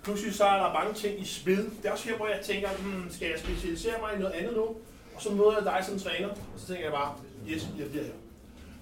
Pludselig 0.02 0.34
så 0.34 0.44
er 0.44 0.62
der 0.62 0.72
mange 0.72 0.94
ting 0.94 1.20
i 1.20 1.24
spil. 1.24 1.56
Det 1.56 1.84
er 1.84 1.92
også 1.92 2.08
her, 2.08 2.16
hvor 2.16 2.28
jeg 2.28 2.40
tænker, 2.44 2.68
hmm, 2.68 3.10
skal 3.10 3.28
jeg 3.30 3.38
specialisere 3.38 3.94
mig 4.00 4.14
i 4.16 4.18
noget 4.18 4.32
andet 4.32 4.56
nu? 4.56 4.62
Og 5.14 5.22
så 5.22 5.30
møder 5.32 5.52
jeg 5.52 5.64
dig 5.64 5.84
som 5.84 5.98
træner, 5.98 6.28
og 6.28 6.56
så 6.56 6.66
tænker 6.66 6.82
jeg 6.82 6.92
bare, 6.92 7.14
yes, 7.48 7.68
jeg 7.78 7.90
bliver 7.90 8.04
her. 8.04 8.12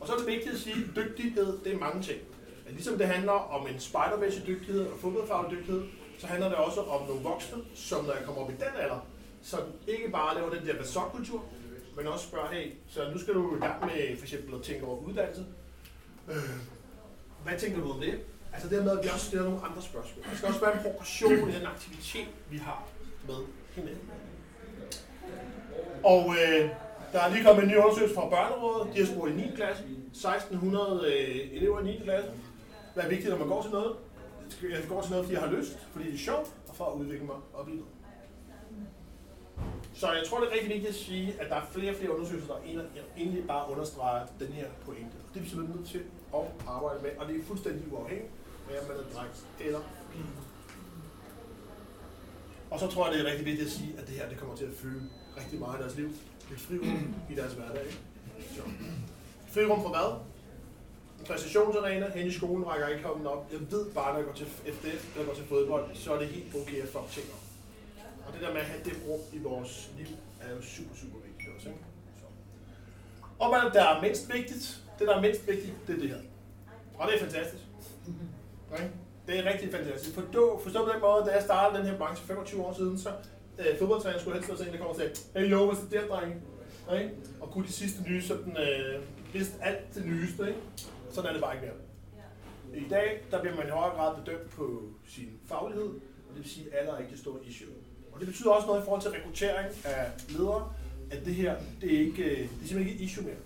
Og 0.00 0.06
så 0.06 0.12
er 0.12 0.18
det 0.18 0.26
vigtigt 0.26 0.54
at 0.54 0.60
sige, 0.60 0.76
at 0.76 0.96
dygtighed, 0.96 1.58
det 1.64 1.72
er 1.74 1.78
mange 1.78 2.02
ting. 2.02 2.20
At 2.66 2.72
ligesom 2.72 2.98
det 2.98 3.06
handler 3.06 3.32
om 3.32 3.66
en 3.66 3.80
spejdermæssig 3.80 4.46
dygtighed 4.46 4.86
og 4.86 4.98
fodboldfaglig 5.00 5.58
dygtighed, 5.58 5.82
så 6.18 6.26
handler 6.26 6.48
det 6.48 6.56
også 6.56 6.80
om 6.80 7.06
nogle 7.06 7.22
voksne, 7.22 7.58
som 7.74 8.04
når 8.04 8.12
jeg 8.12 8.22
kommer 8.24 8.42
op 8.42 8.50
i 8.50 8.54
den 8.54 8.80
alder, 8.82 9.06
som 9.42 9.60
ikke 9.86 10.10
bare 10.10 10.34
laver 10.34 10.50
den 10.50 10.66
der 10.66 10.76
basokkultur, 10.76 11.44
men 11.96 12.06
også 12.06 12.26
spørger, 12.26 12.48
hey, 12.52 12.72
så 12.88 13.10
nu 13.12 13.18
skal 13.18 13.34
du 13.34 13.56
i 13.56 13.58
gang 13.58 13.80
med 13.80 14.16
for 14.16 14.24
eksempel 14.24 14.54
at 14.54 14.62
tænke 14.62 14.86
over 14.86 14.98
uddannelse. 14.98 15.44
Øh, 16.28 16.36
hvad 17.44 17.58
tænker 17.58 17.80
du 17.80 17.92
om 17.92 18.00
det? 18.00 18.20
Altså 18.56 18.68
dermed, 18.76 18.98
at 18.98 19.04
vi 19.04 19.08
også 19.08 19.26
stiller 19.26 19.44
nogle 19.44 19.60
andre 19.68 19.82
spørgsmål. 19.82 20.24
Der 20.30 20.36
skal 20.36 20.48
også 20.48 20.60
være 20.60 20.74
en 20.76 20.82
progression 20.82 21.50
i 21.50 21.52
den 21.58 21.66
aktivitet, 21.66 22.28
vi 22.50 22.58
har 22.58 22.88
med 23.26 23.40
hinanden. 23.74 24.10
Og 26.04 26.34
øh, 26.40 26.70
der 27.12 27.20
er 27.20 27.28
lige 27.28 27.44
kommet 27.44 27.62
en 27.64 27.70
ny 27.70 27.76
undersøgelse 27.76 28.14
fra 28.14 28.28
Børnerådet. 28.28 28.94
De 28.94 28.98
har 28.98 29.06
spurgt 29.06 29.32
i 29.32 29.34
9. 29.34 29.42
klasse. 29.56 29.82
1600 30.10 31.12
øh, 31.12 31.56
elever 31.56 31.80
i 31.80 31.84
9. 31.84 32.00
klasse. 32.04 32.30
Hvad 32.94 33.04
er 33.04 33.08
vigtigt, 33.08 33.30
når 33.30 33.38
man 33.38 33.48
går 33.48 33.62
til 33.62 33.70
noget? 33.70 33.96
Jeg 34.62 34.88
går 34.88 35.00
til 35.00 35.10
noget, 35.10 35.24
fordi 35.26 35.34
jeg 35.38 35.42
har 35.48 35.52
lyst, 35.56 35.78
fordi 35.92 36.06
det 36.06 36.14
er 36.14 36.18
sjovt, 36.18 36.48
og 36.68 36.76
for 36.76 36.84
at 36.84 36.94
udvikle 37.00 37.26
mig 37.26 37.36
og 37.54 37.64
blive 37.64 37.84
Så 39.94 40.06
jeg 40.12 40.22
tror, 40.28 40.40
det 40.40 40.48
er 40.48 40.52
rigtig 40.52 40.68
vigtigt 40.68 40.88
at 40.88 40.94
sige, 40.94 41.34
at 41.40 41.50
der 41.50 41.56
er 41.56 41.66
flere 41.70 41.90
og 41.90 41.96
flere 41.96 42.14
undersøgelser, 42.14 42.48
der 42.48 42.58
egentlig 43.16 43.46
bare 43.46 43.70
understreger 43.70 44.26
den 44.40 44.48
her 44.48 44.66
pointe. 44.84 45.16
Og 45.26 45.28
det 45.34 45.38
er 45.40 45.44
vi 45.44 45.48
simpelthen 45.48 45.76
nødt 45.76 45.88
til 45.88 46.02
at 46.34 46.40
arbejde 46.68 47.02
med, 47.02 47.10
og 47.18 47.28
det 47.28 47.40
er 47.40 47.44
fuldstændig 47.44 47.92
uafhængigt, 47.92 48.30
hvad 48.66 48.76
med 48.88 49.04
den 49.04 49.12
dreng 49.14 49.30
eller. 49.60 49.80
Og 52.70 52.80
så 52.80 52.86
tror 52.86 53.06
jeg, 53.06 53.14
det 53.14 53.26
er 53.26 53.30
rigtig 53.30 53.46
vigtigt 53.46 53.66
at 53.66 53.72
sige, 53.72 53.94
at 53.98 54.06
det 54.06 54.14
her 54.14 54.28
det 54.28 54.38
kommer 54.38 54.56
til 54.56 54.64
at 54.64 54.74
fylde 54.76 55.02
rigtig 55.36 55.58
meget 55.58 55.78
i 55.78 55.82
deres 55.82 55.96
liv. 55.96 56.08
Det 56.50 56.60
frirum 56.60 57.14
i 57.30 57.34
deres 57.34 57.52
hverdag. 57.52 57.86
Så. 58.56 58.62
Frirum 59.48 59.82
for 59.82 59.88
hvad? 59.88 60.20
Præstationsarena 61.26 62.10
hen 62.14 62.26
i 62.26 62.30
skolen 62.32 62.66
rækker 62.66 62.88
ikke 62.88 63.04
hånden 63.04 63.26
op. 63.26 63.52
Jeg 63.52 63.60
ved 63.70 63.90
bare, 63.90 64.12
når 64.12 64.18
jeg 64.18 64.26
går 64.26 64.34
til 64.34 64.46
FDF 64.46 65.16
jeg 65.16 65.26
går 65.26 65.34
til 65.34 65.44
fodbold, 65.44 65.94
så 65.94 66.14
er 66.14 66.18
det 66.18 66.28
helt 66.28 66.54
okay 66.54 66.82
at 66.82 66.88
folk 66.88 67.10
ting 67.10 67.26
op. 67.32 67.42
Og 68.26 68.32
det 68.32 68.40
der 68.40 68.52
med 68.52 68.60
at 68.60 68.66
have 68.66 68.84
det 68.84 68.92
rum 69.08 69.20
i 69.32 69.38
vores 69.38 69.90
liv, 69.98 70.06
er 70.40 70.50
jo 70.54 70.62
super, 70.62 70.94
super 70.94 71.18
vigtigt 71.26 71.56
også. 71.56 71.68
Ikke? 71.68 71.80
Så. 72.16 72.26
Og 73.38 73.48
hvad 73.48 73.70
der 73.80 73.84
er 73.88 74.02
mindst 74.02 74.32
vigtigt, 74.34 74.82
det 74.98 75.08
der 75.08 75.16
er 75.16 75.20
mindst 75.20 75.46
vigtigt, 75.48 75.74
det 75.86 75.94
er 75.94 75.98
det 75.98 76.08
her. 76.08 76.20
Og 76.98 77.08
det 77.08 77.16
er 77.16 77.20
fantastisk. 77.20 77.62
Okay? 78.72 78.88
Det 79.26 79.38
er 79.38 79.52
rigtig 79.52 79.70
fantastisk. 79.72 80.14
Forstå, 80.14 80.60
forstå 80.62 80.84
på 80.84 80.90
den 80.92 81.00
måde, 81.00 81.24
da 81.26 81.30
jeg 81.34 81.42
startede 81.42 81.78
den 81.78 81.90
her 81.90 81.98
branche 81.98 82.26
25 82.26 82.66
år 82.66 82.72
siden, 82.72 82.98
så 82.98 83.10
øh, 83.58 83.78
fodboldtræner 83.78 84.18
skulle 84.18 84.34
helst 84.34 84.48
være 84.48 84.58
sådan 84.58 84.72
en, 84.72 84.78
der 84.78 84.84
kommer 84.84 84.94
og 84.94 85.00
sagde, 85.00 85.12
hey 85.36 85.50
jo, 85.50 85.64
hvad 85.64 85.76
er 85.76 85.80
det 85.80 85.92
der, 85.92 86.06
drenge? 86.06 86.36
Okay? 86.88 87.08
Og 87.40 87.50
kunne 87.50 87.66
de 87.66 87.72
sidste 87.72 88.02
nye, 88.02 88.22
sådan, 88.22 88.56
øh, 88.56 89.02
vidste 89.32 89.54
alt 89.62 89.94
det 89.94 90.06
nyeste. 90.06 90.48
Ikke? 90.48 90.60
Sådan 91.10 91.28
er 91.28 91.32
det 91.32 91.42
bare 91.42 91.54
ikke 91.54 91.66
mere. 91.66 91.76
I 92.84 92.88
dag, 92.88 93.22
der 93.30 93.40
bliver 93.40 93.56
man 93.56 93.66
i 93.66 93.70
højere 93.70 93.94
grad 93.96 94.16
bedømt 94.16 94.50
på 94.50 94.82
sin 95.06 95.28
faglighed, 95.46 95.86
og 96.28 96.34
det 96.34 96.42
vil 96.42 96.50
sige, 96.50 96.66
at 96.72 96.78
alder 96.80 96.94
er 96.94 96.98
ikke 96.98 97.10
det 97.10 97.18
store 97.18 97.38
issue. 97.44 97.68
Og 98.12 98.20
det 98.20 98.28
betyder 98.28 98.50
også 98.50 98.66
noget 98.66 98.80
i 98.80 98.84
forhold 98.84 99.02
til 99.02 99.10
rekruttering 99.10 99.68
af 99.84 100.10
ledere, 100.28 100.72
at 101.10 101.24
det 101.24 101.34
her, 101.34 101.56
det 101.80 101.94
er, 101.94 102.00
ikke, 102.00 102.24
det 102.24 102.42
er 102.62 102.66
simpelthen 102.66 102.78
ikke 102.80 102.94
et 102.94 103.00
issue 103.00 103.24
mere. 103.24 103.36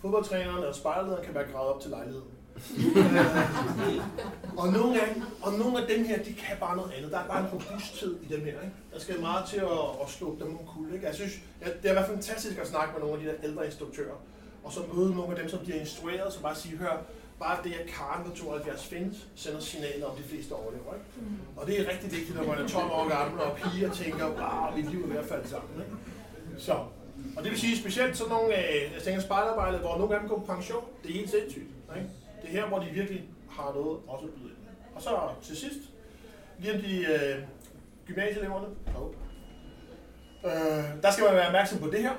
Fodboldtrænerne 0.00 0.66
og 0.66 0.74
spejderlederen 0.74 1.24
kan 1.24 1.34
være 1.34 1.52
gravet 1.52 1.74
op 1.74 1.80
til 1.80 1.90
lejligheden. 1.90 2.28
og, 4.60 4.72
nogle 4.72 5.02
af, 5.02 5.16
og 5.42 5.52
nogle 5.52 5.80
af 5.80 5.86
dem 5.88 6.04
her, 6.04 6.22
de 6.22 6.34
kan 6.34 6.56
bare 6.60 6.76
noget 6.76 6.92
andet. 6.96 7.12
Der 7.12 7.18
er 7.18 7.26
bare 7.26 7.40
en 7.40 7.46
robusthed 7.52 8.16
i 8.22 8.34
dem 8.34 8.40
her. 8.40 8.46
Ikke? 8.46 8.72
Der 8.94 9.00
skal 9.00 9.20
meget 9.20 9.48
til 9.48 9.56
at, 9.56 9.78
at 10.02 10.08
slå 10.08 10.36
dem 10.40 10.58
om 10.58 10.66
kul. 10.66 10.94
Ikke? 10.94 11.06
Jeg 11.06 11.14
synes, 11.14 11.32
ja, 11.60 11.66
det 11.66 11.90
har 11.90 11.94
været 11.94 12.06
fantastisk 12.06 12.58
at 12.58 12.68
snakke 12.68 12.92
med 12.92 13.00
nogle 13.00 13.14
af 13.14 13.20
de 13.20 13.26
der 13.26 13.48
ældre 13.48 13.66
instruktører. 13.66 14.16
Og 14.64 14.72
så 14.72 14.80
møde 14.94 15.14
nogle 15.14 15.30
af 15.30 15.36
dem, 15.40 15.48
som 15.48 15.58
bliver 15.58 15.80
instrueret, 15.80 16.32
så 16.32 16.42
bare 16.42 16.56
sige, 16.56 16.76
hør, 16.76 17.02
bare 17.38 17.58
det, 17.64 17.72
at 17.72 17.86
Karen 17.86 18.30
på 18.30 18.36
72 18.36 18.86
findes, 18.86 19.26
sender 19.34 19.60
signaler 19.60 20.06
om 20.06 20.16
de 20.16 20.22
fleste 20.22 20.52
overlever. 20.52 20.94
Ikke? 20.94 21.06
Mm. 21.16 21.36
Og 21.56 21.66
det 21.66 21.80
er 21.80 21.92
rigtig 21.92 22.12
vigtigt, 22.12 22.36
når 22.36 22.46
man 22.46 22.58
er 22.58 22.68
12 22.68 22.90
år 22.90 23.08
gammel 23.08 23.40
og 23.40 23.56
piger 23.56 23.90
tænker, 23.90 24.26
wow, 24.26 24.76
mit 24.76 24.90
liv 24.90 25.02
er 25.04 25.06
ved 25.06 25.16
at 25.16 25.24
falde 25.24 25.48
sammen. 25.48 25.70
Ikke? 25.80 25.92
Så, 26.58 26.72
og 27.36 27.42
det 27.42 27.50
vil 27.50 27.60
sige 27.60 27.78
specielt 27.78 28.16
sådan 28.16 28.32
nogle, 28.32 28.58
øh, 28.58 28.92
jeg 28.94 29.02
tænker 29.04 29.20
spejderarbejde, 29.20 29.78
hvor 29.78 29.98
nogle 29.98 30.14
af 30.14 30.20
dem 30.20 30.28
går 30.28 30.38
på 30.38 30.54
pension, 30.54 30.84
det 31.02 31.10
er 31.10 31.14
helt 31.14 31.30
sindssygt. 31.30 31.66
Ikke? 31.96 32.08
Det 32.42 32.48
er 32.48 32.52
her, 32.52 32.66
hvor 32.66 32.78
de 32.78 32.86
virkelig 32.86 33.24
har 33.50 33.72
noget 33.74 33.98
også 34.08 34.26
at 34.26 34.32
byde 34.32 34.48
ind. 34.48 34.56
Og 34.94 35.02
så 35.02 35.30
til 35.42 35.56
sidst, 35.56 35.78
lige 36.58 36.74
om 36.74 36.80
de 36.80 36.98
øh, 36.98 37.42
gymnasieeleverne. 38.06 38.66
Oh. 38.96 39.12
Øh, 40.44 41.02
der 41.02 41.10
skal 41.10 41.24
man 41.24 41.34
være 41.34 41.46
opmærksom 41.46 41.78
på 41.78 41.86
det 41.86 42.02
her. 42.02 42.12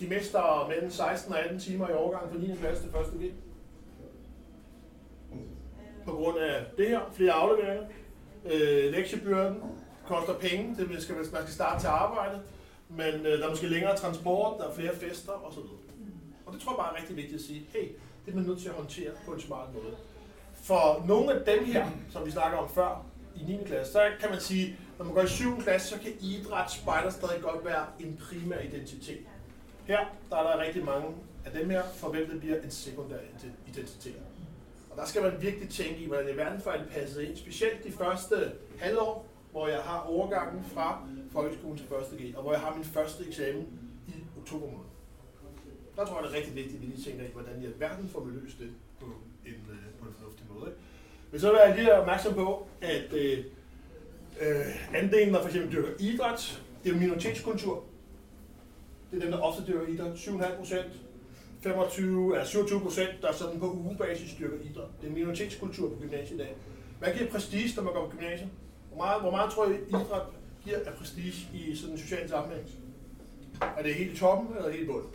De 0.00 0.06
mister 0.06 0.68
mellem 0.68 0.90
16 0.90 1.32
og 1.32 1.40
18 1.40 1.60
timer 1.60 1.88
i 1.88 1.92
overgangen 1.92 2.32
fra 2.32 2.38
9. 2.38 2.56
klasse 2.56 2.82
til 2.82 2.90
1. 2.90 3.30
G. 3.30 3.32
På 6.04 6.12
grund 6.12 6.38
af 6.38 6.64
det 6.76 6.88
her, 6.88 7.00
flere 7.12 7.32
afleveringer, 7.32 7.86
øh, 8.44 8.92
lektiebyrden, 8.92 9.62
koster 10.06 10.34
penge, 10.34 10.76
det 10.76 11.02
skal, 11.02 11.14
man 11.14 11.24
skal 11.24 11.48
starte 11.48 11.82
til 11.82 11.88
arbejde, 11.88 12.40
men 12.88 13.26
øh, 13.26 13.38
der 13.38 13.44
er 13.44 13.50
måske 13.50 13.68
længere 13.68 13.96
transport, 13.96 14.58
der 14.58 14.64
er 14.68 14.74
flere 14.74 14.96
fester 14.96 15.32
osv. 15.32 15.58
Og 16.46 16.52
det 16.52 16.60
tror 16.60 16.72
jeg 16.72 16.78
bare 16.78 16.96
er 16.96 17.00
rigtig 17.00 17.16
vigtigt 17.16 17.34
at 17.34 17.40
sige, 17.40 17.66
hey, 17.72 17.88
det 18.26 18.32
er 18.32 18.36
man 18.36 18.44
nødt 18.44 18.58
til 18.58 18.68
at 18.68 18.74
håndtere 18.74 19.10
på 19.26 19.32
en 19.32 19.40
smart 19.40 19.74
måde. 19.74 19.96
for 20.54 21.04
nogle 21.06 21.32
af 21.34 21.44
dem 21.46 21.64
her, 21.64 21.86
som 22.10 22.26
vi 22.26 22.30
snakker 22.30 22.58
om 22.58 22.68
før, 22.68 23.04
i 23.36 23.44
9. 23.44 23.64
klasse, 23.66 23.92
så 23.92 24.10
kan 24.20 24.30
man 24.30 24.40
sige, 24.40 24.78
når 24.98 25.04
man 25.04 25.14
går 25.14 25.22
i 25.22 25.28
7. 25.28 25.60
klasse, 25.60 25.88
så 25.88 25.98
kan 25.98 26.12
idræt, 26.20 26.70
spejder 26.70 27.10
stadig 27.10 27.42
godt 27.42 27.64
være 27.64 27.86
en 28.00 28.20
primær 28.28 28.58
identitet. 28.58 29.18
Her 29.84 29.98
der 30.30 30.36
er 30.36 30.42
der 30.42 30.64
rigtig 30.64 30.84
mange 30.84 31.06
af 31.44 31.52
dem 31.52 31.70
her, 31.70 31.82
for 31.94 32.08
hvem 32.08 32.30
det 32.30 32.40
bliver 32.40 32.60
en 32.60 32.70
sekundær 32.70 33.16
identitet. 33.66 34.22
Og 34.90 34.96
der 34.96 35.04
skal 35.04 35.22
man 35.22 35.32
virkelig 35.40 35.68
tænke 35.68 36.00
i, 36.00 36.06
hvordan 36.06 36.34
i 36.34 36.36
verden 36.36 36.60
for 36.60 36.70
det 36.70 36.88
passet 36.90 37.22
ind. 37.22 37.36
Specielt 37.36 37.84
de 37.84 37.92
første 37.92 38.52
halvår, 38.78 39.26
hvor 39.50 39.68
jeg 39.68 39.80
har 39.80 40.00
overgangen 40.00 40.64
fra 40.64 41.06
folkeskolen 41.32 41.78
til 41.78 41.86
1. 41.86 42.18
G, 42.18 42.36
og 42.36 42.42
hvor 42.42 42.52
jeg 42.52 42.60
har 42.60 42.74
min 42.74 42.84
første 42.84 43.26
eksamen 43.26 43.66
i 44.08 44.12
oktober 44.40 44.66
måned. 44.66 44.85
Der 45.96 46.04
tror 46.04 46.20
jeg, 46.20 46.24
det 46.24 46.32
er 46.32 46.36
rigtig 46.36 46.54
vigtigt, 46.54 46.74
at 46.74 46.82
vi 46.82 46.86
lige 46.86 47.10
tænker 47.10 47.24
i, 47.24 47.32
hvordan 47.32 47.62
i 47.62 47.66
alverden 47.66 48.08
får 48.08 48.20
vi 48.24 48.30
løst 48.40 48.58
det 48.58 48.70
på 49.00 49.06
en, 49.46 49.52
øh, 49.70 49.76
på 50.00 50.08
en 50.08 50.14
fornuftig 50.18 50.46
måde. 50.54 50.66
Ikke? 50.70 50.80
Men 51.30 51.40
så 51.40 51.50
vil 51.50 51.60
jeg 51.66 51.76
lige 51.76 51.94
opmærksom 51.94 52.34
på, 52.34 52.66
at 52.80 53.12
øh, 53.12 53.44
øh, 54.40 54.96
andelen, 54.96 55.34
der 55.34 55.40
for 55.40 55.48
eksempel 55.48 55.72
dyrker 55.72 55.92
idræt, 55.98 56.62
det 56.84 56.90
er 56.90 56.94
jo 56.94 57.00
minoritetskultur. 57.00 57.84
Det 59.10 59.16
er 59.16 59.20
dem, 59.20 59.30
der 59.30 59.38
ofte 59.38 59.62
dyrker 59.66 59.86
idræt. 59.86 60.14
7,5 60.14 60.56
procent, 60.56 60.92
25, 61.60 62.36
ja, 62.36 62.44
27 62.44 62.80
procent, 62.80 63.22
der 63.22 63.32
sådan 63.32 63.60
på 63.60 63.72
ugebasis 63.72 64.34
dyrker 64.38 64.56
idræt. 64.70 64.88
Det 65.00 65.08
er 65.08 65.12
minoritetskultur 65.12 65.88
på 65.88 65.96
gymnasiet 66.00 66.34
i 66.34 66.38
dag. 66.38 66.56
Hvad 66.98 67.14
giver 67.14 67.30
prestige, 67.30 67.76
når 67.76 67.82
man 67.82 67.92
går 67.92 68.08
på 68.08 68.16
gymnasiet? 68.16 68.50
Hvor 68.88 68.96
meget, 68.96 69.20
hvor 69.20 69.30
meget 69.30 69.50
tror 69.52 69.66
I, 69.66 69.74
idræt 69.88 70.22
giver 70.64 70.78
af 70.86 70.94
prestige 70.94 71.48
i 71.54 71.76
sådan 71.76 71.94
en 71.94 72.00
social 72.00 72.28
sammenhæng? 72.28 72.66
Er 73.60 73.82
det 73.82 73.94
helt 73.94 74.12
i 74.12 74.16
toppen, 74.16 74.56
eller 74.56 74.70
helt 74.70 74.82
i 74.82 74.86
bunden? 74.86 75.10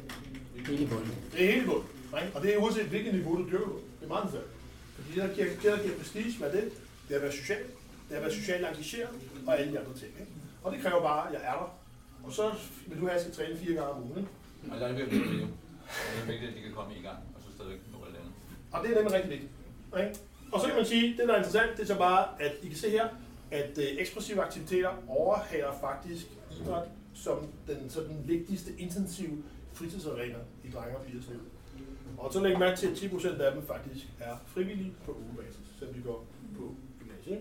Helt 0.67 0.81
i 0.81 0.85
bunden. 0.85 1.11
Det 1.31 1.43
er 1.43 1.51
helt 1.51 1.63
i 1.63 1.65
bunden. 1.65 1.87
Ikke? 2.21 2.35
Og 2.35 2.41
det 2.43 2.53
er 2.53 2.57
uanset 2.57 2.85
hvilket 2.85 3.13
niveau 3.13 3.37
du 3.37 3.45
dyrker 3.51 3.65
på. 3.65 3.79
Det 3.99 4.05
er 4.05 4.07
meget 4.07 4.23
interessant. 4.23 4.51
Fordi 4.95 5.09
det, 5.15 5.23
der 5.23 5.33
giver, 5.35 5.47
det, 5.47 5.63
der 5.63 5.83
giver 5.83 5.97
prestige, 5.97 6.37
hvad 6.39 6.47
er 6.49 6.55
det? 6.59 6.71
Det 7.07 7.11
er 7.13 7.15
at 7.15 7.21
være 7.21 7.31
social. 7.31 7.63
Det 8.07 8.11
er 8.11 8.15
at 8.15 8.21
være 8.21 8.33
socialt 8.33 8.65
engageret 8.65 9.09
og 9.47 9.59
alle 9.59 9.71
de 9.73 9.79
andre 9.79 9.93
ting. 9.93 10.11
Ikke? 10.19 10.31
Og 10.63 10.71
det 10.73 10.81
kræver 10.83 11.01
bare, 11.01 11.27
at 11.27 11.33
jeg 11.33 11.41
er 11.51 11.53
der. 11.61 11.69
Og 12.23 12.31
så 12.33 12.51
vil 12.87 12.97
du 12.99 13.05
have, 13.05 13.11
at 13.11 13.15
jeg 13.15 13.33
skal 13.33 13.35
træne 13.45 13.59
fire 13.59 13.73
gange 13.73 13.89
om 13.89 14.03
ugen. 14.03 14.17
Ikke? 14.17 14.29
Og 14.71 14.79
der 14.79 14.85
er 14.85 14.91
det 14.91 14.97
virkelig 14.97 15.21
vigtigt. 15.21 15.49
Det 16.13 16.21
er 16.23 16.27
vigtigt, 16.31 16.49
at 16.51 16.57
de 16.57 16.61
kan 16.61 16.73
komme 16.73 16.91
i 16.99 17.01
gang, 17.01 17.19
og 17.35 17.39
så 17.43 17.47
stadigvæk 17.55 17.79
nå 17.93 17.97
alt 18.07 18.15
andet. 18.21 18.33
Og 18.71 18.77
det 18.83 18.87
er 18.91 18.95
nemlig 18.95 19.13
rigtig 19.13 19.31
vigtigt. 19.35 19.51
Ikke? 19.99 20.15
Og 20.51 20.61
så 20.61 20.67
kan 20.67 20.75
man 20.75 20.85
sige, 20.85 21.05
det 21.17 21.27
der 21.27 21.33
er 21.33 21.37
interessant, 21.37 21.71
det 21.77 21.83
er 21.83 21.87
så 21.93 21.97
bare, 21.97 22.27
at 22.39 22.53
I 22.63 22.67
kan 22.67 22.77
se 22.77 22.89
her, 22.89 23.07
at 23.51 23.77
øh, 23.77 23.85
ekspressive 23.97 24.41
aktiviteter 24.41 24.91
overhaler 25.07 25.73
faktisk 25.81 26.25
idræt 26.61 26.87
som 27.13 27.47
den, 27.67 27.89
så 27.89 27.99
den 27.99 28.23
vigtigste 28.25 28.71
intensive 28.77 29.43
fritidsarena 29.73 30.37
i 30.63 30.69
drenge 30.71 30.97
og 30.97 31.03
pigers 31.05 31.27
liv. 31.29 31.39
Og 32.17 32.33
så 32.33 32.39
læg 32.43 32.59
mærke 32.59 32.77
til, 32.77 32.87
at 32.87 32.93
10% 32.93 33.41
af 33.41 33.53
dem 33.53 33.63
faktisk 33.63 34.05
er 34.19 34.35
frivillige 34.45 34.93
på 35.05 35.11
ugebasis, 35.11 35.59
selvom 35.79 35.95
de 35.95 36.01
går 36.01 36.25
på 36.57 36.75
gymnasiet. 36.99 37.39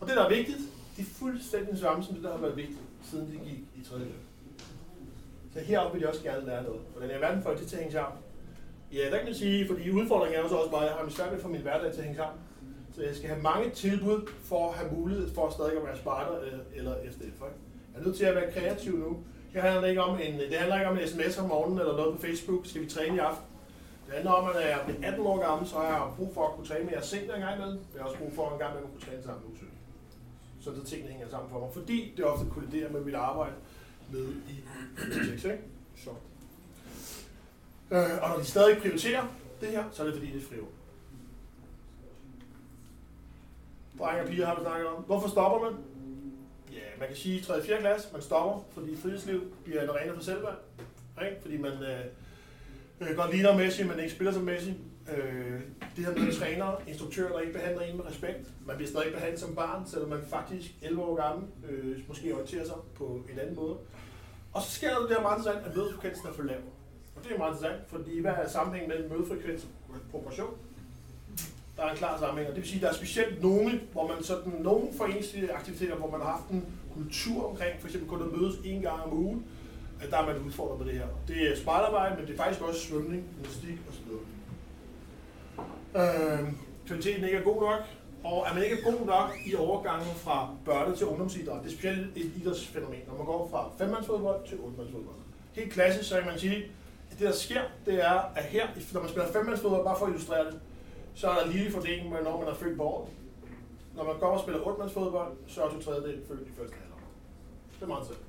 Og 0.00 0.08
det, 0.08 0.16
der 0.16 0.24
er 0.24 0.28
vigtigt, 0.28 0.58
de 0.96 1.00
er 1.02 1.06
fuldstændig 1.06 1.78
samme 1.78 2.04
som 2.04 2.14
det, 2.14 2.24
der 2.24 2.30
har 2.32 2.38
været 2.38 2.56
vigtigt, 2.56 2.78
siden 3.02 3.26
de 3.26 3.38
gik 3.48 3.58
i 3.76 3.84
3. 3.84 3.96
klasse. 3.96 4.12
Så 5.52 5.60
heroppe 5.60 5.92
vil 5.98 6.02
de 6.06 6.08
også 6.10 6.22
gerne 6.22 6.46
lære 6.46 6.62
noget. 6.62 6.80
Hvordan 6.96 7.10
er 7.10 7.18
verden 7.18 7.42
får 7.42 7.50
det 7.54 7.66
til 7.66 7.76
at 7.76 7.82
hænge 7.82 7.92
sammen? 7.92 8.18
Ja, 8.92 9.10
der 9.10 9.16
kan 9.16 9.24
man 9.26 9.34
sige, 9.34 9.66
fordi 9.68 9.90
udfordringen 9.90 10.38
er 10.38 10.42
jo 10.42 10.48
så 10.48 10.54
også 10.56 10.70
bare, 10.70 10.82
at 10.84 10.88
jeg 10.88 10.96
har 10.96 11.02
min 11.04 11.12
svært 11.12 11.30
ved 11.30 11.36
at 11.36 11.42
få 11.42 11.48
min 11.48 11.60
hverdag 11.60 11.92
til 11.92 11.98
at 11.98 12.04
hænge 12.04 12.16
sammen. 12.16 12.40
Så 12.94 13.02
jeg 13.02 13.16
skal 13.16 13.28
have 13.28 13.42
mange 13.42 13.70
tilbud 13.70 14.28
for 14.42 14.70
at 14.70 14.78
have 14.78 14.92
mulighed 14.92 15.28
for 15.34 15.46
at 15.46 15.52
stadig 15.52 15.76
at 15.76 15.84
være 15.84 15.96
spejder 15.96 16.40
øh, 16.40 16.46
eller- 16.52 16.64
eller 16.74 17.10
FDF. 17.12 17.22
Ikke? 17.24 17.44
Jeg 17.94 18.00
er 18.00 18.04
nødt 18.04 18.16
til 18.16 18.24
at 18.24 18.34
være 18.34 18.52
kreativ 18.52 18.98
nu. 18.98 19.16
Det 19.52 19.62
handler 19.62 19.86
ikke 19.88 20.02
om 20.02 20.18
en, 20.20 20.38
det 20.38 20.58
handler 20.58 20.78
ikke 20.78 20.90
om 20.90 20.98
en 20.98 21.08
sms 21.08 21.38
om 21.38 21.48
morgenen 21.48 21.78
eller 21.78 21.96
noget 21.96 22.16
på 22.16 22.20
Facebook. 22.20 22.66
Skal 22.66 22.82
vi 22.82 22.90
træne 22.90 23.16
i 23.16 23.18
aften? 23.18 23.44
Det 24.06 24.14
handler 24.14 24.32
om, 24.32 24.48
at 24.48 24.54
når 24.54 24.60
jeg 24.60 24.80
bliver 24.86 25.08
18 25.08 25.26
år 25.26 25.38
gammel, 25.48 25.68
så 25.68 25.76
har 25.76 25.84
jeg 25.84 26.12
brug 26.16 26.34
for 26.34 26.46
at 26.46 26.54
kunne 26.54 26.66
træne 26.66 26.84
mere 26.84 27.02
sent 27.02 27.22
en 27.22 27.40
gang 27.40 27.56
imellem. 27.56 27.80
Jeg 27.94 28.02
har 28.02 28.08
også 28.08 28.18
brug 28.18 28.32
for 28.34 28.50
en 28.52 28.58
gang 28.58 28.70
imellem 28.70 28.90
at 28.90 28.92
kunne 28.92 29.10
træne 29.10 29.22
sammen 29.22 29.42
med 29.44 29.54
usyn. 29.54 29.66
Så 30.60 30.70
det 30.70 30.86
tingene 30.86 31.12
hænger 31.12 31.28
sammen 31.30 31.50
for 31.50 31.58
mig. 31.60 31.68
Fordi 31.72 32.14
det 32.16 32.24
ofte 32.24 32.46
kolliderer 32.50 32.92
med 32.92 33.00
mit 33.00 33.14
arbejde 33.14 33.54
med 34.12 34.26
i 34.48 34.64
Tex, 35.30 35.44
ikke? 35.44 35.64
Så. 35.96 36.10
Øh, 37.90 38.22
og 38.22 38.28
når 38.28 38.36
de 38.38 38.44
stadig 38.44 38.78
prioriterer 38.78 39.24
det 39.60 39.68
her, 39.68 39.84
så 39.92 40.02
er 40.02 40.06
det 40.06 40.14
fordi, 40.14 40.32
det 40.32 40.42
er 40.42 40.46
frivilligt. 40.46 40.74
Drenge 43.98 44.22
og 44.22 44.28
piger 44.28 44.46
har 44.46 44.54
vi 44.54 44.60
snakket 44.60 44.88
om. 44.88 45.02
Hvorfor 45.02 45.28
stopper 45.28 45.70
man? 45.70 45.78
Ja, 46.78 46.98
man 46.98 47.08
kan 47.08 47.16
sige 47.16 47.38
i 47.38 47.42
3. 47.42 47.54
og 47.54 47.64
4. 47.64 47.78
klasse, 47.80 48.08
man 48.12 48.22
stopper, 48.22 48.64
fordi 48.70 48.96
fritidsliv 48.96 49.52
bliver 49.64 49.82
en 49.82 49.88
arena 49.88 50.12
for 50.12 50.20
selvværd. 50.20 50.58
Ikke? 51.24 51.36
Fordi 51.42 51.56
man 51.56 51.72
øh, 51.72 52.04
øh, 53.00 53.16
godt 53.16 53.32
ligner 53.32 53.56
Messi, 53.56 53.84
men 53.84 53.98
ikke 53.98 54.12
spiller 54.12 54.32
som 54.32 54.42
Messi. 54.42 54.74
Øh, 55.16 55.60
det 55.96 56.04
her 56.04 56.12
med 56.14 56.32
trænere, 56.32 56.76
instruktører, 56.86 57.32
der 57.32 57.40
ikke 57.40 57.52
behandler 57.52 57.82
en 57.82 57.96
med 57.96 58.06
respekt. 58.06 58.48
Man 58.66 58.76
bliver 58.76 58.90
stadig 58.90 59.12
behandlet 59.12 59.40
som 59.40 59.54
barn, 59.54 59.86
selvom 59.86 60.08
man 60.08 60.22
faktisk 60.30 60.70
11 60.82 61.02
år 61.02 61.16
gammel 61.16 61.48
øh, 61.68 61.98
måske 62.08 62.34
orienterer 62.34 62.64
sig 62.64 62.76
på 62.94 63.24
en 63.32 63.38
anden 63.38 63.56
måde. 63.56 63.76
Og 64.52 64.62
så 64.62 64.70
sker 64.70 64.90
der 64.90 65.00
det 65.00 65.10
der 65.10 65.22
meget 65.22 65.38
interessant, 65.38 65.66
at 65.66 65.76
mødefrekvensen 65.76 66.28
er 66.28 66.32
for 66.32 66.42
lav. 66.42 66.60
Og 67.16 67.24
det 67.24 67.32
er 67.32 67.38
meget 67.38 67.52
interessant, 67.52 67.88
fordi 67.88 68.20
hvad 68.20 68.32
er 68.32 68.48
sammenhængen 68.48 68.88
mellem 68.88 69.10
mødefrekvens 69.10 69.66
og 69.88 69.94
proportion? 70.10 70.58
Der 71.78 71.84
er 71.84 71.90
en 71.90 71.96
klar 71.96 72.18
sammenhæng, 72.18 72.48
og 72.48 72.54
det 72.54 72.62
vil 72.62 72.70
sige, 72.70 72.80
at 72.80 72.82
der 72.82 72.88
er 72.88 72.94
specielt 72.94 73.42
nogle, 73.42 73.80
hvor 73.92 74.06
man 74.08 74.22
sådan, 74.22 74.52
nogle 74.60 74.88
foreningsaktiviteter, 74.96 75.94
hvor 75.94 76.10
man 76.10 76.20
har 76.20 76.30
haft 76.30 76.50
en 76.50 76.64
kultur 76.94 77.50
omkring, 77.50 77.80
for 77.80 77.86
eksempel 77.88 78.10
kun 78.10 78.22
at 78.22 78.40
mødes 78.40 78.56
en 78.64 78.82
gang 78.82 79.02
om 79.02 79.12
ugen, 79.12 79.44
at 80.00 80.10
der 80.10 80.18
er 80.18 80.26
man 80.26 80.38
udfordret 80.46 80.78
med 80.78 80.86
det 80.86 80.94
her. 80.94 81.06
Det 81.28 81.52
er 81.52 81.56
spejdervej, 81.56 82.16
men 82.16 82.26
det 82.26 82.32
er 82.32 82.36
faktisk 82.36 82.62
også 82.62 82.80
svømning, 82.80 83.24
gymnastik 83.34 83.78
osv. 83.88 84.08
Øh, 85.96 86.48
kvaliteten 86.86 87.24
ikke 87.24 87.36
er 87.36 87.42
god 87.42 87.60
nok, 87.60 87.80
og 88.24 88.46
er 88.48 88.54
man 88.54 88.62
ikke 88.62 88.82
god 88.84 89.06
nok 89.06 89.30
i 89.46 89.54
overgangen 89.54 90.14
fra 90.16 90.50
børne 90.64 90.96
til 90.96 91.06
ungdomsidræt, 91.06 91.62
det 91.62 91.68
er 91.68 91.74
specielt 91.74 92.16
et 92.16 92.32
idrætsfænomen, 92.40 93.00
når 93.08 93.16
man 93.16 93.26
går 93.26 93.48
fra 93.50 93.70
femmandsfodbold 93.84 94.48
til 94.48 94.58
ottemandsfodbold. 94.60 95.16
Helt 95.52 95.72
klassisk, 95.72 96.08
så 96.08 96.16
kan 96.16 96.26
man 96.26 96.38
sige, 96.38 96.56
at 97.10 97.18
det 97.18 97.26
der 97.26 97.32
sker, 97.32 97.60
det 97.86 98.04
er, 98.04 98.20
at 98.36 98.44
her, 98.44 98.66
når 98.92 99.00
man 99.00 99.10
spiller 99.10 99.32
femmandsfodbold, 99.32 99.84
bare 99.84 99.98
for 99.98 100.06
at 100.06 100.12
illustrere 100.12 100.44
det, 100.44 100.60
så 101.18 101.30
er 101.30 101.34
der 101.34 101.52
lige 101.52 101.72
fordeling 101.72 102.10
med, 102.10 102.22
når 102.22 102.38
man 102.40 102.48
er 102.48 102.54
født 102.54 102.76
på 102.76 102.82
året. 102.82 103.08
Når 103.96 104.04
man 104.04 104.18
går 104.18 104.26
og 104.26 104.40
spiller 104.40 104.66
ottemandsfodbold, 104.66 105.32
så 105.46 105.62
er 105.62 105.70
to 105.70 105.80
tredjedel 105.80 106.22
født 106.28 106.48
i 106.48 106.52
første 106.58 106.76
halvår. 106.82 107.00
Det 107.74 107.82
er 107.82 107.86
meget 107.86 108.00
interessant. 108.00 108.26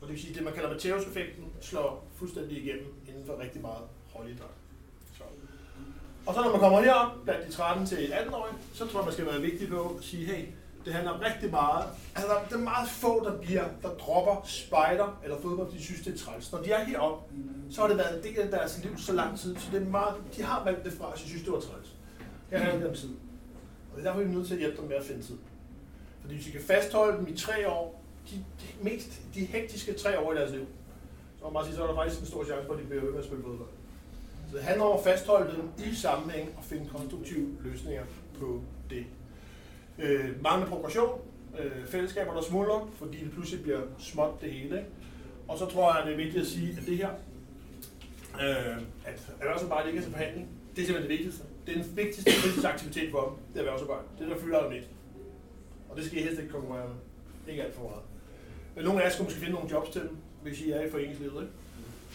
Og 0.00 0.06
det 0.06 0.12
vil 0.14 0.20
sige, 0.20 0.30
at 0.30 0.36
det 0.36 0.44
man 0.44 0.54
kalder 0.54 0.70
Matthäus-effekten 0.74 1.44
slår 1.60 2.04
fuldstændig 2.16 2.64
igennem 2.64 2.94
inden 3.08 3.26
for 3.26 3.38
rigtig 3.40 3.62
meget 3.62 3.84
holdidræt. 4.14 4.56
Så. 5.18 5.24
Og 6.26 6.34
så 6.34 6.40
når 6.42 6.50
man 6.50 6.60
kommer 6.60 6.80
herop, 6.80 7.12
blandt 7.24 7.46
de 7.46 7.52
13 7.52 7.86
til 7.86 7.96
18-årige, 7.96 8.54
så 8.72 8.86
tror 8.86 9.00
jeg, 9.00 9.04
man 9.04 9.12
skal 9.12 9.26
være 9.26 9.40
vigtig 9.40 9.68
på 9.68 9.96
at 9.98 10.04
sige, 10.04 10.26
hey, 10.26 10.44
det 10.84 10.94
handler 10.94 11.20
rigtig 11.20 11.50
meget. 11.50 11.84
Altså, 12.14 12.28
der 12.50 12.56
er 12.56 12.60
meget 12.60 12.88
få, 12.88 13.24
der 13.24 13.40
bliver, 13.40 13.64
der 13.82 13.88
dropper 13.88 14.40
spejder 14.44 15.20
eller 15.24 15.40
fodbold, 15.40 15.72
de 15.72 15.82
synes, 15.82 16.00
det 16.00 16.14
er 16.14 16.18
træls. 16.18 16.52
Når 16.52 16.62
de 16.62 16.72
er 16.72 16.84
heroppe, 16.84 17.34
så 17.70 17.80
har 17.80 17.88
det 17.88 17.96
været 17.98 18.16
en 18.16 18.24
del 18.24 18.38
af 18.38 18.50
deres 18.50 18.80
liv 18.84 18.98
så 18.98 19.12
lang 19.12 19.38
tid, 19.38 19.56
så 19.56 19.68
det 19.72 19.82
er 19.82 19.86
meget, 19.86 20.14
de 20.36 20.42
har 20.42 20.64
valgt 20.64 20.84
det 20.84 20.92
fra, 20.92 21.16
så 21.16 21.24
de 21.24 21.28
synes, 21.28 21.42
det 21.42 21.52
var 21.52 21.60
træls. 21.60 21.96
Her 22.50 22.58
handler 22.58 22.80
de 22.80 22.88
om 22.88 22.94
tid. 22.94 23.10
Og 23.90 23.96
det 23.96 24.00
er 24.00 24.08
derfor, 24.08 24.20
vi 24.20 24.30
er 24.30 24.34
nødt 24.34 24.46
til 24.46 24.54
at 24.54 24.60
hjælpe 24.60 24.76
dem 24.76 24.88
med 24.88 24.96
at 24.96 25.04
finde 25.04 25.22
tid. 25.22 25.38
Fordi 26.20 26.34
hvis 26.34 26.46
vi 26.46 26.52
kan 26.52 26.60
fastholde 26.60 27.18
dem 27.18 27.28
i 27.28 27.36
tre 27.36 27.68
år, 27.68 28.02
de, 28.30 28.36
de 28.36 28.84
mest 28.84 29.20
de 29.34 29.44
hektiske 29.44 29.92
tre 29.92 30.18
år 30.18 30.32
i 30.32 30.36
deres 30.36 30.50
liv, 30.50 30.66
så, 31.38 31.44
må 31.44 31.50
man 31.50 31.64
sige, 31.64 31.76
så 31.76 31.82
er 31.82 31.86
der 31.86 31.94
faktisk 31.94 32.20
en 32.20 32.26
stor 32.26 32.44
chance 32.44 32.66
for, 32.66 32.72
at 32.74 32.80
de 32.80 32.84
bliver 32.84 33.02
ved 33.02 33.10
med 33.10 33.18
at 33.18 33.24
spille 33.24 33.44
fodbold. 33.44 33.68
Så 34.50 34.56
det 34.56 34.64
handler 34.64 34.84
om 34.84 34.98
at 34.98 35.04
fastholde 35.04 35.56
dem 35.56 35.68
i 35.78 35.94
sammenhæng 35.94 36.54
og 36.56 36.64
finde 36.64 36.88
konstruktive 36.88 37.48
løsninger 37.60 38.04
på 38.40 38.60
det. 38.90 39.06
Øh, 40.02 40.42
mange 40.42 40.66
progression, 40.66 41.20
øh, 41.58 41.86
fællesskaber, 41.86 42.34
der 42.34 42.42
smuldrer, 42.42 42.90
fordi 42.94 43.24
det 43.24 43.32
pludselig 43.32 43.62
bliver 43.62 43.80
småt 43.98 44.40
det 44.40 44.50
hele. 44.52 44.78
Ikke? 44.78 44.88
Og 45.48 45.58
så 45.58 45.66
tror 45.66 45.96
jeg, 45.96 46.06
det 46.06 46.12
er 46.12 46.16
vigtigt 46.16 46.42
at 46.42 46.46
sige, 46.46 46.76
at 46.80 46.86
det 46.86 46.96
her, 46.96 47.10
øh, 48.34 48.76
at 49.04 49.32
erhvervsarbejde 49.40 49.88
ikke 49.88 49.98
er 49.98 50.02
til 50.02 50.12
forhandling, 50.12 50.48
det 50.76 50.82
er 50.82 50.86
simpelthen 50.86 51.10
det 51.10 51.18
vigtigste. 51.18 51.44
Det 51.66 51.76
er 51.76 51.82
den 51.82 51.96
vigtigste 51.96 52.32
fritidsaktivitet 52.32 53.10
for 53.10 53.20
dem, 53.20 53.32
det 53.52 53.60
er 53.60 53.64
erhvervsarbejde. 53.64 54.02
Det 54.18 54.24
er 54.24 54.34
der 54.34 54.40
fylder 54.40 54.58
allermest. 54.58 54.88
Og 55.88 55.96
det 55.96 56.04
skal 56.04 56.18
I 56.18 56.22
helst 56.22 56.40
ikke 56.40 56.52
konkurrere 56.52 56.88
med. 56.88 56.96
Ikke 57.52 57.64
alt 57.64 57.74
for 57.74 57.82
meget. 57.82 58.02
Men 58.76 58.84
nogle 58.84 59.00
af 59.00 59.04
jer 59.04 59.12
skal 59.12 59.24
måske 59.24 59.38
finde 59.38 59.52
nogle 59.52 59.70
jobs 59.70 59.90
til 59.90 60.00
dem, 60.00 60.16
hvis 60.42 60.60
I 60.60 60.70
er 60.70 60.80
i 60.80 60.90
foreningslivet. 60.90 61.42
Ikke? 61.42 61.52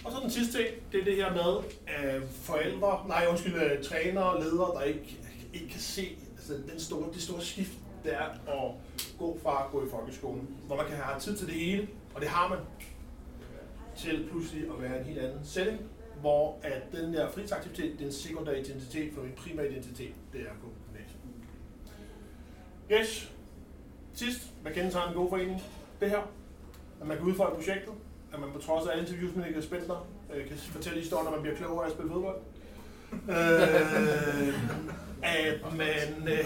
Og 0.05 0.11
så 0.11 0.17
den 0.23 0.31
sidste 0.31 0.57
ting, 0.57 0.67
det 0.91 0.99
er 0.99 1.03
det 1.03 1.15
her 1.15 1.33
med 1.33 1.63
øh, 1.95 2.21
forældre, 2.29 3.05
nej 3.07 3.25
undskyld, 3.29 3.55
øh, 3.55 3.83
trænere 3.83 4.23
og 4.23 4.43
ledere, 4.43 4.71
der 4.75 4.81
ikke, 4.81 5.17
ikke 5.53 5.69
kan 5.69 5.79
se 5.79 6.17
altså, 6.49 6.71
den 6.71 6.79
store, 6.79 7.13
det 7.13 7.21
store 7.21 7.41
skift, 7.41 7.73
det 8.03 8.13
er 8.13 8.19
at 8.47 8.71
gå 9.19 9.39
fra 9.43 9.65
at 9.65 9.71
gå 9.71 9.85
i 9.85 9.89
folkeskolen, 9.89 10.49
hvor 10.67 10.75
man 10.75 10.85
kan 10.85 10.95
have 10.95 11.19
tid 11.19 11.37
til 11.37 11.47
det 11.47 11.55
hele, 11.55 11.87
og 12.15 12.21
det 12.21 12.29
har 12.29 12.49
man, 12.49 12.59
til 13.97 14.27
pludselig 14.31 14.63
at 14.63 14.81
være 14.81 14.99
en 14.99 15.05
helt 15.05 15.19
anden 15.19 15.45
setting, 15.45 15.79
hvor 16.21 16.59
at 16.63 16.81
den 16.91 17.13
der 17.13 17.31
fritidsaktivitet, 17.31 17.99
det 17.99 18.13
sekundære 18.13 18.13
sekundær 18.13 18.51
identitet, 18.51 19.13
for 19.13 19.21
min 19.21 19.31
primære 19.31 19.71
identitet, 19.71 20.13
det 20.33 20.41
er 20.41 20.53
på 20.61 20.67
gymnasiet. 20.87 21.19
Yes. 22.91 23.31
Sidst, 24.13 24.53
hvad 24.61 24.71
kendetegner 24.71 25.07
en 25.07 25.15
god 25.15 25.29
forening? 25.29 25.61
Det 25.99 26.09
her, 26.09 26.21
at 27.01 27.07
man 27.07 27.17
kan 27.17 27.25
udfolde 27.25 27.55
projektet, 27.55 27.93
at 28.33 28.39
man 28.39 28.51
på 28.51 28.59
trods 28.59 28.87
af 28.87 28.91
alle 28.91 29.03
interviews 29.03 29.35
med 29.35 29.45
Niklas 29.45 29.63
Spindler, 29.63 30.07
øh, 30.33 30.47
kan 30.47 30.57
fortælle 30.57 30.99
historier, 30.99 31.23
når 31.23 31.31
man 31.31 31.41
bliver 31.41 31.55
klogere 31.55 31.83
af 31.83 31.87
at 31.87 31.93
spille 31.93 32.11
fodbold 32.11 32.41
øh, 33.29 34.53
at, 35.23 35.77
man, 35.77 36.33
øh, 36.33 36.45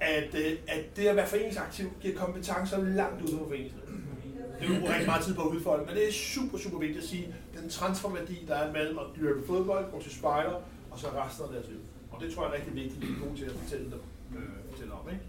at, 0.00 0.34
øh, 0.34 0.52
at 0.68 0.96
det 0.96 1.06
at 1.06 1.16
være 1.16 1.28
foreningsaktiv 1.28 1.92
giver 2.00 2.16
kompetencer 2.16 2.84
langt 2.84 3.22
ud 3.22 3.38
over 3.38 3.48
foreningslivet. 3.48 3.88
Det 4.60 4.70
er 4.70 4.80
jo 4.80 4.86
rigtig 4.86 5.06
meget 5.06 5.24
tid 5.24 5.34
på 5.34 5.42
at 5.42 5.48
udfolde, 5.48 5.84
men 5.86 5.94
det 5.94 6.08
er 6.08 6.12
super, 6.12 6.58
super 6.58 6.78
vigtigt 6.78 7.02
at 7.02 7.08
sige, 7.08 7.34
den 7.60 7.70
transferværdi, 7.70 8.44
der 8.48 8.54
er 8.54 8.72
mellem 8.72 8.98
at 8.98 9.04
dyrke 9.16 9.46
fodbold, 9.46 9.90
gå 9.92 10.02
til 10.02 10.12
spejder, 10.12 10.52
og 10.90 10.98
så 10.98 11.06
resten 11.06 11.44
af 11.44 11.50
deres 11.52 11.66
liv. 11.68 11.78
Og 12.12 12.20
det 12.22 12.34
tror 12.34 12.42
jeg 12.42 12.50
er 12.52 12.56
rigtig 12.56 12.74
vigtigt, 12.74 13.02
at 13.02 13.08
vi 13.08 13.14
er 13.14 13.26
gode 13.26 13.38
til 13.38 13.44
at 13.44 13.52
fortælle 13.62 13.84
dem 13.84 14.00
øh, 14.36 14.70
fortælle 14.70 14.92
om. 14.92 15.08
Ikke? 15.08 15.22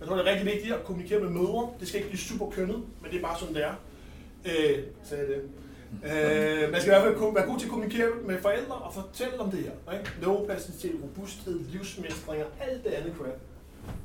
Jeg 0.00 0.08
tror, 0.08 0.16
det 0.16 0.26
er 0.26 0.30
rigtig 0.30 0.46
vigtigt 0.46 0.74
at 0.74 0.84
kommunikere 0.84 1.20
med 1.20 1.30
mødre. 1.30 1.70
Det 1.80 1.88
skal 1.88 1.98
ikke 1.98 2.10
blive 2.10 2.20
super 2.20 2.50
kønnet, 2.50 2.76
men 3.00 3.10
det 3.10 3.16
er 3.18 3.22
bare 3.22 3.38
sådan, 3.38 3.54
det 3.54 3.64
er. 3.64 3.74
Øh, 4.44 4.78
sagde 5.02 5.22
jeg 5.22 5.28
det. 5.28 5.42
Øh, 6.04 6.70
man 6.72 6.80
skal 6.80 6.90
i 6.92 6.94
hvert 6.94 7.02
fald 7.02 7.16
kunne- 7.16 7.34
være 7.34 7.46
god 7.46 7.58
til 7.58 7.66
at 7.66 7.70
kommunikere 7.70 8.08
med 8.24 8.38
forældre 8.42 8.74
og 8.74 8.94
fortælle 8.94 9.40
om 9.40 9.50
det 9.50 9.60
her. 9.60 9.92
Ikke? 9.98 10.10
Neuroplasticitet, 10.20 11.00
robusthed, 11.02 11.60
livsmestringer, 11.64 12.46
alt 12.60 12.84
det 12.84 12.90
andet 12.90 13.12
crap. 13.18 13.38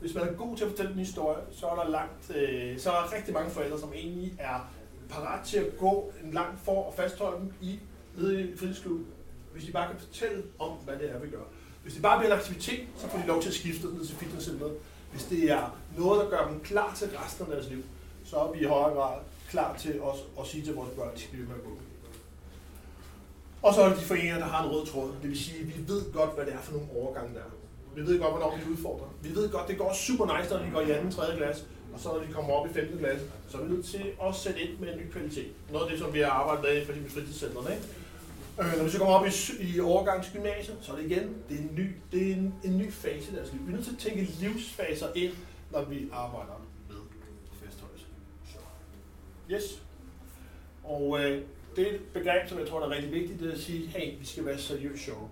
Hvis 0.01 0.15
man 0.15 0.23
er 0.27 0.33
god 0.33 0.57
til 0.57 0.63
at 0.63 0.69
fortælle 0.69 0.91
en 0.91 0.99
historie, 0.99 1.41
så 1.51 1.65
er 1.67 1.75
der 1.75 1.89
langt, 1.89 2.35
øh, 2.35 2.79
så 2.79 2.91
er 2.91 2.95
der 2.95 3.15
rigtig 3.15 3.33
mange 3.33 3.49
forældre, 3.51 3.79
som 3.79 3.93
egentlig 3.95 4.33
er 4.39 4.71
parat 5.09 5.45
til 5.45 5.57
at 5.57 5.77
gå 5.77 6.11
en 6.23 6.31
lang 6.31 6.59
for 6.63 6.83
og 6.83 6.93
fastholde 6.97 7.39
dem 7.39 7.53
i 7.61 7.79
nede 8.17 8.41
i 8.41 8.57
fritidsklubben, 8.57 9.05
hvis 9.53 9.63
de 9.65 9.71
bare 9.71 9.87
kan 9.91 9.99
fortælle 9.99 10.43
om, 10.59 10.69
hvad 10.71 10.95
det 10.95 11.11
er, 11.11 11.19
vi 11.19 11.29
gør. 11.29 11.43
Hvis 11.83 11.93
det 11.93 12.01
bare 12.01 12.19
bliver 12.19 12.33
en 12.33 12.39
aktivitet, 12.39 12.79
så 12.97 13.07
får 13.07 13.17
de 13.17 13.27
lov 13.27 13.41
til 13.41 13.49
at 13.49 13.55
skifte 13.55 13.87
ned 13.87 14.05
til 14.05 14.15
fitnesscenteret. 14.15 14.73
Hvis 15.11 15.23
det 15.23 15.51
er 15.51 15.77
noget, 15.97 16.23
der 16.23 16.29
gør 16.29 16.47
dem 16.47 16.59
klar 16.59 16.93
til 16.97 17.07
resten 17.25 17.45
af 17.45 17.51
deres 17.51 17.69
liv, 17.69 17.83
så 18.25 18.35
er 18.37 18.51
vi 18.51 18.59
i 18.59 18.63
højere 18.63 18.95
grad 18.95 19.17
klar 19.49 19.77
til 19.77 20.01
os 20.01 20.17
at 20.39 20.47
sige 20.47 20.65
til 20.65 20.75
vores 20.75 20.89
børn, 20.95 21.07
at 21.07 21.15
de 21.15 21.19
skal 21.19 21.31
blive 21.31 21.47
med 21.47 21.55
at 21.55 21.63
gå. 21.63 21.77
Og 23.61 23.73
så 23.73 23.81
er 23.81 23.89
det 23.89 23.99
de 23.99 24.03
foreninger, 24.03 24.37
der 24.37 24.45
har 24.45 24.63
en 24.63 24.71
rød 24.71 24.85
tråd. 24.85 25.11
Det 25.21 25.29
vil 25.29 25.39
sige, 25.39 25.59
at 25.59 25.67
vi 25.67 25.73
ved 25.87 26.13
godt, 26.13 26.35
hvad 26.35 26.45
det 26.45 26.53
er 26.53 26.61
for 26.61 26.71
nogle 26.71 26.87
overgange 26.95 27.33
der 27.33 27.39
er. 27.39 27.53
Vi 27.95 28.01
ved 28.01 28.19
godt, 28.19 28.31
hvornår 28.31 28.57
vi 28.57 28.71
udfordrer. 28.71 29.07
Vi 29.21 29.35
ved 29.35 29.49
godt, 29.49 29.67
det 29.67 29.77
går 29.77 29.93
super 29.93 30.37
nice, 30.37 30.53
når 30.53 30.59
de 30.59 30.69
går 30.73 30.81
i 30.81 30.91
anden, 30.91 31.11
tredje 31.11 31.37
klasse, 31.37 31.63
og 31.93 31.99
så 31.99 32.09
når 32.09 32.19
de 32.19 32.33
kommer 32.33 32.53
op 32.53 32.67
i 32.69 32.73
5. 32.73 32.97
klasse, 32.99 33.25
så 33.49 33.57
er 33.57 33.61
vi 33.61 33.71
nødt 33.73 33.85
til 33.85 34.11
at 34.23 34.35
sætte 34.35 34.59
ind 34.61 34.79
med 34.79 34.93
en 34.93 34.99
ny 34.99 35.11
kvalitet. 35.11 35.51
Noget 35.71 35.85
af 35.85 35.91
det, 35.91 35.99
som 35.99 36.13
vi 36.13 36.19
har 36.19 36.29
arbejdet 36.29 36.63
med 36.63 36.85
for 36.85 36.91
eksempel 36.91 37.11
fritidscentrene. 37.11 37.75
Ikke? 37.75 37.87
Øh, 38.59 38.77
når 38.77 38.83
vi 38.83 38.89
så 38.89 38.97
kommer 38.97 39.13
op 39.13 39.25
i, 39.25 39.31
i 39.75 39.79
overgangsgymnasiet, 39.79 40.77
så 40.81 40.91
er 40.91 40.95
det 40.95 41.05
igen 41.05 41.35
det 41.49 41.57
er 41.57 41.61
en, 41.61 41.71
ny, 41.75 41.95
det 42.11 42.31
er 42.31 42.35
en, 42.35 42.53
en 42.63 42.77
ny 42.77 42.93
fase 42.93 43.31
i 43.31 43.35
deres 43.35 43.51
liv. 43.51 43.61
Vi 43.65 43.71
er 43.71 43.75
nødt 43.75 43.85
til 43.85 43.93
at 43.93 43.99
tænke 43.99 44.21
livsfaser 44.39 45.07
ind, 45.15 45.33
når 45.71 45.83
vi 45.83 46.09
arbejder 46.11 46.66
Yes. 49.51 49.83
Og 50.83 51.19
øh, 51.19 51.41
det 51.75 51.87
er 51.87 51.91
et 51.91 52.01
begreb, 52.13 52.49
som 52.49 52.59
jeg 52.59 52.67
tror, 52.67 52.79
der 52.79 52.87
er 52.87 52.91
rigtig 52.91 53.11
vigtigt, 53.11 53.39
det 53.39 53.47
er 53.49 53.53
at 53.53 53.59
sige, 53.59 53.87
hey, 53.87 54.19
vi 54.19 54.25
skal 54.25 54.45
være 54.45 54.57
seriøst 54.57 55.03
sjove. 55.03 55.29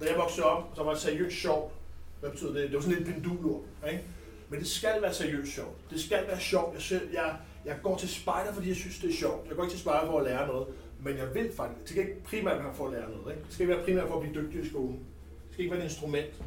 Da 0.00 0.06
jeg 0.08 0.16
voksede 0.16 0.46
op, 0.46 0.72
så 0.76 0.82
var 0.82 0.92
det 0.92 1.00
seriøst 1.00 1.36
sjov. 1.36 1.72
Hvad 2.20 2.30
betyder 2.30 2.52
det? 2.52 2.62
Det 2.62 2.74
var 2.74 2.80
sådan 2.80 2.98
lidt 2.98 3.08
pendulord, 3.08 3.62
ikke? 3.90 4.04
Men 4.48 4.60
det 4.60 4.68
skal 4.68 5.02
være 5.02 5.14
seriøst 5.14 5.52
sjovt. 5.52 5.90
Det 5.90 6.00
skal 6.00 6.26
være 6.26 6.40
sjovt. 6.40 6.74
Jeg, 6.74 6.82
selv, 6.82 7.12
jeg, 7.12 7.36
jeg 7.64 7.78
går 7.82 7.96
til 7.96 8.08
spejder, 8.08 8.52
fordi 8.52 8.68
jeg 8.68 8.76
synes, 8.76 8.98
det 8.98 9.10
er 9.10 9.14
sjovt. 9.14 9.48
Jeg 9.48 9.56
går 9.56 9.62
ikke 9.62 9.72
til 9.72 9.80
spejder 9.80 10.06
for 10.06 10.18
at 10.18 10.24
lære 10.24 10.46
noget. 10.46 10.66
Men 11.04 11.16
jeg 11.16 11.34
vil 11.34 11.52
faktisk, 11.52 11.80
det 11.80 11.88
skal 11.88 12.02
ikke 12.02 12.24
primært 12.24 12.64
være 12.64 12.74
for 12.74 12.86
at 12.86 12.92
lære 12.92 13.10
noget. 13.10 13.34
Ikke? 13.34 13.44
Det 13.44 13.54
skal 13.54 13.64
ikke 13.64 13.76
være 13.76 13.84
primært 13.84 14.08
for 14.08 14.14
at 14.14 14.22
blive 14.22 14.42
dygtig 14.42 14.64
i 14.64 14.68
skolen. 14.68 14.98
Det 14.98 15.52
skal 15.52 15.64
ikke 15.64 15.74
være 15.74 15.84
et 15.84 15.90
instrument. 15.90 16.42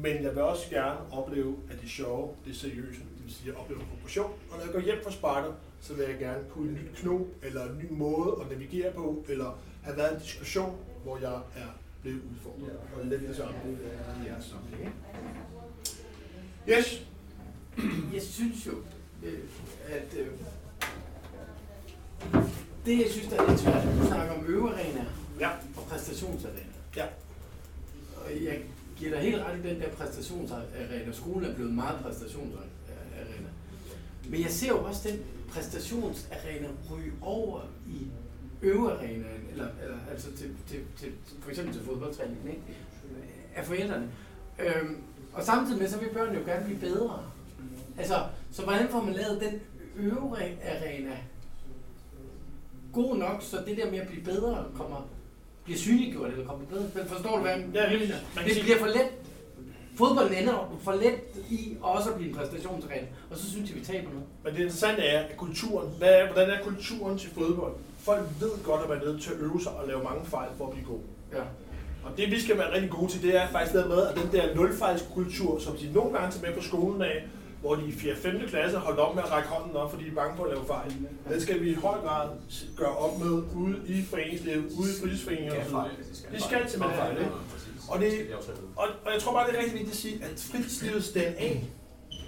Men 0.00 0.22
jeg 0.22 0.34
vil 0.34 0.42
også 0.42 0.70
gerne 0.70 0.98
opleve, 1.12 1.56
at 1.70 1.76
det 1.80 1.84
er 1.84 1.88
sjove, 1.88 2.34
det 2.44 2.56
seriøse, 2.56 3.00
det 3.00 3.24
vil 3.24 3.34
sige, 3.34 3.48
at 3.48 3.54
jeg 3.54 3.62
oplever 3.62 3.80
progression. 3.90 4.32
Og 4.50 4.56
når 4.58 4.64
jeg 4.64 4.72
går 4.72 4.80
hjem 4.80 5.00
fra 5.04 5.10
spejder, 5.10 5.52
så 5.80 5.94
vil 5.94 6.04
jeg 6.08 6.18
gerne 6.18 6.44
kunne 6.50 6.68
en 6.68 6.74
ny 6.74 6.88
knop, 6.96 7.20
eller 7.42 7.64
en 7.70 7.78
ny 7.78 7.86
måde 7.90 8.36
at 8.40 8.50
navigere 8.50 8.92
på, 8.92 9.24
eller 9.28 9.58
have 9.82 9.96
været 9.96 10.14
en 10.14 10.20
diskussion, 10.20 10.76
hvor 11.04 11.18
jeg 11.18 11.32
er 11.34 11.68
blevet 12.02 12.20
udfordret. 12.32 12.76
Og 12.96 13.06
lidt 13.06 13.20
det 13.28 13.36
samme 13.36 13.54
i 14.24 14.26
jeres 14.28 14.44
sammenhæng. 14.44 14.94
Yes, 16.68 17.06
Jeg 18.14 18.22
synes 18.22 18.66
jo, 18.66 18.72
øh, 19.24 19.38
at 19.88 20.14
øh, 20.18 20.26
det, 22.86 22.98
jeg 22.98 23.06
synes, 23.10 23.26
der 23.28 23.42
er 23.42 23.48
lidt 23.50 23.60
svært, 23.60 23.84
du 24.00 24.06
snakker 24.06 24.34
om 24.34 24.44
øvearena 24.46 25.06
Ja. 25.40 25.48
og 25.76 25.82
præstationsarena. 25.88 26.60
Ja. 26.96 27.04
Og 28.16 28.44
jeg 28.44 28.62
giver 28.96 29.10
dig 29.10 29.20
helt 29.20 29.42
ret 29.42 29.58
i 29.64 29.68
den 29.68 29.80
der 29.80 29.88
præstationsarena. 29.90 31.12
Skolen 31.12 31.50
er 31.50 31.54
blevet 31.54 31.72
meget 31.74 31.98
præstationsarena. 32.02 32.70
Men 34.28 34.40
jeg 34.42 34.50
ser 34.50 34.68
jo 34.68 34.84
også 34.84 35.08
den 35.08 35.20
præstationsarena 35.52 36.68
ryge 36.92 37.12
over 37.22 37.60
i 37.86 38.06
øvearenaen, 38.62 39.24
eller, 39.50 39.66
eller 39.82 39.96
altså 40.10 40.28
til, 40.36 40.50
til, 40.68 40.80
til, 40.98 41.12
for 41.40 41.50
eksempel 41.50 41.74
til 41.74 41.82
fodboldtræningen, 41.84 42.48
ikke? 42.48 42.60
af 43.56 43.66
forældrene. 43.66 44.08
Øhm, 44.58 44.96
og 45.32 45.42
samtidig 45.42 45.78
med, 45.80 45.88
så 45.88 45.98
vil 45.98 46.08
børnene 46.08 46.38
jo 46.38 46.44
gerne 46.46 46.64
blive 46.64 46.78
bedre. 46.80 47.24
Altså, 47.98 48.14
så 48.52 48.62
hvordan 48.62 48.88
får 48.88 49.02
man 49.02 49.14
lavet 49.14 49.40
den 49.40 49.60
øvearena 49.96 51.16
god 52.92 53.16
nok, 53.16 53.42
så 53.42 53.62
det 53.66 53.76
der 53.76 53.90
med 53.90 53.98
at 53.98 54.08
blive 54.08 54.24
bedre 54.24 54.64
kommer, 54.76 55.08
bliver 55.64 55.78
synliggjort 55.78 56.30
eller 56.32 56.46
kommer 56.46 56.66
bedre? 56.66 56.86
Men 56.94 57.06
forstår 57.06 57.36
du, 57.36 57.42
hvad 57.42 57.50
jeg 57.50 57.68
Ja, 57.74 58.44
Det 58.44 58.52
sige- 58.52 58.62
bliver 58.62 58.78
for 58.78 58.86
let. 58.86 59.08
Fodbolden 59.98 60.34
ender 60.34 60.78
for 60.82 60.92
let 60.92 61.20
i 61.50 61.76
også 61.82 62.10
at 62.10 62.16
blive 62.16 62.30
en 62.30 62.36
præstationsarena, 62.36 63.06
og 63.30 63.36
så 63.36 63.50
synes 63.50 63.70
jeg, 63.70 63.78
vi 63.78 63.84
taber 63.84 64.08
noget. 64.08 64.26
Men 64.44 64.52
det 64.52 64.58
interessante 64.58 65.02
er, 65.02 65.20
at 65.20 65.36
kulturen, 65.36 65.88
hvad 65.98 66.08
er, 66.08 66.32
hvordan 66.32 66.50
er 66.50 66.62
kulturen 66.64 67.18
til 67.18 67.30
fodbold? 67.30 67.72
Folk 67.98 68.22
ved 68.40 68.50
godt, 68.64 68.82
at 68.82 68.88
man 68.88 68.98
er 68.98 69.04
nødt 69.04 69.22
til 69.22 69.30
at 69.30 69.36
øve 69.40 69.62
sig 69.62 69.72
og 69.72 69.88
lave 69.88 70.02
mange 70.04 70.26
fejl 70.26 70.48
for 70.58 70.66
at 70.66 70.72
blive 70.72 70.86
god. 70.86 71.00
Ja. 71.32 71.42
Og 72.04 72.16
det 72.16 72.30
vi 72.30 72.40
skal 72.40 72.58
være 72.58 72.74
rigtig 72.74 72.90
gode 72.90 73.12
til, 73.12 73.22
det 73.22 73.36
er 73.36 73.48
faktisk 73.48 73.76
det 73.76 73.88
med, 73.88 74.06
at 74.06 74.14
den 74.16 74.32
der 74.32 74.54
nulfejlskultur, 74.54 75.58
som 75.58 75.76
de 75.76 75.92
nogle 75.92 76.18
gange 76.18 76.32
tager 76.32 76.46
med 76.46 76.56
på 76.56 76.62
skolen 76.62 77.02
af, 77.02 77.24
hvor 77.60 77.74
de 77.74 77.86
i 77.86 77.92
4. 77.92 78.16
5. 78.16 78.40
klasse 78.48 78.76
holdt 78.78 78.98
op 78.98 79.14
med 79.14 79.22
at 79.22 79.32
række 79.32 79.48
hånden 79.48 79.76
op, 79.76 79.90
fordi 79.90 80.04
de 80.04 80.10
er 80.10 80.14
bange 80.14 80.36
for 80.36 80.44
at 80.44 80.50
lave 80.50 80.66
fejl. 80.66 80.92
Den 81.28 81.40
skal 81.40 81.60
vi 81.60 81.70
i 81.70 81.74
høj 81.74 81.98
grad 81.98 82.28
gøre 82.76 82.96
op 82.96 83.18
med 83.18 83.30
ude 83.30 83.76
i 83.86 84.02
foreningslivet, 84.02 84.64
ude 84.80 84.90
i 84.90 85.00
fritidsforeninger 85.00 85.54
og 85.54 85.64
så 85.64 85.70
videre. 85.70 85.88
De 86.34 86.42
skal 86.42 86.70
simpelthen 86.70 87.00
fejl, 87.00 87.18
ikke? 87.18 87.30
Og, 87.90 88.00
det, 88.00 88.34
og, 88.76 88.88
og 89.04 89.12
jeg 89.12 89.22
tror 89.22 89.32
bare, 89.32 89.46
det 89.48 89.54
er 89.54 89.58
rigtig 89.58 89.74
vigtigt 89.74 89.90
at 89.90 89.96
sige, 89.96 90.24
at 90.24 90.30
fritidslivets 90.52 91.08
DNA 91.08 91.50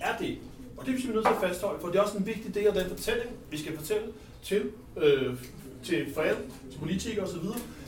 er 0.01 0.17
det. 0.19 0.39
Og 0.77 0.87
det 0.87 0.95
er 0.95 1.07
vi 1.07 1.13
nødt 1.13 1.27
til 1.27 1.33
at 1.33 1.51
fastholde, 1.51 1.81
for 1.81 1.89
det 1.89 1.97
er 1.97 2.03
også 2.03 2.17
en 2.17 2.27
vigtig 2.27 2.55
del 2.55 2.67
af 2.67 2.75
den 2.75 2.89
fortælling, 2.89 3.31
vi 3.51 3.59
skal 3.59 3.77
fortælle 3.77 4.07
til, 4.43 4.71
øh, 4.97 5.35
til 5.85 6.15
forældre, 6.15 6.43
til 6.71 6.79
politikere 6.79 7.25
osv. 7.25 7.43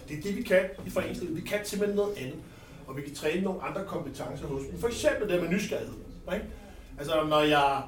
Det 0.08 0.18
er 0.18 0.22
det, 0.22 0.36
vi 0.36 0.42
kan 0.42 0.60
i 0.86 0.90
foreningslivet. 0.90 1.36
Vi 1.36 1.40
kan 1.40 1.58
simpelthen 1.64 1.96
noget 1.96 2.16
andet. 2.16 2.38
Og 2.86 2.96
vi 2.96 3.02
kan 3.02 3.14
træne 3.14 3.42
nogle 3.42 3.62
andre 3.62 3.84
kompetencer 3.84 4.46
hos 4.46 4.62
dem. 4.70 4.80
For 4.80 4.88
eksempel 4.88 5.28
det 5.28 5.42
med 5.42 5.50
nysgerrighed. 5.50 5.94
Ikke? 6.34 6.46
Altså, 6.98 7.24
når 7.28 7.40
jeg... 7.40 7.82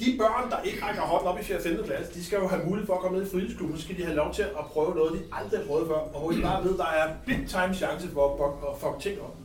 De 0.00 0.14
børn, 0.18 0.50
der 0.50 0.60
ikke 0.62 0.84
rækker 0.84 1.02
hånden 1.02 1.28
op 1.28 1.38
i 1.40 1.42
4. 1.44 1.56
og 1.56 1.62
5. 1.62 1.84
klasse, 1.84 2.14
de 2.14 2.24
skal 2.24 2.38
jo 2.38 2.46
have 2.48 2.64
mulighed 2.64 2.86
for 2.86 2.94
at 2.94 3.00
komme 3.00 3.18
ned 3.18 3.26
i 3.26 3.30
fritidsklubben, 3.30 3.78
så 3.78 3.84
skal 3.84 3.96
de 3.98 4.04
have 4.04 4.16
lov 4.16 4.34
til 4.34 4.42
at 4.42 4.64
prøve 4.72 4.94
noget, 4.94 5.12
de 5.12 5.22
aldrig 5.32 5.60
har 5.60 5.66
prøvet 5.66 5.86
før, 5.88 5.94
og 5.94 6.20
hvor 6.20 6.32
I 6.32 6.40
bare 6.42 6.64
ved, 6.64 6.78
der 6.78 6.84
er 6.86 7.14
big 7.26 7.44
time 7.48 7.74
chance 7.74 8.08
for 8.08 8.24
at 8.28 8.32
fuck- 8.40 8.80
fuck 8.80 9.00
ting 9.00 9.20
op. 9.20 9.36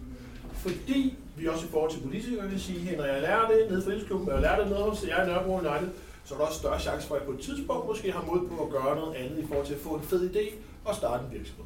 Fordi 0.54 1.18
vi 1.38 1.48
også 1.48 1.66
i 1.66 1.70
forhold 1.70 1.92
til 1.92 2.00
politikere 2.02 2.48
vil 2.50 2.62
sige, 2.62 2.80
hey, 2.80 2.98
når 2.98 3.06
jeg 3.06 3.22
lærer 3.22 3.48
det 3.48 3.58
nede 3.70 3.82
i 3.82 3.86
fritidsklubben, 3.86 4.28
eller 4.30 4.42
lærer 4.42 4.60
det 4.60 4.68
nede 4.72 4.80
hos 4.84 5.08
jer 5.08 5.24
i 5.24 5.28
Nørrebro 5.28 5.54
United, 5.58 5.90
så 6.26 6.34
er 6.34 6.38
der 6.40 6.46
også 6.46 6.60
større 6.60 6.80
chance 6.80 7.08
for, 7.08 7.16
at 7.16 7.22
jeg 7.22 7.26
på 7.26 7.34
et 7.34 7.40
tidspunkt 7.40 7.88
måske 7.88 8.12
har 8.12 8.24
mod 8.32 8.48
på 8.50 8.64
at 8.66 8.70
gøre 8.72 8.96
noget 8.96 9.16
andet 9.16 9.38
i 9.44 9.48
forhold 9.48 9.66
til 9.66 9.74
at 9.74 9.80
få 9.80 9.90
en 9.90 10.02
fed 10.04 10.30
idé 10.36 10.54
og 10.86 10.96
starte 10.96 11.24
en 11.26 11.32
virksomhed. 11.38 11.66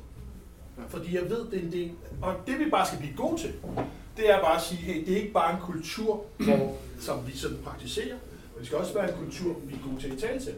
Fordi 0.90 1.16
jeg 1.16 1.30
ved, 1.30 1.46
det 1.52 1.60
er 1.60 1.64
en 1.64 1.72
del, 1.72 1.92
og 2.22 2.34
det 2.48 2.60
vi 2.60 2.70
bare 2.70 2.86
skal 2.86 3.00
blive 3.00 3.16
gode 3.18 3.42
til, 3.42 3.52
det 4.18 4.30
er 4.32 4.42
bare 4.42 4.56
at 4.56 4.62
sige, 4.62 4.78
hey, 4.82 5.06
det 5.06 5.14
er 5.14 5.18
ikke 5.22 5.34
bare 5.34 5.54
en 5.54 5.60
kultur, 5.62 6.24
hvor, 6.38 6.76
som 7.00 7.28
vi 7.28 7.38
sådan 7.38 7.58
praktiserer, 7.66 8.16
men 8.56 8.60
det 8.60 8.68
skal 8.68 8.78
også 8.78 8.94
være 8.94 9.12
en 9.12 9.18
kultur, 9.24 9.56
vi 9.64 9.74
er 9.74 9.90
gode 9.90 10.02
til 10.02 10.12
at 10.12 10.18
tale 10.18 10.40
til. 10.40 10.56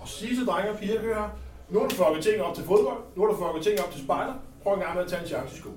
Og 0.00 0.08
sige 0.08 0.36
til 0.36 0.46
drenge 0.46 0.70
og 0.70 0.78
piger, 0.78 1.00
hør 1.00 1.30
nu 1.70 1.80
har 1.80 1.88
du 1.88 1.94
fucket 1.94 2.24
ting 2.24 2.42
op 2.42 2.54
til 2.54 2.64
fodbold, 2.64 2.98
nu 3.16 3.22
har 3.22 3.28
du 3.32 3.36
fucket 3.36 3.62
ting 3.66 3.80
op 3.80 3.92
til 3.92 4.02
spejder, 4.04 4.34
prøv 4.62 4.74
en 4.74 4.80
gang 4.80 4.94
med 4.94 5.02
at 5.02 5.08
tage 5.10 5.22
en 5.22 5.28
chance 5.28 5.56
i 5.56 5.58
skole. 5.58 5.76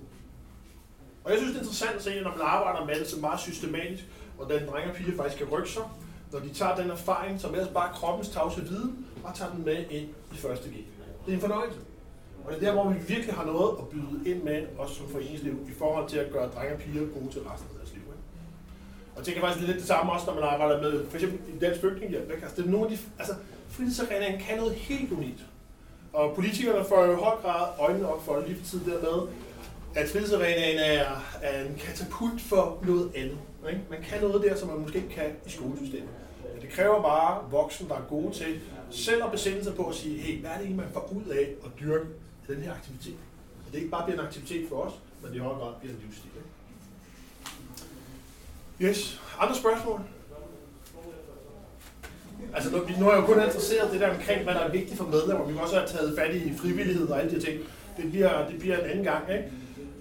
Og 1.24 1.32
jeg 1.32 1.38
synes, 1.38 1.52
det 1.52 1.60
er 1.60 1.64
interessant 1.64 1.96
at 1.96 2.04
se, 2.04 2.22
når 2.22 2.32
man 2.32 2.42
arbejder 2.42 2.86
med 2.86 2.96
det 3.00 3.08
så 3.08 3.20
meget 3.20 3.40
systematisk, 3.40 4.04
hvordan 4.36 4.68
drenge 4.68 4.90
og 4.92 4.96
piger 4.96 5.18
faktisk 5.18 5.38
kan 5.38 5.48
rykke 5.54 5.70
sig, 5.70 5.84
når 6.32 6.40
de 6.40 6.50
tager 6.50 6.76
den 6.76 6.90
erfaring, 6.92 7.40
som 7.40 7.54
ellers 7.54 7.70
bare 7.74 7.94
kroppens 7.94 8.30
tavse 8.30 8.62
viden, 8.62 9.06
og 9.24 9.36
tager 9.36 9.52
den 9.52 9.66
med 9.66 9.86
ind 9.90 10.10
i 10.34 10.36
første 10.36 10.70
G. 10.70 10.74
Det 11.26 11.32
er 11.32 11.34
en 11.34 11.42
fornøjelse. 11.42 11.80
Og 12.46 12.52
det 12.52 12.64
er 12.64 12.66
der, 12.66 12.74
hvor 12.74 12.90
vi 12.90 13.00
virkelig 13.08 13.36
har 13.36 13.46
noget 13.46 13.78
at 13.80 13.88
byde 13.88 14.32
ind 14.32 14.44
med, 14.44 14.68
også 14.78 14.96
som 14.96 15.10
foreningsliv, 15.10 15.68
i 15.70 15.74
forhold 15.78 16.10
til 16.10 16.18
at 16.18 16.32
gøre 16.32 16.50
drenge 16.50 16.74
og 16.74 16.80
piger 16.80 17.02
gode 17.02 17.32
til 17.32 17.42
resten 17.42 17.70
af 17.72 17.76
deres 17.78 17.94
liv. 17.94 18.02
Ikke? 18.02 18.24
Og 19.20 19.26
jeg 19.26 19.34
tænker 19.34 19.42
faktisk 19.42 19.60
det 19.60 19.70
lidt 19.70 19.80
det 19.80 19.88
samme 19.88 20.12
også, 20.12 20.26
når 20.26 20.34
man 20.34 20.44
arbejder 20.44 20.82
med, 20.82 21.06
for 21.10 21.18
eksempel 21.18 21.56
i 21.56 21.60
Dansk 21.60 21.80
Flygtningehjælp. 21.80 22.32
ikke? 22.32 22.44
Altså, 22.44 22.56
det 22.62 22.68
er 22.68 22.72
nogle 22.72 22.86
af 22.86 22.98
de, 22.98 23.04
altså, 23.20 23.36
fritidsarenaen 23.70 24.40
kan 24.40 24.58
noget 24.58 24.74
helt 24.74 25.12
unikt. 25.12 25.46
Og 26.14 26.36
politikerne 26.36 26.86
får 26.86 27.06
jo 27.06 27.12
i 27.12 27.16
høj 27.16 27.36
grad 27.36 27.68
øjnene 27.80 28.08
op 28.14 28.26
for 28.26 28.36
det 28.36 28.48
lige 28.48 28.60
for 28.60 28.66
tid 28.66 28.80
dermed, 28.86 29.28
at 29.96 30.10
fritidsarenaen 30.10 30.78
er, 30.78 31.06
er 31.42 31.66
en 31.66 31.76
katapult 31.76 32.42
for 32.42 32.84
noget 32.88 33.12
andet. 33.16 33.38
Ikke? 33.70 33.82
Man 33.90 34.02
kan 34.02 34.22
noget 34.22 34.44
der, 34.44 34.56
som 34.56 34.70
man 34.70 34.80
måske 34.80 34.98
ikke 34.98 35.10
kan 35.10 35.32
i 35.46 35.50
skolesystemet. 35.50 36.10
Men 36.54 36.62
det 36.62 36.70
kræver 36.70 37.02
bare 37.02 37.52
voksne, 37.52 37.90
der 37.90 37.96
er 37.96 38.06
gode 38.10 38.34
til 38.34 38.60
selv 38.90 39.24
at 39.24 39.32
besinde 39.32 39.64
sig 39.64 39.76
på 39.76 39.84
at 39.84 39.96
sige, 39.96 40.20
hey, 40.20 40.40
hvad 40.40 40.50
er 40.50 40.58
det 40.58 40.64
egentlig, 40.66 40.86
man 40.86 40.94
får 40.94 41.14
ud 41.16 41.32
af 41.32 41.50
at 41.66 41.72
dyrke 41.80 42.06
den 42.48 42.62
her 42.62 42.74
aktivitet? 42.74 43.18
Så 43.66 43.72
det 43.72 43.78
ikke 43.78 43.92
bare 43.92 44.06
bliver 44.06 44.20
en 44.20 44.26
aktivitet 44.26 44.70
for 44.70 44.76
os, 44.76 44.94
men 45.22 45.32
det 45.32 45.38
i 45.38 45.40
høj 45.40 45.54
grad 45.54 45.74
bliver 45.80 45.94
en 45.94 46.02
livsstil. 46.06 46.32
Ikke? 46.36 46.59
Yes. 48.82 49.22
Andre 49.40 49.56
spørgsmål? 49.56 50.02
Altså, 52.54 52.72
nu, 52.72 52.78
nu 53.00 53.10
er 53.10 53.14
jeg 53.14 53.22
jo 53.22 53.26
kun 53.26 53.44
interesseret 53.44 53.92
det 53.92 54.02
der 54.02 54.10
omkring, 54.10 54.44
hvad 54.44 54.54
der 54.54 54.60
er 54.60 54.72
vigtigt 54.72 54.98
for 54.98 55.06
medlemmer. 55.06 55.46
Vi 55.46 55.54
kan 55.54 55.62
også 55.62 55.76
have 55.76 55.88
taget 55.88 56.18
fat 56.18 56.36
i 56.36 56.54
frivillighed 56.58 57.08
og 57.08 57.20
alle 57.22 57.32
de 57.32 57.42
ting. 57.42 57.60
Det 57.98 58.12
bliver, 58.12 58.48
det 58.50 58.60
bliver 58.60 58.78
en 58.78 58.90
anden 58.90 59.04
gang, 59.04 59.32
ikke? 59.32 59.44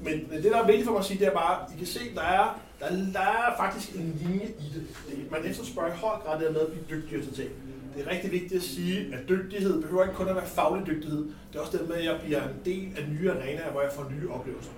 Men, 0.02 0.28
men 0.30 0.42
det, 0.42 0.52
der 0.52 0.62
er 0.62 0.66
vigtigt 0.66 0.84
for 0.84 0.92
mig 0.92 0.98
at 0.98 1.04
sige, 1.04 1.18
det 1.18 1.26
er 1.26 1.32
bare, 1.32 1.58
I 1.74 1.78
kan 1.78 1.86
se, 1.86 2.00
der 2.14 2.22
er, 2.22 2.60
der, 2.80 2.86
der 3.12 3.20
er 3.20 3.56
faktisk 3.56 3.94
en 3.94 4.20
linje 4.22 4.46
i 4.46 4.72
det. 4.74 4.86
det 5.08 5.30
man 5.30 5.44
efterspørger 5.44 5.92
i 5.94 5.96
høj 5.96 6.16
grad 6.16 6.40
det 6.40 6.52
med 6.52 6.60
at 6.60 6.66
blive 6.66 6.84
dygtigere 6.90 7.24
til 7.24 7.34
ting. 7.34 7.48
Det 7.96 8.06
er 8.06 8.10
rigtig 8.10 8.32
vigtigt 8.32 8.52
at 8.52 8.62
sige, 8.62 9.14
at 9.14 9.28
dygtighed 9.28 9.82
behøver 9.82 10.02
ikke 10.02 10.14
kun 10.14 10.28
at 10.28 10.36
være 10.36 10.46
faglig 10.46 10.86
dygtighed. 10.86 11.24
Det 11.52 11.58
er 11.58 11.60
også 11.60 11.78
det 11.78 11.88
med, 11.88 11.96
at 11.96 12.04
jeg 12.04 12.20
bliver 12.24 12.42
en 12.42 12.56
del 12.64 12.88
af 12.98 13.08
nye 13.08 13.30
arenaer, 13.30 13.70
hvor 13.70 13.82
jeg 13.82 13.92
får 13.92 14.10
nye 14.10 14.30
oplevelser. 14.30 14.70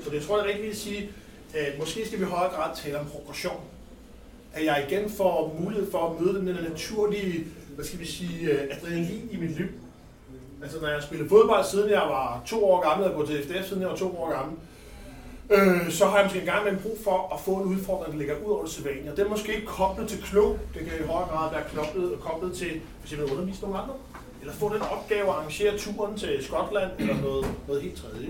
Så 0.00 0.10
det 0.10 0.16
jeg 0.16 0.22
tror 0.22 0.36
jeg 0.38 0.44
er 0.44 0.48
rigtig 0.48 0.64
vigtigt 0.64 0.80
at 0.80 0.88
sige, 0.88 1.10
øh, 1.56 1.78
måske 1.78 2.06
skal 2.06 2.18
vi 2.18 2.24
i 2.24 2.28
højere 2.28 2.52
grad 2.52 2.76
tale 2.76 3.00
om 3.00 3.06
progression. 3.06 3.60
At 4.52 4.64
jeg 4.64 4.86
igen 4.88 5.10
får 5.10 5.56
mulighed 5.60 5.90
for 5.90 6.10
at 6.10 6.20
møde 6.20 6.38
den 6.38 6.46
der 6.46 6.68
naturlige, 6.68 7.46
hvad 7.74 7.84
skal 7.84 7.98
vi 8.00 8.06
sige, 8.06 8.50
øh, 8.50 8.68
adrenalin 8.70 9.28
i 9.32 9.36
mit 9.36 9.50
liv. 9.50 9.68
Altså 10.62 10.80
når 10.80 10.88
jeg 10.88 11.02
spillede 11.02 11.28
fodbold, 11.28 11.64
siden 11.64 11.90
jeg 11.90 12.00
var 12.00 12.42
to 12.46 12.64
år 12.64 12.80
gammel, 12.88 13.08
og 13.08 13.14
gået 13.14 13.28
til 13.28 13.44
FDF, 13.44 13.68
siden 13.68 13.82
jeg 13.82 13.90
var 13.90 13.96
to 13.96 14.22
år 14.22 14.30
gammel, 14.30 14.56
øh, 15.50 15.90
så 15.90 16.06
har 16.06 16.16
jeg 16.16 16.26
måske 16.26 16.40
engang 16.40 16.64
med 16.64 16.80
brug 16.82 16.98
for 17.04 17.34
at 17.34 17.40
få 17.40 17.54
en 17.54 17.62
udfordring, 17.62 18.12
der 18.12 18.18
ligger 18.18 18.36
ud 18.46 18.52
over 18.52 18.62
det 18.62 18.72
sædvanlige. 18.72 19.10
Og 19.10 19.16
det 19.16 19.24
er 19.24 19.28
måske 19.28 19.54
ikke 19.54 19.66
koblet 19.66 20.08
til 20.08 20.22
klog, 20.22 20.58
det 20.74 20.84
kan 20.84 20.92
i 21.00 21.06
højere 21.06 21.28
grad 21.28 21.50
være 21.50 21.64
koblet, 21.74 22.20
koblet 22.20 22.56
til 22.56 22.80
f.eks. 23.00 23.12
at 23.12 23.20
undervise 23.20 23.62
nogle 23.62 23.78
andre. 23.78 23.94
Eller 24.40 24.54
få 24.54 24.74
den 24.74 24.82
opgave 24.82 25.22
at 25.22 25.28
arrangere 25.28 25.78
turen 25.78 26.16
til 26.18 26.44
Skotland, 26.44 26.90
eller 26.98 27.20
noget, 27.20 27.46
noget 27.68 27.82
helt 27.82 27.96
tredje. 27.96 28.28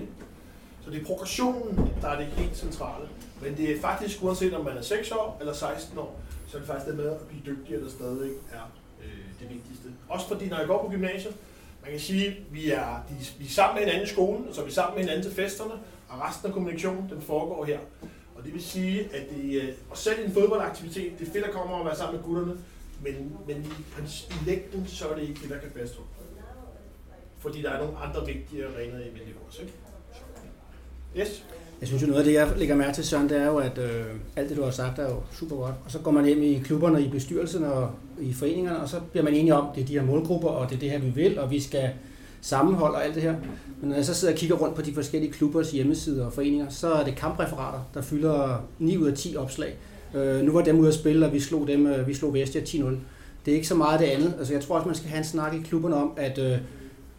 Så 0.83 0.91
det 0.91 1.01
er 1.01 1.05
progressionen, 1.05 1.91
der 2.01 2.07
er 2.07 2.17
det 2.17 2.25
helt 2.25 2.57
centrale. 2.57 3.07
Men 3.41 3.57
det 3.57 3.71
er 3.71 3.81
faktisk, 3.81 4.23
uanset 4.23 4.53
om 4.53 4.65
man 4.65 4.77
er 4.77 4.81
6 4.81 5.11
år 5.11 5.37
eller 5.39 5.53
16 5.53 5.97
år, 5.97 6.19
så 6.47 6.57
er 6.57 6.61
det 6.61 6.67
faktisk 6.67 6.87
det 6.87 6.97
med 6.97 7.09
at 7.11 7.17
blive 7.17 7.55
dygtigere, 7.55 7.83
der 7.83 7.89
stadig 7.89 8.31
er 8.51 8.71
øh, 9.03 9.09
det 9.39 9.49
vigtigste. 9.49 9.89
Også 10.09 10.27
fordi, 10.27 10.49
når 10.49 10.57
jeg 10.57 10.67
går 10.67 10.85
på 10.85 10.91
gymnasiet, 10.91 11.35
man 11.81 11.91
kan 11.91 11.99
sige, 11.99 12.27
at 12.27 12.33
vi 12.51 12.71
er, 12.71 13.03
de, 13.09 13.15
vi 13.39 13.45
er 13.45 13.49
sammen 13.49 13.75
med 13.75 13.83
hinanden 13.83 14.07
i 14.07 14.11
skolen, 14.13 14.47
og 14.47 14.55
så 14.55 14.61
er 14.61 14.65
vi 14.65 14.71
sammen 14.71 14.95
med 14.95 15.03
hinanden 15.03 15.23
til 15.23 15.33
festerne, 15.35 15.73
og 16.09 16.21
resten 16.21 16.47
af 16.47 16.53
kommunikationen, 16.53 17.09
den 17.09 17.21
foregår 17.21 17.65
her. 17.65 17.79
Og 18.35 18.43
det 18.43 18.53
vil 18.53 18.63
sige, 18.63 18.99
at 19.01 19.29
det, 19.29 19.61
øh, 19.61 19.69
og 19.89 19.97
selv 19.97 20.25
en 20.25 20.33
fodboldaktivitet, 20.33 21.19
det 21.19 21.27
er 21.27 21.31
fedt 21.31 21.45
at 21.45 21.51
komme 21.51 21.73
og 21.73 21.85
være 21.85 21.95
sammen 21.95 22.15
med 22.15 22.23
gutterne, 22.25 22.57
men, 23.03 23.37
men 23.47 23.57
i, 23.57 24.03
i 24.29 24.45
længden, 24.45 24.87
så 24.87 25.09
er 25.09 25.15
det 25.15 25.21
ikke 25.21 25.41
det, 25.41 25.49
der 25.49 25.59
kan 25.59 25.71
fastholde. 25.79 26.09
Fordi 27.39 27.61
der 27.61 27.69
er 27.69 27.83
nogle 27.83 27.97
andre 27.97 28.25
vigtige 28.25 28.65
arenaer 28.65 29.05
i 29.05 29.11
mit 29.13 29.25
liv 29.25 29.35
også. 29.47 29.61
Ikke? 29.61 29.73
Yes. 31.19 31.43
Jeg 31.81 31.87
synes 31.87 32.03
jo 32.03 32.07
noget 32.07 32.19
af 32.19 32.25
det, 32.25 32.33
jeg 32.33 32.47
lægger 32.57 32.75
mærke 32.75 32.93
til, 32.93 33.03
Søren, 33.03 33.29
det 33.29 33.37
er 33.37 33.45
jo, 33.45 33.57
at 33.57 33.77
øh, 33.77 34.05
alt 34.35 34.49
det, 34.49 34.57
du 34.57 34.63
har 34.63 34.71
sagt, 34.71 34.99
er 34.99 35.03
jo 35.03 35.15
super 35.31 35.55
godt. 35.55 35.73
Og 35.85 35.91
så 35.91 35.99
går 35.99 36.11
man 36.11 36.25
hjem 36.25 36.43
i 36.43 36.61
klubberne, 36.65 37.01
i 37.01 37.09
bestyrelserne 37.09 37.73
og 37.73 37.91
i 38.21 38.33
foreningerne, 38.33 38.79
og 38.79 38.89
så 38.89 38.99
bliver 39.11 39.23
man 39.23 39.33
enige 39.33 39.55
om, 39.55 39.67
det 39.75 39.81
er 39.81 39.85
de 39.85 39.93
her 39.93 40.05
målgrupper, 40.05 40.49
og 40.49 40.69
det 40.69 40.75
er 40.75 40.79
det 40.79 40.89
her, 40.91 40.99
vi 40.99 41.09
vil, 41.09 41.39
og 41.39 41.51
vi 41.51 41.59
skal 41.59 41.89
sammenholde 42.41 42.95
og 42.95 43.05
alt 43.05 43.15
det 43.15 43.23
her. 43.23 43.35
Men 43.81 43.89
når 43.89 43.95
jeg 43.95 44.05
så 44.05 44.13
sidder 44.13 44.33
og 44.33 44.37
kigger 44.39 44.55
rundt 44.55 44.75
på 44.75 44.81
de 44.81 44.93
forskellige 44.93 45.31
klubbers 45.31 45.71
hjemmesider 45.71 46.25
og 46.25 46.33
foreninger, 46.33 46.69
så 46.69 46.93
er 46.93 47.03
det 47.03 47.15
kampreferater, 47.15 47.89
der 47.93 48.01
fylder 48.01 48.65
9 48.79 48.97
ud 48.97 49.07
af 49.07 49.17
10 49.17 49.35
opslag. 49.37 49.75
Øh, 50.15 50.41
nu 50.41 50.51
var 50.51 50.61
dem 50.61 50.79
ude 50.79 50.87
at 50.87 50.93
spille, 50.93 51.25
og 51.25 51.33
vi 51.33 51.39
slog 51.39 51.67
dem, 51.67 51.87
øh, 51.87 52.07
vi 52.07 52.13
slog 52.13 52.33
Vestia 52.33 52.61
10-0. 52.61 52.83
Det 53.45 53.51
er 53.51 53.55
ikke 53.55 53.67
så 53.67 53.75
meget 53.75 53.99
det 53.99 54.05
andet. 54.05 54.33
Altså, 54.37 54.53
jeg 54.53 54.61
tror 54.61 54.75
også, 54.75 54.87
man 54.87 54.95
skal 54.95 55.09
have 55.09 55.17
en 55.17 55.23
snak 55.23 55.53
i 55.53 55.61
klubberne 55.61 55.95
om, 55.95 56.11
at 56.17 56.39
øh, 56.39 56.57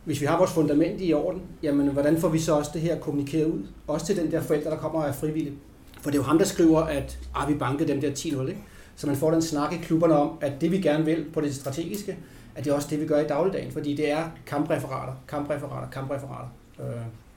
hvis 0.04 0.20
vi 0.20 0.26
har 0.26 0.38
vores 0.38 0.52
fundament 0.52 1.00
i 1.00 1.12
orden, 1.12 1.42
jamen 1.62 1.88
hvordan 1.88 2.20
får 2.20 2.28
vi 2.28 2.38
så 2.38 2.54
også 2.54 2.70
det 2.74 2.80
her 2.80 2.98
kommunikeret 2.98 3.46
ud? 3.46 3.66
Også 3.86 4.06
til 4.06 4.16
den 4.16 4.30
der 4.30 4.42
forældre, 4.42 4.70
der 4.70 4.76
kommer 4.76 5.02
og 5.02 5.08
er 5.08 5.12
frivillige. 5.12 5.54
For 6.00 6.10
det 6.10 6.18
er 6.18 6.22
jo 6.22 6.26
ham, 6.26 6.38
der 6.38 6.44
skriver, 6.44 6.80
at 6.80 7.18
ah, 7.34 7.48
vi 7.48 7.54
bankede 7.54 7.88
dem 7.88 8.00
der 8.00 8.10
10-0, 8.10 8.48
ikke? 8.48 8.60
Så 8.96 9.06
man 9.06 9.16
får 9.16 9.30
den 9.30 9.42
snak 9.42 9.72
i 9.72 9.76
klubberne 9.76 10.14
om, 10.14 10.38
at 10.40 10.52
det 10.60 10.72
vi 10.72 10.80
gerne 10.80 11.04
vil 11.04 11.26
på 11.32 11.40
det 11.40 11.54
strategiske, 11.54 12.16
at 12.54 12.64
det 12.64 12.70
er 12.70 12.74
også 12.74 12.88
det, 12.90 13.00
vi 13.00 13.06
gør 13.06 13.20
i 13.20 13.26
dagligdagen. 13.26 13.72
Fordi 13.72 13.94
det 13.94 14.10
er 14.10 14.30
kampreferater, 14.46 15.12
kampreferater, 15.28 15.90
kampreferater. 15.90 16.48
Øh, 16.80 16.86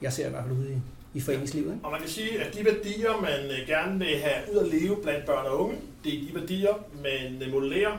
jeg 0.02 0.12
ser 0.12 0.26
i 0.26 0.30
hvert 0.30 0.44
fald 0.44 0.58
ude 0.58 0.70
i, 0.70 0.78
i 1.18 1.20
foreningslivet. 1.20 1.66
Ikke? 1.66 1.84
Og 1.84 1.90
man 1.90 2.00
kan 2.00 2.08
sige, 2.08 2.44
at 2.44 2.54
de 2.54 2.64
værdier, 2.64 3.20
man 3.20 3.50
øh, 3.50 3.66
gerne 3.66 3.98
vil 3.98 4.16
have 4.22 4.52
ud 4.52 4.58
at 4.58 4.80
leve 4.80 4.96
blandt 5.02 5.26
børn 5.26 5.46
og 5.46 5.60
unge, 5.64 5.76
det 6.04 6.14
er 6.14 6.18
de 6.18 6.40
værdier, 6.40 6.74
man 7.02 7.42
øh, 7.42 7.52
modellerer 7.52 7.92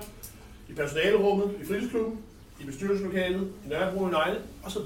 i 0.69 0.73
personalerummet, 0.73 1.51
i 1.61 1.65
fritidsklubben, 1.65 2.19
i 2.61 2.65
bestyrelseslokalet, 2.65 3.51
i 3.65 3.69
Nørrebro 3.69 4.03
United 4.03 4.41
osv. 4.65 4.81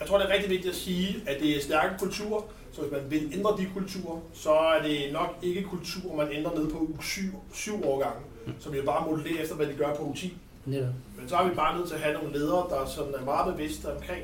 Jeg 0.00 0.08
tror, 0.08 0.18
det 0.18 0.26
er 0.30 0.32
rigtig 0.34 0.50
vigtigt 0.50 0.70
at 0.70 0.76
sige, 0.76 1.22
at 1.26 1.40
det 1.40 1.56
er 1.56 1.60
stærke 1.62 1.98
kulturer, 1.98 2.42
så 2.72 2.80
hvis 2.80 2.92
man 2.92 3.10
vil 3.10 3.30
ændre 3.32 3.56
de 3.58 3.66
kulturer, 3.74 4.20
så 4.34 4.52
er 4.52 4.82
det 4.82 5.12
nok 5.12 5.38
ikke 5.42 5.62
kulturer, 5.62 6.16
man 6.16 6.32
ændrer 6.32 6.54
ned 6.54 6.70
på 6.70 6.78
uge 6.78 6.98
7, 7.02 7.22
7 7.54 7.84
årgange, 7.84 8.20
som 8.60 8.74
jo 8.74 8.82
bare 8.82 9.10
modellerer 9.10 9.42
efter, 9.42 9.54
hvad 9.54 9.66
de 9.66 9.74
gør 9.74 9.94
på 9.94 10.02
uge 10.02 10.14
10. 10.16 10.36
Netop. 10.66 10.88
Men 11.18 11.28
så 11.28 11.36
er 11.36 11.48
vi 11.48 11.54
bare 11.54 11.76
nødt 11.78 11.88
til 11.88 11.94
at 11.94 12.00
have 12.00 12.14
nogle 12.14 12.32
ledere, 12.32 12.66
der 12.70 12.86
sådan 12.86 13.14
er 13.14 13.24
meget 13.24 13.54
bevidste 13.54 13.96
omkring, 13.96 14.22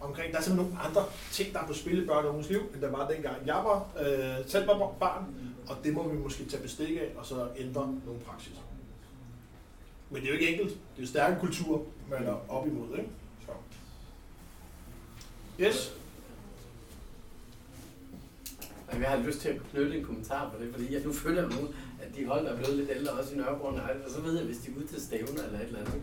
omkring, 0.00 0.32
der 0.32 0.38
er 0.38 0.42
simpelthen 0.42 0.72
nogle 0.74 0.88
andre 0.88 1.04
ting, 1.32 1.52
der 1.52 1.60
er 1.60 1.66
på 1.66 1.74
spil 1.74 2.02
i 2.02 2.06
børn 2.06 2.24
og 2.24 2.32
unges 2.32 2.48
liv, 2.48 2.60
end 2.74 2.82
der 2.82 2.90
var 2.90 3.08
dengang 3.08 3.36
jeg 3.46 3.60
var, 3.64 3.86
øh, 4.00 4.46
selv 4.46 4.68
var 4.68 4.92
barn, 5.00 5.24
og 5.68 5.76
det 5.84 5.94
må 5.94 6.08
vi 6.08 6.18
måske 6.18 6.44
tage 6.44 6.62
bestik 6.62 6.96
af, 6.96 7.08
og 7.16 7.26
så 7.26 7.48
ændre 7.56 7.80
nogle 8.06 8.20
praksis. 8.26 8.52
Men 10.10 10.22
det 10.22 10.28
er 10.28 10.34
jo 10.34 10.38
ikke 10.38 10.52
enkelt. 10.52 10.70
Det 10.70 10.98
er 10.98 11.02
jo 11.02 11.06
stærke 11.06 11.40
kultur, 11.40 11.82
man 12.10 12.26
er 12.26 12.36
op 12.48 12.66
imod, 12.66 12.98
ikke? 12.98 13.10
Så. 13.46 13.52
Yes? 15.60 15.94
Jeg 19.00 19.10
har 19.10 19.16
lyst 19.16 19.40
til 19.40 19.48
at 19.48 19.56
knytte 19.72 19.98
en 19.98 20.04
kommentar 20.04 20.50
på 20.54 20.64
det, 20.64 20.72
fordi 20.72 20.94
jeg 20.94 21.02
nu 21.04 21.12
føler 21.12 21.42
nu, 21.42 21.68
at 22.02 22.16
de 22.16 22.26
hold, 22.26 22.44
der 22.44 22.52
er 22.52 22.56
blevet 22.56 22.76
lidt 22.76 22.90
ældre, 22.96 23.12
også 23.12 23.34
i 23.34 23.36
Nørrebro 23.36 23.66
og 23.66 23.80
så 24.08 24.20
ved 24.20 24.36
jeg, 24.36 24.44
hvis 24.44 24.56
de 24.56 24.70
er 24.70 24.76
ude 24.76 24.86
til 24.86 25.02
stævner 25.02 25.42
eller 25.46 25.58
et 25.58 25.66
eller 25.66 25.80
andet, 25.80 26.02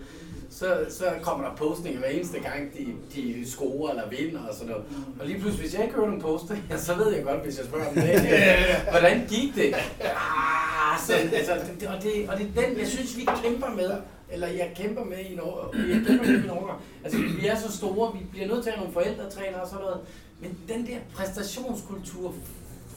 så, 0.50 0.86
så 0.90 1.06
kommer 1.22 1.48
der 1.48 1.56
postninger 1.56 2.00
hver 2.00 2.10
eneste 2.10 2.40
gang, 2.40 2.74
de, 2.78 2.88
de 3.16 3.52
scorer 3.52 3.90
eller 3.90 4.10
vinder 4.10 4.48
og 4.48 4.54
sådan 4.54 4.70
noget. 4.70 4.86
Og 5.20 5.28
lige 5.28 5.40
pludselig, 5.40 5.66
hvis 5.66 5.74
jeg 5.74 5.84
ikke 5.84 5.96
hører 5.96 6.08
nogen 6.08 6.22
poster, 6.22 6.56
ja, 6.70 6.78
så 6.78 6.96
ved 6.96 7.14
jeg 7.14 7.24
godt, 7.24 7.44
hvis 7.44 7.58
jeg 7.58 7.66
spørger 7.66 7.88
om 7.88 7.94
det, 7.94 8.04
hvordan 8.94 9.28
gik 9.28 9.56
det? 9.56 9.74
Ah, 10.02 11.00
så, 11.08 11.14
altså, 11.14 11.54
og, 11.54 12.04
det, 12.04 12.30
og 12.30 12.38
det 12.38 12.48
er 12.56 12.62
den, 12.62 12.80
jeg 12.80 12.88
synes, 12.88 13.18
vi 13.18 13.28
kæmper 13.44 13.70
med, 13.70 13.92
eller 14.32 14.48
jeg 14.48 14.72
kæmper 14.76 15.04
med 15.04 15.18
i 15.18 15.40
jeg 15.94 16.02
kæmper 16.08 16.26
med 16.26 16.44
i 16.44 16.48
Norge. 16.48 16.74
Altså, 17.04 17.20
vi 17.20 17.48
er 17.48 17.56
så 17.56 17.78
store, 17.78 18.14
vi 18.14 18.26
bliver 18.32 18.48
nødt 18.48 18.64
til 18.64 18.70
at 18.70 18.76
have 18.76 18.86
nogle 18.86 18.94
forældretræner 18.94 19.60
og 19.60 19.68
sådan 19.68 19.86
noget, 19.86 20.00
men 20.40 20.58
den 20.68 20.88
der 20.88 20.98
præstationskultur 21.16 22.34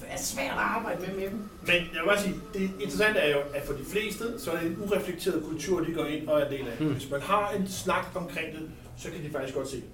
er 0.09 0.19
svært 0.19 0.53
at 0.53 0.59
arbejde 0.59 1.01
med 1.01 1.15
med 1.15 1.31
dem. 1.31 1.49
Men 1.63 1.77
jeg 1.77 2.01
vil 2.03 2.09
bare 2.09 2.21
sige, 2.21 2.35
det 2.55 2.71
interessante 2.81 3.21
er 3.21 3.37
jo, 3.37 3.41
at 3.55 3.63
for 3.67 3.73
de 3.73 3.85
fleste, 3.85 4.25
så 4.41 4.51
er 4.51 4.57
det 4.61 4.67
en 4.67 4.79
ureflekteret 4.85 5.45
kultur, 5.45 5.81
de 5.81 5.93
går 5.95 6.05
ind 6.05 6.29
og 6.29 6.41
er 6.41 6.47
en 6.47 6.53
del 6.53 6.69
af. 6.69 6.81
Mm. 6.81 6.93
Hvis 6.93 7.11
man 7.11 7.21
har 7.21 7.51
en 7.51 7.69
snak 7.69 8.07
omkring 8.15 8.47
det, 8.53 8.71
så 8.97 9.11
kan 9.11 9.25
de 9.25 9.31
faktisk 9.31 9.55
godt 9.55 9.69
se 9.69 9.77
det. 9.77 9.85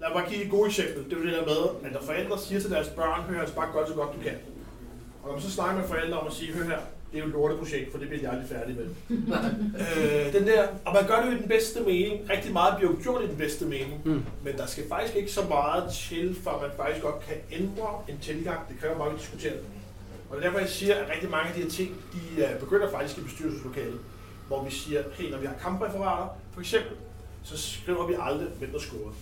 Lad 0.00 0.08
mig 0.08 0.22
bare 0.22 0.32
give 0.32 0.44
et 0.44 0.50
godt 0.50 0.68
eksempel. 0.68 1.04
Det 1.04 1.12
er 1.12 1.16
jo 1.16 1.24
det 1.26 1.32
der 1.32 1.44
med, 1.44 1.62
at 1.84 1.92
når 1.92 2.00
forældre 2.02 2.38
siger 2.38 2.60
til 2.60 2.70
deres 2.70 2.88
børn, 2.88 3.20
hør 3.20 3.46
spark 3.46 3.72
godt 3.72 3.88
så 3.88 3.94
godt 3.94 4.16
du 4.16 4.22
kan. 4.22 4.36
Og 5.22 5.28
når 5.28 5.32
man 5.32 5.42
så 5.42 5.50
snakker 5.50 5.80
med 5.80 5.88
forældre 5.88 6.18
om 6.20 6.26
at 6.26 6.32
sige, 6.32 6.52
hør 6.52 6.64
her, 6.64 6.78
det 7.12 7.18
er 7.18 7.22
jo 7.22 7.28
et 7.28 7.32
lorteprojekt, 7.32 7.90
for 7.90 7.98
det 7.98 8.08
bliver 8.08 8.22
jeg 8.22 8.32
aldrig 8.32 8.48
færdig 8.48 8.76
med. 8.76 8.86
øh, 9.82 10.32
den 10.32 10.46
der, 10.46 10.66
og 10.84 10.94
man 10.94 11.06
gør 11.06 11.16
det 11.22 11.26
jo 11.26 11.36
i 11.36 11.40
den 11.40 11.48
bedste 11.48 11.80
mening. 11.80 12.30
Rigtig 12.30 12.52
meget 12.52 12.76
bliver 12.76 12.90
jo 12.90 12.98
gjort 13.02 13.24
i 13.24 13.26
den 13.26 13.36
bedste 13.36 13.64
mening. 13.64 14.00
Mm. 14.04 14.24
Men 14.44 14.56
der 14.56 14.66
skal 14.66 14.88
faktisk 14.88 15.16
ikke 15.16 15.32
så 15.32 15.42
meget 15.48 15.92
til, 15.92 16.36
for 16.44 16.58
man 16.60 16.70
faktisk 16.76 17.02
godt 17.02 17.20
kan 17.20 17.36
ændre 17.50 17.88
en 18.08 18.18
tilgang. 18.18 18.68
Det 18.68 18.80
kræver 18.80 18.96
meget, 18.96 19.12
at 19.12 19.18
diskutere. 19.18 19.52
Og 20.30 20.36
det 20.36 20.44
er 20.44 20.48
derfor, 20.48 20.58
jeg 20.58 20.68
siger, 20.68 20.94
at 20.94 21.10
rigtig 21.10 21.30
mange 21.30 21.48
af 21.48 21.54
de 21.54 21.62
her 21.62 21.70
ting, 21.70 21.96
de 22.12 22.42
uh, 22.42 22.60
begynder 22.60 22.90
faktisk 22.90 23.18
i 23.18 23.20
bestyrelseslokalet. 23.20 23.98
Hvor 24.48 24.64
vi 24.64 24.70
siger, 24.70 25.02
hey, 25.12 25.30
når 25.30 25.38
vi 25.38 25.46
har 25.46 25.54
kampreferater, 25.62 26.28
for 26.52 26.60
eksempel, 26.60 26.92
så 27.42 27.58
skriver 27.58 28.06
vi 28.06 28.14
aldrig, 28.20 28.48
hvem 28.58 28.70
der 28.70 28.78
scorede. 28.78 29.14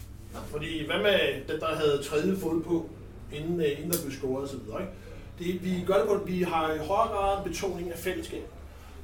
Fordi 0.51 0.87
hvad 0.87 0.99
med 0.99 1.19
den, 1.49 1.61
der 1.61 1.67
havde 1.67 2.03
tredje 2.03 2.37
fod 2.37 2.63
på, 2.63 2.91
inden, 3.33 3.57
uh, 3.57 3.71
inden 3.71 3.91
der 3.91 3.99
blev 4.03 4.13
scoret 4.13 4.45
osv., 4.45 4.59
ikke? 4.81 4.93
Det, 5.41 5.65
vi 5.65 5.85
gør 5.87 5.99
det 5.99 6.07
på, 6.07 6.15
at 6.15 6.27
vi 6.27 6.43
har 6.43 6.73
i 6.73 6.79
højere 6.79 7.09
grad 7.15 7.45
betoning 7.45 7.93
af 7.93 7.99
fællesskab. 7.99 8.45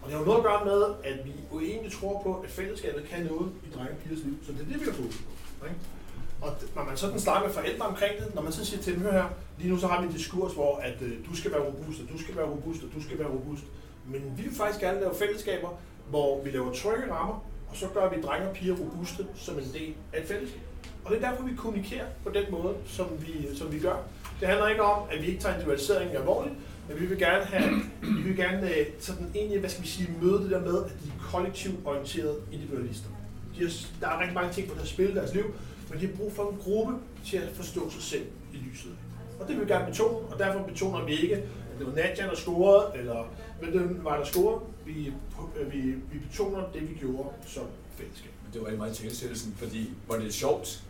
Og 0.02 0.08
det 0.08 0.12
har 0.12 0.18
jo 0.18 0.26
noget 0.26 0.38
at 0.38 0.44
gøre 0.44 0.64
med, 0.64 0.80
at 1.04 1.24
vi 1.24 1.32
jo 1.52 1.60
egentlig 1.60 1.92
tror 1.92 2.22
på, 2.22 2.34
at 2.44 2.50
fællesskabet 2.50 3.04
kan 3.10 3.24
noget 3.24 3.52
i 3.66 3.74
drenge 3.74 3.90
og 3.90 3.98
pigers 3.98 4.24
liv. 4.24 4.34
Så 4.46 4.52
det 4.52 4.60
er 4.60 4.64
det, 4.64 4.80
vi 4.80 4.84
har 4.84 4.92
fokus 4.92 5.16
på. 5.60 5.66
Ikke? 5.66 5.78
Og 6.40 6.50
når 6.74 6.84
man 6.84 6.96
sådan 6.96 7.20
snakker 7.20 7.46
med 7.46 7.54
forældre 7.54 7.86
omkring 7.86 8.14
det, 8.20 8.34
når 8.34 8.42
man 8.42 8.52
så 8.52 8.64
siger 8.64 8.82
til 8.82 8.94
dem, 8.94 9.02
hør 9.02 9.12
her, 9.12 9.28
lige 9.58 9.70
nu 9.70 9.78
så 9.78 9.86
har 9.86 10.00
vi 10.00 10.06
en 10.06 10.12
diskurs, 10.12 10.52
hvor 10.52 10.76
at, 10.76 11.02
øh, 11.02 11.12
du 11.30 11.36
skal 11.36 11.50
være 11.52 11.60
robust, 11.60 12.00
og 12.02 12.08
du 12.12 12.22
skal 12.22 12.36
være 12.36 12.46
robust, 12.46 12.82
og 12.82 12.88
du 12.94 13.02
skal 13.02 13.18
være 13.18 13.28
robust. 13.28 13.64
Men 14.06 14.22
vi 14.36 14.42
vil 14.42 14.54
faktisk 14.54 14.80
gerne 14.80 15.00
lave 15.00 15.14
fællesskaber, 15.14 15.68
hvor 16.08 16.42
vi 16.42 16.50
laver 16.50 16.72
trygge 16.72 17.12
rammer, 17.12 17.44
og 17.70 17.76
så 17.76 17.86
gør 17.94 18.08
vi 18.08 18.22
drenge 18.22 18.48
og 18.48 18.54
piger 18.54 18.74
robuste 18.74 19.26
som 19.34 19.58
en 19.58 19.70
del 19.74 19.94
af 20.12 20.20
et 20.20 20.26
fællesskab. 20.28 20.60
Og 21.04 21.12
det 21.12 21.22
er 21.22 21.30
derfor, 21.30 21.44
vi 21.44 21.54
kommunikerer 21.54 22.06
på 22.24 22.30
den 22.30 22.44
måde, 22.50 22.74
som 22.86 23.06
vi, 23.20 23.56
som 23.56 23.72
vi 23.72 23.78
gør. 23.78 23.96
Det 24.40 24.48
handler 24.48 24.68
ikke 24.68 24.82
om, 24.82 25.08
at 25.10 25.22
vi 25.22 25.26
ikke 25.26 25.40
tager 25.40 25.54
individualiseringen 25.54 26.16
alvorligt, 26.16 26.54
men 26.88 27.00
vi 27.00 27.06
vil 27.06 27.18
gerne 27.18 27.44
have, 27.44 27.70
vi 28.02 28.22
vil 28.28 28.36
gerne 28.36 28.74
øh, 28.74 28.86
sådan 28.98 29.30
egentlig, 29.34 29.60
hvad 29.60 29.70
skal 29.70 29.82
vi 29.82 29.88
sige, 29.88 30.08
møde 30.22 30.42
det 30.42 30.50
der 30.50 30.60
med, 30.60 30.84
at 30.84 30.90
de 30.90 31.08
er 31.08 31.30
kollektivt 31.30 31.76
orienterede 31.84 32.36
individualister. 32.52 33.08
De 33.58 33.60
har, 33.64 33.72
der 34.00 34.08
er 34.08 34.20
rigtig 34.20 34.34
mange 34.34 34.52
ting 34.52 34.68
på 34.68 34.74
deres 34.74 34.88
spil 34.88 35.10
i 35.10 35.14
deres 35.14 35.34
liv, 35.34 35.44
men 35.90 36.00
de 36.00 36.06
har 36.06 36.16
brug 36.16 36.32
for 36.32 36.50
en 36.50 36.58
gruppe 36.64 36.94
til 37.24 37.36
at 37.36 37.48
forstå 37.54 37.90
sig 37.90 38.02
selv 38.02 38.26
i 38.52 38.56
lyset. 38.56 38.90
Og 39.40 39.48
det 39.48 39.56
vil 39.56 39.66
vi 39.66 39.72
gerne 39.72 39.86
betone, 39.90 40.18
og 40.18 40.38
derfor 40.38 40.62
betoner 40.62 41.04
vi 41.04 41.12
ikke, 41.12 41.34
at 41.36 41.42
det 41.78 41.86
var 41.86 41.92
Nadja, 41.92 42.26
der 42.26 42.34
scorede, 42.34 42.98
eller 42.98 43.34
hvem 43.60 44.00
var 44.04 44.18
der 44.18 44.24
scorede. 44.24 44.60
Vi, 44.86 45.12
øh, 45.60 45.72
vi, 45.72 45.78
vi 46.12 46.18
betoner 46.28 46.62
det, 46.74 46.90
vi 46.90 46.94
gjorde 46.94 47.28
som 47.46 47.64
fællesskab. 47.96 48.30
Men 48.44 48.52
det 48.52 48.60
var 48.60 48.66
rigtig 48.66 48.78
meget 48.78 48.96
tilsættelsen, 48.96 49.54
fordi 49.58 49.90
var 50.08 50.18
det 50.18 50.34
sjovt, 50.34 50.82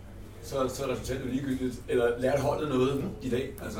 så, 0.47 0.75
så 0.75 0.85
er 0.85 0.93
resultatet 0.93 1.21
jo 1.27 1.31
ligegyldigt. 1.31 1.75
Eller 1.89 2.07
lærte 2.19 2.43
holdet 2.43 2.69
noget 2.69 3.05
i 3.23 3.29
dag. 3.29 3.51
Altså, 3.65 3.79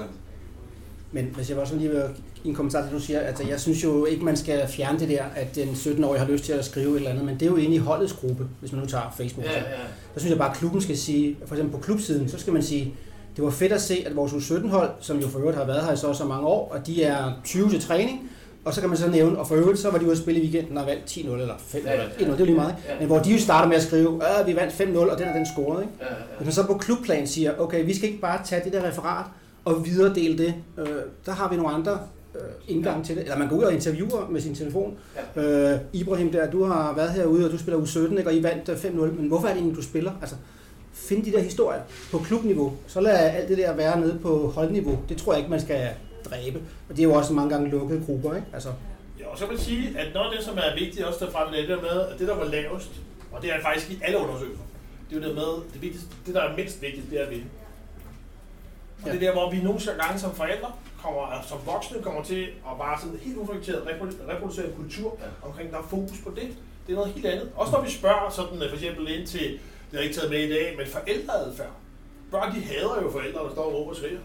Men 1.13 1.25
hvis 1.35 1.49
jeg 1.49 1.57
bare 1.57 1.67
sådan 1.67 1.81
lige 1.81 1.91
vil 1.91 2.03
i 2.45 2.49
en 2.49 2.55
kommentar 2.55 2.83
til, 2.83 2.93
du 2.93 3.01
siger, 3.01 3.21
altså 3.21 3.45
jeg 3.49 3.61
synes 3.61 3.85
jo 3.85 4.05
ikke, 4.05 4.25
man 4.25 4.37
skal 4.37 4.69
fjerne 4.69 4.99
det 4.99 5.09
der, 5.09 5.25
at 5.37 5.55
den 5.55 5.69
17-årige 5.69 6.19
har 6.19 6.27
lyst 6.27 6.45
til 6.45 6.53
at 6.53 6.65
skrive 6.65 6.91
et 6.91 6.97
eller 6.97 7.11
andet, 7.11 7.25
men 7.25 7.35
det 7.35 7.43
er 7.43 7.51
jo 7.51 7.57
inde 7.57 7.75
i 7.75 7.79
holdets 7.79 8.13
gruppe, 8.13 8.47
hvis 8.61 8.73
man 8.73 8.81
nu 8.81 8.87
tager 8.87 9.15
Facebook. 9.17 9.47
Ja, 9.47 9.53
ja. 9.53 9.65
Der 10.15 10.21
synes 10.21 10.31
jeg 10.31 10.39
bare, 10.39 10.51
at 10.51 10.57
klubben 10.57 10.81
skal 10.81 10.99
sige, 10.99 11.37
for 11.47 11.55
eksempel 11.55 11.79
på 11.79 11.83
klubsiden, 11.85 12.29
så 12.29 12.39
skal 12.39 12.53
man 12.53 12.63
sige, 12.63 12.95
det 13.37 13.45
var 13.45 13.51
fedt 13.51 13.73
at 13.73 13.83
se, 13.83 14.03
at 14.07 14.17
vores 14.17 14.33
U17-hold, 14.33 14.91
som 15.01 15.19
jo 15.19 15.29
for 15.29 15.39
øvrigt 15.39 15.59
har 15.59 15.65
været 15.65 15.85
her 15.85 15.93
i 15.93 15.97
så 15.97 16.13
så 16.13 16.25
mange 16.25 16.47
år, 16.47 16.73
og 16.73 16.87
de 16.87 17.03
er 17.03 17.33
20 17.45 17.71
til 17.71 17.81
træning, 17.81 18.31
og 18.67 18.75
så 18.75 18.81
kan 18.81 18.91
man 18.91 18.99
så 18.99 19.09
nævne, 19.09 19.39
og 19.39 19.49
for 19.49 19.55
øvrigt, 19.55 19.79
så 19.79 19.91
var 19.91 19.99
de 19.99 20.05
ude 20.05 20.13
at 20.13 20.19
spille 20.19 20.41
i 20.41 20.45
weekenden 20.45 20.79
og 20.79 20.87
vandt 20.87 21.05
10-0 21.05 21.31
eller 21.31 21.55
5-0, 21.55 21.77
Ja, 21.87 21.93
ja, 21.93 21.97
ja. 21.97 22.03
eller 22.03 22.07
1-0, 22.19 22.21
det 22.21 22.31
er 22.35 22.39
jo 22.39 22.45
lige 22.45 22.57
meget. 22.57 22.75
Ja. 22.89 22.99
Men 22.99 23.07
hvor 23.07 23.19
de 23.19 23.33
jo 23.33 23.39
starter 23.39 23.69
med 23.69 23.77
at 23.77 23.83
skrive, 23.83 24.21
at 24.41 24.47
vi 24.47 24.57
vandt 24.57 24.73
5-0, 24.73 24.99
og 25.13 25.19
den 25.19 25.29
er 25.29 25.33
den 25.33 25.47
scorede. 25.57 25.83
Ikke? 25.83 25.95
Ja, 26.01 26.07
ja. 26.07 26.13
Hvis 26.37 26.45
man 26.47 26.53
så 26.53 26.67
på 26.67 26.75
klubplan 26.79 27.27
siger, 27.27 27.53
okay, 27.59 27.85
vi 27.85 27.95
skal 27.97 28.09
ikke 28.09 28.21
bare 28.21 28.41
tage 28.45 28.65
det 28.65 28.73
der 28.73 28.89
referat 28.89 29.25
og 29.65 29.85
videredele 29.87 30.39
det, 30.39 30.55
øh, 30.79 30.87
der 31.27 31.33
har 31.33 31.49
vi 31.51 31.57
nogle 31.57 31.71
andre 31.75 31.99
øh, 32.35 32.41
indgang 32.77 33.05
til 33.05 33.17
det. 33.17 33.23
Eller 33.23 33.39
man 33.39 33.49
går 33.49 33.57
ud 33.57 33.63
og 33.63 33.73
interviewer 33.73 34.29
med 34.31 34.41
sin 34.41 34.55
telefon. 34.55 34.95
Ja. 35.37 35.43
Øh, 35.43 35.79
Ibrahim 35.93 36.33
der, 36.33 36.51
du 36.51 36.65
har 36.65 36.95
været 36.97 37.11
herude, 37.11 37.45
og 37.47 37.53
du 37.53 37.59
spiller 37.59 37.81
U17, 37.81 38.19
ikke? 38.19 38.27
og 38.31 38.35
I 38.35 38.43
vandt 38.43 38.69
øh, 38.69 38.77
5-0, 38.77 38.89
men 38.91 39.29
hvorfor 39.29 39.47
er 39.49 39.53
det 39.53 39.59
egentlig, 39.59 39.77
du 39.77 39.83
spiller? 39.83 40.13
Altså, 40.21 40.37
find 40.95 41.25
de 41.25 41.33
der 41.33 41.41
historier 41.41 41.81
på 42.11 42.19
klubniveau. 42.19 42.73
Så 42.87 43.01
lad 43.01 43.13
alt 43.13 43.49
det 43.49 43.59
der 43.59 43.75
være 43.75 44.01
nede 44.01 44.19
på 44.23 44.53
holdniveau. 44.55 44.99
Det 45.09 45.17
tror 45.17 45.33
jeg 45.33 45.39
ikke, 45.39 45.51
man 45.51 45.61
skal 45.61 45.89
dræbe. 46.31 46.59
Og 46.89 46.97
det 46.97 46.99
er 46.99 47.09
jo 47.09 47.15
også 47.15 47.33
mange 47.33 47.51
gange 47.51 47.71
lukkede 47.71 48.03
grupper, 48.07 48.35
ikke? 48.37 48.47
Altså, 48.53 48.69
Ja, 49.21 49.27
og 49.27 49.39
så 49.39 49.47
vil 49.47 49.55
jeg 49.57 49.65
sige, 49.65 49.99
at 49.99 50.15
noget 50.15 50.27
af 50.31 50.33
det, 50.37 50.45
som 50.45 50.57
er 50.59 50.75
vigtigt 50.79 51.05
også 51.07 51.25
derfra, 51.25 51.51
det 51.51 51.57
er 51.59 51.61
det 51.61 51.69
der 51.69 51.83
med, 51.83 52.01
at 52.11 52.19
det, 52.19 52.29
der 52.29 52.35
var 52.37 52.45
lavest, 52.45 52.91
og 53.33 53.43
det 53.43 53.53
er 53.53 53.61
faktisk 53.63 53.91
i 53.91 53.99
alle 54.03 54.19
undersøgelser, 54.19 54.63
det 55.11 55.17
er 55.17 55.21
jo 55.21 55.27
det 55.29 55.35
med, 55.35 55.51
det, 55.73 55.83
vigtigste, 55.83 56.09
det 56.27 56.35
der 56.35 56.41
er 56.43 56.57
mindst 56.57 56.83
vigtigt, 56.83 57.11
det 57.11 57.21
er 57.21 57.25
at 57.25 57.31
vinde. 57.31 57.45
Og 59.03 59.07
Ja. 59.07 59.13
det 59.13 59.23
er 59.23 59.27
der, 59.27 59.33
hvor 59.33 59.51
vi 59.51 59.59
nogle 59.63 59.81
gange 60.01 60.19
som 60.21 60.35
forældre, 60.35 60.73
kommer, 61.03 61.23
altså 61.23 61.49
som 61.49 61.59
voksne, 61.67 62.03
kommer 62.03 62.23
til 62.25 62.43
at 62.43 62.75
bare 62.79 63.01
sådan 63.01 63.19
helt 63.23 63.37
reprodu- 63.39 64.31
reproducere 64.33 64.67
en 64.67 64.73
kultur 64.83 65.19
omkring, 65.43 65.71
der 65.73 65.79
er 65.79 65.87
fokus 65.91 66.19
på 66.25 66.31
det. 66.31 66.49
Det 66.87 66.93
er 66.93 66.97
noget 66.97 67.13
helt 67.13 67.27
andet. 67.27 67.49
Også 67.57 67.73
når 67.73 67.83
vi 67.85 67.91
spørger 67.91 68.31
sådan, 68.31 68.63
øh, 68.63 68.69
for 68.69 68.77
eksempel 68.77 69.19
ind 69.19 69.27
til, 69.27 69.41
det 69.51 69.93
har 69.93 69.99
jeg 69.99 70.05
ikke 70.05 70.17
taget 70.17 70.31
med 70.31 70.41
i 70.41 70.51
dag, 70.51 70.75
men 70.79 70.87
forældreadfærd. 70.87 71.71
Børn, 72.31 72.55
de 72.55 72.61
hader 72.61 73.03
jo 73.03 73.11
forældre, 73.11 73.41
der 73.45 73.51
står 73.53 73.63
og 73.65 73.75
råber 73.75 73.91
og 73.91 73.97
skriger. 73.97 74.19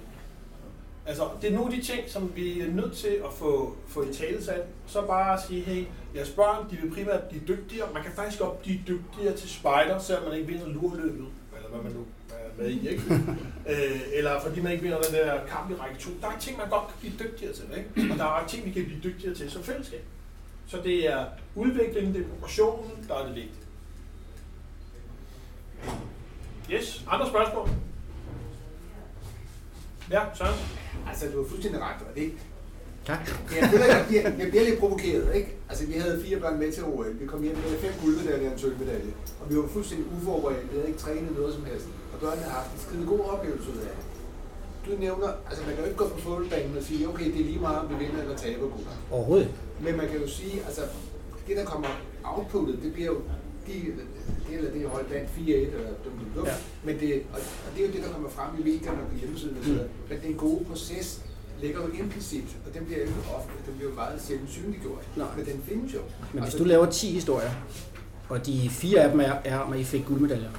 Altså, 1.05 1.29
det 1.41 1.49
er 1.49 1.55
nogle 1.55 1.73
af 1.73 1.79
de 1.81 1.85
ting, 1.85 2.09
som 2.09 2.31
vi 2.35 2.61
er 2.61 2.67
nødt 2.67 2.93
til 2.93 3.07
at 3.07 3.33
få, 3.33 3.75
få 3.87 4.03
i 4.03 4.13
tale 4.13 4.43
sat. 4.43 4.65
Så 4.87 5.01
bare 5.01 5.33
at 5.33 5.39
sige, 5.47 5.61
hey, 5.61 5.85
jeres 6.15 6.29
børn, 6.29 6.71
de 6.71 6.77
vil 6.77 6.91
primært 6.91 7.23
blive 7.23 7.43
dygtigere. 7.47 7.93
Man 7.93 8.03
kan 8.03 8.11
faktisk 8.15 8.39
godt 8.39 8.61
blive 8.61 8.79
dygtigere 8.87 9.37
til 9.37 9.49
spider, 9.49 9.99
selvom 9.99 10.23
man 10.23 10.33
ikke 10.33 10.47
vinder 10.47 10.67
lurløbet. 10.67 11.27
Eller 11.55 11.69
hvad 11.69 11.81
man 11.83 11.91
nu 11.91 12.05
er 12.29 12.63
med 12.63 12.69
i, 12.69 12.89
ikke? 12.89 13.03
øh, 13.71 14.01
eller 14.13 14.41
fordi 14.41 14.61
man 14.61 14.71
ikke 14.71 14.83
vinder 14.83 15.01
den 15.01 15.13
der 15.13 15.45
kamp 15.47 15.71
i 15.71 15.73
række 15.73 15.99
2. 15.99 16.09
Der 16.21 16.27
er 16.27 16.39
ting, 16.39 16.57
man 16.57 16.69
godt 16.69 16.87
kan 16.87 16.97
blive 16.99 17.13
dygtigere 17.29 17.53
til, 17.53 17.65
ikke? 17.77 18.13
Og 18.13 18.19
der 18.19 18.25
er 18.25 18.47
ting, 18.47 18.65
vi 18.65 18.71
kan 18.71 18.85
blive 18.85 18.99
dygtigere 19.03 19.35
til 19.35 19.51
som 19.51 19.63
fællesskab. 19.63 20.03
Så 20.67 20.77
det 20.83 21.09
er 21.09 21.25
udviklingen, 21.55 22.13
det 22.13 22.21
er 22.21 22.27
progressionen, 22.27 23.05
der 23.07 23.15
er 23.15 23.25
det 23.25 23.35
vigtige. 23.35 23.55
Yes, 26.71 27.03
andre 27.07 27.27
spørgsmål? 27.27 27.69
Ja, 30.11 30.21
Søren? 30.37 30.59
Altså, 31.09 31.25
du 31.33 31.37
har 31.41 31.47
fuldstændig 31.49 31.81
ret, 31.81 32.01
og 32.09 32.15
det, 32.15 32.27
tak. 33.05 33.21
jeg, 33.57 33.69
føler, 33.71 33.85
jeg, 33.85 34.05
bliver, 34.07 34.23
jeg 34.41 34.47
bliver 34.51 34.65
lidt 34.69 34.79
provokeret, 34.79 35.35
ikke? 35.35 35.49
Altså, 35.69 35.85
vi 35.85 35.93
havde 35.93 36.21
fire 36.25 36.39
børn 36.39 36.59
med 36.59 36.71
til 36.71 36.83
OL. 36.83 37.19
Vi 37.21 37.25
kom 37.25 37.43
hjem 37.43 37.55
med 37.55 37.79
fem 37.85 37.93
guldmedaljer 38.01 38.47
og 38.47 38.53
en 38.53 38.59
sølvmedalje. 38.59 39.13
Og 39.41 39.49
vi 39.49 39.55
var 39.57 39.67
fuldstændig 39.67 40.05
uforberedt. 40.15 40.63
Vi 40.71 40.75
havde 40.77 40.87
ikke 40.87 40.99
trænet 40.99 41.31
noget 41.39 41.53
som 41.53 41.65
helst. 41.65 41.87
Og 42.13 42.19
børnene 42.19 42.43
har 42.47 42.55
haft 42.59 42.71
en 42.73 42.79
skide 42.85 43.05
god 43.05 43.19
oplevelse 43.33 43.69
ud 43.73 43.77
af 43.77 43.93
det. 43.97 44.05
Du 44.85 44.91
nævner, 44.99 45.29
altså 45.49 45.61
man 45.65 45.73
kan 45.75 45.83
jo 45.83 45.89
ikke 45.89 46.01
gå 46.03 46.07
på 46.07 46.19
fodboldbanen 46.19 46.77
og 46.77 46.83
sige, 46.83 47.09
okay, 47.09 47.25
det 47.33 47.39
er 47.41 47.45
lige 47.51 47.59
meget, 47.59 47.79
om 47.79 47.89
vi 47.89 47.95
vinder 48.05 48.21
eller 48.23 48.37
taber 48.37 48.67
guld. 48.73 48.85
Overhovedet. 49.11 49.49
Men 49.85 49.97
man 49.97 50.07
kan 50.09 50.17
jo 50.21 50.27
sige, 50.27 50.55
altså, 50.67 50.81
det 51.47 51.57
der 51.57 51.65
kommer 51.65 51.87
outputtet, 52.23 52.79
det 52.83 52.93
bliver 52.93 53.07
jo 53.13 53.17
de, 53.67 53.73
det 54.47 54.57
eller 54.57 54.71
det 54.71 54.89
hold 54.89 55.05
vandt 55.13 55.29
4-1 55.37 55.51
eller 55.51 55.91
dum, 56.05 56.13
dum, 56.19 56.29
dum. 56.35 56.45
Ja. 56.45 56.51
Ja. 56.51 56.57
Men 56.83 56.99
det, 56.99 57.11
og, 57.33 57.39
og 57.65 57.69
det 57.73 57.79
er 57.83 57.87
jo 57.87 57.93
det, 57.95 58.01
der 58.05 58.11
kommer 58.15 58.29
frem 58.29 58.49
i 58.59 58.63
medierne 58.69 59.01
og 59.03 59.07
på 59.11 59.15
hjemmesiden. 59.21 59.57
Mm. 59.65 59.79
Men 60.09 60.17
den 60.25 60.33
gode 60.33 60.65
proces 60.69 61.21
ligger 61.61 61.79
jo 61.81 62.03
implicit, 62.03 62.49
og 62.65 62.73
den 62.75 62.85
bliver 62.85 62.99
jo 62.99 63.05
ikke 63.05 63.15
ofte, 63.37 63.51
den 63.67 63.73
bliver 63.77 63.89
jo 63.89 63.95
meget 63.95 64.21
sjældent 64.27 64.51
synliggjort. 64.51 65.03
Nej. 65.15 65.27
Men 65.37 65.45
den 65.45 65.61
findes 65.69 65.93
jo. 65.93 65.99
Men 65.99 66.27
hvis 66.31 66.43
Altså, 66.43 66.57
du 66.57 66.63
laver 66.63 66.85
10 66.85 67.07
historier, 67.07 67.51
og 68.29 68.45
de 68.45 68.69
fire 68.69 68.99
af 68.99 69.09
dem 69.11 69.19
er, 69.19 69.33
er 69.45 69.57
om, 69.59 69.73
at 69.73 69.79
I 69.79 69.83
fik 69.83 70.05
guldmedaljer, 70.07 70.49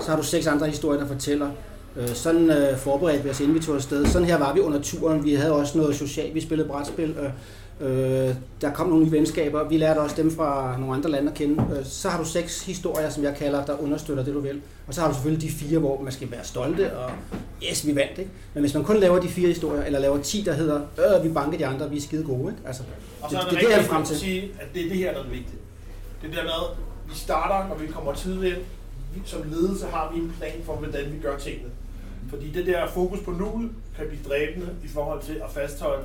så 0.00 0.10
har 0.10 0.16
du 0.16 0.22
seks 0.22 0.46
andre 0.46 0.66
historier, 0.66 1.00
der 1.00 1.06
fortæller, 1.06 1.50
øh, 1.96 2.08
sådan 2.08 2.50
øh, 2.50 2.78
forberedt 2.78 3.24
vi 3.24 3.30
os, 3.30 3.40
inden 3.40 3.54
vi 3.54 3.60
tog 3.60 3.74
afsted. 3.74 4.06
Sådan 4.06 4.28
her 4.28 4.38
var 4.38 4.54
vi 4.54 4.60
under 4.60 4.82
turen. 4.82 5.24
Vi 5.24 5.34
havde 5.34 5.52
også 5.52 5.78
noget 5.78 5.96
socialt. 5.96 6.34
Vi 6.34 6.40
spillede 6.40 6.68
brætspil. 6.68 7.16
Øh, 7.20 7.30
øh, 7.80 8.34
der 8.60 8.72
kom 8.74 8.88
nogle 8.88 9.04
nye 9.04 9.12
venskaber. 9.12 9.68
Vi 9.68 9.76
lærte 9.76 9.98
også 9.98 10.16
dem 10.16 10.30
fra 10.30 10.76
nogle 10.78 10.94
andre 10.94 11.10
lande 11.10 11.30
at 11.30 11.36
kende. 11.36 11.64
Øh, 11.78 11.84
så 11.84 12.08
har 12.08 12.18
du 12.18 12.24
seks 12.28 12.64
historier, 12.66 13.10
som 13.10 13.24
jeg 13.24 13.34
kalder, 13.36 13.64
der 13.64 13.82
understøtter 13.82 14.24
det, 14.24 14.34
du 14.34 14.40
vil. 14.40 14.60
Og 14.86 14.94
så 14.94 15.00
har 15.00 15.08
du 15.08 15.14
selvfølgelig 15.14 15.48
de 15.50 15.54
fire, 15.54 15.78
hvor 15.78 16.02
man 16.02 16.12
skal 16.12 16.30
være 16.30 16.44
stolte, 16.44 16.96
og 16.96 17.10
yes, 17.70 17.86
vi 17.86 17.94
vandt, 17.96 18.18
ikke? 18.18 18.30
Men 18.54 18.60
hvis 18.60 18.74
man 18.74 18.84
kun 18.84 18.96
laver 18.96 19.20
de 19.20 19.28
fire 19.28 19.48
historier, 19.48 19.82
eller 19.82 19.98
laver 19.98 20.22
10, 20.22 20.42
der 20.42 20.52
hedder, 20.52 20.80
øh, 20.98 21.24
vi 21.24 21.28
banker 21.28 21.58
de 21.58 21.66
andre, 21.66 21.90
vi 21.90 21.96
er 21.96 22.00
skide 22.00 22.24
gode, 22.24 22.52
ikke? 22.52 22.62
Altså, 22.66 22.82
Og 23.22 23.30
så 23.30 23.36
er 23.36 23.40
det, 23.42 23.50
det, 23.50 23.60
det, 23.60 23.68
det, 23.68 23.76
er 23.78 23.82
frem 23.82 24.02
at 24.02 24.08
til. 24.08 24.18
sige, 24.18 24.42
at 24.60 24.66
det 24.74 24.84
er 24.84 24.88
det 24.88 24.98
her, 24.98 25.12
der 25.12 25.18
er 25.18 25.22
det 25.22 25.32
vigtige. 25.32 25.58
Det 26.22 26.30
er 26.30 26.34
der 26.34 26.42
med, 26.42 26.76
vi 27.08 27.14
starter, 27.14 27.68
når 27.68 27.76
vi 27.76 27.86
kommer 27.86 28.12
tidligt 28.12 28.58
Som 29.24 29.40
ledelse 29.50 29.86
har 29.86 30.12
vi 30.14 30.20
en 30.20 30.32
plan 30.38 30.52
for, 30.64 30.74
hvordan 30.76 31.04
vi 31.12 31.18
gør 31.22 31.38
tingene. 31.38 31.70
Fordi 32.30 32.50
det 32.50 32.66
der 32.66 32.88
fokus 32.88 33.18
på 33.24 33.30
nuet 33.30 33.70
kan 33.96 34.06
blive 34.08 34.22
dræbende 34.28 34.68
i 34.84 34.88
forhold 34.88 35.22
til 35.22 35.32
at 35.32 35.50
fastholde 35.54 36.04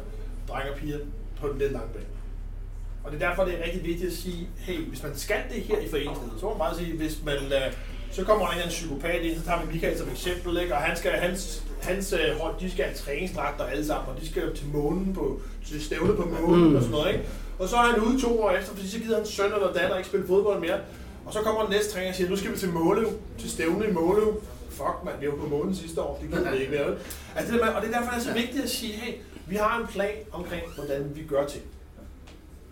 drenge 0.50 0.72
og 0.72 0.78
piger 0.78 0.98
på 1.42 1.48
den 1.48 1.58
lidt 1.58 1.72
lange 1.72 1.88
bane. 1.94 2.06
Og 3.04 3.12
det 3.12 3.24
er 3.24 3.28
derfor, 3.30 3.44
det 3.44 3.54
er 3.60 3.66
rigtig 3.66 3.84
vigtigt 3.84 4.12
at 4.12 4.18
sige, 4.18 4.48
hey, 4.58 4.80
hvis 4.90 5.04
man 5.04 5.12
skal 5.16 5.38
det 5.54 5.62
her 5.64 5.78
i 5.80 5.90
foreningslivet, 5.90 6.34
så 6.40 6.46
må 6.46 6.50
man 6.50 6.60
bare 6.60 6.76
sige, 6.78 6.98
hvis 6.98 7.20
man, 7.26 7.36
øh, 7.36 7.74
så 8.12 8.24
kommer 8.24 8.46
der 8.46 8.52
en 8.54 8.58
anden 8.60 8.70
psykopat 8.70 9.22
ind, 9.22 9.40
så 9.40 9.46
tager 9.46 9.62
vi 9.66 9.72
Michael 9.74 9.98
som 9.98 10.10
eksempel, 10.10 10.58
ikke? 10.62 10.74
og 10.76 10.82
han 10.82 10.98
skal, 10.98 11.12
hans, 11.12 11.64
hans 11.82 12.14
øh, 12.14 12.40
hold, 12.42 12.56
de 12.60 12.72
skal 12.72 12.86
have 12.86 12.96
træningsdragter 12.98 13.64
alle 13.66 13.86
sammen, 13.86 14.16
og 14.16 14.22
de 14.22 14.30
skal 14.30 14.44
jo 14.44 14.54
til 14.56 14.68
månen 14.68 15.14
på, 15.14 15.42
til 15.66 15.84
stævne 15.86 16.14
på 16.16 16.30
månen 16.42 16.70
Mm. 16.70 16.76
og 16.76 16.82
sådan 16.82 16.92
noget, 16.92 17.14
ikke? 17.14 17.26
Og 17.60 17.70
så 17.70 17.76
er 17.76 17.82
han 17.92 18.00
ude 18.02 18.22
to 18.22 18.42
år 18.44 18.52
efter, 18.52 18.76
fordi 18.76 18.90
så 18.90 19.00
gider 19.00 19.16
hans 19.18 19.30
søn 19.30 19.46
eller 19.46 19.74
datter 19.74 19.98
ikke 19.98 20.10
spille 20.10 20.28
fodbold 20.28 20.60
mere. 20.60 20.78
Og 21.26 21.34
så 21.34 21.40
kommer 21.40 21.62
den 21.62 21.72
næste 21.72 21.92
træner 21.94 22.10
og 22.10 22.16
siger, 22.16 22.30
nu 22.30 22.36
skal 22.36 22.52
vi 22.52 22.58
til 22.58 22.70
Måløv, 22.70 23.10
til 23.38 23.50
stævne 23.52 23.88
i 23.90 23.92
Måløv. 23.92 24.42
Fuck 24.70 24.98
man, 25.06 25.14
vi 25.22 25.28
var 25.28 25.36
på 25.36 25.48
månen 25.48 25.76
sidste 25.76 26.02
år, 26.02 26.20
det 26.22 26.30
gider 26.32 26.52
vi 26.52 26.58
ikke 26.58 26.72
mere. 26.72 26.96
Altså, 27.36 27.54
det 27.54 27.62
der 27.62 27.68
og 27.68 27.82
det 27.82 27.94
er 27.94 28.00
derfor, 28.00 28.12
det 28.12 28.20
er 28.20 28.24
så 28.24 28.34
vigtigt 28.34 28.64
at 28.64 28.70
sige, 28.70 28.94
hey, 28.94 29.14
vi 29.50 29.56
har 29.56 29.80
en 29.80 29.88
plan 29.88 30.18
omkring, 30.32 30.64
hvordan 30.76 31.12
vi 31.16 31.24
gør 31.24 31.46
ting. 31.48 31.64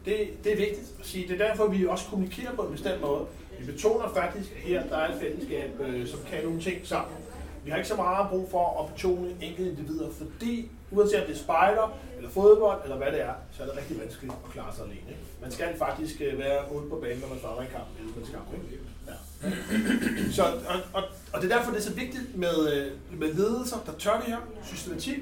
Det, 0.05 0.29
det 0.43 0.51
er 0.51 0.57
vigtigt 0.57 0.93
at 0.99 1.05
sige. 1.05 1.27
Det 1.27 1.41
er 1.41 1.47
derfor, 1.47 1.67
vi 1.67 1.87
også 1.87 2.05
kommunikerer 2.09 2.55
på 2.55 2.61
en 2.61 2.71
bestemt 2.71 3.01
måde. 3.01 3.25
Vi 3.59 3.71
betoner 3.71 4.09
faktisk, 4.13 4.51
at 4.55 4.61
her 4.61 4.87
der 4.87 4.97
er 4.97 5.13
et 5.13 5.19
fællesskab, 5.19 5.79
øh, 5.79 6.07
som 6.07 6.19
kan 6.29 6.43
nogle 6.43 6.61
ting 6.61 6.87
sammen. 6.87 7.15
Vi 7.63 7.69
har 7.69 7.77
ikke 7.77 7.89
så 7.89 7.95
meget 7.95 8.29
brug 8.29 8.49
for 8.51 8.83
at 8.83 8.93
betone 8.93 9.35
enkelte 9.41 9.71
individer, 9.71 10.09
fordi 10.11 10.71
uanset 10.91 11.19
om 11.21 11.27
det 11.27 11.35
er 11.35 11.39
spejder, 11.39 11.97
eller 12.17 12.29
fodbold, 12.29 12.83
eller 12.83 12.97
hvad 12.97 13.11
det 13.11 13.21
er, 13.21 13.33
så 13.51 13.63
er 13.63 13.67
det 13.67 13.77
rigtig 13.77 13.99
vanskeligt 13.99 14.33
at 14.45 14.51
klare 14.53 14.75
sig 14.75 14.83
alene. 14.85 14.99
Ikke? 15.09 15.21
Man 15.41 15.51
skal 15.51 15.77
faktisk 15.77 16.21
øh, 16.21 16.39
være 16.39 16.75
ude 16.75 16.89
på 16.89 16.95
banen, 16.95 17.19
når 17.19 17.27
man 17.27 17.39
starter 17.39 17.61
en 17.61 17.67
kamp, 17.71 17.85
eller 17.99 18.13
man 18.15 18.25
skal 18.25 18.39
Ikke? 18.53 18.83
Ja. 19.07 20.31
Så, 20.31 20.43
og, 20.43 20.79
og, 20.93 21.03
og 21.33 21.41
det 21.41 21.51
er 21.51 21.57
derfor, 21.57 21.71
det 21.71 21.79
er 21.79 21.83
så 21.83 21.93
vigtigt 21.93 22.35
med, 22.35 22.73
øh, 22.73 23.19
med 23.19 23.33
ledelser, 23.33 23.77
der 23.85 23.91
tør 23.99 24.19
det 24.19 24.25
her, 24.25 24.37
systematik 24.63 25.17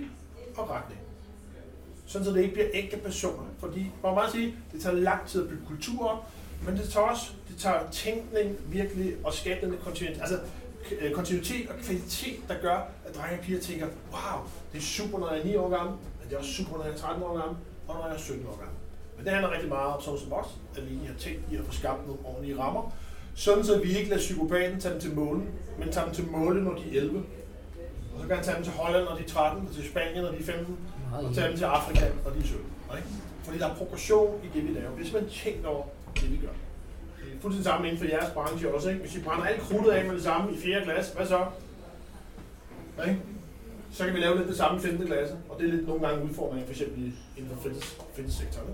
og 0.58 0.70
retning 0.70 1.00
sådan 2.06 2.26
så 2.26 2.32
det 2.32 2.42
ikke 2.42 2.54
bliver 2.54 2.70
enkelte 2.74 3.04
personer. 3.04 3.44
Fordi, 3.60 3.80
man 3.80 4.14
må 4.14 4.16
man 4.16 4.32
sige, 4.32 4.56
det 4.74 4.82
tager 4.82 4.96
lang 4.96 5.28
tid 5.28 5.44
at 5.44 5.50
bygge 5.50 5.66
kultur 5.68 6.26
men 6.66 6.78
det 6.78 6.90
tager 6.90 7.06
også, 7.06 7.32
det 7.48 7.58
tager 7.58 7.90
tænkning 7.92 8.56
virkelig 8.68 9.16
og 9.24 9.34
skabe 9.34 9.66
den 9.66 9.76
kontinuitet, 9.84 10.22
altså 10.22 10.40
øh, 11.02 11.12
kontinuitet 11.12 11.70
og 11.70 11.76
kvalitet, 11.76 12.40
der 12.48 12.56
gør, 12.62 12.78
at 13.06 13.16
drenge 13.16 13.40
og 13.40 13.44
piger 13.44 13.60
tænker, 13.60 13.88
wow, 14.12 14.44
det 14.74 14.78
er 14.78 14.82
super, 14.82 15.20
når 15.20 15.32
jeg 15.32 15.40
er 15.40 15.46
9 15.46 15.56
år 15.56 15.70
gammel, 15.70 15.96
men 16.20 16.30
det 16.30 16.36
er 16.36 16.40
også 16.40 16.54
super, 16.54 16.78
når 16.78 16.84
jeg 16.84 16.94
er 16.94 16.98
13 16.98 17.24
år 17.24 17.38
gammel, 17.38 17.58
og 17.88 17.96
når 17.96 18.08
jeg 18.08 18.16
er 18.16 18.20
17 18.20 18.48
år 18.48 18.58
gammel. 18.58 18.76
Men 19.18 19.26
det 19.26 19.34
handler 19.34 19.52
rigtig 19.52 19.70
meget 19.70 19.94
om 19.94 20.02
sådan 20.02 20.20
som 20.20 20.34
os, 20.34 20.48
at 20.78 20.90
vi 20.90 20.96
har 21.06 21.14
tænkt 21.20 21.42
i 21.52 21.56
at 21.56 21.66
få 21.66 21.74
skabt 21.74 22.08
nogle 22.08 22.22
ordentlige 22.26 22.60
rammer, 22.60 22.92
sådan 23.36 23.64
så 23.64 23.80
vi 23.80 23.98
ikke 23.98 24.10
lader 24.10 24.22
psykopaten 24.22 24.80
tage 24.80 24.94
dem 24.94 25.02
til 25.02 25.16
månen, 25.16 25.50
men 25.80 25.92
tager 25.92 26.06
dem 26.06 26.16
til 26.16 26.28
måle, 26.28 26.64
når 26.64 26.74
de 26.74 26.98
er 26.98 27.02
11. 27.02 27.24
Og 28.14 28.22
så 28.22 28.28
kan 28.28 28.36
han 28.36 28.46
tage 28.46 28.56
dem 28.56 28.64
til 28.64 28.74
Holland, 28.74 29.06
når 29.06 29.16
de 29.16 29.24
er 29.24 29.28
13, 29.28 29.68
og 29.68 29.74
til 29.74 29.90
Spanien, 29.90 30.24
når 30.24 30.32
de 30.32 30.38
er 30.38 30.44
15, 30.44 30.78
og 31.24 31.36
tage 31.36 31.48
dem 31.50 31.58
til 31.58 31.64
Afrika, 31.66 32.06
og 32.26 32.34
de 32.36 32.40
er 32.40 32.44
17. 32.44 32.66
Ikke? 32.98 33.08
Fordi 33.44 33.58
der 33.60 33.68
er 33.70 33.76
progression 33.76 34.42
i 34.44 34.48
det, 34.60 34.68
vi 34.68 34.74
laver. 34.80 34.90
Hvis 34.90 35.14
man 35.14 35.24
tænker 35.30 35.68
over 35.68 35.86
det, 36.16 36.32
vi 36.32 36.38
gør. 36.38 36.48
Det 37.26 37.34
er 37.38 37.42
fuldstændig 37.42 37.66
samme 37.66 37.88
inden 37.88 38.00
for 38.00 38.06
jeres 38.08 38.30
branche 38.34 38.74
også. 38.76 38.90
Ikke? 38.90 39.02
Hvis 39.02 39.16
I 39.16 39.22
brænder 39.22 39.46
alt 39.46 39.62
krudtet 39.62 39.92
af 39.92 40.06
med 40.06 40.16
det 40.16 40.24
samme 40.24 40.54
i 40.54 40.58
4. 40.58 40.84
klasse, 40.84 41.16
hvad 41.16 41.26
så? 41.28 41.46
Ikke? 43.08 43.20
så 43.92 44.06
kan 44.06 44.14
vi 44.14 44.20
lave 44.20 44.38
lidt 44.38 44.48
det 44.48 44.58
samme 44.58 44.78
i 44.78 44.82
5. 44.82 45.06
klasse, 45.08 45.36
og 45.50 45.60
det 45.60 45.68
er 45.70 45.74
lidt 45.74 45.88
nogle 45.88 46.08
gange 46.08 46.24
udfordringer, 46.30 46.66
for 46.66 46.72
eksempel 46.74 47.04
i- 47.08 47.14
inden 47.38 47.56
for 47.56 47.62
fritids, 47.64 47.98
fritidssektoren. 48.16 48.68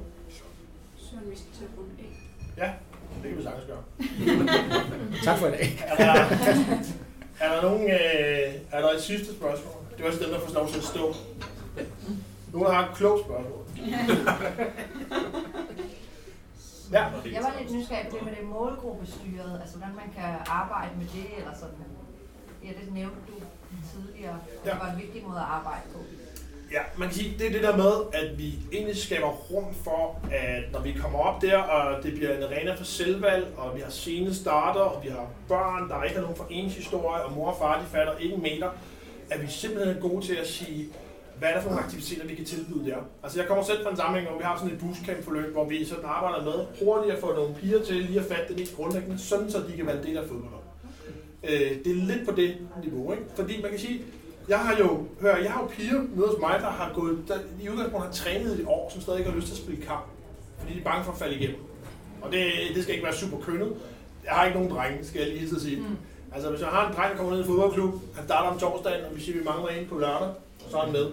Søren, 0.98 1.32
vi 1.32 1.36
skal 1.36 1.48
til 1.58 1.64
at 1.64 1.70
runde 1.78 1.92
af. 2.00 2.12
Ja, 2.58 2.72
det 3.24 3.30
kan 3.30 3.38
vi 3.38 3.44
sagtens 3.44 3.66
gøre. 3.68 3.84
Tak 5.26 5.38
for 5.40 5.48
i 5.48 5.52
dag. 5.52 5.84
Er 5.88 5.96
der, 5.96 6.14
er 7.40 7.56
der, 7.56 7.62
nogen, 7.62 7.82
øh, 7.92 8.54
er 8.72 8.82
der 8.82 8.90
et 8.90 9.02
sidste 9.02 9.34
spørgsmål? 9.34 9.74
Det 9.98 10.04
er 10.04 10.08
også 10.10 10.20
dem, 10.24 10.30
der 10.30 10.40
får 10.40 10.54
lov 10.54 10.68
til 10.70 10.78
at 10.78 10.84
stå. 10.84 11.16
Nogen, 12.54 12.74
har 12.74 12.90
et 12.90 12.96
klogt 12.98 13.22
spørgsmål. 13.26 13.66
Ja, 16.92 17.06
Jeg 17.34 17.44
var 17.44 17.54
lidt 17.60 17.72
nysgerrig 17.76 18.08
på 18.10 18.16
det 18.18 18.26
med 18.26 18.36
det 18.36 18.46
målgruppestyret, 18.46 19.60
altså 19.62 19.78
hvordan 19.78 19.96
man 19.96 20.10
kan 20.16 20.30
arbejde 20.48 20.92
med 20.98 21.06
det, 21.06 21.26
eller 21.38 21.54
sådan. 21.56 21.86
Ja, 22.64 22.68
det 22.68 22.94
nævnte 22.94 23.16
du 23.28 23.34
tidligere. 23.94 24.40
Det 24.64 24.70
Ja. 24.70 24.78
var 24.78 24.92
en 24.92 25.02
vigtig 25.02 25.24
måde 25.28 25.38
at 25.40 25.46
arbejde 25.46 25.82
på. 25.94 26.00
Ja, 26.72 26.82
man 26.98 27.08
kan 27.08 27.18
sige, 27.18 27.38
det 27.40 27.48
er 27.48 27.52
det 27.52 27.64
der 27.64 27.78
med, 27.78 27.92
at 28.14 28.38
vi 28.38 28.54
egentlig 28.72 28.98
skaber 28.98 29.28
rum 29.28 29.74
for, 29.84 30.20
at 30.32 30.64
når 30.72 30.80
vi 30.80 30.94
kommer 30.94 31.20
op 31.20 31.42
der, 31.42 31.58
og 31.58 32.04
det 32.04 32.14
bliver 32.14 32.38
en 32.38 32.44
arena 32.44 32.74
for 32.76 32.84
selvvalg, 32.84 33.48
og 33.58 33.76
vi 33.76 33.82
har 33.82 33.90
sene 33.90 34.36
starter, 34.36 34.80
og 34.82 35.04
vi 35.04 35.10
har 35.10 35.26
børn, 35.48 35.90
der 35.90 36.04
ikke 36.04 36.16
har 36.16 36.22
nogen 36.22 36.38
foreningshistorie, 36.38 37.24
og 37.24 37.32
mor 37.34 37.52
og 37.52 37.58
far, 37.60 37.80
de 37.80 37.86
fatter 37.86 38.18
ikke 38.18 38.36
en 38.36 38.42
meter, 38.42 38.70
at 39.32 39.42
vi 39.42 39.48
simpelthen 39.48 39.98
er 39.98 40.02
gode 40.02 40.26
til 40.26 40.36
at 40.36 40.48
sige, 40.48 40.90
hvad 41.42 41.50
er 41.50 41.54
der 41.54 41.62
for 41.62 41.70
nogle 41.70 41.84
aktiviteter, 41.84 42.26
vi 42.26 42.36
kan 42.36 42.46
tilbyde 42.46 42.86
der. 42.90 42.98
Altså 43.24 43.40
jeg 43.40 43.48
kommer 43.48 43.64
selv 43.64 43.84
fra 43.84 43.92
en 43.92 43.98
sammenhæng, 43.98 44.30
hvor 44.30 44.38
vi 44.38 44.44
har 44.44 44.58
sådan 44.58 44.74
et 44.74 44.80
bootcamp-forløb, 44.80 45.54
hvor 45.54 45.66
vi 45.66 45.86
sådan 45.86 46.06
arbejder 46.06 46.46
med 46.46 46.66
hurtigt 46.84 47.16
at 47.16 47.20
få 47.20 47.36
nogle 47.36 47.56
piger 47.56 47.84
til 47.84 47.96
lige 47.96 48.20
at 48.20 48.26
fatte 48.26 48.48
det 48.48 48.60
mest 48.60 48.76
grundlæggende, 48.76 49.18
sådan 49.20 49.52
så 49.52 49.58
de 49.58 49.78
kan 49.78 49.86
være 49.86 49.98
en 49.98 50.08
del 50.08 50.18
af 50.18 50.28
fodbold. 50.28 50.64
Øh, 51.44 51.72
det 51.84 51.92
er 51.92 52.06
lidt 52.12 52.26
på 52.30 52.36
det 52.36 52.58
niveau, 52.84 53.12
ikke? 53.12 53.24
Fordi 53.36 53.62
man 53.62 53.72
kan 53.72 53.80
sige, 53.80 54.02
jeg 54.50 54.60
har 54.60 54.78
jo, 54.78 55.06
hør, 55.22 55.36
jeg 55.36 55.52
har 55.52 55.62
jo 55.62 55.68
piger 55.68 56.02
nede 56.16 56.28
hos 56.28 56.40
mig, 56.40 56.56
der 56.60 56.70
har 56.70 56.92
gået, 56.96 57.18
der 57.28 57.36
i 57.62 57.70
udgangspunktet 57.70 58.10
har 58.10 58.24
trænet 58.24 58.60
i 58.60 58.64
år, 58.64 58.90
som 58.94 59.02
stadig 59.02 59.20
ikke 59.20 59.32
har 59.32 59.38
lyst 59.38 59.48
til 59.48 59.54
at 59.54 59.62
spille 59.64 59.86
kamp. 59.86 60.06
Fordi 60.60 60.74
de 60.74 60.80
er 60.80 60.84
bange 60.84 61.04
for 61.04 61.12
at 61.12 61.18
falde 61.18 61.36
igennem. 61.36 61.60
Og 62.22 62.32
det, 62.32 62.44
det 62.76 62.84
skal 62.84 62.96
ikke 62.96 63.06
være 63.06 63.16
super 63.16 63.38
kønnet. 63.38 63.74
Jeg 64.26 64.34
har 64.34 64.46
ikke 64.46 64.58
nogen 64.60 64.76
drenge, 64.76 65.06
skal 65.06 65.20
jeg 65.20 65.28
lige 65.30 65.40
hilse 65.40 65.56
at 65.56 65.62
sige. 65.62 65.78
Mm. 65.78 65.98
Altså 66.34 66.50
hvis 66.50 66.62
jeg 66.62 66.70
har 66.70 66.88
en 66.90 66.96
dreng, 66.96 67.12
der 67.12 67.18
kommer 67.18 67.32
ned 67.32 67.40
i 67.40 67.42
en 67.42 67.48
fodboldklub, 67.48 67.94
han 68.16 68.26
starter 68.26 68.50
om 68.50 68.60
torsdagen, 68.60 69.06
og 69.06 69.16
vi 69.16 69.22
siger, 69.22 69.36
at 69.36 69.40
vi 69.40 69.46
mangler 69.46 69.70
en 69.70 69.88
på 69.88 69.98
lørdag, 69.98 70.30
så 70.70 70.78
er 70.78 70.82
han 70.82 70.92
med. 70.92 71.08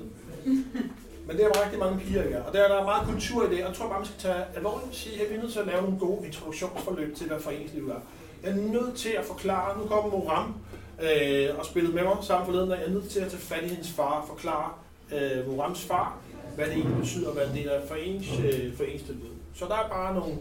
Men 1.26 1.36
det 1.36 1.44
er 1.44 1.48
der 1.48 1.64
rigtig 1.64 1.78
mange 1.78 1.98
piger, 1.98 2.28
ja. 2.28 2.40
Og 2.40 2.52
der 2.52 2.60
er 2.62 2.68
der 2.74 2.84
meget 2.84 3.08
kultur 3.08 3.46
i 3.46 3.50
det, 3.50 3.64
og 3.64 3.68
jeg 3.68 3.76
tror 3.76 3.88
bare, 3.88 3.98
man 3.98 4.06
skal 4.06 4.20
tage 4.20 4.44
alvorligt 4.56 4.88
og 4.88 4.94
sige, 4.94 5.22
at 5.22 5.30
vi 5.30 5.36
er 5.36 5.40
nødt 5.42 5.52
til 5.52 5.60
at 5.60 5.66
lave 5.66 5.82
nogle 5.82 5.98
gode 5.98 6.26
introduktionsforløb 6.26 7.16
til, 7.16 7.26
hvad 7.26 7.40
foreningslivet 7.40 7.90
er. 7.90 8.00
Jeg 8.42 8.50
er 8.50 8.56
nødt 8.56 8.94
til 8.96 9.10
at 9.18 9.24
forklare, 9.24 9.78
nu 9.78 9.84
kommer 9.88 10.10
Moram 10.10 10.54
øh, 11.02 11.58
og 11.58 11.64
spillede 11.64 11.94
med 11.94 12.02
mig 12.02 12.16
sammen 12.22 12.46
forleden, 12.46 12.70
og 12.72 12.78
jeg 12.78 12.86
er 12.86 12.90
nødt 12.90 13.08
til 13.10 13.20
at 13.20 13.30
tage 13.30 13.42
fat 13.42 13.64
i 13.64 13.68
hendes 13.68 13.90
far 13.90 14.20
og 14.20 14.28
forklare 14.28 14.70
øh, 15.14 15.48
Morams 15.48 15.84
far, 15.84 16.18
hvad 16.54 16.66
det 16.66 16.74
egentlig 16.74 16.96
betyder 16.96 17.30
at 17.30 17.36
være 17.36 17.50
en 17.50 17.56
del 17.56 17.68
af 17.68 17.88
forenings, 17.88 18.28
øh, 18.38 18.76
foreningstilbud. 18.76 19.34
Så 19.54 19.64
der 19.64 19.74
er 19.74 19.88
bare 19.88 20.14
nogle 20.14 20.34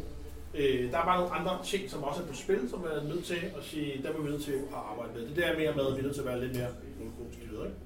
Øh, 0.54 0.92
der 0.92 0.98
er 0.98 1.06
bare 1.06 1.20
nogle 1.20 1.36
andre 1.36 1.66
ting, 1.66 1.90
som 1.90 2.04
også 2.04 2.22
er 2.22 2.26
på 2.26 2.34
spil, 2.34 2.70
som 2.70 2.84
er 2.84 3.04
nødt 3.04 3.26
til 3.26 3.42
at 3.58 3.64
sige, 3.64 4.02
der 4.04 4.10
er 4.10 4.14
vi 4.18 4.30
nødt 4.30 4.44
til 4.44 4.52
at 4.52 4.82
arbejde 4.92 5.12
med. 5.16 5.28
Det 5.28 5.36
der 5.36 5.58
mere 5.58 5.74
med, 5.76 5.88
at 5.88 5.94
vi 5.94 6.00
er 6.00 6.04
nødt 6.04 6.16
til 6.16 6.22
at 6.22 6.28
være 6.28 6.42
lidt 6.42 6.56
mere 6.56 6.72
målgruppestyret. 7.00 7.66
Ikke? 7.66 7.78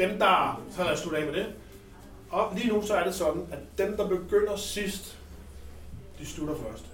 Dem, 0.00 0.18
der, 0.18 0.62
så 0.70 0.82
lad 0.82 0.92
os 0.92 0.98
slutte 0.98 1.18
af 1.18 1.26
med 1.26 1.34
det. 1.34 1.46
Og 2.30 2.52
lige 2.54 2.68
nu 2.68 2.82
så 2.82 2.94
er 2.94 3.04
det 3.04 3.14
sådan, 3.14 3.46
at 3.52 3.58
dem, 3.78 3.96
der 3.96 4.08
begynder 4.08 4.56
sidst, 4.56 5.18
de 6.18 6.26
slutter 6.26 6.54
først. 6.54 6.84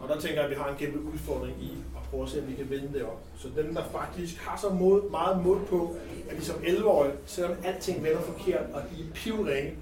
Og 0.00 0.08
der 0.08 0.20
tænker 0.20 0.36
jeg, 0.36 0.44
at 0.44 0.50
vi 0.50 0.54
har 0.54 0.68
en 0.68 0.76
kæmpe 0.76 1.00
udfordring 1.00 1.62
i 1.62 1.70
at 1.70 2.10
prøve 2.10 2.22
at 2.22 2.28
se, 2.28 2.40
om 2.40 2.48
vi 2.48 2.54
kan 2.54 2.70
vende 2.70 2.92
det 2.92 3.02
op. 3.02 3.20
Så 3.38 3.48
dem, 3.56 3.74
der 3.74 3.82
faktisk 3.92 4.36
har 4.40 4.58
så 4.58 4.68
mod, 4.68 5.10
meget 5.10 5.44
mod 5.44 5.60
på, 5.60 5.96
at 6.30 6.36
de 6.36 6.44
som 6.44 6.56
11-årige, 6.56 7.12
selvom 7.26 7.56
alting 7.64 8.04
vender 8.04 8.20
forkert, 8.20 8.64
og 8.72 8.82
de 8.82 9.02
er 9.02 9.12
pivringe, 9.14 9.74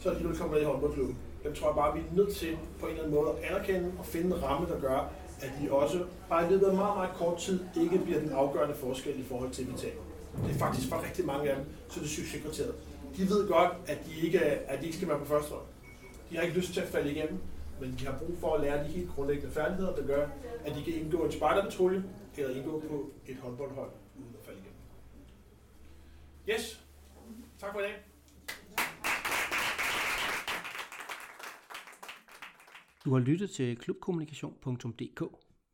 så 0.00 0.10
er 0.10 0.14
de 0.14 0.22
nu 0.22 0.34
kommet 0.34 0.54
med 0.54 0.60
i 0.60 0.64
håndboldklubben. 0.64 1.16
Dem 1.44 1.54
tror 1.54 1.68
jeg 1.68 1.74
bare, 1.74 1.88
at 1.88 1.94
vi 1.94 2.00
er 2.00 2.16
nødt 2.16 2.36
til 2.36 2.56
på 2.80 2.86
en 2.86 2.92
eller 2.92 3.04
anden 3.04 3.16
måde 3.16 3.30
at 3.30 3.50
anerkende 3.50 3.92
og 3.98 4.06
finde 4.06 4.26
en 4.26 4.42
ramme, 4.42 4.68
der 4.68 4.80
gør, 4.80 5.10
at 5.40 5.50
de 5.62 5.72
også 5.72 6.04
bare 6.28 6.46
i 6.46 6.50
løbet 6.50 6.66
af 6.66 6.74
meget, 6.74 6.96
meget 6.96 7.10
kort 7.14 7.38
tid 7.38 7.60
ikke 7.82 7.98
bliver 7.98 8.20
den 8.20 8.30
afgørende 8.30 8.74
forskel 8.74 9.20
i 9.20 9.24
forhold 9.28 9.50
til, 9.50 9.62
at 9.62 9.68
vi 9.68 9.76
taber. 9.76 10.02
Det 10.36 10.50
er 10.54 10.58
faktisk 10.58 10.88
for 10.88 11.04
rigtig 11.04 11.26
mange 11.26 11.50
af 11.50 11.56
dem, 11.56 11.64
så 11.88 12.00
er 12.00 12.02
det 12.04 12.10
succeskriteriet. 12.10 12.74
De 13.16 13.22
ved 13.28 13.48
godt, 13.48 13.72
at 13.86 13.98
de 14.06 14.26
ikke, 14.26 14.40
at 14.44 14.80
de 14.80 14.84
ikke 14.84 14.96
skal 14.96 15.08
være 15.08 15.18
på 15.18 15.24
første 15.24 15.50
hold. 15.54 15.64
De 16.30 16.36
har 16.36 16.42
ikke 16.42 16.56
lyst 16.56 16.72
til 16.72 16.80
at 16.80 16.88
falde 16.88 17.10
igennem, 17.12 17.38
men 17.80 17.96
de 17.98 18.06
har 18.06 18.18
brug 18.18 18.38
for 18.38 18.54
at 18.54 18.60
lære 18.60 18.84
de 18.84 18.88
helt 18.88 19.10
grundlæggende 19.10 19.50
færdigheder, 19.54 19.96
der 19.96 20.06
gør, 20.06 20.28
at 20.64 20.74
de 20.74 20.84
kan 20.84 20.92
indgå 20.94 21.22
i 21.22 21.26
en 21.26 21.32
spejderpatrulje 21.32 22.04
eller 22.36 22.56
indgå 22.56 22.80
på 22.88 23.10
et 23.26 23.36
håndboldhold 23.36 23.90
uden 24.18 24.34
at 24.40 24.46
falde 24.46 24.60
igennem. 24.60 24.78
Yes. 26.48 26.84
Tak 27.60 27.72
for 27.72 27.80
i 27.80 27.82
dag. 27.82 27.94
Du 33.04 33.12
har 33.12 33.20
lyttet 33.20 33.50
til 33.50 33.76
klubkommunikation.dk. 33.76 35.22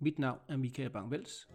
Mit 0.00 0.18
navn 0.18 0.38
er 0.48 0.56
Michael 0.56 0.90
Bangvels. 0.90 1.48